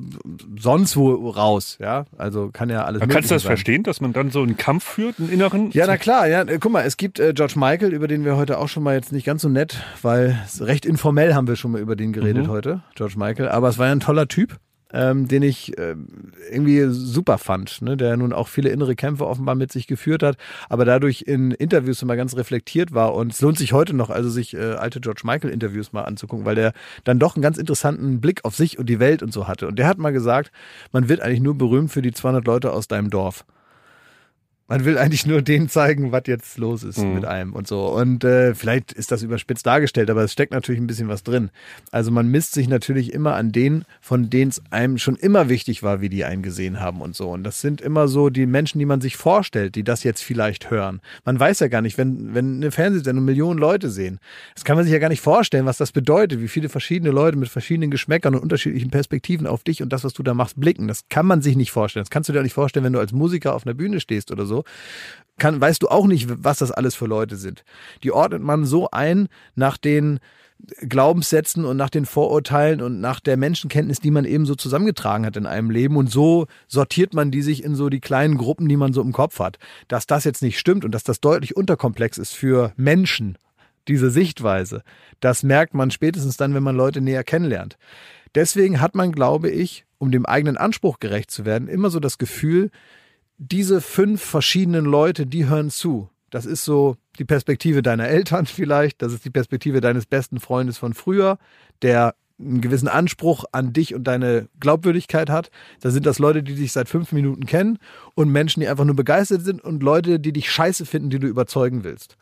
sonst 0.59 0.95
wo 0.95 1.29
raus. 1.29 1.77
Ja, 1.79 2.05
also 2.17 2.49
kann 2.51 2.69
ja 2.69 2.85
alles. 2.85 3.01
Kannst 3.01 3.29
du 3.29 3.35
das 3.35 3.43
sein. 3.43 3.49
verstehen, 3.51 3.83
dass 3.83 4.01
man 4.01 4.13
dann 4.13 4.31
so 4.31 4.41
einen 4.41 4.57
Kampf 4.57 4.83
führt, 4.83 5.19
einen 5.19 5.29
inneren? 5.29 5.71
Ja, 5.71 5.87
na 5.87 5.97
klar, 5.97 6.27
ja. 6.27 6.41
äh, 6.41 6.57
Guck 6.59 6.71
mal, 6.71 6.83
es 6.83 6.97
gibt 6.97 7.19
äh, 7.19 7.33
George 7.33 7.55
Michael, 7.57 7.93
über 7.93 8.07
den 8.07 8.25
wir 8.25 8.37
heute 8.37 8.57
auch 8.57 8.69
schon 8.69 8.83
mal 8.83 8.95
jetzt 8.95 9.11
nicht 9.11 9.25
ganz 9.25 9.41
so 9.41 9.49
nett, 9.49 9.77
weil 10.01 10.37
recht 10.59 10.85
informell 10.85 11.33
haben 11.33 11.47
wir 11.47 11.55
schon 11.55 11.71
mal 11.71 11.81
über 11.81 11.95
den 11.95 12.13
geredet 12.13 12.47
heute, 12.47 12.81
George 12.95 13.15
Michael. 13.17 13.49
Aber 13.49 13.69
es 13.69 13.77
war 13.77 13.87
ja 13.87 13.91
ein 13.91 13.99
toller 13.99 14.27
Typ, 14.27 14.57
ähm, 14.93 15.27
den 15.27 15.43
ich 15.43 15.77
ähm, 15.77 16.31
irgendwie 16.51 16.85
super 16.89 17.37
fand, 17.37 17.81
ne? 17.81 17.97
der 17.97 18.17
nun 18.17 18.33
auch 18.33 18.47
viele 18.47 18.69
innere 18.69 18.95
Kämpfe 18.95 19.27
offenbar 19.27 19.55
mit 19.55 19.71
sich 19.71 19.87
geführt 19.87 20.23
hat, 20.23 20.37
aber 20.69 20.85
dadurch 20.85 21.23
in 21.23 21.51
Interviews 21.51 22.01
immer 22.01 22.15
ganz 22.15 22.35
reflektiert 22.35 22.93
war. 22.93 23.13
Und 23.13 23.33
es 23.33 23.41
lohnt 23.41 23.57
sich 23.57 23.73
heute 23.73 23.93
noch, 23.93 24.09
also 24.09 24.29
sich 24.29 24.53
äh, 24.53 24.73
alte 24.73 24.99
George 24.99 25.21
Michael 25.23 25.51
Interviews 25.51 25.93
mal 25.93 26.03
anzugucken, 26.03 26.45
weil 26.45 26.55
der 26.55 26.73
dann 27.03 27.19
doch 27.19 27.35
einen 27.35 27.43
ganz 27.43 27.57
interessanten 27.57 28.21
Blick 28.21 28.45
auf 28.45 28.55
sich 28.55 28.79
und 28.79 28.87
die 28.87 28.99
Welt 28.99 29.23
und 29.23 29.33
so 29.33 29.47
hatte. 29.47 29.67
Und 29.67 29.77
der 29.79 29.87
hat 29.87 29.97
mal 29.97 30.11
gesagt, 30.11 30.51
man 30.91 31.09
wird 31.09 31.21
eigentlich 31.21 31.41
nur 31.41 31.57
berühmt 31.57 31.91
für 31.91 32.01
die 32.01 32.11
200 32.11 32.45
Leute 32.45 32.71
aus 32.71 32.87
deinem 32.87 33.09
Dorf. 33.09 33.45
Man 34.71 34.85
will 34.85 34.97
eigentlich 34.97 35.25
nur 35.25 35.41
denen 35.41 35.67
zeigen, 35.67 36.13
was 36.13 36.23
jetzt 36.27 36.57
los 36.57 36.83
ist 36.83 36.97
Mhm. 36.97 37.15
mit 37.15 37.25
einem 37.25 37.51
und 37.51 37.67
so. 37.67 37.87
Und 37.89 38.23
äh, 38.23 38.55
vielleicht 38.55 38.93
ist 38.93 39.11
das 39.11 39.21
überspitzt 39.21 39.65
dargestellt, 39.65 40.09
aber 40.09 40.23
es 40.23 40.31
steckt 40.31 40.53
natürlich 40.53 40.79
ein 40.79 40.87
bisschen 40.87 41.09
was 41.09 41.23
drin. 41.23 41.49
Also 41.91 42.09
man 42.09 42.29
misst 42.29 42.53
sich 42.53 42.69
natürlich 42.69 43.11
immer 43.11 43.35
an 43.35 43.51
denen, 43.51 43.83
von 43.99 44.29
denen 44.29 44.49
es 44.49 44.61
einem 44.69 44.97
schon 44.97 45.17
immer 45.17 45.49
wichtig 45.49 45.83
war, 45.83 45.99
wie 45.99 46.07
die 46.07 46.23
einen 46.23 46.41
gesehen 46.41 46.79
haben 46.79 47.01
und 47.01 47.17
so. 47.17 47.29
Und 47.31 47.43
das 47.43 47.59
sind 47.59 47.81
immer 47.81 48.07
so 48.07 48.29
die 48.29 48.45
Menschen, 48.45 48.79
die 48.79 48.85
man 48.85 49.01
sich 49.01 49.17
vorstellt, 49.17 49.75
die 49.75 49.83
das 49.83 50.05
jetzt 50.05 50.23
vielleicht 50.23 50.71
hören. 50.71 51.01
Man 51.25 51.37
weiß 51.37 51.59
ja 51.59 51.67
gar 51.67 51.81
nicht, 51.81 51.97
wenn, 51.97 52.33
wenn 52.33 52.55
eine 52.55 52.71
Fernsehsendung 52.71 53.25
Millionen 53.25 53.59
Leute 53.59 53.89
sehen, 53.89 54.19
das 54.55 54.63
kann 54.63 54.77
man 54.77 54.85
sich 54.85 54.93
ja 54.93 54.99
gar 54.99 55.09
nicht 55.09 55.19
vorstellen, 55.19 55.65
was 55.65 55.75
das 55.79 55.91
bedeutet, 55.91 56.39
wie 56.39 56.47
viele 56.47 56.69
verschiedene 56.69 57.11
Leute 57.11 57.37
mit 57.37 57.49
verschiedenen 57.49 57.91
Geschmäckern 57.91 58.35
und 58.35 58.41
unterschiedlichen 58.41 58.89
Perspektiven 58.89 59.47
auf 59.47 59.65
dich 59.65 59.83
und 59.83 59.91
das, 59.91 60.05
was 60.05 60.13
du 60.13 60.23
da 60.23 60.33
machst, 60.33 60.57
blicken. 60.57 60.87
Das 60.87 61.01
kann 61.09 61.25
man 61.25 61.41
sich 61.41 61.57
nicht 61.57 61.71
vorstellen. 61.71 62.05
Das 62.05 62.09
kannst 62.09 62.29
du 62.29 62.33
dir 62.33 62.39
auch 62.39 62.43
nicht 62.43 62.53
vorstellen, 62.53 62.85
wenn 62.85 62.93
du 62.93 62.99
als 62.99 63.11
Musiker 63.11 63.53
auf 63.53 63.65
einer 63.67 63.73
Bühne 63.73 63.99
stehst 63.99 64.31
oder 64.31 64.45
kann, 65.37 65.59
weißt 65.59 65.81
du 65.81 65.87
auch 65.87 66.07
nicht, 66.07 66.27
was 66.43 66.59
das 66.59 66.71
alles 66.71 66.95
für 66.95 67.07
Leute 67.07 67.35
sind. 67.35 67.63
Die 68.03 68.11
ordnet 68.11 68.41
man 68.41 68.65
so 68.65 68.89
ein 68.91 69.27
nach 69.55 69.77
den 69.77 70.19
Glaubenssätzen 70.87 71.65
und 71.65 71.77
nach 71.77 71.89
den 71.89 72.05
Vorurteilen 72.05 72.81
und 72.81 73.01
nach 73.01 73.19
der 73.19 73.37
Menschenkenntnis, 73.37 73.99
die 73.99 74.11
man 74.11 74.25
eben 74.25 74.45
so 74.45 74.55
zusammengetragen 74.55 75.25
hat 75.25 75.37
in 75.37 75.47
einem 75.47 75.71
Leben. 75.71 75.97
Und 75.97 76.11
so 76.11 76.45
sortiert 76.67 77.13
man 77.13 77.31
die 77.31 77.41
sich 77.41 77.63
in 77.63 77.75
so 77.75 77.89
die 77.89 77.99
kleinen 77.99 78.37
Gruppen, 78.37 78.69
die 78.69 78.77
man 78.77 78.93
so 78.93 79.01
im 79.01 79.11
Kopf 79.11 79.39
hat. 79.39 79.57
Dass 79.87 80.05
das 80.05 80.23
jetzt 80.23 80.43
nicht 80.43 80.59
stimmt 80.59 80.85
und 80.85 80.91
dass 80.91 81.03
das 81.03 81.19
deutlich 81.19 81.55
unterkomplex 81.55 82.17
ist 82.17 82.33
für 82.33 82.73
Menschen, 82.75 83.37
diese 83.87 84.11
Sichtweise, 84.11 84.83
das 85.19 85.41
merkt 85.41 85.73
man 85.73 85.89
spätestens 85.89 86.37
dann, 86.37 86.53
wenn 86.53 86.63
man 86.63 86.75
Leute 86.75 87.01
näher 87.01 87.23
kennenlernt. 87.23 87.77
Deswegen 88.35 88.79
hat 88.79 88.93
man, 88.93 89.11
glaube 89.11 89.49
ich, 89.49 89.85
um 89.97 90.11
dem 90.11 90.25
eigenen 90.25 90.57
Anspruch 90.57 90.99
gerecht 90.99 91.31
zu 91.31 91.45
werden, 91.45 91.67
immer 91.67 91.89
so 91.89 91.99
das 91.99 92.19
Gefühl, 92.19 92.69
diese 93.41 93.81
fünf 93.81 94.21
verschiedenen 94.21 94.85
Leute, 94.85 95.25
die 95.25 95.47
hören 95.47 95.71
zu. 95.71 96.09
Das 96.29 96.45
ist 96.45 96.63
so 96.63 96.95
die 97.17 97.25
Perspektive 97.25 97.81
deiner 97.81 98.07
Eltern 98.07 98.45
vielleicht, 98.45 99.01
das 99.01 99.13
ist 99.13 99.25
die 99.25 99.31
Perspektive 99.31 99.81
deines 99.81 100.05
besten 100.05 100.39
Freundes 100.39 100.77
von 100.77 100.93
früher, 100.93 101.39
der 101.81 102.13
einen 102.39 102.61
gewissen 102.61 102.87
Anspruch 102.87 103.45
an 103.51 103.73
dich 103.73 103.93
und 103.95 104.03
deine 104.05 104.47
Glaubwürdigkeit 104.59 105.29
hat. 105.29 105.51
Da 105.79 105.91
sind 105.91 106.05
das 106.05 106.19
Leute, 106.19 106.43
die 106.43 106.55
dich 106.55 106.71
seit 106.71 106.89
fünf 106.89 107.11
Minuten 107.11 107.45
kennen 107.45 107.77
und 108.15 108.31
Menschen, 108.31 108.61
die 108.61 108.67
einfach 108.67 108.85
nur 108.85 108.95
begeistert 108.95 109.41
sind 109.41 109.61
und 109.63 109.83
Leute, 109.83 110.19
die 110.19 110.33
dich 110.33 110.51
scheiße 110.51 110.85
finden, 110.85 111.09
die 111.09 111.19
du 111.19 111.27
überzeugen 111.27 111.83
willst. 111.83 112.17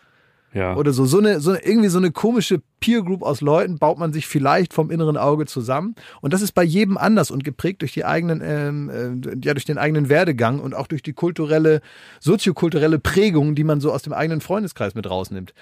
Ja. 0.53 0.75
Oder 0.75 0.93
so, 0.93 1.05
so 1.05 1.19
eine, 1.19 1.39
so 1.39 1.51
eine, 1.51 1.63
irgendwie 1.63 1.89
so 1.89 1.99
eine 1.99 2.11
komische 2.11 2.61
Peer 2.79 3.03
Group 3.03 3.21
aus 3.21 3.41
Leuten 3.41 3.77
baut 3.77 3.99
man 3.99 4.13
sich 4.13 4.27
vielleicht 4.27 4.73
vom 4.73 4.89
inneren 4.89 5.17
Auge 5.17 5.45
zusammen. 5.45 5.95
Und 6.21 6.33
das 6.33 6.41
ist 6.41 6.53
bei 6.53 6.63
jedem 6.63 6.97
anders 6.97 7.29
und 7.29 7.43
geprägt 7.43 7.81
durch 7.81 7.93
die 7.93 8.05
eigenen, 8.05 8.41
ähm, 8.43 8.89
äh, 8.89 9.45
ja, 9.45 9.53
durch 9.53 9.65
den 9.65 9.77
eigenen 9.77 10.09
Werdegang 10.09 10.59
und 10.59 10.73
auch 10.73 10.87
durch 10.87 11.03
die 11.03 11.13
kulturelle, 11.13 11.81
soziokulturelle 12.19 12.99
Prägung, 12.99 13.53
die 13.53 13.63
man 13.63 13.79
so 13.79 13.91
aus 13.91 14.01
dem 14.01 14.13
eigenen 14.13 14.41
Freundeskreis 14.41 14.95
mit 14.95 15.09
rausnimmt. 15.09 15.53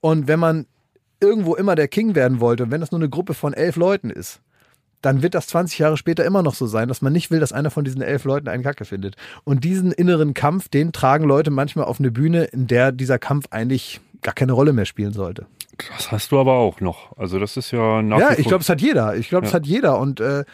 Und 0.00 0.26
wenn 0.26 0.40
man 0.40 0.66
irgendwo 1.20 1.54
immer 1.54 1.76
der 1.76 1.88
King 1.88 2.14
werden 2.14 2.40
wollte 2.40 2.64
und 2.64 2.70
wenn 2.70 2.80
das 2.80 2.90
nur 2.90 3.00
eine 3.00 3.08
Gruppe 3.08 3.34
von 3.34 3.54
elf 3.54 3.76
Leuten 3.76 4.10
ist, 4.10 4.40
dann 5.00 5.22
wird 5.22 5.34
das 5.34 5.46
20 5.48 5.78
Jahre 5.78 5.96
später 5.96 6.24
immer 6.24 6.42
noch 6.42 6.54
so 6.54 6.66
sein, 6.66 6.88
dass 6.88 7.02
man 7.02 7.12
nicht 7.12 7.30
will, 7.30 7.38
dass 7.38 7.52
einer 7.52 7.70
von 7.70 7.84
diesen 7.84 8.00
elf 8.00 8.24
Leuten 8.24 8.48
einen 8.48 8.62
Kacke 8.62 8.86
findet. 8.86 9.16
Und 9.44 9.62
diesen 9.62 9.92
inneren 9.92 10.32
Kampf, 10.32 10.68
den 10.68 10.92
tragen 10.92 11.24
Leute 11.24 11.50
manchmal 11.50 11.84
auf 11.84 12.00
eine 12.00 12.10
Bühne, 12.10 12.44
in 12.44 12.66
der 12.66 12.90
dieser 12.90 13.18
Kampf 13.18 13.46
eigentlich 13.50 14.00
gar 14.24 14.34
keine 14.34 14.52
Rolle 14.52 14.72
mehr 14.72 14.86
spielen 14.86 15.12
sollte. 15.12 15.46
Das 15.96 16.10
hast 16.10 16.32
du 16.32 16.40
aber 16.40 16.54
auch 16.54 16.80
noch. 16.80 17.16
Also 17.16 17.38
das 17.38 17.56
ist 17.56 17.70
ja 17.70 18.02
nach 18.02 18.18
ja, 18.18 18.32
ich 18.36 18.46
glaube, 18.48 18.62
es 18.62 18.68
hat 18.68 18.80
jeder. 18.80 19.16
Ich 19.16 19.28
glaube, 19.28 19.46
es 19.46 19.52
Ja. 19.52 19.56
hat 19.58 19.66
jeder. 19.66 19.98
Und 20.00 20.18
äh, 20.20 20.44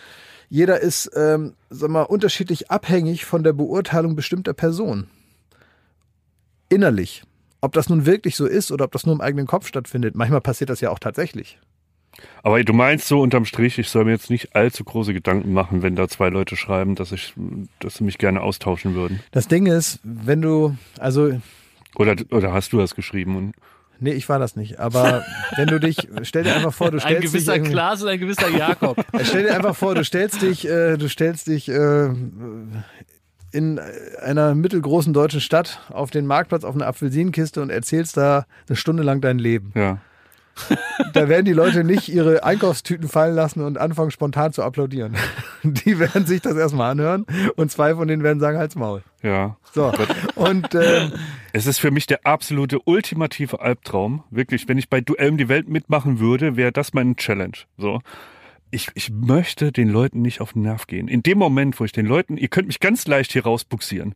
jeder 0.50 0.80
ist, 0.80 1.10
ähm, 1.16 1.54
sag 1.70 1.88
mal, 1.90 2.02
unterschiedlich 2.02 2.70
abhängig 2.70 3.24
von 3.24 3.42
der 3.42 3.52
Beurteilung 3.54 4.16
bestimmter 4.16 4.52
Personen. 4.52 5.08
Innerlich. 6.68 7.22
Ob 7.60 7.72
das 7.72 7.88
nun 7.88 8.06
wirklich 8.06 8.36
so 8.36 8.46
ist 8.46 8.72
oder 8.72 8.86
ob 8.86 8.92
das 8.92 9.06
nur 9.06 9.14
im 9.14 9.20
eigenen 9.20 9.46
Kopf 9.46 9.66
stattfindet. 9.66 10.14
Manchmal 10.16 10.40
passiert 10.40 10.70
das 10.70 10.80
ja 10.80 10.90
auch 10.90 10.98
tatsächlich. 10.98 11.58
Aber 12.42 12.62
du 12.64 12.72
meinst 12.72 13.06
so 13.06 13.20
unterm 13.20 13.44
Strich, 13.44 13.78
ich 13.78 13.88
soll 13.88 14.04
mir 14.04 14.10
jetzt 14.12 14.30
nicht 14.30 14.56
allzu 14.56 14.82
große 14.84 15.12
Gedanken 15.14 15.52
machen, 15.52 15.82
wenn 15.82 15.94
da 15.94 16.08
zwei 16.08 16.28
Leute 16.28 16.56
schreiben, 16.56 16.94
dass 16.94 17.12
ich, 17.12 17.34
dass 17.78 17.96
sie 17.96 18.04
mich 18.04 18.18
gerne 18.18 18.40
austauschen 18.40 18.94
würden. 18.94 19.20
Das 19.30 19.46
Ding 19.46 19.66
ist, 19.66 20.00
wenn 20.02 20.42
du, 20.42 20.76
also 20.98 21.40
Oder, 21.96 22.16
oder 22.30 22.52
hast 22.52 22.72
du 22.72 22.78
das 22.78 22.94
geschrieben? 22.94 23.36
Und 23.36 23.54
Nee, 24.02 24.12
ich 24.12 24.28
war 24.30 24.38
das 24.38 24.56
nicht. 24.56 24.80
Aber 24.80 25.22
wenn 25.56 25.68
du 25.68 25.78
dich, 25.78 26.08
stell 26.22 26.44
dir 26.44 26.54
einfach 26.56 26.72
vor, 26.72 26.90
du 26.90 26.96
Ein 26.96 27.00
stellst 27.00 27.22
dich 27.22 27.32
gewisser 27.32 27.54
irgendwie- 27.56 27.72
Klaas 27.72 28.02
und 28.02 28.08
ein 28.08 28.18
gewisser 28.18 28.48
Jakob. 28.48 29.04
Stell 29.24 29.42
dir 29.42 29.54
einfach 29.54 29.76
vor, 29.76 29.94
du 29.94 30.02
stellst 30.04 30.40
dich, 30.40 30.66
äh, 30.66 30.96
du 30.96 31.06
stellst 31.06 31.48
dich 31.48 31.68
äh, 31.68 32.08
in 33.52 33.78
einer 34.22 34.54
mittelgroßen 34.54 35.12
deutschen 35.12 35.40
Stadt 35.42 35.80
auf 35.90 36.10
den 36.10 36.24
Marktplatz 36.26 36.64
auf 36.64 36.74
eine 36.74 36.86
Apfelsinenkiste 36.86 37.60
und 37.60 37.68
erzählst 37.70 38.16
da 38.16 38.46
eine 38.68 38.76
Stunde 38.76 39.02
lang 39.02 39.20
dein 39.20 39.38
Leben. 39.38 39.72
ja. 39.74 39.98
Da 41.12 41.28
werden 41.28 41.44
die 41.44 41.52
Leute 41.52 41.82
nicht 41.82 42.08
ihre 42.08 42.44
Einkaufstüten 42.44 43.08
fallen 43.08 43.34
lassen 43.34 43.62
und 43.62 43.78
anfangen 43.78 44.10
spontan 44.10 44.52
zu 44.52 44.62
applaudieren. 44.62 45.16
Die 45.64 45.98
werden 45.98 46.26
sich 46.26 46.40
das 46.40 46.56
erstmal 46.56 46.92
anhören 46.92 47.26
und 47.56 47.72
zwei 47.72 47.94
von 47.94 48.06
denen 48.06 48.22
werden 48.22 48.38
sagen, 48.38 48.58
halt's 48.58 48.76
Maul. 48.76 49.02
Ja. 49.22 49.56
So. 49.72 49.92
Und 50.36 50.74
ähm, 50.74 51.12
Es 51.52 51.66
ist 51.66 51.78
für 51.78 51.90
mich 51.90 52.06
der 52.06 52.26
absolute 52.26 52.78
ultimative 52.84 53.60
Albtraum. 53.60 54.22
Wirklich, 54.30 54.68
wenn 54.68 54.78
ich 54.78 54.88
bei 54.88 55.00
Duell 55.00 55.30
um 55.30 55.38
die 55.38 55.48
Welt 55.48 55.68
mitmachen 55.68 56.20
würde, 56.20 56.56
wäre 56.56 56.70
das 56.70 56.92
meine 56.92 57.16
Challenge. 57.16 57.56
So. 57.76 58.00
Ich, 58.70 58.88
ich 58.94 59.10
möchte 59.10 59.72
den 59.72 59.88
Leuten 59.88 60.22
nicht 60.22 60.40
auf 60.40 60.52
den 60.52 60.62
Nerv 60.62 60.86
gehen. 60.86 61.08
In 61.08 61.24
dem 61.24 61.38
Moment, 61.38 61.80
wo 61.80 61.84
ich 61.84 61.92
den 61.92 62.06
Leuten, 62.06 62.36
ihr 62.36 62.46
könnt 62.48 62.68
mich 62.68 62.78
ganz 62.78 63.06
leicht 63.08 63.32
hier 63.32 63.42
rausbuxieren. 63.42 64.14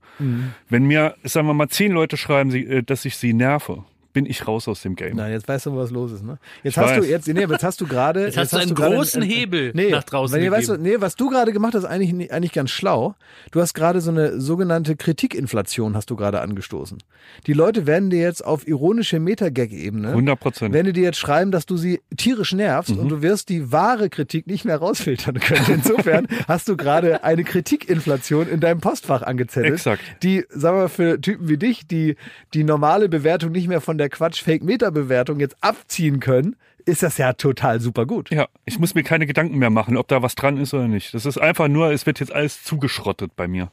Wenn 0.68 0.84
mir, 0.84 1.16
sagen 1.24 1.48
wir 1.48 1.54
mal, 1.54 1.68
zehn 1.68 1.90
Leute 1.90 2.16
schreiben, 2.16 2.54
äh, 2.54 2.82
dass 2.84 3.04
ich 3.04 3.16
sie 3.16 3.32
nerve, 3.32 3.84
bin 4.14 4.24
ich 4.24 4.48
raus 4.48 4.66
aus 4.68 4.80
dem 4.80 4.96
Game. 4.96 5.16
na, 5.16 5.28
jetzt 5.28 5.46
weißt 5.46 5.66
du, 5.66 5.76
was 5.76 5.90
los 5.90 6.12
ist, 6.12 6.24
ne? 6.24 6.38
Jetzt 6.62 6.78
Ich 6.78 6.78
hast 6.78 6.96
du 6.96 7.04
jetzt, 7.04 7.28
nee, 7.28 7.40
jetzt 7.40 7.62
hast 7.64 7.80
du 7.82 7.86
gerade, 7.86 8.24
Jetzt 8.24 8.38
hast 8.38 8.54
du 8.54 8.56
einen 8.56 8.74
du 8.74 8.82
großen 8.82 9.20
Hebel 9.22 9.72
nee, 9.74 9.90
nach 9.90 10.04
draußen 10.04 10.34
weil, 10.34 10.42
nee, 10.42 10.50
weißt 10.50 10.68
du, 10.70 10.76
nee, 10.78 10.96
was 11.00 11.16
du 11.16 11.28
gerade 11.28 11.52
gemacht 11.52 11.74
hast, 11.74 11.84
eigentlich 11.84 12.32
eigentlich 12.32 12.52
ganz 12.52 12.70
schlau. 12.70 13.14
Du 13.50 13.60
hast 13.60 13.74
gerade 13.74 14.00
so 14.00 14.10
eine 14.10 14.40
sogenannte 14.40 14.96
Kritikinflation 14.96 15.94
hast 15.96 16.08
du 16.08 16.16
gerade 16.16 16.40
angestoßen. 16.40 16.98
Die 17.46 17.52
Leute 17.52 17.86
werden 17.86 18.08
dir 18.08 18.20
jetzt 18.20 18.44
auf 18.44 18.66
ironische 18.66 19.18
Metagag-Ebene 19.20 20.08
100 20.08 20.40
Prozent. 20.40 20.72
Wenn 20.74 20.86
die 20.86 20.92
dir 20.92 21.02
jetzt 21.04 21.18
schreiben, 21.18 21.50
dass 21.50 21.66
du 21.66 21.76
sie 21.76 22.00
tierisch 22.16 22.52
nervst 22.52 22.94
Mhm. 22.94 22.98
und 23.00 23.08
du 23.08 23.20
wirst 23.22 23.48
die 23.48 23.72
wahre 23.72 24.08
Kritik 24.10 24.46
nicht 24.46 24.64
mehr 24.64 24.76
rausfiltern 24.78 25.40
können. 25.40 25.64
Insofern 25.68 26.26
hast 26.48 26.68
du 26.68 26.76
gerade 26.76 27.24
eine 27.24 27.42
Kritikinflation 27.44 28.48
in 28.48 28.60
deinem 28.60 28.80
Postfach 28.80 29.22
angezettelt, 29.22 29.74
Exakt. 29.74 30.02
die, 30.22 30.44
sagen 30.50 30.78
wir, 30.78 30.88
für 30.88 31.20
Typen 31.20 31.48
wie 31.48 31.56
dich, 31.58 31.86
die 31.86 32.16
die 32.52 32.62
normale 32.64 33.08
Bewertung 33.08 33.52
nicht 33.52 33.68
mehr 33.68 33.80
von 33.80 33.98
der 33.98 34.03
Quatsch-Fake-Meta-Bewertung 34.08 35.40
jetzt 35.40 35.56
abziehen 35.60 36.20
können, 36.20 36.56
ist 36.84 37.02
das 37.02 37.18
ja 37.18 37.32
total 37.32 37.80
super 37.80 38.06
gut. 38.06 38.30
Ja, 38.30 38.48
ich 38.64 38.78
muss 38.78 38.94
mir 38.94 39.02
keine 39.02 39.26
Gedanken 39.26 39.58
mehr 39.58 39.70
machen, 39.70 39.96
ob 39.96 40.08
da 40.08 40.22
was 40.22 40.34
dran 40.34 40.58
ist 40.58 40.74
oder 40.74 40.88
nicht. 40.88 41.14
Das 41.14 41.26
ist 41.26 41.38
einfach 41.38 41.68
nur, 41.68 41.90
es 41.92 42.06
wird 42.06 42.20
jetzt 42.20 42.32
alles 42.32 42.62
zugeschrottet 42.62 43.36
bei 43.36 43.48
mir. 43.48 43.70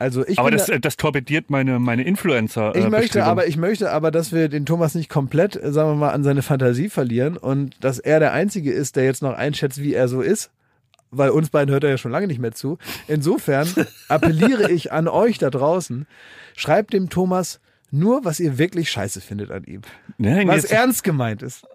Also 0.00 0.26
ich 0.26 0.38
Aber 0.38 0.50
das, 0.50 0.66
da, 0.66 0.78
das 0.78 0.96
torpediert 0.96 1.50
meine, 1.50 1.78
meine 1.78 2.04
Influencer. 2.04 2.74
ich 2.74 2.84
äh, 2.84 2.88
möchte 2.88 3.00
Bestrebung. 3.00 3.28
aber, 3.28 3.46
ich 3.46 3.58
möchte 3.58 3.90
aber, 3.90 4.10
dass 4.10 4.32
wir 4.32 4.48
den 4.48 4.64
Thomas 4.64 4.94
nicht 4.94 5.10
komplett, 5.10 5.56
äh, 5.56 5.72
sagen 5.72 5.90
wir 5.90 5.94
mal, 5.94 6.12
an 6.12 6.24
seine 6.24 6.40
Fantasie 6.40 6.88
verlieren 6.88 7.36
und 7.36 7.76
dass 7.84 7.98
er 7.98 8.18
der 8.18 8.32
Einzige 8.32 8.72
ist, 8.72 8.96
der 8.96 9.04
jetzt 9.04 9.22
noch 9.22 9.34
einschätzt, 9.34 9.82
wie 9.82 9.92
er 9.92 10.08
so 10.08 10.22
ist. 10.22 10.50
Weil 11.10 11.30
uns 11.30 11.50
beiden 11.50 11.70
hört 11.70 11.84
er 11.84 11.90
ja 11.90 11.98
schon 11.98 12.12
lange 12.12 12.28
nicht 12.28 12.38
mehr 12.38 12.52
zu. 12.52 12.78
Insofern 13.08 13.68
appelliere 14.08 14.70
ich 14.70 14.90
an 14.90 15.06
euch 15.06 15.36
da 15.36 15.50
draußen, 15.50 16.06
schreibt 16.56 16.94
dem 16.94 17.10
Thomas 17.10 17.60
nur, 17.90 18.24
was 18.24 18.40
ihr 18.40 18.58
wirklich 18.58 18.90
scheiße 18.90 19.20
findet 19.20 19.50
an 19.50 19.64
ihm. 19.64 19.82
Nein, 20.18 20.48
Was 20.48 20.64
ernst 20.64 21.04
gemeint 21.04 21.42
ist. 21.42 21.66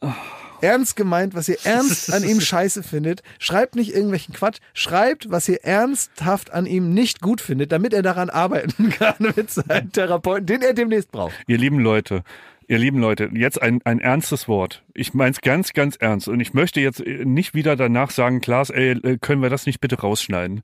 Ernst 0.61 0.95
gemeint, 0.95 1.35
was 1.35 1.49
ihr 1.49 1.57
ernst 1.63 2.13
an 2.13 2.23
ihm 2.23 2.39
scheiße 2.41 2.83
findet. 2.83 3.21
Schreibt 3.39 3.75
nicht 3.75 3.93
irgendwelchen 3.93 4.33
Quatsch. 4.33 4.59
Schreibt, 4.73 5.29
was 5.29 5.47
ihr 5.49 5.63
ernsthaft 5.63 6.51
an 6.51 6.65
ihm 6.65 6.93
nicht 6.93 7.21
gut 7.21 7.41
findet, 7.41 7.71
damit 7.71 7.93
er 7.93 8.01
daran 8.01 8.29
arbeiten 8.29 8.89
kann 8.97 9.33
mit 9.35 9.51
seinem 9.51 9.91
Therapeuten, 9.91 10.45
den 10.45 10.61
er 10.61 10.73
demnächst 10.73 11.11
braucht. 11.11 11.33
ihr 11.47 11.57
lieben 11.57 11.79
Leute, 11.79 12.23
ihr 12.67 12.77
lieben 12.77 12.99
Leute, 12.99 13.29
jetzt 13.33 13.61
ein, 13.61 13.81
ein 13.85 13.99
ernstes 13.99 14.47
Wort. 14.47 14.83
Ich 14.93 15.13
mein's 15.13 15.41
ganz, 15.41 15.73
ganz 15.73 15.95
ernst. 15.95 16.27
Und 16.27 16.39
ich 16.39 16.53
möchte 16.53 16.81
jetzt 16.81 16.99
äh, 16.99 17.25
nicht 17.25 17.53
wieder 17.53 17.75
danach 17.75 18.11
sagen, 18.11 18.41
Klaas, 18.41 18.69
ey, 18.69 18.91
äh, 18.91 19.17
können 19.19 19.41
wir 19.41 19.49
das 19.49 19.65
nicht 19.65 19.81
bitte 19.81 19.99
rausschneiden? 19.99 20.61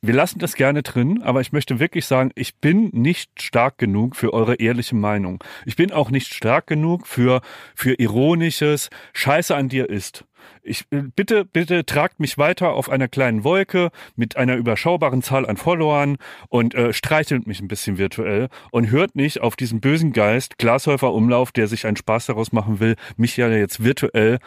Wir 0.00 0.14
lassen 0.14 0.40
das 0.40 0.54
gerne 0.54 0.82
drin, 0.82 1.22
aber 1.22 1.40
ich 1.40 1.52
möchte 1.52 1.78
wirklich 1.78 2.06
sagen, 2.06 2.32
ich 2.34 2.56
bin 2.56 2.90
nicht 2.92 3.40
stark 3.40 3.78
genug 3.78 4.16
für 4.16 4.32
eure 4.32 4.56
ehrliche 4.56 4.96
Meinung. 4.96 5.42
Ich 5.64 5.76
bin 5.76 5.92
auch 5.92 6.10
nicht 6.10 6.34
stark 6.34 6.66
genug 6.66 7.06
für, 7.06 7.40
für 7.74 7.94
ironisches 7.94 8.90
Scheiße 9.12 9.54
an 9.54 9.68
dir 9.68 9.88
ist. 9.88 10.24
Ich, 10.62 10.84
äh, 10.90 11.02
bitte, 11.14 11.44
bitte 11.44 11.84
tragt 11.84 12.20
mich 12.20 12.38
weiter 12.38 12.70
auf 12.72 12.88
einer 12.88 13.08
kleinen 13.08 13.44
Wolke 13.44 13.90
mit 14.16 14.36
einer 14.36 14.56
überschaubaren 14.56 15.22
Zahl 15.22 15.46
an 15.46 15.56
Followern 15.56 16.16
und 16.48 16.74
äh, 16.74 16.92
streichelt 16.92 17.46
mich 17.46 17.60
ein 17.60 17.68
bisschen 17.68 17.98
virtuell 17.98 18.48
und 18.70 18.90
hört 18.90 19.16
nicht 19.16 19.40
auf 19.40 19.56
diesen 19.56 19.80
bösen 19.80 20.12
Geist 20.12 20.58
Glashäufer 20.58 21.12
Umlauf, 21.12 21.52
der 21.52 21.66
sich 21.66 21.86
einen 21.86 21.96
Spaß 21.96 22.26
daraus 22.26 22.52
machen 22.52 22.80
will, 22.80 22.96
mich 23.16 23.36
ja 23.36 23.48
jetzt 23.48 23.82
virtuell 23.84 24.38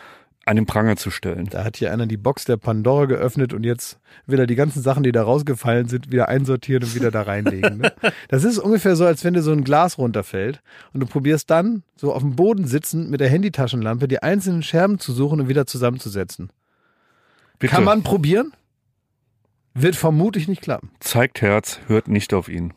an 0.45 0.55
den 0.55 0.65
Pranger 0.67 0.95
zu 0.95 1.09
stellen. 1.09 1.47
Da 1.49 1.63
hat 1.63 1.77
hier 1.77 1.91
einer 1.91 2.05
die 2.05 2.17
Box 2.17 2.45
der 2.45 2.57
Pandora 2.57 3.05
geöffnet 3.05 3.51
und 3.53 3.63
jetzt 3.63 3.99
will 4.27 4.39
er 4.39 4.45
die 4.45 4.55
ganzen 4.55 4.81
Sachen, 4.83 5.01
die 5.01 5.11
da 5.11 5.23
rausgefallen 5.23 5.87
sind, 5.87 6.11
wieder 6.11 6.29
einsortieren 6.29 6.83
und 6.83 6.93
wieder 6.93 7.09
da 7.09 7.23
reinlegen. 7.23 7.79
Ne? 7.79 7.91
Das 8.29 8.43
ist 8.43 8.59
ungefähr 8.59 8.95
so, 8.95 9.05
als 9.05 9.23
wenn 9.23 9.33
dir 9.33 9.41
so 9.41 9.51
ein 9.51 9.63
Glas 9.63 9.97
runterfällt 9.97 10.61
und 10.93 10.99
du 10.99 11.07
probierst 11.07 11.49
dann 11.49 11.83
so 11.95 12.13
auf 12.13 12.21
dem 12.21 12.35
Boden 12.35 12.67
sitzend 12.67 13.09
mit 13.09 13.21
der 13.21 13.29
Handytaschenlampe 13.29 14.07
die 14.07 14.21
einzelnen 14.21 14.61
Scherben 14.61 14.99
zu 14.99 15.13
suchen 15.13 15.41
und 15.41 15.47
wieder 15.49 15.65
zusammenzusetzen. 15.65 16.51
Bitte, 17.57 17.73
Kann 17.73 17.83
man 17.83 18.03
probieren? 18.03 18.53
Wird 19.73 19.95
vermutlich 19.95 20.47
nicht 20.47 20.61
klappen. 20.61 20.91
zeigt 20.99 21.41
Herz, 21.41 21.79
hört 21.87 22.07
nicht 22.07 22.33
auf 22.33 22.49
ihn. 22.49 22.73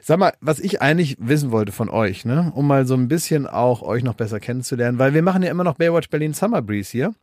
Sag 0.00 0.18
mal, 0.18 0.32
was 0.40 0.58
ich 0.58 0.82
eigentlich 0.82 1.16
wissen 1.20 1.52
wollte 1.52 1.70
von 1.72 1.88
euch, 1.88 2.24
ne, 2.24 2.50
um 2.56 2.66
mal 2.66 2.86
so 2.86 2.94
ein 2.94 3.06
bisschen 3.08 3.46
auch 3.46 3.82
euch 3.82 4.02
noch 4.02 4.14
besser 4.14 4.40
kennenzulernen, 4.40 4.98
weil 4.98 5.14
wir 5.14 5.22
machen 5.22 5.42
ja 5.44 5.50
immer 5.50 5.62
noch 5.64 5.76
Baywatch 5.76 6.08
Berlin 6.10 6.34
Summer 6.34 6.60
Breeze 6.60 6.90
hier. 6.90 7.14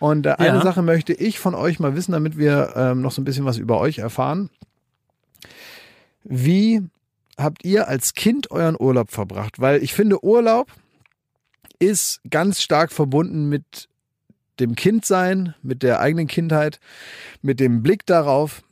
Und 0.00 0.26
äh, 0.26 0.32
eine 0.32 0.58
Ja. 0.58 0.62
Sache 0.62 0.82
möchte 0.82 1.12
ich 1.14 1.38
von 1.38 1.54
euch 1.54 1.80
mal 1.80 1.96
wissen, 1.96 2.12
damit 2.12 2.36
wir 2.36 2.74
ähm, 2.76 3.00
noch 3.00 3.12
so 3.12 3.22
ein 3.22 3.24
bisschen 3.24 3.46
was 3.46 3.56
über 3.56 3.80
euch 3.80 3.98
erfahren. 3.98 4.50
Wie 6.24 6.82
habt 7.38 7.64
ihr 7.64 7.88
als 7.88 8.14
Kind 8.14 8.50
euren 8.50 8.76
Urlaub 8.78 9.10
verbracht? 9.10 9.60
Weil 9.60 9.82
ich 9.82 9.94
finde, 9.94 10.24
Urlaub 10.24 10.70
ist 11.78 12.20
ganz 12.30 12.60
stark 12.62 12.92
verbunden 12.92 13.48
mit 13.48 13.88
dem 14.60 14.74
Kindsein, 14.74 15.54
mit 15.62 15.82
der 15.82 16.00
eigenen 16.00 16.26
Kindheit, 16.26 16.80
mit 17.42 17.60
dem 17.60 17.82
Blick 17.82 18.06
darauf, 18.06 18.62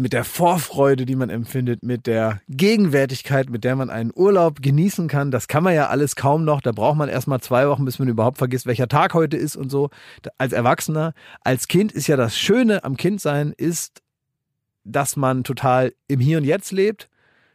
mit 0.00 0.12
der 0.12 0.24
Vorfreude, 0.24 1.06
die 1.06 1.16
man 1.16 1.30
empfindet, 1.30 1.82
mit 1.82 2.06
der 2.06 2.40
Gegenwärtigkeit, 2.48 3.50
mit 3.50 3.64
der 3.64 3.76
man 3.76 3.90
einen 3.90 4.12
Urlaub 4.14 4.60
genießen 4.60 5.08
kann. 5.08 5.30
Das 5.30 5.48
kann 5.48 5.62
man 5.62 5.74
ja 5.74 5.88
alles 5.88 6.16
kaum 6.16 6.44
noch. 6.44 6.60
Da 6.60 6.72
braucht 6.72 6.96
man 6.96 7.08
erstmal 7.08 7.40
zwei 7.40 7.68
Wochen, 7.68 7.84
bis 7.84 7.98
man 7.98 8.08
überhaupt 8.08 8.38
vergisst, 8.38 8.66
welcher 8.66 8.88
Tag 8.88 9.14
heute 9.14 9.36
ist 9.36 9.56
und 9.56 9.70
so. 9.70 9.90
Als 10.38 10.52
Erwachsener, 10.52 11.14
als 11.42 11.68
Kind 11.68 11.92
ist 11.92 12.06
ja 12.06 12.16
das 12.16 12.36
Schöne 12.36 12.84
am 12.84 12.96
Kindsein 12.96 13.52
ist, 13.56 14.02
dass 14.84 15.16
man 15.16 15.44
total 15.44 15.94
im 16.08 16.20
Hier 16.20 16.38
und 16.38 16.44
Jetzt 16.44 16.72
lebt. 16.72 17.08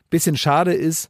Bisschen 0.09 0.37
schade 0.37 0.73
ist, 0.73 1.09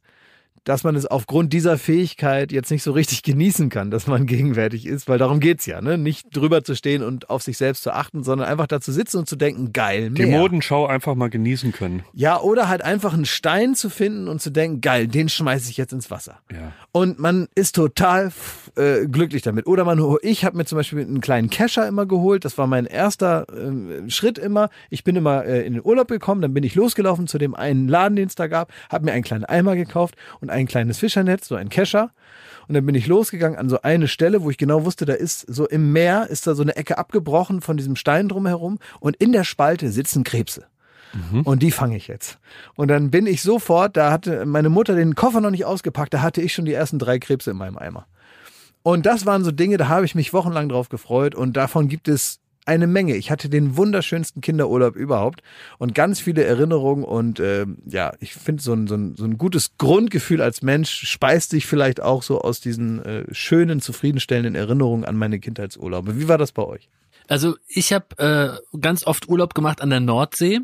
dass 0.64 0.84
man 0.84 0.94
es 0.94 1.06
aufgrund 1.06 1.52
dieser 1.52 1.78
Fähigkeit 1.78 2.52
jetzt 2.52 2.70
nicht 2.70 2.82
so 2.82 2.92
richtig 2.92 3.22
genießen 3.22 3.68
kann, 3.68 3.90
dass 3.90 4.06
man 4.06 4.26
gegenwärtig 4.30 4.86
ist, 4.86 5.08
weil 5.08 5.18
darum 5.18 5.40
geht's 5.40 5.66
ja, 5.66 5.80
ne? 5.80 5.98
Nicht 5.98 6.34
drüber 6.36 6.62
zu 6.64 6.74
stehen 6.74 7.02
und 7.02 7.30
auf 7.30 7.42
sich 7.42 7.56
selbst 7.56 7.82
zu 7.82 7.92
achten, 7.92 8.22
sondern 8.24 8.48
einfach 8.48 8.66
da 8.66 8.80
zu 8.80 8.92
sitzen 8.92 9.18
und 9.18 9.28
zu 9.28 9.36
denken, 9.36 9.72
geil, 9.72 10.10
Die 10.10 10.26
mehr. 10.26 10.38
Modenschau 10.38 10.86
einfach 10.86 11.14
mal 11.14 11.30
genießen 11.30 11.72
können. 11.72 12.02
Ja, 12.12 12.40
oder 12.40 12.68
halt 12.68 12.82
einfach 12.82 13.14
einen 13.14 13.24
Stein 13.24 13.74
zu 13.74 13.90
finden 13.90 14.28
und 14.28 14.40
zu 14.40 14.50
denken, 14.50 14.80
geil, 14.80 15.08
den 15.08 15.28
schmeiße 15.28 15.70
ich 15.70 15.76
jetzt 15.76 15.92
ins 15.92 16.10
Wasser. 16.10 16.40
Ja. 16.52 16.72
Und 16.92 17.18
man 17.18 17.48
ist 17.54 17.74
total 17.74 18.32
äh, 18.76 19.06
glücklich 19.06 19.42
damit. 19.42 19.66
Oder 19.66 19.84
man, 19.84 20.02
ich 20.22 20.44
habe 20.44 20.56
mir 20.56 20.64
zum 20.64 20.76
Beispiel 20.76 21.00
einen 21.00 21.20
kleinen 21.20 21.50
Kescher 21.50 21.86
immer 21.86 22.06
geholt. 22.06 22.44
Das 22.44 22.58
war 22.58 22.66
mein 22.66 22.86
erster 22.86 23.46
äh, 23.48 24.10
Schritt 24.10 24.38
immer. 24.38 24.70
Ich 24.90 25.04
bin 25.04 25.16
immer 25.16 25.44
äh, 25.44 25.66
in 25.66 25.74
den 25.74 25.84
Urlaub 25.84 26.08
gekommen, 26.08 26.42
dann 26.42 26.54
bin 26.54 26.64
ich 26.64 26.74
losgelaufen 26.74 27.26
zu 27.26 27.38
dem 27.38 27.54
einen 27.54 27.88
Laden, 27.88 28.16
den 28.16 28.28
es 28.28 28.34
da 28.34 28.46
gab, 28.46 28.72
habe 28.90 29.04
mir 29.04 29.12
einen 29.12 29.24
kleinen 29.24 29.44
Eimer 29.44 29.76
gekauft 29.76 30.16
und 30.40 30.49
ein 30.50 30.66
kleines 30.66 30.98
Fischernetz, 30.98 31.48
so 31.48 31.54
ein 31.54 31.68
Kescher. 31.68 32.10
Und 32.68 32.74
dann 32.74 32.86
bin 32.86 32.94
ich 32.94 33.06
losgegangen 33.06 33.58
an 33.58 33.68
so 33.68 33.82
eine 33.82 34.06
Stelle, 34.06 34.42
wo 34.42 34.50
ich 34.50 34.58
genau 34.58 34.84
wusste, 34.84 35.04
da 35.04 35.14
ist 35.14 35.40
so 35.40 35.66
im 35.66 35.92
Meer, 35.92 36.28
ist 36.28 36.46
da 36.46 36.54
so 36.54 36.62
eine 36.62 36.76
Ecke 36.76 36.98
abgebrochen 36.98 37.60
von 37.60 37.76
diesem 37.76 37.96
Stein 37.96 38.28
drumherum 38.28 38.78
und 39.00 39.16
in 39.16 39.32
der 39.32 39.44
Spalte 39.44 39.90
sitzen 39.90 40.22
Krebse. 40.22 40.66
Und 41.44 41.62
die 41.62 41.72
fange 41.72 41.96
ich 41.96 42.06
jetzt. 42.06 42.38
Und 42.76 42.88
dann 42.88 43.10
bin 43.10 43.26
ich 43.26 43.42
sofort, 43.42 43.96
da 43.96 44.12
hatte 44.12 44.46
meine 44.46 44.68
Mutter 44.68 44.94
den 44.94 45.16
Koffer 45.16 45.40
noch 45.40 45.50
nicht 45.50 45.64
ausgepackt, 45.64 46.14
da 46.14 46.22
hatte 46.22 46.40
ich 46.40 46.52
schon 46.52 46.64
die 46.64 46.72
ersten 46.72 47.00
drei 47.00 47.18
Krebse 47.18 47.50
in 47.50 47.56
meinem 47.56 47.78
Eimer. 47.78 48.06
Und 48.82 49.06
das 49.06 49.26
waren 49.26 49.44
so 49.44 49.50
Dinge, 49.50 49.76
da 49.76 49.88
habe 49.88 50.04
ich 50.04 50.14
mich 50.14 50.32
wochenlang 50.32 50.68
drauf 50.68 50.88
gefreut 50.88 51.34
und 51.34 51.56
davon 51.56 51.88
gibt 51.88 52.08
es 52.08 52.38
eine 52.66 52.86
Menge. 52.86 53.16
Ich 53.16 53.30
hatte 53.30 53.48
den 53.48 53.76
wunderschönsten 53.76 54.42
Kinderurlaub 54.42 54.96
überhaupt 54.96 55.42
und 55.78 55.94
ganz 55.94 56.20
viele 56.20 56.44
Erinnerungen 56.44 57.04
und 57.04 57.40
ähm, 57.40 57.78
ja, 57.86 58.12
ich 58.20 58.34
finde 58.34 58.62
so 58.62 58.72
ein, 58.72 58.86
so, 58.86 58.94
ein, 58.94 59.16
so 59.16 59.24
ein 59.24 59.38
gutes 59.38 59.76
Grundgefühl 59.78 60.42
als 60.42 60.62
Mensch 60.62 61.08
speist 61.08 61.50
sich 61.50 61.66
vielleicht 61.66 62.02
auch 62.02 62.22
so 62.22 62.40
aus 62.40 62.60
diesen 62.60 63.04
äh, 63.04 63.24
schönen, 63.32 63.80
zufriedenstellenden 63.80 64.54
Erinnerungen 64.54 65.04
an 65.04 65.16
meine 65.16 65.40
Kindheitsurlaube. 65.40 66.18
Wie 66.18 66.28
war 66.28 66.38
das 66.38 66.52
bei 66.52 66.62
euch? 66.62 66.88
Also 67.28 67.56
ich 67.68 67.92
habe 67.92 68.60
äh, 68.72 68.78
ganz 68.78 69.06
oft 69.06 69.28
Urlaub 69.28 69.54
gemacht 69.54 69.80
an 69.80 69.90
der 69.90 70.00
Nordsee 70.00 70.60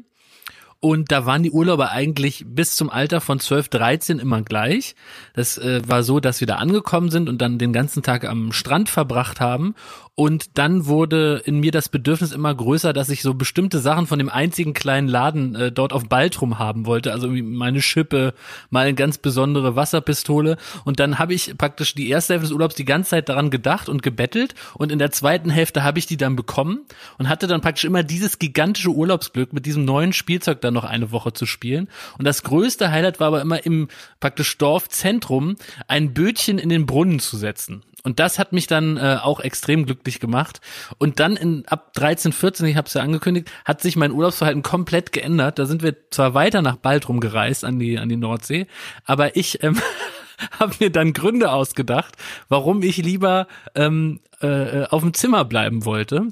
und 0.81 1.10
da 1.10 1.24
waren 1.24 1.43
die 1.43 1.51
Urlauber 1.51 1.90
eigentlich 1.90 2.44
bis 2.47 2.77
zum 2.77 2.90
Alter 2.90 3.20
von 3.20 3.40
12, 3.40 3.68
13 3.70 4.18
immer 4.18 4.43
gleich. 4.43 4.94
Das 5.32 5.56
äh, 5.59 5.81
war 5.86 6.02
so, 6.02 6.20
dass 6.20 6.40
wir 6.40 6.47
da 6.47 6.56
angekommen 6.56 7.10
sind 7.10 7.28
und 7.28 7.40
dann 7.40 7.59
den 7.59 7.73
ganzen 7.73 8.02
Tag 8.02 8.24
am 8.24 8.52
Strand 8.52 8.89
verbracht 8.89 9.40
haben. 9.40 9.74
Und 10.18 10.56
dann 10.56 10.86
wurde 10.86 11.43
in 11.44 11.60
mir 11.60 11.70
das 11.72 11.90
Bedürfnis 11.90 12.32
immer 12.32 12.55
größer, 12.55 12.94
dass 12.94 13.10
ich 13.10 13.20
so 13.20 13.34
bestimmte 13.34 13.80
Sachen 13.80 14.06
von 14.06 14.18
dem 14.18 14.30
einzigen 14.30 14.72
kleinen 14.72 15.09
Laden 15.09 15.55
äh, 15.55 15.70
dort 15.70 15.93
auf 15.93 16.09
Baltrum 16.09 16.59
haben 16.59 16.86
wollte. 16.86 17.12
Also 17.12 17.28
meine 17.28 17.82
Schippe, 17.82 18.32
mal 18.70 18.86
eine 18.86 18.94
ganz 18.94 19.18
besondere 19.18 19.76
Wasserpistole. 19.76 20.56
Und 20.86 21.01
dann 21.01 21.18
habe 21.18 21.34
ich 21.34 21.59
praktisch 21.59 21.94
die 21.94 22.09
erste 22.09 22.32
Hälfte 22.32 22.48
des 22.48 22.55
Urlaubs 22.55 22.74
die 22.76 22.86
ganze 22.86 23.10
Zeit 23.10 23.28
daran 23.28 23.51
gedacht 23.51 23.90
und 23.90 24.02
gebettelt. 24.02 24.55
Und 24.72 24.90
in 24.90 24.98
der 24.98 25.10
zweiten 25.10 25.51
Hälfte 25.51 25.84
habe 25.84 25.98
ich 25.98 26.06
die 26.06 26.16
dann 26.16 26.34
bekommen 26.34 26.86
und 27.18 27.28
hatte 27.28 27.47
dann 27.47 27.60
praktisch 27.60 27.84
immer 27.84 28.02
dieses 28.02 28.38
gigantische 28.38 28.93
Urlaubsglück, 28.93 29.52
mit 29.52 29.66
diesem 29.66 29.84
neuen 29.84 30.14
Spielzeug 30.14 30.62
dann 30.62 30.72
noch 30.72 30.84
eine 30.84 31.12
Woche 31.12 31.34
zu 31.34 31.44
spielen. 31.44 31.90
Und 32.16 32.24
das 32.24 32.43
größte 32.43 32.90
Highlight 32.90 33.20
war 33.20 33.26
aber 33.26 33.43
immer 33.43 33.66
im 33.66 33.88
praktisch 34.18 34.56
Dorfzentrum 34.56 35.56
ein 35.88 36.14
Bötchen 36.14 36.59
in 36.59 36.70
den 36.70 36.86
Brunnen 36.86 37.20
zu 37.20 37.36
setzen. 37.36 37.82
Und 38.07 38.20
das 38.20 38.39
hat 38.39 38.53
mich 38.53 38.69
dann 38.69 38.99
äh, 38.99 39.19
auch 39.20 39.41
extrem 39.41 39.85
glücklich 39.85 40.20
gemacht. 40.20 40.61
Und 40.99 41.19
dann 41.19 41.35
in 41.35 41.66
ab 41.66 41.93
13, 41.95 42.31
14, 42.31 42.69
ich 42.69 42.77
habe 42.77 42.87
es 42.87 42.95
ja 42.95 43.03
angekündigt, 43.03 43.51
hat 43.65 43.83
sich 43.83 43.97
mein 43.97 44.12
Urlaubsverhalten 44.12 44.62
komplett 44.62 45.11
geändert. 45.11 45.59
Da 45.59 45.66
sind 45.66 45.83
wir 45.83 45.97
zwar 46.11 46.33
weiter 46.33 46.62
nach 46.62 46.77
Baltrum 46.77 47.19
gereist 47.19 47.65
an 47.65 47.81
die 47.81 47.99
an 47.99 48.09
die 48.09 48.16
Nordsee, 48.16 48.69
aber 49.07 49.35
ich 49.35 49.65
ähm, 49.65 49.81
habe 50.61 50.77
mir 50.78 50.91
dann 50.91 51.15
Gründe 51.15 51.51
ausgedacht, 51.51 52.15
warum 52.49 52.81
ich 52.85 52.99
lieber 52.99 53.49
ähm, 53.74 54.20
äh, 54.41 54.85
auf 54.85 55.03
dem 55.03 55.12
Zimmer 55.12 55.45
bleiben 55.45 55.85
wollte 55.85 56.28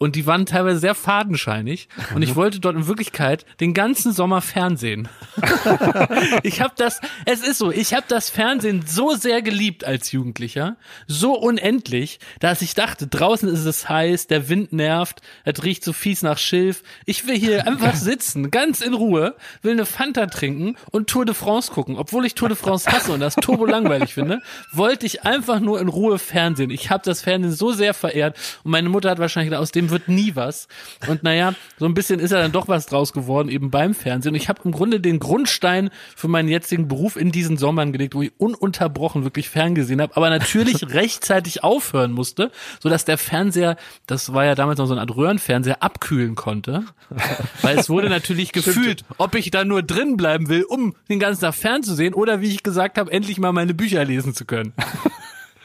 und 0.00 0.16
die 0.16 0.24
waren 0.24 0.46
teilweise 0.46 0.80
sehr 0.80 0.94
fadenscheinig 0.94 1.88
und 2.14 2.22
ich 2.22 2.34
wollte 2.34 2.58
dort 2.58 2.74
in 2.74 2.86
Wirklichkeit 2.86 3.44
den 3.60 3.74
ganzen 3.74 4.12
Sommer 4.12 4.40
Fernsehen. 4.40 5.08
ich 6.42 6.62
habe 6.62 6.72
das, 6.74 7.02
es 7.26 7.42
ist 7.42 7.58
so, 7.58 7.70
ich 7.70 7.92
habe 7.92 8.06
das 8.08 8.30
Fernsehen 8.30 8.82
so 8.86 9.14
sehr 9.14 9.42
geliebt 9.42 9.84
als 9.84 10.10
Jugendlicher, 10.10 10.76
so 11.06 11.34
unendlich, 11.34 12.18
dass 12.38 12.62
ich 12.62 12.72
dachte, 12.72 13.08
draußen 13.08 13.46
ist 13.50 13.66
es 13.66 13.90
heiß, 13.90 14.26
der 14.26 14.48
Wind 14.48 14.72
nervt, 14.72 15.20
es 15.44 15.62
riecht 15.62 15.84
so 15.84 15.92
fies 15.92 16.22
nach 16.22 16.38
Schilf. 16.38 16.82
Ich 17.04 17.26
will 17.26 17.36
hier 17.36 17.66
einfach 17.66 17.94
sitzen, 17.94 18.50
ganz 18.50 18.80
in 18.80 18.94
Ruhe, 18.94 19.36
will 19.60 19.72
eine 19.72 19.84
Fanta 19.84 20.24
trinken 20.26 20.76
und 20.92 21.10
Tour 21.10 21.26
de 21.26 21.34
France 21.34 21.70
gucken, 21.70 21.96
obwohl 21.96 22.24
ich 22.24 22.34
Tour 22.34 22.48
de 22.48 22.56
France 22.56 22.90
hasse 22.90 23.12
und 23.12 23.20
das 23.20 23.34
turbo 23.34 23.66
langweilig 23.66 24.14
finde, 24.14 24.40
wollte 24.72 25.04
ich 25.04 25.24
einfach 25.24 25.60
nur 25.60 25.78
in 25.78 25.88
Ruhe 25.88 26.18
Fernsehen. 26.18 26.70
Ich 26.70 26.88
habe 26.88 27.02
das 27.04 27.20
Fernsehen 27.20 27.52
so 27.52 27.72
sehr 27.72 27.92
verehrt 27.92 28.38
und 28.64 28.70
meine 28.70 28.88
Mutter 28.88 29.10
hat 29.10 29.18
wahrscheinlich 29.18 29.54
aus 29.54 29.72
dem 29.72 29.89
wird 29.90 30.08
nie 30.08 30.36
was. 30.36 30.68
Und 31.08 31.22
naja, 31.22 31.54
so 31.78 31.86
ein 31.86 31.94
bisschen 31.94 32.20
ist 32.20 32.30
ja 32.30 32.40
dann 32.40 32.52
doch 32.52 32.68
was 32.68 32.86
draus 32.86 33.12
geworden, 33.12 33.48
eben 33.48 33.70
beim 33.70 33.94
Fernsehen. 33.94 34.32
Und 34.32 34.36
ich 34.36 34.48
habe 34.48 34.60
im 34.64 34.72
Grunde 34.72 35.00
den 35.00 35.18
Grundstein 35.18 35.90
für 36.16 36.28
meinen 36.28 36.48
jetzigen 36.48 36.88
Beruf 36.88 37.16
in 37.16 37.32
diesen 37.32 37.56
Sommern 37.56 37.92
gelegt, 37.92 38.14
wo 38.14 38.22
ich 38.22 38.32
ununterbrochen 38.38 39.24
wirklich 39.24 39.48
ferngesehen 39.48 40.00
habe, 40.00 40.16
aber 40.16 40.30
natürlich 40.30 40.88
rechtzeitig 40.94 41.64
aufhören 41.64 42.12
musste, 42.12 42.50
sodass 42.80 43.04
der 43.04 43.18
Fernseher, 43.18 43.76
das 44.06 44.32
war 44.32 44.44
ja 44.44 44.54
damals 44.54 44.78
noch 44.78 44.86
so 44.86 44.94
eine 44.94 45.00
Art 45.00 45.14
Röhrenfernseher, 45.14 45.82
abkühlen 45.82 46.34
konnte. 46.34 46.84
Weil 47.62 47.78
es 47.78 47.88
wurde 47.88 48.08
natürlich 48.08 48.52
gefühlt, 48.52 49.04
ob 49.18 49.34
ich 49.34 49.50
da 49.50 49.64
nur 49.64 49.82
drin 49.82 50.16
bleiben 50.16 50.48
will, 50.48 50.64
um 50.64 50.94
den 51.08 51.18
ganzen 51.18 51.42
Tag 51.42 51.54
fernzusehen 51.54 52.14
oder 52.14 52.40
wie 52.40 52.48
ich 52.48 52.62
gesagt 52.62 52.98
habe, 52.98 53.10
endlich 53.12 53.38
mal 53.38 53.52
meine 53.52 53.74
Bücher 53.74 54.04
lesen 54.04 54.34
zu 54.34 54.44
können. 54.44 54.72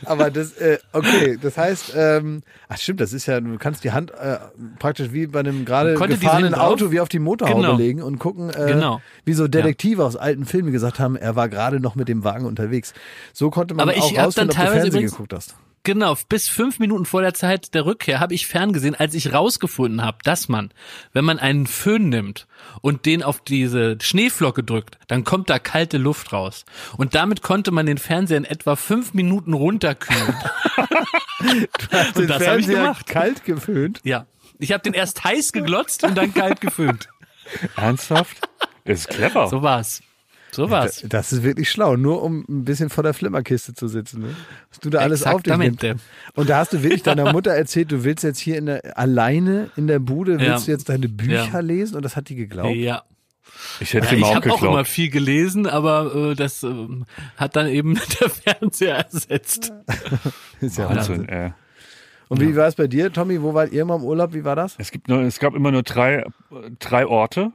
Aber 0.03 0.29
das, 0.29 0.51
äh, 0.53 0.77
okay, 0.91 1.37
das 1.41 1.57
heißt, 1.57 1.93
ähm, 1.95 2.41
ach 2.67 2.77
stimmt, 2.77 2.99
das 2.99 3.13
ist 3.13 3.25
ja, 3.27 3.39
du 3.39 3.57
kannst 3.57 3.83
die 3.85 3.91
Hand 3.91 4.11
äh, 4.11 4.37
praktisch 4.77 5.13
wie 5.13 5.27
bei 5.27 5.39
einem 5.39 5.63
gerade 5.63 5.93
gefahrenen 5.95 6.53
Auto 6.53 6.91
wie 6.91 6.99
auf 6.99 7.07
die 7.09 7.19
Motorhaube 7.19 7.61
Genau. 7.61 7.77
legen 7.77 8.01
und 8.03 8.19
gucken, 8.19 8.49
äh, 8.49 8.67
Genau. 8.73 9.01
wie 9.23 9.33
so 9.33 9.47
Detektive 9.47 10.03
aus 10.03 10.15
alten 10.17 10.45
Filmen 10.45 10.71
gesagt 10.73 10.99
haben, 10.99 11.15
er 11.15 11.35
war 11.35 11.47
gerade 11.49 11.79
noch 11.79 11.95
mit 11.95 12.07
dem 12.09 12.23
Wagen 12.23 12.45
unterwegs. 12.45 12.93
So 13.33 13.49
konnte 13.49 13.73
man 13.73 13.87
Aber 13.89 13.97
auch 13.97 14.03
rausfinden, 14.17 14.33
dann 14.35 14.49
ob 14.49 14.55
du 14.55 14.61
Fernsehen 14.71 14.87
übrigens- 14.91 15.11
geguckt 15.11 15.33
hast. 15.33 15.55
Genau, 15.85 16.17
bis 16.29 16.49
fünf 16.49 16.79
Minuten 16.79 17.05
vor 17.05 17.21
der 17.21 17.35
Zeit 17.35 17.75
der 17.75 17.85
Rückkehr 17.85 18.19
habe 18.19 18.33
ich 18.33 18.47
ferngesehen, 18.47 18.95
als 18.95 19.13
ich 19.13 19.31
rausgefunden 19.31 20.01
habe, 20.03 20.17
dass 20.23 20.49
man, 20.49 20.71
wenn 21.13 21.23
man 21.23 21.37
einen 21.37 21.67
Föhn 21.67 22.09
nimmt 22.09 22.47
und 22.81 23.05
den 23.05 23.21
auf 23.21 23.39
diese 23.39 23.95
Schneeflocke 24.01 24.63
drückt, 24.63 24.97
dann 25.07 25.23
kommt 25.23 25.49
da 25.49 25.59
kalte 25.59 25.97
Luft 25.99 26.33
raus. 26.33 26.65
Und 26.97 27.13
damit 27.13 27.43
konnte 27.43 27.69
man 27.71 27.85
den 27.85 27.99
Fernseher 27.99 28.37
in 28.37 28.45
etwa 28.45 28.75
fünf 28.75 29.13
Minuten 29.13 29.53
runterkühlen. 29.53 30.35
Den 31.45 31.67
das 31.77 31.91
hab 31.91 32.39
ich 32.39 32.43
Fernseher 32.43 32.81
gemacht. 32.81 33.07
kalt 33.07 33.45
geföhnt. 33.45 34.01
ja. 34.03 34.25
Ich 34.57 34.71
habe 34.71 34.81
den 34.81 34.93
erst 34.93 35.23
heiß 35.25 35.51
geglotzt 35.51 36.05
und 36.05 36.15
dann 36.15 36.33
kalt 36.33 36.61
geföhnt. 36.61 37.09
Ernsthaft? 37.75 38.37
Ist 38.85 39.09
clever. 39.09 39.49
So 39.49 39.61
war's. 39.61 40.01
So 40.55 40.69
war's. 40.69 41.03
Das 41.07 41.31
ist 41.33 41.43
wirklich 41.43 41.69
schlau, 41.69 41.95
nur 41.97 42.23
um 42.23 42.45
ein 42.49 42.63
bisschen 42.65 42.89
vor 42.89 43.03
der 43.03 43.13
Flimmerkiste 43.13 43.73
zu 43.73 43.87
sitzen. 43.87 44.21
Ne? 44.21 44.35
Was 44.69 44.79
du 44.79 44.89
da 44.89 44.99
alles 44.99 45.23
auf 45.23 45.43
dich 45.43 45.55
nimmst. 45.57 45.83
Und 46.35 46.49
da 46.49 46.57
hast 46.59 46.73
du 46.73 46.81
wirklich 46.83 47.03
deiner 47.03 47.31
Mutter 47.33 47.51
erzählt, 47.51 47.91
du 47.91 48.03
willst 48.03 48.23
jetzt 48.23 48.39
hier 48.39 48.57
in 48.57 48.65
der, 48.67 48.97
alleine 48.97 49.69
in 49.75 49.87
der 49.87 49.99
Bude, 49.99 50.39
willst 50.39 50.47
Ja. 50.47 50.65
du 50.65 50.71
jetzt 50.71 50.89
deine 50.89 51.09
Bücher 51.09 51.49
Ja. 51.53 51.59
lesen? 51.59 51.95
Und 51.97 52.03
das 52.03 52.15
hat 52.15 52.29
die 52.29 52.35
geglaubt. 52.35 52.75
Ja. 52.75 53.03
Ich 53.79 53.93
hätte 53.93 54.07
Ja, 54.07 54.11
ihm 54.13 54.17
ich 54.19 54.23
auch 54.25 54.35
habe 54.35 54.51
auch 54.53 54.61
immer 54.61 54.69
geglaubt. 54.71 54.87
viel 54.89 55.09
gelesen, 55.09 55.67
aber 55.67 56.31
äh, 56.31 56.35
das 56.35 56.63
äh, 56.63 56.73
hat 57.37 57.55
dann 57.55 57.67
eben 57.67 57.93
der 58.19 58.29
Fernseher 58.29 58.95
ersetzt. 59.05 59.71
Ist 60.61 60.77
ja 60.77 60.89
Wahnsinn, 60.89 61.19
Wahnsinn. 61.19 61.29
ey. 61.29 61.53
Und 62.27 62.41
wie 62.41 62.55
war 62.55 62.67
es 62.67 62.73
bei 62.75 62.87
dir, 62.87 63.13
Tommy? 63.13 63.41
Wo 63.43 63.53
wart 63.53 63.71
ihr 63.71 63.85
mal 63.85 63.97
im 63.97 64.03
Urlaub? 64.03 64.33
Wie 64.33 64.43
war 64.43 64.55
das? 64.55 64.75
Es, 64.79 64.89
gibt 64.91 65.07
nur, 65.09 65.21
es 65.21 65.37
gab 65.39 65.53
immer 65.53 65.71
nur 65.71 65.83
drei, 65.83 66.25
drei 66.79 67.05
Orte. 67.05 67.51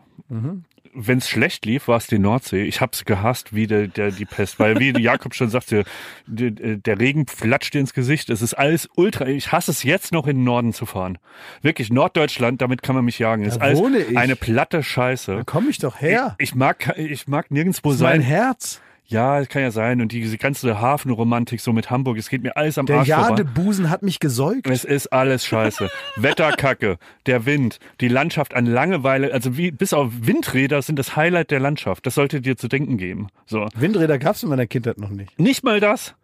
Wenn 0.92 1.18
es 1.18 1.28
schlecht 1.28 1.66
lief, 1.66 1.86
war 1.88 1.96
es 1.98 2.06
die 2.08 2.18
Nordsee. 2.18 2.64
Ich 2.64 2.80
hab's 2.80 3.04
gehasst 3.04 3.54
wie 3.54 3.66
der, 3.66 3.86
der, 3.86 4.10
die 4.10 4.24
Pest, 4.24 4.58
weil 4.58 4.78
wie 4.80 4.90
Jakob 5.00 5.34
schon 5.34 5.48
sagte, 5.48 5.84
der, 6.26 6.50
der 6.50 6.98
Regen 6.98 7.26
flatscht 7.26 7.74
dir 7.74 7.78
ins 7.80 7.94
Gesicht. 7.94 8.28
Es 8.30 8.42
ist 8.42 8.54
alles 8.54 8.88
ultra. 8.96 9.26
Ich 9.26 9.52
hasse 9.52 9.70
es 9.70 9.82
jetzt 9.84 10.12
noch 10.12 10.26
in 10.26 10.38
den 10.38 10.44
Norden 10.44 10.72
zu 10.72 10.86
fahren. 10.86 11.18
Wirklich 11.62 11.90
Norddeutschland, 11.92 12.60
damit 12.60 12.82
kann 12.82 12.96
man 12.96 13.04
mich 13.04 13.18
jagen. 13.18 13.44
Es 13.44 13.54
ist 13.54 13.58
Da 13.60 13.64
alles 13.66 13.80
ich. 14.10 14.16
eine 14.18 14.34
platte 14.36 14.82
Scheiße. 14.82 15.36
Da 15.36 15.42
komm 15.44 15.68
ich 15.68 15.78
doch 15.78 16.00
her. 16.00 16.34
Ich, 16.38 16.48
ich 16.50 16.54
mag, 16.56 16.92
ich 16.96 17.28
mag 17.28 17.50
nirgendwo 17.50 17.90
Das 17.90 17.96
ist 17.96 18.02
mein 18.02 18.20
sein. 18.20 18.28
Herz. 18.28 18.80
Ja, 19.10 19.44
kann 19.44 19.62
ja 19.62 19.70
sein. 19.72 20.00
Und 20.00 20.12
diese 20.12 20.38
ganze 20.38 20.80
Hafenromantik 20.80 21.60
so 21.60 21.72
mit 21.72 21.90
Hamburg, 21.90 22.16
es 22.16 22.30
geht 22.30 22.42
mir 22.42 22.56
alles 22.56 22.78
am 22.78 22.86
Der 22.86 22.98
Arsch. 22.98 23.08
Jadebusen 23.08 23.90
hat 23.90 24.02
mich 24.02 24.20
gesäugt. 24.20 24.68
Es 24.68 24.84
ist 24.84 25.08
alles 25.08 25.44
scheiße. 25.44 25.90
Wetterkacke, 26.16 26.96
der 27.26 27.44
Wind, 27.44 27.80
die 28.00 28.08
Landschaft 28.08 28.54
an 28.54 28.66
Langeweile, 28.66 29.32
also 29.32 29.56
wie, 29.56 29.72
bis 29.72 29.92
auf 29.92 30.12
Windräder 30.20 30.80
sind 30.80 30.98
das 30.98 31.16
Highlight 31.16 31.50
der 31.50 31.58
Landschaft. 31.58 32.06
Das 32.06 32.14
sollte 32.14 32.40
dir 32.40 32.56
zu 32.56 32.68
denken 32.68 32.98
geben. 32.98 33.28
So. 33.46 33.66
Windräder 33.74 34.18
gab's 34.18 34.44
in 34.44 34.48
meiner 34.48 34.66
Kindheit 34.66 34.98
noch 34.98 35.10
nicht. 35.10 35.38
Nicht 35.38 35.64
mal 35.64 35.80
das. 35.80 36.14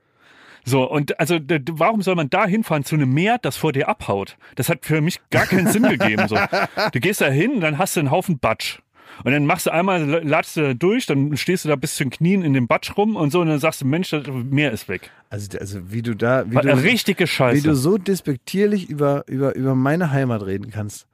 So, 0.65 0.89
und 0.89 1.19
also 1.21 1.39
warum 1.73 2.03
soll 2.03 2.17
man 2.17 2.29
da 2.31 2.47
hinfahren 2.47 2.85
zu 2.85 2.97
einem 2.97 3.13
Meer, 3.13 3.39
das 3.41 3.57
vor 3.57 3.73
dir 3.73 3.89
abhaut? 3.89 4.37
Das 4.57 4.69
hat 4.69 4.85
für 4.85 5.01
mich 5.01 5.21
gar 5.31 5.47
keinen 5.47 5.69
Sinn 5.69 5.85
gegeben. 5.85 6.27
So. 6.29 6.37
Du 6.93 7.01
gehst 7.01 7.21
da 7.21 7.29
hin, 7.29 7.61
dann 7.61 7.79
hast 7.79 7.97
du 7.97 8.01
einen 8.01 8.11
Haufen 8.11 8.39
Batsch. 8.39 8.79
Und 9.25 9.33
dann 9.33 9.47
machst 9.47 9.67
du 9.67 9.71
einmal, 9.71 10.03
ladst 10.25 10.57
du 10.57 10.63
da 10.63 10.75
durch, 10.75 11.07
dann 11.07 11.37
stehst 11.37 11.65
du 11.65 11.69
da 11.69 11.77
bis 11.77 11.97
zu 11.97 12.05
den 12.05 12.11
Knien 12.11 12.43
in 12.43 12.53
dem 12.53 12.67
Batsch 12.67 12.97
rum 12.97 13.17
und 13.17 13.31
so, 13.31 13.41
und 13.41 13.49
dann 13.49 13.59
sagst 13.59 13.81
du, 13.81 13.87
Mensch, 13.87 14.11
das 14.11 14.27
Meer 14.29 14.73
ist 14.73 14.89
weg. 14.89 15.11
Also, 15.31 15.59
also 15.59 15.91
wie 15.91 16.03
du 16.03 16.15
da, 16.15 16.51
wie 16.51 16.57
du, 16.57 16.83
richtige 16.83 17.25
wie 17.25 17.29
Scheiße. 17.29 17.63
du 17.63 17.75
so 17.75 17.99
despektierlich 17.99 18.89
über, 18.89 19.25
über, 19.27 19.55
über 19.55 19.75
meine 19.75 20.11
Heimat 20.11 20.45
reden 20.45 20.71
kannst. 20.71 21.07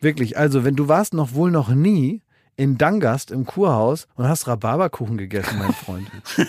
Wirklich, 0.00 0.36
also 0.36 0.64
wenn 0.64 0.76
du 0.76 0.88
warst 0.88 1.14
noch 1.14 1.34
wohl 1.34 1.50
noch 1.50 1.68
nie 1.68 2.22
in 2.56 2.78
Dangast 2.78 3.30
im 3.30 3.46
Kurhaus 3.46 4.08
und 4.14 4.28
hast 4.28 4.46
Rhabarberkuchen 4.46 5.16
gegessen, 5.16 5.58
mein 5.58 5.72
Freund. 5.72 6.10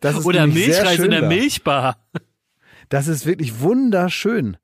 Das 0.00 0.16
ist 0.16 0.26
Oder 0.26 0.46
Milchreis 0.46 0.96
schön 0.96 1.06
in 1.06 1.10
der 1.10 1.20
da. 1.22 1.28
Milchbar. 1.28 1.96
Das 2.88 3.08
ist 3.08 3.26
wirklich 3.26 3.60
wunderschön. 3.60 4.56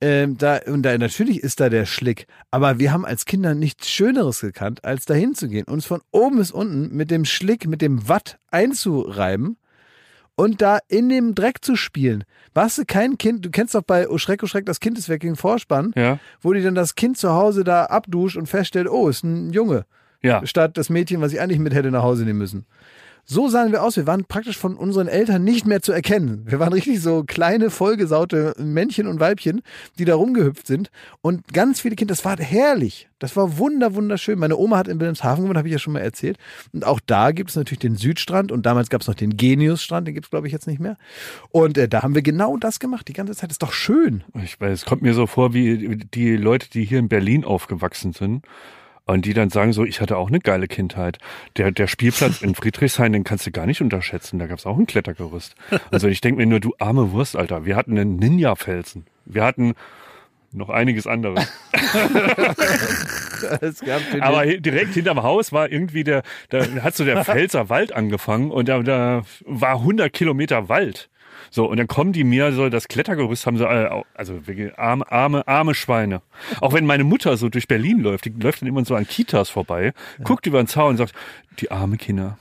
Ähm, 0.00 0.36
da, 0.36 0.60
und 0.66 0.82
da, 0.82 0.96
natürlich 0.98 1.42
ist 1.42 1.60
da 1.60 1.70
der 1.70 1.86
Schlick. 1.86 2.26
Aber 2.50 2.78
wir 2.78 2.92
haben 2.92 3.06
als 3.06 3.24
Kinder 3.24 3.54
nichts 3.54 3.88
Schöneres 3.88 4.40
gekannt, 4.40 4.84
als 4.84 5.06
dahin 5.06 5.34
zu 5.34 5.48
gehen, 5.48 5.64
uns 5.66 5.86
von 5.86 6.02
oben 6.10 6.36
bis 6.36 6.50
unten 6.50 6.94
mit 6.94 7.10
dem 7.10 7.24
Schlick, 7.24 7.66
mit 7.66 7.80
dem 7.80 8.08
Watt 8.08 8.38
einzureiben 8.50 9.56
und 10.36 10.60
da 10.60 10.78
in 10.88 11.08
dem 11.08 11.34
Dreck 11.34 11.64
zu 11.64 11.76
spielen. 11.76 12.24
Warst 12.54 12.78
du 12.78 12.84
kein 12.84 13.18
Kind, 13.18 13.44
du 13.44 13.50
kennst 13.50 13.74
doch 13.74 13.82
bei 13.82 14.08
Oh 14.08 14.18
Schreck, 14.18 14.42
oh 14.42 14.46
Schreck, 14.46 14.66
das 14.66 14.80
Kind 14.80 14.98
ist 14.98 15.08
weg 15.08 15.22
gegen 15.22 15.36
Vorspann, 15.36 15.92
ja, 15.96 16.18
wo 16.40 16.52
die 16.52 16.62
dann 16.62 16.74
das 16.74 16.94
Kind 16.94 17.16
zu 17.16 17.32
Hause 17.32 17.64
da 17.64 17.86
abduscht 17.86 18.36
und 18.36 18.46
feststellt, 18.46 18.88
oh, 18.88 19.08
ist 19.08 19.24
ein 19.24 19.50
Junge, 19.52 19.86
ja. 20.22 20.46
statt 20.46 20.76
das 20.76 20.90
Mädchen, 20.90 21.20
was 21.20 21.32
ich 21.32 21.40
eigentlich 21.40 21.58
mit 21.58 21.74
hätte 21.74 21.90
nach 21.90 22.02
Hause 22.02 22.24
nehmen 22.24 22.38
müssen. 22.38 22.66
So 23.28 23.48
sahen 23.48 23.72
wir 23.72 23.82
aus. 23.82 23.96
Wir 23.96 24.06
waren 24.06 24.24
praktisch 24.24 24.56
von 24.56 24.76
unseren 24.76 25.08
Eltern 25.08 25.42
nicht 25.42 25.66
mehr 25.66 25.82
zu 25.82 25.90
erkennen. 25.90 26.44
Wir 26.46 26.60
waren 26.60 26.72
richtig 26.72 27.00
so 27.00 27.24
kleine, 27.24 27.70
vollgesaute 27.70 28.54
Männchen 28.56 29.08
und 29.08 29.18
Weibchen, 29.18 29.62
die 29.98 30.04
da 30.04 30.14
rumgehüpft 30.14 30.64
sind. 30.64 30.92
Und 31.22 31.52
ganz 31.52 31.80
viele 31.80 31.96
Kinder, 31.96 32.12
das 32.12 32.24
war 32.24 32.36
herrlich. 32.36 33.08
Das 33.18 33.34
war 33.34 33.58
wunder, 33.58 33.96
wunderschön. 33.96 34.38
Meine 34.38 34.56
Oma 34.56 34.76
hat 34.76 34.86
in 34.86 35.00
Wilhelmshaven 35.00 35.42
gewohnt, 35.42 35.58
habe 35.58 35.66
ich 35.66 35.72
ja 35.72 35.80
schon 35.80 35.94
mal 35.94 36.00
erzählt. 36.00 36.38
Und 36.72 36.86
auch 36.86 37.00
da 37.04 37.32
gibt 37.32 37.50
es 37.50 37.56
natürlich 37.56 37.80
den 37.80 37.96
Südstrand 37.96 38.52
und 38.52 38.64
damals 38.64 38.90
gab 38.90 39.00
es 39.00 39.08
noch 39.08 39.14
den 39.16 39.36
Geniusstrand, 39.36 40.06
den 40.06 40.14
gibt 40.14 40.26
es, 40.26 40.30
glaube 40.30 40.46
ich, 40.46 40.52
jetzt 40.52 40.68
nicht 40.68 40.78
mehr. 40.78 40.96
Und 41.50 41.78
äh, 41.78 41.88
da 41.88 42.04
haben 42.04 42.14
wir 42.14 42.22
genau 42.22 42.56
das 42.56 42.78
gemacht, 42.78 43.08
die 43.08 43.12
ganze 43.12 43.34
Zeit. 43.34 43.50
Ist 43.50 43.62
doch 43.62 43.72
schön. 43.72 44.22
Ich 44.40 44.60
weiß, 44.60 44.72
es 44.72 44.84
kommt 44.84 45.02
mir 45.02 45.14
so 45.14 45.26
vor, 45.26 45.52
wie 45.52 45.96
die 45.96 46.36
Leute, 46.36 46.70
die 46.70 46.84
hier 46.84 47.00
in 47.00 47.08
Berlin 47.08 47.44
aufgewachsen 47.44 48.12
sind. 48.12 48.44
Und 49.06 49.24
die 49.24 49.34
dann 49.34 49.50
sagen 49.50 49.72
so, 49.72 49.84
ich 49.84 50.00
hatte 50.00 50.16
auch 50.16 50.28
eine 50.28 50.40
geile 50.40 50.66
Kindheit. 50.66 51.18
Der, 51.56 51.70
der 51.70 51.86
Spielplatz 51.86 52.42
in 52.42 52.54
Friedrichshain, 52.54 53.12
den 53.12 53.24
kannst 53.24 53.46
du 53.46 53.52
gar 53.52 53.66
nicht 53.66 53.80
unterschätzen. 53.80 54.38
Da 54.38 54.46
gab's 54.46 54.66
auch 54.66 54.76
ein 54.76 54.86
Klettergerüst. 54.86 55.54
Also 55.90 56.08
ich 56.08 56.20
denke 56.20 56.40
mir 56.40 56.46
nur, 56.46 56.60
du 56.60 56.74
arme 56.78 57.12
Wurst, 57.12 57.36
Alter. 57.36 57.64
Wir 57.64 57.76
hatten 57.76 57.96
einen 57.96 58.16
Ninja-Felsen. 58.16 59.06
Wir 59.24 59.44
hatten 59.44 59.74
noch 60.52 60.70
einiges 60.70 61.06
anderes. 61.06 61.46
Es 63.60 63.80
gab 63.80 64.00
Aber 64.20 64.46
direkt 64.46 64.94
hinterm 64.94 65.22
Haus 65.22 65.52
war 65.52 65.70
irgendwie 65.70 66.04
der, 66.04 66.22
da 66.48 66.64
hat 66.82 66.96
so 66.96 67.04
der 67.04 67.22
Pfälzer 67.24 67.68
Wald 67.68 67.92
angefangen 67.92 68.50
und 68.50 68.68
da, 68.68 68.82
da 68.82 69.22
war 69.44 69.76
100 69.76 70.10
Kilometer 70.10 70.70
Wald. 70.70 71.10
So, 71.50 71.66
und 71.66 71.76
dann 71.78 71.86
kommen 71.86 72.12
die 72.12 72.24
mir 72.24 72.52
so, 72.52 72.68
das 72.68 72.88
Klettergerüst 72.88 73.46
haben 73.46 73.56
sie, 73.58 73.66
alle 73.68 73.90
au- 73.90 74.04
also 74.14 74.40
arme, 74.76 75.10
arme, 75.10 75.46
arme 75.48 75.74
Schweine. 75.74 76.22
Auch 76.60 76.72
wenn 76.72 76.86
meine 76.86 77.04
Mutter 77.04 77.36
so 77.36 77.48
durch 77.48 77.68
Berlin 77.68 78.00
läuft, 78.00 78.24
die 78.24 78.30
läuft 78.30 78.62
dann 78.62 78.68
immer 78.68 78.84
so 78.84 78.94
an 78.94 79.06
Kitas 79.06 79.48
vorbei, 79.50 79.92
guckt 80.24 80.46
über 80.46 80.62
den 80.62 80.66
Zaun 80.66 80.90
und 80.90 80.96
sagt, 80.96 81.14
die 81.60 81.70
arme 81.70 81.96
Kinder, 81.96 82.38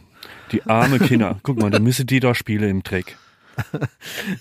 die 0.51 0.63
arme 0.65 0.99
Kinder. 0.99 1.39
Guck 1.43 1.59
mal, 1.59 1.69
da 1.71 1.79
müsse 1.79 2.05
die 2.05 2.19
da 2.19 2.35
spielen 2.35 2.69
im 2.69 2.83
Dreck. 2.83 3.17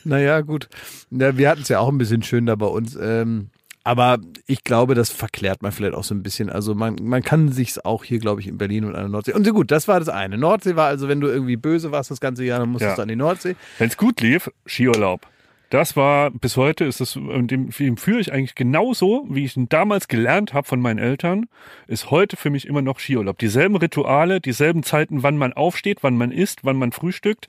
Naja, 0.05 0.41
gut. 0.41 0.69
Ja, 1.11 1.37
wir 1.37 1.49
hatten 1.49 1.63
es 1.63 1.69
ja 1.69 1.79
auch 1.81 1.89
ein 1.89 1.99
bisschen 1.99 2.23
schön 2.23 2.47
da 2.47 2.55
bei 2.57 2.67
uns. 2.67 2.97
Ähm, 3.01 3.51
aber 3.85 4.19
ich 4.47 4.65
glaube, 4.65 4.95
das 4.95 5.11
verklärt 5.11 5.63
man 5.63 5.71
vielleicht 5.71 5.95
auch 5.95 6.05
so 6.05 6.15
ein 6.15 6.23
bisschen. 6.23 6.49
Also 6.51 6.75
man, 6.75 6.97
man 7.03 7.23
kann 7.23 7.53
sich's 7.53 7.79
auch 7.79 8.03
hier, 8.03 8.19
glaube 8.19 8.41
ich, 8.41 8.49
in 8.49 8.59
Berlin 8.59 8.85
und 8.87 8.95
an 8.95 9.03
der 9.03 9.09
Nordsee. 9.11 9.35
Und 9.35 9.45
so 9.47 9.53
gut, 9.53 9.71
das 9.71 9.87
war 9.87 9.99
das 10.01 10.09
eine. 10.09 10.39
Nordsee 10.39 10.75
war 10.75 10.89
also, 10.89 11.07
wenn 11.09 11.21
du 11.21 11.29
irgendwie 11.29 11.57
böse 11.57 11.93
warst 11.93 12.11
das 12.11 12.21
ganze 12.21 12.45
Jahr, 12.45 12.59
dann 12.61 12.71
musstest 12.71 12.93
Ja. 12.93 12.97
du 12.97 13.03
an 13.03 13.09
die 13.09 13.17
Nordsee. 13.17 13.57
Wenn's 13.79 13.97
gut 13.97 14.21
lief, 14.23 14.51
Skiurlaub. 14.67 15.27
Das 15.71 15.97
war, 15.97 16.31
bis 16.31 16.57
heute 16.57 16.85
ist 16.85 17.01
es, 17.01 17.17
und 17.17 17.51
dem, 17.51 17.71
dem 17.71 17.97
führe 17.97 18.21
ich 18.21 18.33
eigentlich 18.33 18.55
genauso, 18.55 19.27
wie 19.29 19.45
ich 19.45 19.57
ihn 19.57 19.69
damals 19.69 20.09
gelernt 20.09 20.55
habe 20.55 20.69
von 20.69 20.81
meinen 20.81 20.99
Eltern, 20.99 21.47
ist 21.89 22.11
heute 22.11 22.37
für 22.37 22.49
mich 22.51 22.67
immer 22.67 22.81
noch 22.81 23.01
Skiurlaub. 23.01 23.39
Dieselben 23.39 23.75
Rituale, 23.77 24.41
dieselben 24.41 24.83
Zeiten, 24.83 25.23
wann 25.25 25.37
man 25.37 25.53
aufsteht, 25.53 25.99
wann 26.03 26.17
man 26.17 26.31
isst, 26.31 26.61
wann 26.63 26.77
man 26.77 26.93
frühstückt. 26.93 27.49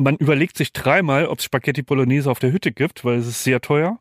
Man 0.00 0.14
überlegt 0.14 0.56
sich 0.56 0.72
dreimal, 0.72 1.26
ob 1.26 1.40
es 1.40 1.44
Spaghetti 1.44 1.82
Bolognese 1.82 2.30
auf 2.30 2.38
der 2.38 2.52
Hütte 2.52 2.70
gibt, 2.70 3.04
weil 3.04 3.18
es 3.18 3.26
ist 3.26 3.42
sehr 3.42 3.60
teuer. 3.60 3.98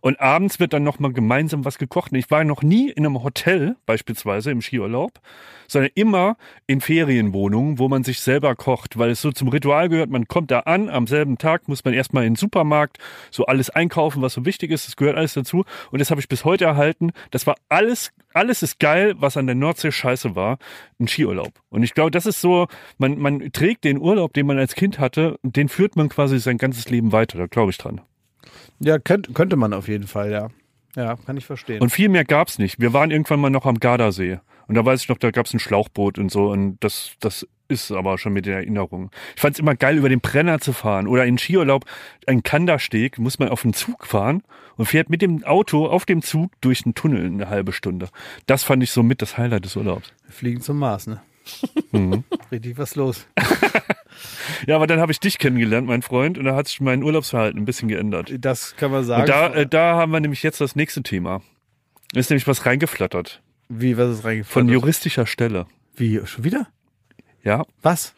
Und 0.00 0.20
abends 0.20 0.60
wird 0.60 0.72
dann 0.72 0.84
nochmal 0.84 1.12
gemeinsam 1.12 1.64
was 1.64 1.76
gekocht. 1.76 2.12
Ich 2.12 2.30
war 2.30 2.44
noch 2.44 2.62
nie 2.62 2.88
in 2.90 3.04
einem 3.04 3.22
Hotel, 3.22 3.76
beispielsweise 3.84 4.52
im 4.52 4.62
Skiurlaub, 4.62 5.20
sondern 5.66 5.90
immer 5.94 6.36
in 6.66 6.80
Ferienwohnungen, 6.80 7.78
wo 7.78 7.88
man 7.88 8.04
sich 8.04 8.20
selber 8.20 8.54
kocht, 8.54 8.96
weil 8.98 9.10
es 9.10 9.20
so 9.20 9.32
zum 9.32 9.48
Ritual 9.48 9.88
gehört. 9.88 10.10
Man 10.10 10.28
kommt 10.28 10.50
da 10.50 10.60
an, 10.60 10.88
am 10.88 11.06
selben 11.06 11.36
Tag 11.36 11.68
muss 11.68 11.84
man 11.84 11.94
erstmal 11.94 12.24
in 12.24 12.34
den 12.34 12.36
Supermarkt 12.36 12.98
so 13.30 13.46
alles 13.46 13.70
einkaufen, 13.70 14.22
was 14.22 14.34
so 14.34 14.44
wichtig 14.44 14.70
ist. 14.70 14.86
Das 14.86 14.96
gehört 14.96 15.16
alles 15.16 15.34
dazu. 15.34 15.64
Und 15.90 15.98
das 15.98 16.10
habe 16.10 16.20
ich 16.20 16.28
bis 16.28 16.44
heute 16.44 16.64
erhalten. 16.64 17.10
Das 17.30 17.46
war 17.46 17.56
alles, 17.68 18.12
alles 18.32 18.62
ist 18.62 18.78
geil, 18.78 19.14
was 19.18 19.36
an 19.36 19.46
der 19.46 19.56
Nordsee 19.56 19.92
scheiße 19.92 20.34
war. 20.36 20.58
Ein 20.98 21.08
Skiurlaub. 21.08 21.52
Und 21.70 21.82
ich 21.82 21.94
glaube, 21.94 22.10
das 22.10 22.26
ist 22.26 22.40
so, 22.40 22.68
man, 22.98 23.18
man 23.18 23.52
trägt 23.52 23.84
den 23.84 23.98
Urlaub, 23.98 24.32
den 24.32 24.46
man 24.46 24.58
als 24.58 24.74
Kind 24.74 24.98
hatte, 24.98 25.38
den 25.42 25.68
führt 25.68 25.96
man 25.96 26.08
quasi 26.08 26.38
sein 26.38 26.58
ganzes 26.58 26.88
Leben 26.90 27.12
weiter. 27.12 27.38
Da 27.38 27.46
glaube 27.46 27.70
ich 27.70 27.78
dran. 27.78 28.00
Ja, 28.78 28.98
könnte, 28.98 29.32
könnte 29.32 29.56
man 29.56 29.72
auf 29.72 29.88
jeden 29.88 30.06
Fall, 30.06 30.30
ja. 30.30 30.48
Ja, 30.96 31.16
kann 31.16 31.36
ich 31.36 31.46
verstehen. 31.46 31.80
Und 31.80 31.90
viel 31.90 32.08
mehr 32.08 32.24
gab's 32.24 32.58
nicht. 32.58 32.80
Wir 32.80 32.92
waren 32.92 33.10
irgendwann 33.10 33.40
mal 33.40 33.50
noch 33.50 33.66
am 33.66 33.78
Gardasee. 33.78 34.40
Und 34.66 34.74
da 34.74 34.84
weiß 34.84 35.02
ich 35.02 35.08
noch, 35.08 35.18
da 35.18 35.30
gab's 35.30 35.52
ein 35.54 35.60
Schlauchboot 35.60 36.18
und 36.18 36.30
so. 36.30 36.50
Und 36.50 36.78
das, 36.80 37.12
das 37.20 37.46
ist 37.68 37.92
aber 37.92 38.18
schon 38.18 38.32
mit 38.32 38.46
der 38.46 38.56
Erinnerung. 38.56 39.10
Ich 39.36 39.40
fand's 39.40 39.58
immer 39.58 39.76
geil, 39.76 39.96
über 39.96 40.08
den 40.08 40.20
Brenner 40.20 40.60
zu 40.60 40.72
fahren. 40.72 41.06
Oder 41.06 41.26
in 41.26 41.38
Skiurlaub, 41.38 41.84
ein 42.26 42.42
Kandersteg, 42.42 43.18
muss 43.18 43.38
man 43.38 43.48
auf 43.48 43.62
den 43.62 43.72
Zug 43.72 44.06
fahren 44.06 44.42
und 44.76 44.86
fährt 44.86 45.10
mit 45.10 45.22
dem 45.22 45.44
Auto 45.44 45.86
auf 45.86 46.06
dem 46.06 46.22
Zug 46.22 46.52
durch 46.60 46.82
den 46.82 46.94
Tunnel 46.94 47.26
eine 47.26 47.48
halbe 47.48 47.72
Stunde. 47.72 48.08
Das 48.46 48.64
fand 48.64 48.82
ich 48.82 48.90
so 48.90 49.02
mit 49.02 49.22
das 49.22 49.38
Highlight 49.38 49.64
des 49.64 49.76
Urlaubs. 49.76 50.12
Wir 50.24 50.32
fliegen 50.32 50.60
zum 50.60 50.78
Mars, 50.78 51.06
ne? 51.06 51.20
Mhm. 51.92 52.24
Richtig 52.50 52.78
was 52.78 52.96
los. 52.96 53.26
Ja, 54.66 54.76
aber 54.76 54.86
dann 54.86 55.00
habe 55.00 55.12
ich 55.12 55.20
dich 55.20 55.38
kennengelernt, 55.38 55.86
mein 55.86 56.02
Freund, 56.02 56.38
und 56.38 56.44
da 56.44 56.54
hat 56.54 56.68
sich 56.68 56.80
mein 56.80 57.02
Urlaubsverhalten 57.02 57.60
ein 57.60 57.64
bisschen 57.64 57.88
geändert. 57.88 58.32
Das 58.38 58.76
kann 58.76 58.90
man 58.90 59.04
sagen. 59.04 59.22
Und 59.22 59.28
da, 59.28 59.46
äh, 59.54 59.66
da 59.66 59.96
haben 59.96 60.12
wir 60.12 60.20
nämlich 60.20 60.42
jetzt 60.42 60.60
das 60.60 60.76
nächste 60.76 61.02
Thema. 61.02 61.42
Ist 62.14 62.30
nämlich 62.30 62.46
was 62.46 62.66
reingeflattert. 62.66 63.42
Wie, 63.68 63.96
was 63.96 64.10
ist 64.10 64.20
Von 64.20 64.30
reingefallen? 64.30 64.68
juristischer 64.68 65.26
Stelle. 65.26 65.66
Wie, 65.96 66.20
schon 66.24 66.44
wieder? 66.44 66.66
Ja, 67.42 67.64
Was? 67.82 68.14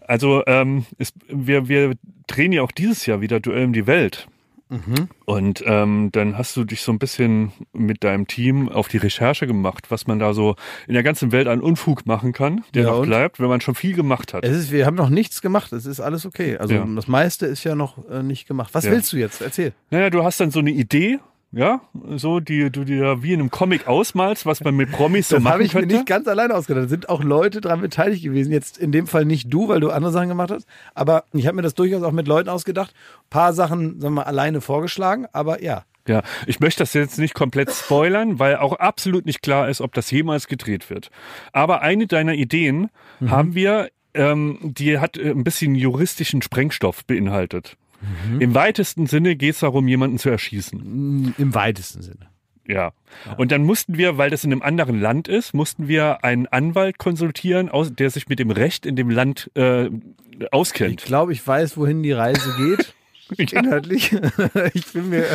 Also 0.00 0.42
ähm, 0.46 0.86
ist, 0.96 1.14
wir, 1.28 1.68
wir 1.68 1.94
drehen 2.26 2.52
ja 2.52 2.62
auch 2.62 2.72
dieses 2.72 3.04
Jahr 3.04 3.20
wieder 3.20 3.40
Duell 3.40 3.66
um 3.66 3.72
die 3.74 3.86
Welt. 3.86 4.26
Mhm. 4.70 5.08
Und 5.24 5.62
ähm, 5.66 6.10
dann 6.12 6.36
hast 6.36 6.56
du 6.56 6.64
dich 6.64 6.82
so 6.82 6.92
ein 6.92 6.98
bisschen 6.98 7.52
mit 7.72 8.04
deinem 8.04 8.26
Team 8.26 8.68
auf 8.68 8.88
die 8.88 8.98
Recherche 8.98 9.46
gemacht, 9.46 9.90
was 9.90 10.06
man 10.06 10.18
da 10.18 10.34
so 10.34 10.56
in 10.86 10.94
der 10.94 11.02
ganzen 11.02 11.32
Welt 11.32 11.48
an 11.48 11.60
Unfug 11.60 12.04
machen 12.06 12.32
kann, 12.32 12.64
der 12.74 12.84
Ja, 12.84 12.90
noch 12.90 13.02
bleibt, 13.02 13.40
wenn 13.40 13.48
man 13.48 13.60
schon 13.60 13.74
viel 13.74 13.94
gemacht 13.94 14.34
hat. 14.34 14.44
Es 14.44 14.56
ist, 14.56 14.70
wir 14.70 14.84
haben 14.86 14.96
noch 14.96 15.08
nichts 15.10 15.40
gemacht. 15.40 15.72
Es 15.72 15.86
ist 15.86 16.00
alles 16.00 16.26
okay. 16.26 16.56
Also 16.58 16.74
Ja. 16.74 16.86
das 16.94 17.08
meiste 17.08 17.46
ist 17.46 17.64
ja 17.64 17.74
noch 17.74 18.08
äh, 18.10 18.22
nicht 18.22 18.46
gemacht. 18.46 18.74
Was 18.74 18.84
Ja. 18.84 18.90
willst 18.92 19.12
du 19.12 19.16
jetzt? 19.16 19.40
Erzähl. 19.40 19.72
Naja, 19.90 20.10
du 20.10 20.22
hast 20.22 20.38
dann 20.40 20.50
so 20.50 20.58
eine 20.58 20.70
Idee, 20.70 21.18
ja, 21.50 21.80
so 22.16 22.40
die 22.40 22.70
du 22.70 22.84
dir 22.84 23.22
wie 23.22 23.32
in 23.32 23.40
einem 23.40 23.50
Comic 23.50 23.86
ausmalst, 23.86 24.44
was 24.44 24.62
man 24.62 24.76
mit 24.76 24.92
Promis 24.92 25.28
so 25.28 25.36
Das 25.36 25.44
habe 25.44 25.54
machen 25.58 25.66
ich 25.66 25.72
mir 25.74 25.80
könnte. 25.80 25.94
nicht 25.96 26.06
ganz 26.06 26.28
alleine 26.28 26.54
ausgedacht. 26.54 26.84
Da 26.84 26.88
sind 26.88 27.08
auch 27.08 27.22
Leute 27.24 27.60
dran 27.60 27.80
beteiligt 27.80 28.22
gewesen. 28.22 28.52
Jetzt 28.52 28.76
in 28.76 28.92
dem 28.92 29.06
Fall 29.06 29.24
nicht 29.24 29.52
du, 29.52 29.68
weil 29.68 29.80
du 29.80 29.90
andere 29.90 30.12
Sachen 30.12 30.28
gemacht 30.28 30.50
hast. 30.50 30.66
Aber 30.94 31.24
ich 31.32 31.46
habe 31.46 31.56
mir 31.56 31.62
das 31.62 31.74
durchaus 31.74 32.02
auch 32.02 32.12
mit 32.12 32.28
Leuten 32.28 32.48
ausgedacht. 32.50 32.92
Ein 32.92 33.30
paar 33.30 33.52
Sachen, 33.54 34.00
sagen 34.00 34.14
wir 34.14 34.22
mal, 34.22 34.22
alleine 34.24 34.60
vorgeschlagen. 34.60 35.26
Aber 35.32 35.62
ja. 35.62 35.84
Ja, 36.06 36.22
ich 36.46 36.60
möchte 36.60 36.80
das 36.82 36.94
jetzt 36.94 37.18
nicht 37.18 37.34
komplett 37.34 37.70
spoilern, 37.70 38.38
weil 38.38 38.56
auch 38.56 38.72
absolut 38.74 39.26
nicht 39.26 39.42
klar 39.42 39.68
ist, 39.68 39.80
ob 39.82 39.92
das 39.94 40.10
jemals 40.10 40.48
gedreht 40.48 40.88
wird. 40.90 41.10
Aber 41.52 41.80
eine 41.82 42.06
deiner 42.06 42.34
Ideen 42.34 42.88
Mhm. 43.20 43.30
haben 43.30 43.54
wir, 43.54 43.88
ähm, 44.14 44.58
die 44.62 44.98
hat 44.98 45.16
äh, 45.18 45.30
ein 45.30 45.44
bisschen 45.44 45.74
juristischen 45.74 46.40
Sprengstoff 46.40 47.04
beinhaltet. 47.04 47.76
Mhm. 48.00 48.40
Im 48.40 48.54
weitesten 48.54 49.06
Sinne 49.06 49.36
geht 49.36 49.54
es 49.54 49.60
darum, 49.60 49.88
jemanden 49.88 50.18
zu 50.18 50.28
erschießen. 50.30 51.34
Im 51.36 51.54
weitesten 51.54 52.02
Sinne. 52.02 52.28
Ja. 52.66 52.92
Und 53.38 53.50
dann 53.50 53.64
mussten 53.64 53.96
wir, 53.96 54.18
weil 54.18 54.28
das 54.30 54.44
in 54.44 54.52
einem 54.52 54.62
anderen 54.62 55.00
Land 55.00 55.26
ist, 55.26 55.54
mussten 55.54 55.88
wir 55.88 56.22
einen 56.22 56.46
Anwalt 56.46 56.98
konsultieren, 56.98 57.70
der 57.98 58.10
sich 58.10 58.28
mit 58.28 58.38
dem 58.38 58.50
Recht 58.50 58.84
in 58.84 58.94
dem 58.94 59.08
Land 59.10 59.50
äh, 59.56 59.86
Ich 59.86 60.52
auskennt. 60.52 61.02
glaube, 61.04 61.32
ich 61.32 61.44
weiß, 61.46 61.76
wohin 61.78 62.02
die 62.02 62.12
Reise 62.12 62.54
geht. 62.58 62.94
Inhaltlich. 63.52 64.12
ich 64.74 64.86
bin 64.92 65.08
mir. 65.10 65.26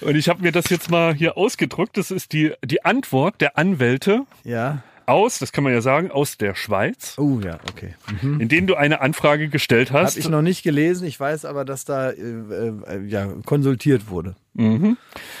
Und 0.00 0.16
ich 0.16 0.28
habe 0.28 0.42
mir 0.42 0.52
das 0.52 0.70
jetzt 0.70 0.90
mal 0.90 1.14
hier 1.14 1.36
ausgedruckt. 1.36 1.96
Das 1.96 2.10
ist 2.10 2.32
die, 2.32 2.52
die 2.64 2.84
Antwort 2.84 3.40
der 3.40 3.58
Anwälte 3.58 4.22
Ja. 4.44 4.82
Aus, 5.08 5.38
das 5.38 5.52
kann 5.52 5.64
man 5.64 5.72
ja 5.72 5.80
sagen, 5.80 6.10
aus 6.10 6.36
der 6.38 6.54
Schweiz, 6.54 7.14
Oh 7.18 7.40
ja, 7.42 7.58
okay. 7.70 7.94
in 8.22 8.48
denen 8.48 8.66
du 8.66 8.74
eine 8.74 9.00
Anfrage 9.00 9.48
gestellt 9.48 9.90
Habe 9.92 10.04
hast. 10.04 10.16
ich 10.16 10.28
noch 10.28 10.42
nicht 10.42 10.62
gelesen. 10.62 11.06
Ich 11.06 11.18
weiß 11.18 11.44
aber, 11.44 11.64
dass 11.64 11.84
da 11.84 12.10
äh, 12.10 12.14
äh, 12.20 13.04
ja, 13.06 13.26
konsultiert 13.44 14.08
wurde. 14.10 14.36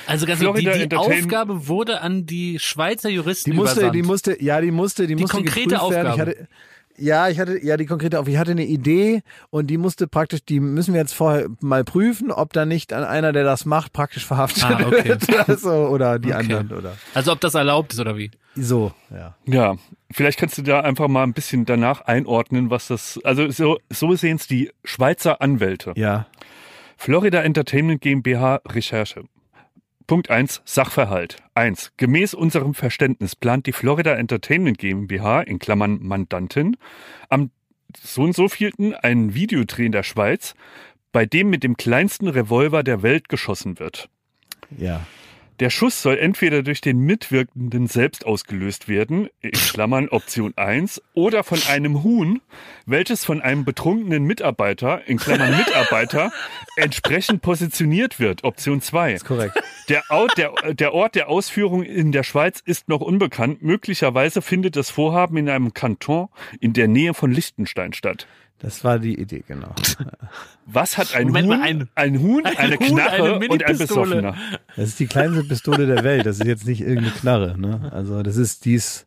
Also 0.06 0.26
ganz 0.26 0.40
Florida 0.40 0.72
die, 0.74 0.88
die 0.88 0.96
Aufgabe 0.96 1.66
wurde 1.66 2.00
an 2.00 2.24
die 2.24 2.58
Schweizer 2.60 3.08
Juristen 3.08 3.50
Die 3.50 3.56
musste, 3.56 3.80
übersandt. 3.80 3.94
die 3.96 4.02
musste, 4.02 4.42
ja, 4.42 4.60
die 4.60 4.70
musste, 4.70 5.06
die, 5.06 5.16
musste 5.16 5.36
konkrete 5.36 5.70
geprüft 5.70 5.90
werden. 5.90 6.06
Ich 6.06 6.12
Aufgabe. 6.12 6.30
hatte, 6.30 6.48
ja, 6.98 7.28
ich 7.28 7.38
hatte, 7.38 7.64
ja, 7.64 7.76
die 7.76 7.86
konkrete 7.86 8.18
Aufgabe. 8.18 8.32
Ich 8.32 8.38
hatte 8.38 8.50
eine 8.50 8.64
Idee 8.66 9.22
und 9.50 9.68
die 9.68 9.78
musste 9.78 10.06
praktisch, 10.08 10.44
die 10.44 10.60
müssen 10.60 10.92
wir 10.94 11.00
jetzt 11.00 11.14
vorher 11.14 11.48
mal 11.60 11.84
prüfen, 11.84 12.30
ob 12.30 12.52
da 12.52 12.64
nicht 12.66 12.92
an 12.92 13.04
einer, 13.04 13.32
der 13.32 13.44
das 13.44 13.64
macht, 13.64 13.92
praktisch 13.92 14.26
verhaftet 14.26 14.64
Ah, 14.64 14.80
okay. 14.86 15.08
wird. 15.08 15.48
Also, 15.48 15.70
oder 15.88 16.18
die 16.18 16.28
Okay. 16.34 16.38
anderen, 16.54 16.72
oder 16.72 16.96
also 17.14 17.32
ob 17.32 17.40
das 17.40 17.54
erlaubt 17.54 17.92
ist 17.92 18.00
oder 18.00 18.16
wie? 18.16 18.30
so, 18.54 18.92
ja. 19.10 19.36
Ja, 19.46 19.76
vielleicht 20.10 20.38
kannst 20.40 20.58
du 20.58 20.62
da 20.62 20.80
einfach 20.80 21.06
mal 21.08 21.22
ein 21.22 21.32
bisschen 21.32 21.64
danach 21.64 22.00
einordnen, 22.02 22.70
was 22.70 22.88
das, 22.88 23.20
also 23.22 23.48
so, 23.50 23.78
so 23.88 24.14
sehen 24.16 24.36
es 24.36 24.46
die 24.48 24.70
Schweizer 24.84 25.40
Anwälte. 25.40 25.92
Ja. 25.96 26.26
Florida 26.96 27.40
Entertainment 27.42 28.00
GmbH 28.00 28.60
Recherche. 28.68 29.22
Punkt 30.08 30.30
1 30.30 30.62
Sachverhalt. 30.64 31.36
1. 31.54 31.92
Gemäß 31.98 32.32
unserem 32.32 32.72
Verständnis 32.72 33.36
plant 33.36 33.66
die 33.66 33.72
Florida 33.72 34.14
Entertainment 34.14 34.78
GmbH 34.78 35.42
in 35.42 35.58
Klammern 35.58 35.98
Mandantin 36.02 36.78
am 37.28 37.50
so 38.02 38.22
und 38.22 38.34
so 38.34 38.48
vielten 38.48 38.94
einen 38.94 39.34
Videodreh 39.34 39.84
in 39.84 39.92
der 39.92 40.02
Schweiz, 40.02 40.54
bei 41.12 41.26
dem 41.26 41.50
mit 41.50 41.62
dem 41.62 41.76
kleinsten 41.76 42.26
Revolver 42.26 42.82
der 42.82 43.02
Welt 43.02 43.28
geschossen 43.28 43.78
wird. 43.78 44.08
Ja. 44.78 45.06
Der 45.60 45.70
Schuss 45.70 46.02
soll 46.02 46.18
entweder 46.18 46.62
durch 46.62 46.80
den 46.80 47.00
Mitwirkenden 47.00 47.88
selbst 47.88 48.24
ausgelöst 48.24 48.86
werden, 48.86 49.28
in 49.40 49.50
Klammern 49.50 50.08
Option 50.08 50.52
1, 50.56 51.02
oder 51.14 51.42
von 51.42 51.58
einem 51.68 52.04
Huhn, 52.04 52.40
welches 52.86 53.24
von 53.24 53.42
einem 53.42 53.64
betrunkenen 53.64 54.22
Mitarbeiter, 54.22 55.02
in 55.08 55.18
Klammern 55.18 55.56
Mitarbeiter, 55.56 56.30
entsprechend 56.76 57.42
positioniert 57.42 58.20
wird, 58.20 58.44
Option 58.44 58.80
2. 58.80 59.14
Ist 59.14 59.24
korrekt. 59.24 59.60
Der 59.88 60.04
Ort, 60.10 60.38
der, 60.38 60.52
der 60.74 60.94
Ort 60.94 61.16
der 61.16 61.28
Ausführung 61.28 61.82
in 61.82 62.12
der 62.12 62.22
Schweiz 62.22 62.62
ist 62.64 62.88
noch 62.88 63.00
unbekannt. 63.00 63.60
Möglicherweise 63.60 64.42
findet 64.42 64.76
das 64.76 64.90
Vorhaben 64.90 65.36
in 65.38 65.48
einem 65.48 65.74
Kanton 65.74 66.28
in 66.60 66.72
der 66.72 66.86
Nähe 66.86 67.14
von 67.14 67.32
Liechtenstein 67.32 67.94
statt. 67.94 68.28
Das 68.60 68.82
war 68.82 68.98
die 68.98 69.18
Idee, 69.20 69.44
genau. 69.46 69.72
Was 70.66 70.98
hat 70.98 71.14
ein 71.14 71.28
Moment 71.28 71.48
Huhn, 71.48 71.58
mal, 71.58 71.62
ein- 71.66 71.88
ein 71.94 72.20
Huhn, 72.20 72.44
ein 72.44 72.56
eine 72.56 72.76
Huhn, 72.78 72.86
Knarre 72.88 73.36
eine 73.36 73.48
und 73.48 73.64
ein. 73.64 73.78
Besoffener? 73.78 74.34
Das 74.76 74.88
ist 74.88 74.98
die 75.00 75.06
kleinste 75.06 75.44
Pistole 75.44 75.86
der 75.86 76.02
Welt. 76.04 76.26
Das 76.26 76.38
ist 76.40 76.46
jetzt 76.46 76.66
nicht 76.66 76.80
irgendeine 76.80 77.12
Knarre. 77.12 77.58
Ne? 77.58 77.90
Also 77.92 78.22
das 78.22 78.36
ist 78.36 78.64
dies, 78.64 79.06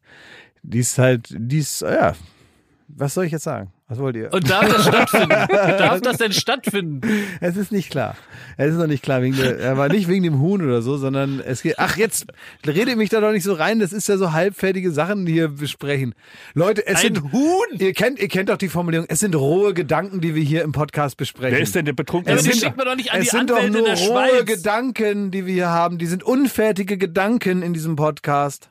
dies 0.64 0.98
halt, 0.98 1.28
dies, 1.38 1.82
ja. 1.82 2.16
Was 2.88 3.14
soll 3.14 3.26
ich 3.26 3.32
jetzt 3.34 3.44
sagen? 3.44 3.72
Was 3.92 4.00
wollt 4.00 4.16
ihr? 4.16 4.32
Und 4.32 4.50
darf 4.50 4.70
das 4.70 4.88
stattfinden? 4.88 5.30
darf 5.50 6.00
das 6.00 6.16
denn 6.16 6.32
stattfinden? 6.32 7.02
Es 7.42 7.58
ist 7.58 7.74
nicht 7.74 7.90
klar. 7.90 8.16
Es 8.56 8.72
ist 8.72 8.78
noch 8.78 8.88
nicht 8.88 9.04
klar, 9.04 9.22
wegen 9.22 9.36
der, 9.36 9.70
aber 9.70 9.90
nicht 9.90 10.08
wegen 10.08 10.24
dem 10.24 10.40
Huhn 10.40 10.62
oder 10.62 10.82
so, 10.82 10.96
sondern 10.96 11.42
es 11.42 11.62
geht. 11.62 11.78
Ach, 11.78 11.98
jetzt 11.98 12.28
redet 12.66 12.96
mich 12.96 13.10
da 13.10 13.20
doch 13.20 13.34
nicht 13.34 13.44
so 13.44 13.52
rein. 13.52 13.80
Das 13.80 13.92
ist 13.92 14.08
ja 14.08 14.16
so 14.16 14.32
halbfertige 14.32 14.92
Sachen, 14.92 15.26
die 15.26 15.34
wir 15.34 15.50
besprechen. 15.50 16.16
Leute, 16.54 16.88
es 16.88 17.00
Ein 17.04 17.16
sind 17.16 17.34
Huhn? 17.34 17.66
Ihr 17.80 17.92
kennt, 17.92 18.20
ihr 18.20 18.30
kennt 18.30 18.48
doch 18.48 18.56
die 18.56 18.70
Formulierung. 18.70 19.08
Es 19.10 19.20
sind 19.20 19.36
rohe 19.36 19.74
Gedanken, 19.74 20.22
die 20.22 20.36
wir 20.36 20.44
hier 20.44 20.62
im 20.64 20.72
Podcast 20.72 21.18
besprechen. 21.18 21.58
Wer 21.58 21.62
ist 21.62 21.76
denn 21.76 21.84
der 21.84 21.92
betrunkene 21.92 22.36
Aber 22.40 22.42
die 22.48 22.54
sind- 22.54 22.74
doch 22.78 22.96
nicht 22.96 23.12
an 23.12 23.20
es 23.20 23.26
die 23.26 23.30
sind 23.36 23.50
doch 23.50 23.58
Anwälte 23.58 23.78
nur 23.78 23.88
rohe 23.90 23.98
Schweiz. 23.98 24.46
Gedanken, 24.46 25.32
die 25.32 25.46
wir 25.46 25.54
hier 25.54 25.70
haben. 25.70 25.98
Die 25.98 26.06
sind 26.08 26.24
unfertige 26.24 26.98
Gedanken 26.98 27.62
in 27.62 27.74
diesem 27.74 27.98
Podcast. 27.98 28.70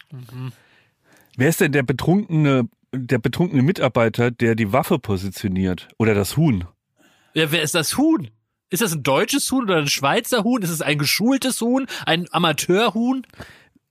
Wer 1.36 1.48
ist 1.50 1.60
denn 1.60 1.72
der 1.72 1.82
betrunkene, 1.82 2.68
der 2.92 3.18
betrunkene 3.18 3.62
Mitarbeiter, 3.62 4.30
der 4.30 4.54
die 4.54 4.72
Waffe 4.72 4.98
positioniert? 4.98 5.88
Oder 5.98 6.14
das 6.14 6.36
Huhn? 6.36 6.64
Ja, 7.34 7.52
wer 7.52 7.62
ist 7.62 7.74
das 7.74 7.96
Huhn? 7.96 8.28
Ist 8.70 8.82
das 8.82 8.92
ein 8.92 9.02
deutsches 9.02 9.50
Huhn 9.50 9.64
oder 9.64 9.78
ein 9.78 9.88
Schweizer 9.88 10.44
Huhn? 10.44 10.62
Ist 10.62 10.70
es 10.70 10.82
ein 10.82 10.98
geschultes 10.98 11.60
Huhn? 11.60 11.86
Ein 12.06 12.26
Amateurhuhn? 12.30 13.26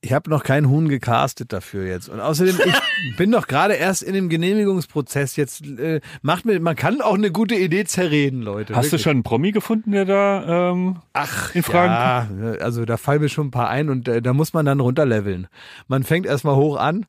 Ich 0.01 0.13
habe 0.13 0.29
noch 0.29 0.43
keinen 0.43 0.69
Huhn 0.69 0.87
gecastet 0.87 1.51
dafür 1.51 1.85
jetzt. 1.85 2.07
Und 2.07 2.21
außerdem, 2.21 2.57
ich 2.65 3.17
bin 3.17 3.31
doch 3.31 3.47
gerade 3.47 3.73
erst 3.73 4.01
in 4.01 4.13
dem 4.13 4.29
Genehmigungsprozess. 4.29 5.35
Jetzt 5.35 5.65
äh, 5.65 5.99
macht 6.21 6.45
mir, 6.45 6.57
man 6.61 6.77
kann 6.77 7.01
auch 7.01 7.15
eine 7.15 7.31
gute 7.31 7.55
Idee 7.55 7.83
zerreden, 7.83 8.41
Leute. 8.41 8.75
Hast 8.75 8.85
Wirklich. 8.85 9.01
du 9.01 9.03
schon 9.03 9.11
einen 9.17 9.23
Promi 9.23 9.51
gefunden, 9.51 9.91
der 9.91 10.05
da 10.05 10.71
ähm, 10.71 10.99
Ach, 11.11 11.53
in 11.53 11.63
Fragen 11.63 12.41
ja, 12.41 12.51
also 12.61 12.85
da 12.85 12.95
fallen 12.95 13.21
mir 13.21 13.27
schon 13.27 13.47
ein 13.47 13.51
paar 13.51 13.69
ein 13.69 13.89
und 13.89 14.07
äh, 14.07 14.21
da 14.21 14.31
muss 14.33 14.53
man 14.53 14.65
dann 14.65 14.79
runterleveln. 14.79 15.47
Man 15.89 16.03
fängt 16.03 16.25
erstmal 16.25 16.55
hoch 16.55 16.77
an 16.77 17.05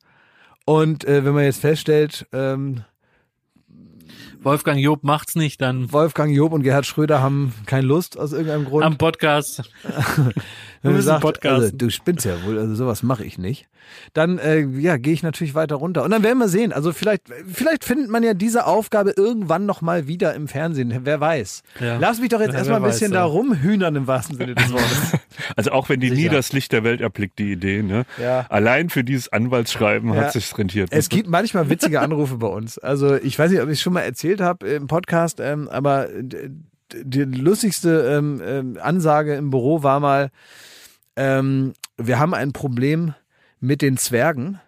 und 0.64 1.04
äh, 1.04 1.24
wenn 1.24 1.34
man 1.34 1.44
jetzt 1.44 1.60
feststellt, 1.60 2.26
ähm, 2.32 2.84
Wolfgang 4.42 4.80
Job 4.80 5.04
macht's 5.04 5.34
nicht, 5.34 5.60
dann 5.60 5.92
Wolfgang 5.92 6.34
Job 6.34 6.52
und 6.52 6.62
Gerhard 6.62 6.86
Schröder 6.86 7.20
haben 7.20 7.52
keine 7.66 7.86
Lust 7.86 8.18
aus 8.18 8.32
irgendeinem 8.32 8.64
Grund. 8.64 8.84
am 8.84 8.96
Podcast. 8.96 9.70
Wenn 10.82 10.92
man 10.92 10.96
müssen 10.96 11.08
sagt, 11.08 11.46
also, 11.46 11.70
du 11.76 11.90
spinnst 11.90 12.24
ja 12.24 12.42
wohl, 12.46 12.58
also 12.58 12.74
sowas 12.74 13.02
mache 13.02 13.22
ich 13.22 13.36
nicht. 13.36 13.66
Dann 14.14 14.38
äh, 14.38 14.60
ja, 14.60 14.96
gehe 14.96 15.12
ich 15.12 15.22
natürlich 15.22 15.54
weiter 15.54 15.74
runter. 15.74 16.04
Und 16.04 16.10
dann 16.10 16.22
werden 16.22 16.38
wir 16.38 16.48
sehen. 16.48 16.72
Also 16.72 16.92
vielleicht, 16.92 17.24
vielleicht 17.52 17.84
findet 17.84 18.08
man 18.08 18.22
ja 18.22 18.32
diese 18.32 18.64
Aufgabe 18.66 19.12
irgendwann 19.14 19.66
noch 19.66 19.82
mal 19.82 20.06
wieder 20.06 20.34
im 20.34 20.48
Fernsehen. 20.48 21.00
Wer 21.04 21.20
weiß. 21.20 21.62
Ja. 21.80 21.98
Lass 21.98 22.18
mich 22.20 22.30
doch 22.30 22.40
jetzt 22.40 22.52
Ja, 22.52 22.58
erstmal 22.58 22.78
ein 22.78 22.84
bisschen 22.84 23.10
weiß, 23.10 23.18
da 23.18 23.24
rumhühnern 23.24 23.94
im 23.96 24.06
wahrsten 24.06 24.36
Sinne 24.36 24.54
des 24.54 24.72
Wortes. 24.72 25.12
Also 25.56 25.72
auch 25.72 25.88
wenn 25.88 26.00
die 26.00 26.10
nie 26.10 26.16
Sicher. 26.16 26.32
das 26.32 26.52
Licht 26.52 26.70
der 26.70 26.84
Welt 26.84 27.00
erblickt, 27.00 27.38
die 27.38 27.52
Idee, 27.52 27.82
ne? 27.82 28.04
Ja. 28.20 28.46
Allein 28.50 28.90
für 28.90 29.02
dieses 29.02 29.32
Anwaltsschreiben 29.32 30.14
hat 30.14 30.32
sich's 30.32 30.56
rentiert. 30.56 30.90
Es 30.92 31.08
gibt 31.08 31.28
manchmal 31.28 31.68
witzige 31.70 32.00
Anrufe 32.00 32.36
bei 32.36 32.46
uns. 32.46 32.78
Also 32.78 33.16
ich 33.16 33.38
weiß 33.38 33.50
nicht, 33.50 33.60
ob 33.60 33.68
ich 33.68 33.74
es 33.74 33.80
schon 33.80 33.94
mal 33.94 34.02
erzählt 34.02 34.40
habe 34.40 34.68
im 34.68 34.86
Podcast, 34.86 35.40
ähm, 35.40 35.68
aber 35.68 36.08
die 36.94 37.22
lustigste 37.24 38.16
ähm, 38.16 38.42
ähm, 38.44 38.78
Ansage 38.80 39.34
im 39.34 39.50
Büro 39.50 39.82
war 39.82 40.00
mal, 40.00 40.30
ähm, 41.16 41.74
wir 41.96 42.18
haben 42.18 42.34
ein 42.34 42.52
Problem 42.52 43.14
mit 43.60 43.82
den 43.82 43.96
Zwergen. 43.96 44.60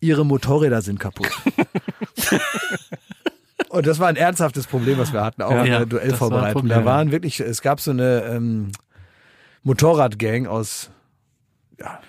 Ihre 0.00 0.24
Motorräder 0.24 0.82
sind 0.82 0.98
kaputt. 0.98 1.30
Und 3.68 3.86
das 3.86 3.98
war 3.98 4.08
ein 4.08 4.16
ernsthaftes 4.16 4.66
Problem, 4.66 4.98
was 4.98 5.12
wir 5.14 5.24
hatten, 5.24 5.40
auch 5.42 5.50
Ja, 5.50 5.60
in 5.60 5.64
der 5.64 5.74
war 5.74 5.80
ein 5.82 5.88
Duellvorbereitung. 5.88 6.52
Problem, 6.62 6.78
Da 6.78 6.84
waren 6.84 7.10
wirklich, 7.10 7.40
es 7.40 7.62
gab 7.62 7.80
so 7.80 7.90
eine 7.90 8.24
ähm, 8.24 8.72
Motorradgang 9.62 10.46
aus 10.46 10.90
ja, 11.78 12.00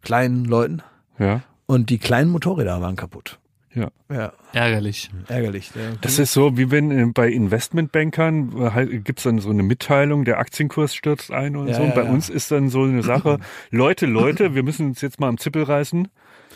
kleinen 0.00 0.46
Leuten 0.46 0.82
ja, 1.18 1.42
und 1.66 1.90
die 1.90 1.98
kleinen 1.98 2.30
Motorräder 2.30 2.80
waren 2.80 2.96
kaputt. 2.96 3.38
Ja. 3.74 3.90
Ja, 4.12 4.32
Ärgerlich. 4.52 5.10
ärgerlich. 5.28 5.70
Ja. 5.74 5.82
Das 6.02 6.18
ist 6.18 6.32
so, 6.32 6.56
wie 6.58 6.70
wenn 6.70 6.90
äh, 6.90 7.06
bei 7.12 7.28
Investmentbankern 7.30 8.52
äh, 8.58 8.70
halt, 8.70 9.04
gibt's 9.04 9.22
dann 9.22 9.38
so 9.38 9.50
eine 9.50 9.62
Mitteilung, 9.62 10.24
der 10.24 10.38
Aktienkurs 10.38 10.94
stürzt 10.94 11.30
ein 11.30 11.56
und 11.56 11.68
Ja, 11.68 11.74
so. 11.76 11.82
Und 11.82 11.88
ja, 11.90 11.94
bei 11.94 12.04
ja. 12.04 12.10
uns 12.10 12.28
ist 12.28 12.50
dann 12.50 12.68
so 12.68 12.82
eine 12.82 13.02
Sache, 13.02 13.38
Leute, 13.70 14.06
Leute, 14.06 14.54
wir 14.54 14.62
müssen 14.62 14.86
uns 14.88 15.00
jetzt 15.00 15.20
mal 15.20 15.28
am 15.28 15.38
Zippel 15.38 15.62
reißen. 15.62 16.08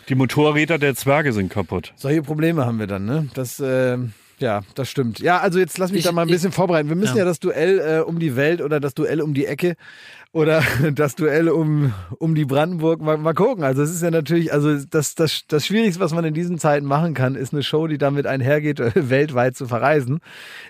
Die 0.09 0.15
Motorräder 0.15 0.77
der 0.77 0.95
Zwerge 0.95 1.33
sind 1.33 1.49
kaputt. 1.51 1.93
Solche 1.95 2.21
Probleme 2.21 2.65
haben 2.65 2.79
wir 2.79 2.87
dann, 2.87 3.05
ne? 3.05 3.27
Das, 3.33 3.59
äh, 3.59 3.97
ja, 4.39 4.61
das 4.75 4.89
stimmt. 4.89 5.19
Ja, 5.19 5.39
also 5.39 5.57
jetzt 5.59 5.77
lass 5.79 5.91
mich 5.91 5.99
Ich- 6.01 6.05
da 6.05 6.11
mal 6.11 6.21
ein 6.21 6.27
ich- 6.29 6.35
bisschen 6.35 6.51
vorbereiten. 6.51 6.87
Wir 6.89 6.95
müssen 6.95 7.15
ja, 7.17 7.23
ja. 7.23 7.25
das 7.25 7.39
Duell 7.39 7.79
äh, 7.79 7.99
um 8.01 8.19
die 8.19 8.35
Welt 8.35 8.61
oder 8.61 8.79
das 8.79 8.93
Duell 8.93 9.19
um 9.21 9.33
die 9.33 9.47
Ecke 9.47 9.75
oder 10.31 10.63
das 10.93 11.15
Duell 11.15 11.49
um, 11.49 11.93
um 12.19 12.35
die 12.35 12.45
Brandenburg 12.45 13.01
mal, 13.01 13.17
mal 13.17 13.33
gucken. 13.33 13.63
Also 13.63 13.81
es 13.81 13.91
ist 13.91 14.03
ja 14.03 14.11
natürlich, 14.11 14.53
also 14.53 14.77
das, 14.89 15.15
das, 15.15 15.41
das 15.47 15.65
Schwierigste, 15.65 15.99
was 15.99 16.13
man 16.13 16.25
in 16.25 16.33
diesen 16.33 16.59
Zeiten 16.59 16.85
machen 16.85 17.13
kann, 17.13 17.35
ist 17.35 17.53
eine 17.53 17.63
Show, 17.63 17.87
die 17.87 17.97
damit 17.97 18.27
einhergeht, 18.27 18.79
äh, 18.79 18.91
weltweit 19.09 19.55
zu 19.55 19.67
verreisen. 19.67 20.19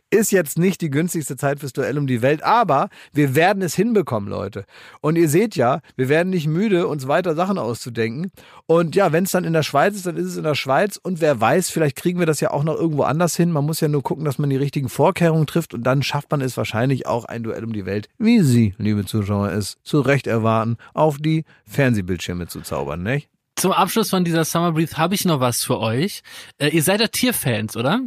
Ist 0.09 0.31
jetzt 0.31 0.57
nicht 0.57 0.81
die 0.81 0.89
günstigste 0.89 1.35
Zeit 1.35 1.59
fürs 1.59 1.73
Duell 1.73 1.97
um 1.97 2.07
die 2.07 2.21
Welt, 2.21 2.43
aber 2.43 2.89
wir 3.13 3.35
werden 3.35 3.61
es 3.61 3.75
hinbekommen, 3.75 4.29
Leute. 4.29 4.65
Und 5.01 5.17
ihr 5.17 5.29
seht 5.29 5.55
ja, 5.55 5.81
wir 5.95 6.09
werden 6.09 6.29
nicht 6.29 6.47
müde, 6.47 6.87
uns 6.87 7.07
weiter 7.07 7.35
Sachen 7.35 7.57
auszudenken. 7.57 8.31
Und 8.67 8.95
ja, 8.95 9.11
wenn 9.11 9.25
es 9.25 9.31
dann 9.31 9.43
in 9.43 9.53
der 9.53 9.63
Schweiz 9.63 9.95
ist, 9.95 10.05
dann 10.05 10.17
ist 10.17 10.27
es 10.27 10.37
in 10.37 10.43
der 10.43 10.55
Schweiz. 10.55 10.97
Und 10.97 11.19
wer 11.21 11.39
weiß, 11.39 11.69
vielleicht 11.69 11.95
kriegen 11.95 12.19
wir 12.19 12.25
das 12.25 12.39
ja 12.39 12.51
auch 12.51 12.63
noch 12.63 12.75
irgendwo 12.75 13.03
anders 13.03 13.35
hin. 13.35 13.51
Man 13.51 13.65
muss 13.65 13.81
ja 13.81 13.87
nur 13.87 14.03
gucken, 14.03 14.25
dass 14.25 14.39
man 14.39 14.49
die 14.49 14.55
richtigen 14.55 14.89
Vorkehrungen 14.89 15.47
trifft. 15.47 15.73
Und 15.73 15.83
dann 15.83 16.03
schafft 16.03 16.31
man 16.31 16.41
es 16.41 16.55
wahrscheinlich 16.55 17.05
auch 17.07 17.25
ein 17.25 17.43
Duell 17.43 17.63
um 17.63 17.73
die 17.73 17.85
Welt, 17.85 18.07
wie 18.17 18.41
Sie, 18.41 18.75
liebe 18.77 19.05
Zuschauer, 19.05 19.46
es 19.51 19.77
zu 19.83 20.01
Recht 20.01 20.27
erwarten, 20.27 20.77
auf 20.93 21.17
die 21.17 21.45
Fernsehbildschirme 21.65 22.47
zu 22.47 22.61
zaubern, 22.61 23.03
nicht? 23.03 23.29
Zum 23.55 23.71
Abschluss 23.71 24.09
von 24.11 24.23
dieser 24.23 24.45
Summer 24.45 24.71
Breeze 24.73 24.97
habe 24.97 25.15
ich 25.15 25.25
noch 25.25 25.39
was 25.39 25.63
für 25.63 25.79
euch. 25.79 26.21
Äh, 26.59 26.69
ihr 26.69 26.83
seid 26.83 27.01
ja 27.01 27.07
Tierfans, 27.07 27.75
oder? 27.75 28.01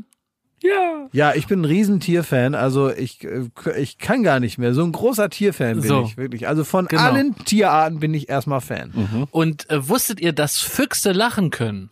Ja. 0.62 1.08
Ja, 1.12 1.34
ich 1.34 1.46
bin 1.46 1.62
ein 1.62 1.64
Riesentierfan. 1.64 2.54
Also 2.54 2.90
ich, 2.90 3.24
äh, 3.24 3.48
ich 3.78 3.98
kann 3.98 4.22
gar 4.22 4.40
nicht 4.40 4.58
mehr. 4.58 4.74
So 4.74 4.84
ein 4.84 4.92
großer 4.92 5.30
Tierfan 5.30 5.80
bin 5.80 5.88
So. 5.88 6.02
ich, 6.04 6.16
wirklich. 6.16 6.46
Also 6.46 6.64
von 6.64 6.86
Genau. 6.86 7.02
allen 7.02 7.34
Tierarten 7.46 7.98
bin 7.98 8.12
ich 8.14 8.28
erstmal 8.28 8.60
Fan. 8.60 9.26
Und 9.30 9.68
äh, 9.70 9.88
wusstet 9.88 10.20
ihr, 10.20 10.32
dass 10.32 10.58
Füchse 10.60 11.12
lachen 11.12 11.50
können? 11.50 11.90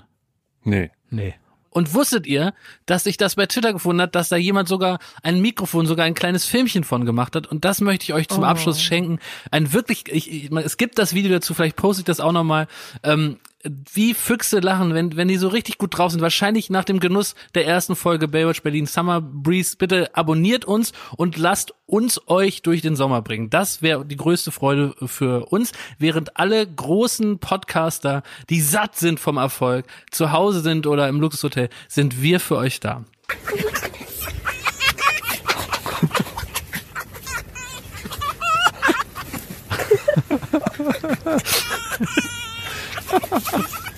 Nee. 0.64 0.90
Nee. 1.10 1.34
Und 1.78 1.94
wusstet 1.94 2.26
ihr, 2.26 2.54
dass 2.86 3.04
sich 3.04 3.18
das 3.18 3.36
bei 3.36 3.46
Twitter 3.46 3.72
gefunden 3.72 4.02
hat, 4.02 4.16
dass 4.16 4.28
da 4.28 4.36
jemand 4.36 4.68
sogar 4.68 4.98
ein 5.22 5.40
Mikrofon, 5.40 5.86
sogar 5.86 6.06
ein 6.06 6.14
kleines 6.14 6.44
Filmchen 6.44 6.82
von 6.82 7.04
gemacht 7.04 7.36
hat? 7.36 7.46
Und 7.46 7.64
das 7.64 7.80
möchte 7.80 8.02
ich 8.02 8.14
euch 8.14 8.28
zum 8.28 8.42
Abschluss 8.42 8.82
schenken. 8.82 9.20
Ein 9.52 9.72
wirklich, 9.72 10.02
ich, 10.08 10.28
ich, 10.28 10.50
es 10.50 10.76
gibt 10.76 10.98
das 10.98 11.14
Video 11.14 11.30
dazu, 11.30 11.54
vielleicht 11.54 11.76
poste 11.76 12.00
ich 12.00 12.04
das 12.04 12.18
auch 12.18 12.32
nochmal. 12.32 12.66
Ähm, 13.04 13.36
wie 13.64 14.14
Füchse 14.14 14.60
lachen, 14.60 14.94
wenn, 14.94 15.16
wenn 15.16 15.28
die 15.28 15.36
so 15.36 15.48
richtig 15.48 15.78
gut 15.78 15.96
drauf 15.98 16.12
sind. 16.12 16.20
Wahrscheinlich 16.20 16.70
nach 16.70 16.84
dem 16.84 17.00
Genuss 17.00 17.34
der 17.54 17.66
ersten 17.66 17.96
Folge 17.96 18.28
Baywatch 18.28 18.62
Berlin 18.62 18.86
Summer 18.86 19.20
Breeze. 19.20 19.76
Bitte 19.76 20.14
abonniert 20.14 20.64
uns 20.64 20.92
und 21.16 21.36
lasst 21.36 21.74
uns 21.86 22.20
euch 22.28 22.62
durch 22.62 22.82
den 22.82 22.94
Sommer 22.94 23.20
bringen. 23.22 23.50
Das 23.50 23.82
wäre 23.82 24.04
die 24.04 24.16
größte 24.16 24.52
Freude 24.52 24.94
für 25.06 25.46
uns. 25.46 25.72
Während 25.98 26.36
alle 26.36 26.66
großen 26.66 27.38
Podcaster, 27.40 28.22
die 28.48 28.60
satt 28.60 28.96
sind 28.96 29.18
vom 29.18 29.38
Erfolg, 29.38 29.86
zu 30.10 30.30
Hause 30.32 30.60
sind 30.60 30.86
oder 30.86 31.08
im 31.08 31.20
Luxushotel, 31.20 31.68
sind 31.88 32.22
wir 32.22 32.38
für 32.40 32.56
euch 32.56 32.78
da. 32.80 33.04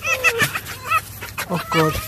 Oh 1.53 1.59
Gott. 1.71 1.95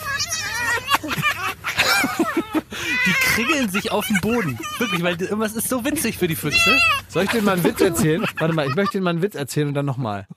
Die 3.06 3.12
kringeln 3.12 3.68
sich 3.68 3.90
auf 3.90 4.06
dem 4.06 4.20
Boden. 4.20 4.56
Wirklich, 4.78 5.02
weil 5.02 5.20
irgendwas 5.20 5.54
ist 5.54 5.68
so 5.68 5.84
witzig 5.84 6.16
für 6.16 6.28
die 6.28 6.36
Füchse. 6.36 6.78
Soll 7.08 7.24
ich 7.24 7.30
dir 7.30 7.42
mal 7.42 7.54
einen 7.54 7.64
Witz 7.64 7.80
erzählen? 7.80 8.24
Warte 8.38 8.54
mal, 8.54 8.68
ich 8.68 8.76
möchte 8.76 8.98
dir 8.98 9.02
mal 9.02 9.10
einen 9.10 9.22
Witz 9.22 9.34
erzählen 9.34 9.66
und 9.68 9.74
dann 9.74 9.86
nochmal. 9.86 10.28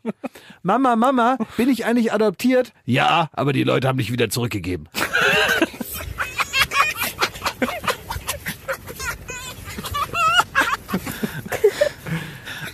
Mama, 0.63 0.95
Mama, 0.95 1.37
bin 1.55 1.69
ich 1.69 1.85
eigentlich 1.85 2.13
adoptiert? 2.13 2.73
Ja, 2.85 3.29
aber 3.33 3.53
die 3.53 3.63
Leute 3.63 3.87
haben 3.87 3.99
dich 3.99 4.11
wieder 4.11 4.29
zurückgegeben. 4.31 4.89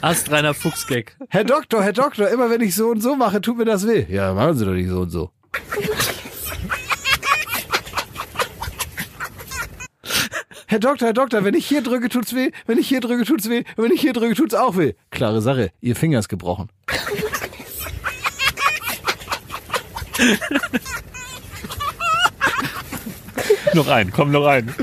Astreiner 0.02 0.54
Fuchsgag. 0.56 1.16
Herr 1.30 1.44
Doktor, 1.44 1.84
Herr 1.84 1.94
Doktor, 1.94 2.30
immer 2.30 2.50
wenn 2.50 2.62
ich 2.62 2.74
so 2.74 2.90
und 2.90 3.02
so 3.02 3.16
mache, 3.16 3.40
tut 3.40 3.58
mir 3.58 3.66
das 3.66 3.88
weh. 3.88 4.06
Ja, 4.10 4.34
machen 4.34 4.58
Sie 4.58 4.66
doch 4.66 4.72
nicht 4.74 4.90
so 4.90 5.02
und 5.02 5.10
so. 5.12 5.30
Herr 10.66 10.80
Doktor, 10.80 11.06
Herr 11.08 11.14
Doktor, 11.14 11.44
wenn 11.44 11.54
ich 11.54 11.68
hier 11.68 11.84
drücke, 11.84 12.10
tut's 12.10 12.34
weh. 12.34 12.52
Wenn 12.66 12.80
ich 12.80 12.88
hier 12.88 13.02
drücke, 13.02 13.26
tut's 13.26 13.48
weh. 13.50 13.64
Wenn 13.76 13.92
ich 13.92 14.02
hier 14.02 14.14
drücke, 14.14 14.34
tut's 14.36 14.56
auch 14.56 14.76
weh. 14.78 14.94
Klare 15.12 15.42
Sache, 15.42 15.70
Ihr 15.82 15.96
Finger 15.96 16.18
ist 16.20 16.30
gebrochen. 16.30 16.70
noch 23.74 23.88
ein, 23.88 24.12
komm 24.12 24.32
noch 24.32 24.46
ein. 24.46 24.74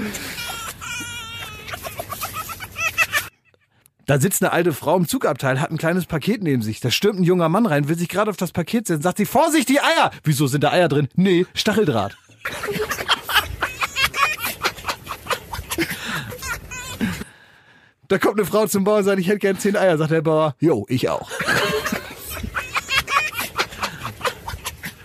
Da 4.09 4.19
sitzt 4.19 4.43
eine 4.43 4.53
alte 4.53 4.73
Frau 4.73 4.97
im 4.97 5.07
Zugabteil, 5.07 5.61
hat 5.61 5.71
ein 5.71 5.77
kleines 5.77 6.07
Paket 6.07 6.43
neben 6.43 6.63
sich. 6.63 6.81
Da 6.81 6.91
stürmt 6.91 7.21
ein 7.21 7.25
junger 7.25 7.51
Mann 7.51 7.67
rein, 7.67 7.91
will 7.91 7.99
sich 7.99 8.09
gerade 8.09 8.31
auf 8.31 8.39
das 8.39 8.53
Paket 8.53 8.87
setzen, 8.87 9.03
sagt 9.03 9.19
sie, 9.19 9.27
Vorsicht, 9.27 9.69
die 9.69 9.81
Eier! 9.81 10.11
Wieso 10.25 10.47
sind 10.47 10.65
da 10.65 10.73
Eier 10.73 10.89
drin? 10.89 11.09
Nee, 11.15 11.45
Stacheldraht. 11.53 12.17
Da 18.09 18.17
kommt 18.17 18.39
eine 18.39 18.47
Frau 18.47 18.67
zum 18.67 18.85
Bauer 18.85 18.97
und 18.97 19.05
sagt, 19.05 19.19
ich 19.21 19.29
hätte 19.29 19.41
gern 19.41 19.59
zehn 19.59 19.77
Eier. 19.77 19.99
Sagt 19.99 20.11
der 20.11 20.23
Bauer, 20.23 20.55
jo, 20.59 20.87
ich 20.89 21.11
auch. 21.11 21.31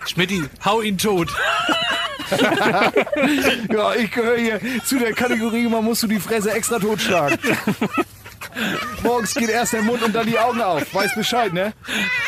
Schmidti, 0.05 0.45
hau 0.63 0.81
ihn 0.81 0.97
tot. 0.97 1.29
Ja, 3.69 3.93
ich 3.95 4.09
gehöre 4.11 4.37
hier 4.37 4.59
zu 4.85 4.97
der 4.97 5.13
Kategorie, 5.13 5.67
man 5.67 5.83
muss 5.83 5.99
du 5.99 6.07
die 6.07 6.19
Fresse 6.19 6.51
extra 6.51 6.79
totschlagen. 6.79 7.37
Morgens 9.03 9.33
geht 9.33 9.49
erst 9.49 9.73
der 9.73 9.81
Mund 9.81 10.01
und 10.03 10.13
dann 10.15 10.25
die 10.27 10.37
Augen 10.39 10.61
auf. 10.61 10.93
Weiß 10.93 11.15
Bescheid, 11.15 11.53
ne? 11.53 11.73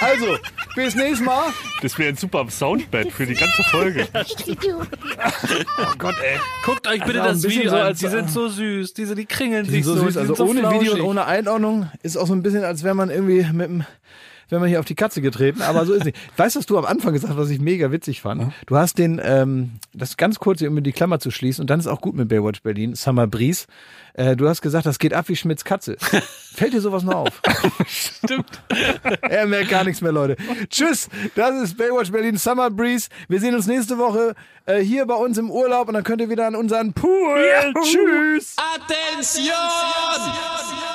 Also, 0.01 0.37
bis 0.75 0.95
nächstes 0.95 1.21
Mal. 1.25 1.43
Das 1.81 1.97
wäre 1.97 2.09
ein 2.09 2.15
super 2.17 2.45
Soundbed 2.49 3.11
für 3.11 3.25
die 3.25 3.33
ganze 3.35 3.63
Folge. 3.63 4.07
Oh 5.77 5.93
Gott, 5.97 6.15
ey. 6.23 6.39
Guckt 6.65 6.87
euch 6.87 7.03
bitte 7.03 7.21
Also 7.21 7.47
das 7.47 7.51
Video 7.55 7.69
so 7.71 7.75
an. 7.77 7.81
als- 7.83 7.99
die 7.99 8.07
sind 8.07 8.29
so 8.29 8.47
süß. 8.47 8.93
Diese, 8.93 9.15
die 9.15 9.25
kringeln 9.25 9.65
Die 9.65 9.71
sich 9.71 9.85
sind 9.85 9.97
so 9.97 10.03
süß. 10.05 10.13
die 10.13 10.19
Also 10.19 10.35
sind 10.35 10.37
so 10.37 10.51
ohne 10.51 10.61
Video 10.61 10.77
und 10.79 10.85
flauschig. 10.85 11.03
ohne 11.03 11.25
Einordnung 11.25 11.89
ist 12.03 12.17
auch 12.17 12.27
so 12.27 12.33
ein 12.33 12.43
bisschen, 12.43 12.63
als 12.63 12.83
wäre 12.83 12.95
man 12.95 13.09
irgendwie 13.09 13.45
mit 13.51 13.67
dem 13.69 13.85
wenn 14.49 14.59
man 14.59 14.69
hier 14.69 14.79
auf 14.79 14.85
die 14.85 14.93
Katze 14.93 15.23
getreten, 15.23 15.63
aber 15.63 15.87
so 15.87 15.93
ist 15.93 16.05
nicht. 16.05 16.15
Weißt 16.37 16.53
du, 16.55 16.59
was 16.59 16.67
du 16.67 16.77
am 16.77 16.85
Anfang 16.85 17.13
gesagt 17.13 17.33
hast, 17.33 17.39
was 17.39 17.49
ich 17.49 17.59
mega 17.59 17.91
witzig 17.91 18.21
fand? 18.21 18.53
Du 18.67 18.75
hast 18.77 18.99
den, 18.99 19.19
ähm, 19.23 19.71
das 19.91 20.17
ganz 20.17 20.37
kurz, 20.37 20.61
um 20.61 20.83
die 20.83 20.91
Klammer 20.91 21.17
zu 21.19 21.31
schließen, 21.31 21.63
und 21.63 21.71
dann 21.71 21.79
ist 21.79 21.87
auch 21.87 21.99
gut 21.99 22.13
mit 22.15 22.27
Baywatch 22.27 22.61
Berlin, 22.61 22.93
Summer 22.93 23.25
Breeze. 23.25 23.65
Äh, 24.17 24.37
du 24.37 24.47
hast 24.47 24.61
gesagt, 24.61 24.85
das 24.85 24.97
geht 24.97 25.13
ab 25.13 25.27
wie 25.27 25.35
Schmidts 25.35 25.65
Katze. 25.65 25.97
Fällt 26.55 26.73
dir 26.73 26.79
sowas 26.79 27.03
noch 27.03 27.15
auf? 27.15 27.41
Stimmt. 27.85 28.61
er 29.21 29.45
merkt 29.45 29.69
gar 29.69 29.83
nichts 29.83 29.99
mehr, 30.01 30.13
Leute. 30.13 30.37
Tschüss, 30.69 31.09
das 31.35 31.55
ist 31.61 31.77
Baywatch 31.77 32.11
Berlin 32.11 32.37
Summer 32.37 32.71
Breeze. 32.71 33.09
Wir 33.27 33.41
sehen 33.41 33.55
uns 33.55 33.67
nächste 33.67 33.97
Woche 33.97 34.33
äh, 34.65 34.79
hier 34.79 35.05
bei 35.05 35.15
uns 35.15 35.37
im 35.37 35.51
Urlaub 35.51 35.89
und 35.89 35.95
dann 35.95 36.03
könnt 36.05 36.21
ihr 36.21 36.29
wieder 36.29 36.47
an 36.47 36.55
unseren 36.55 36.93
Pool. 36.93 37.73
Tschüss. 37.83 38.55
Summer 39.33 40.94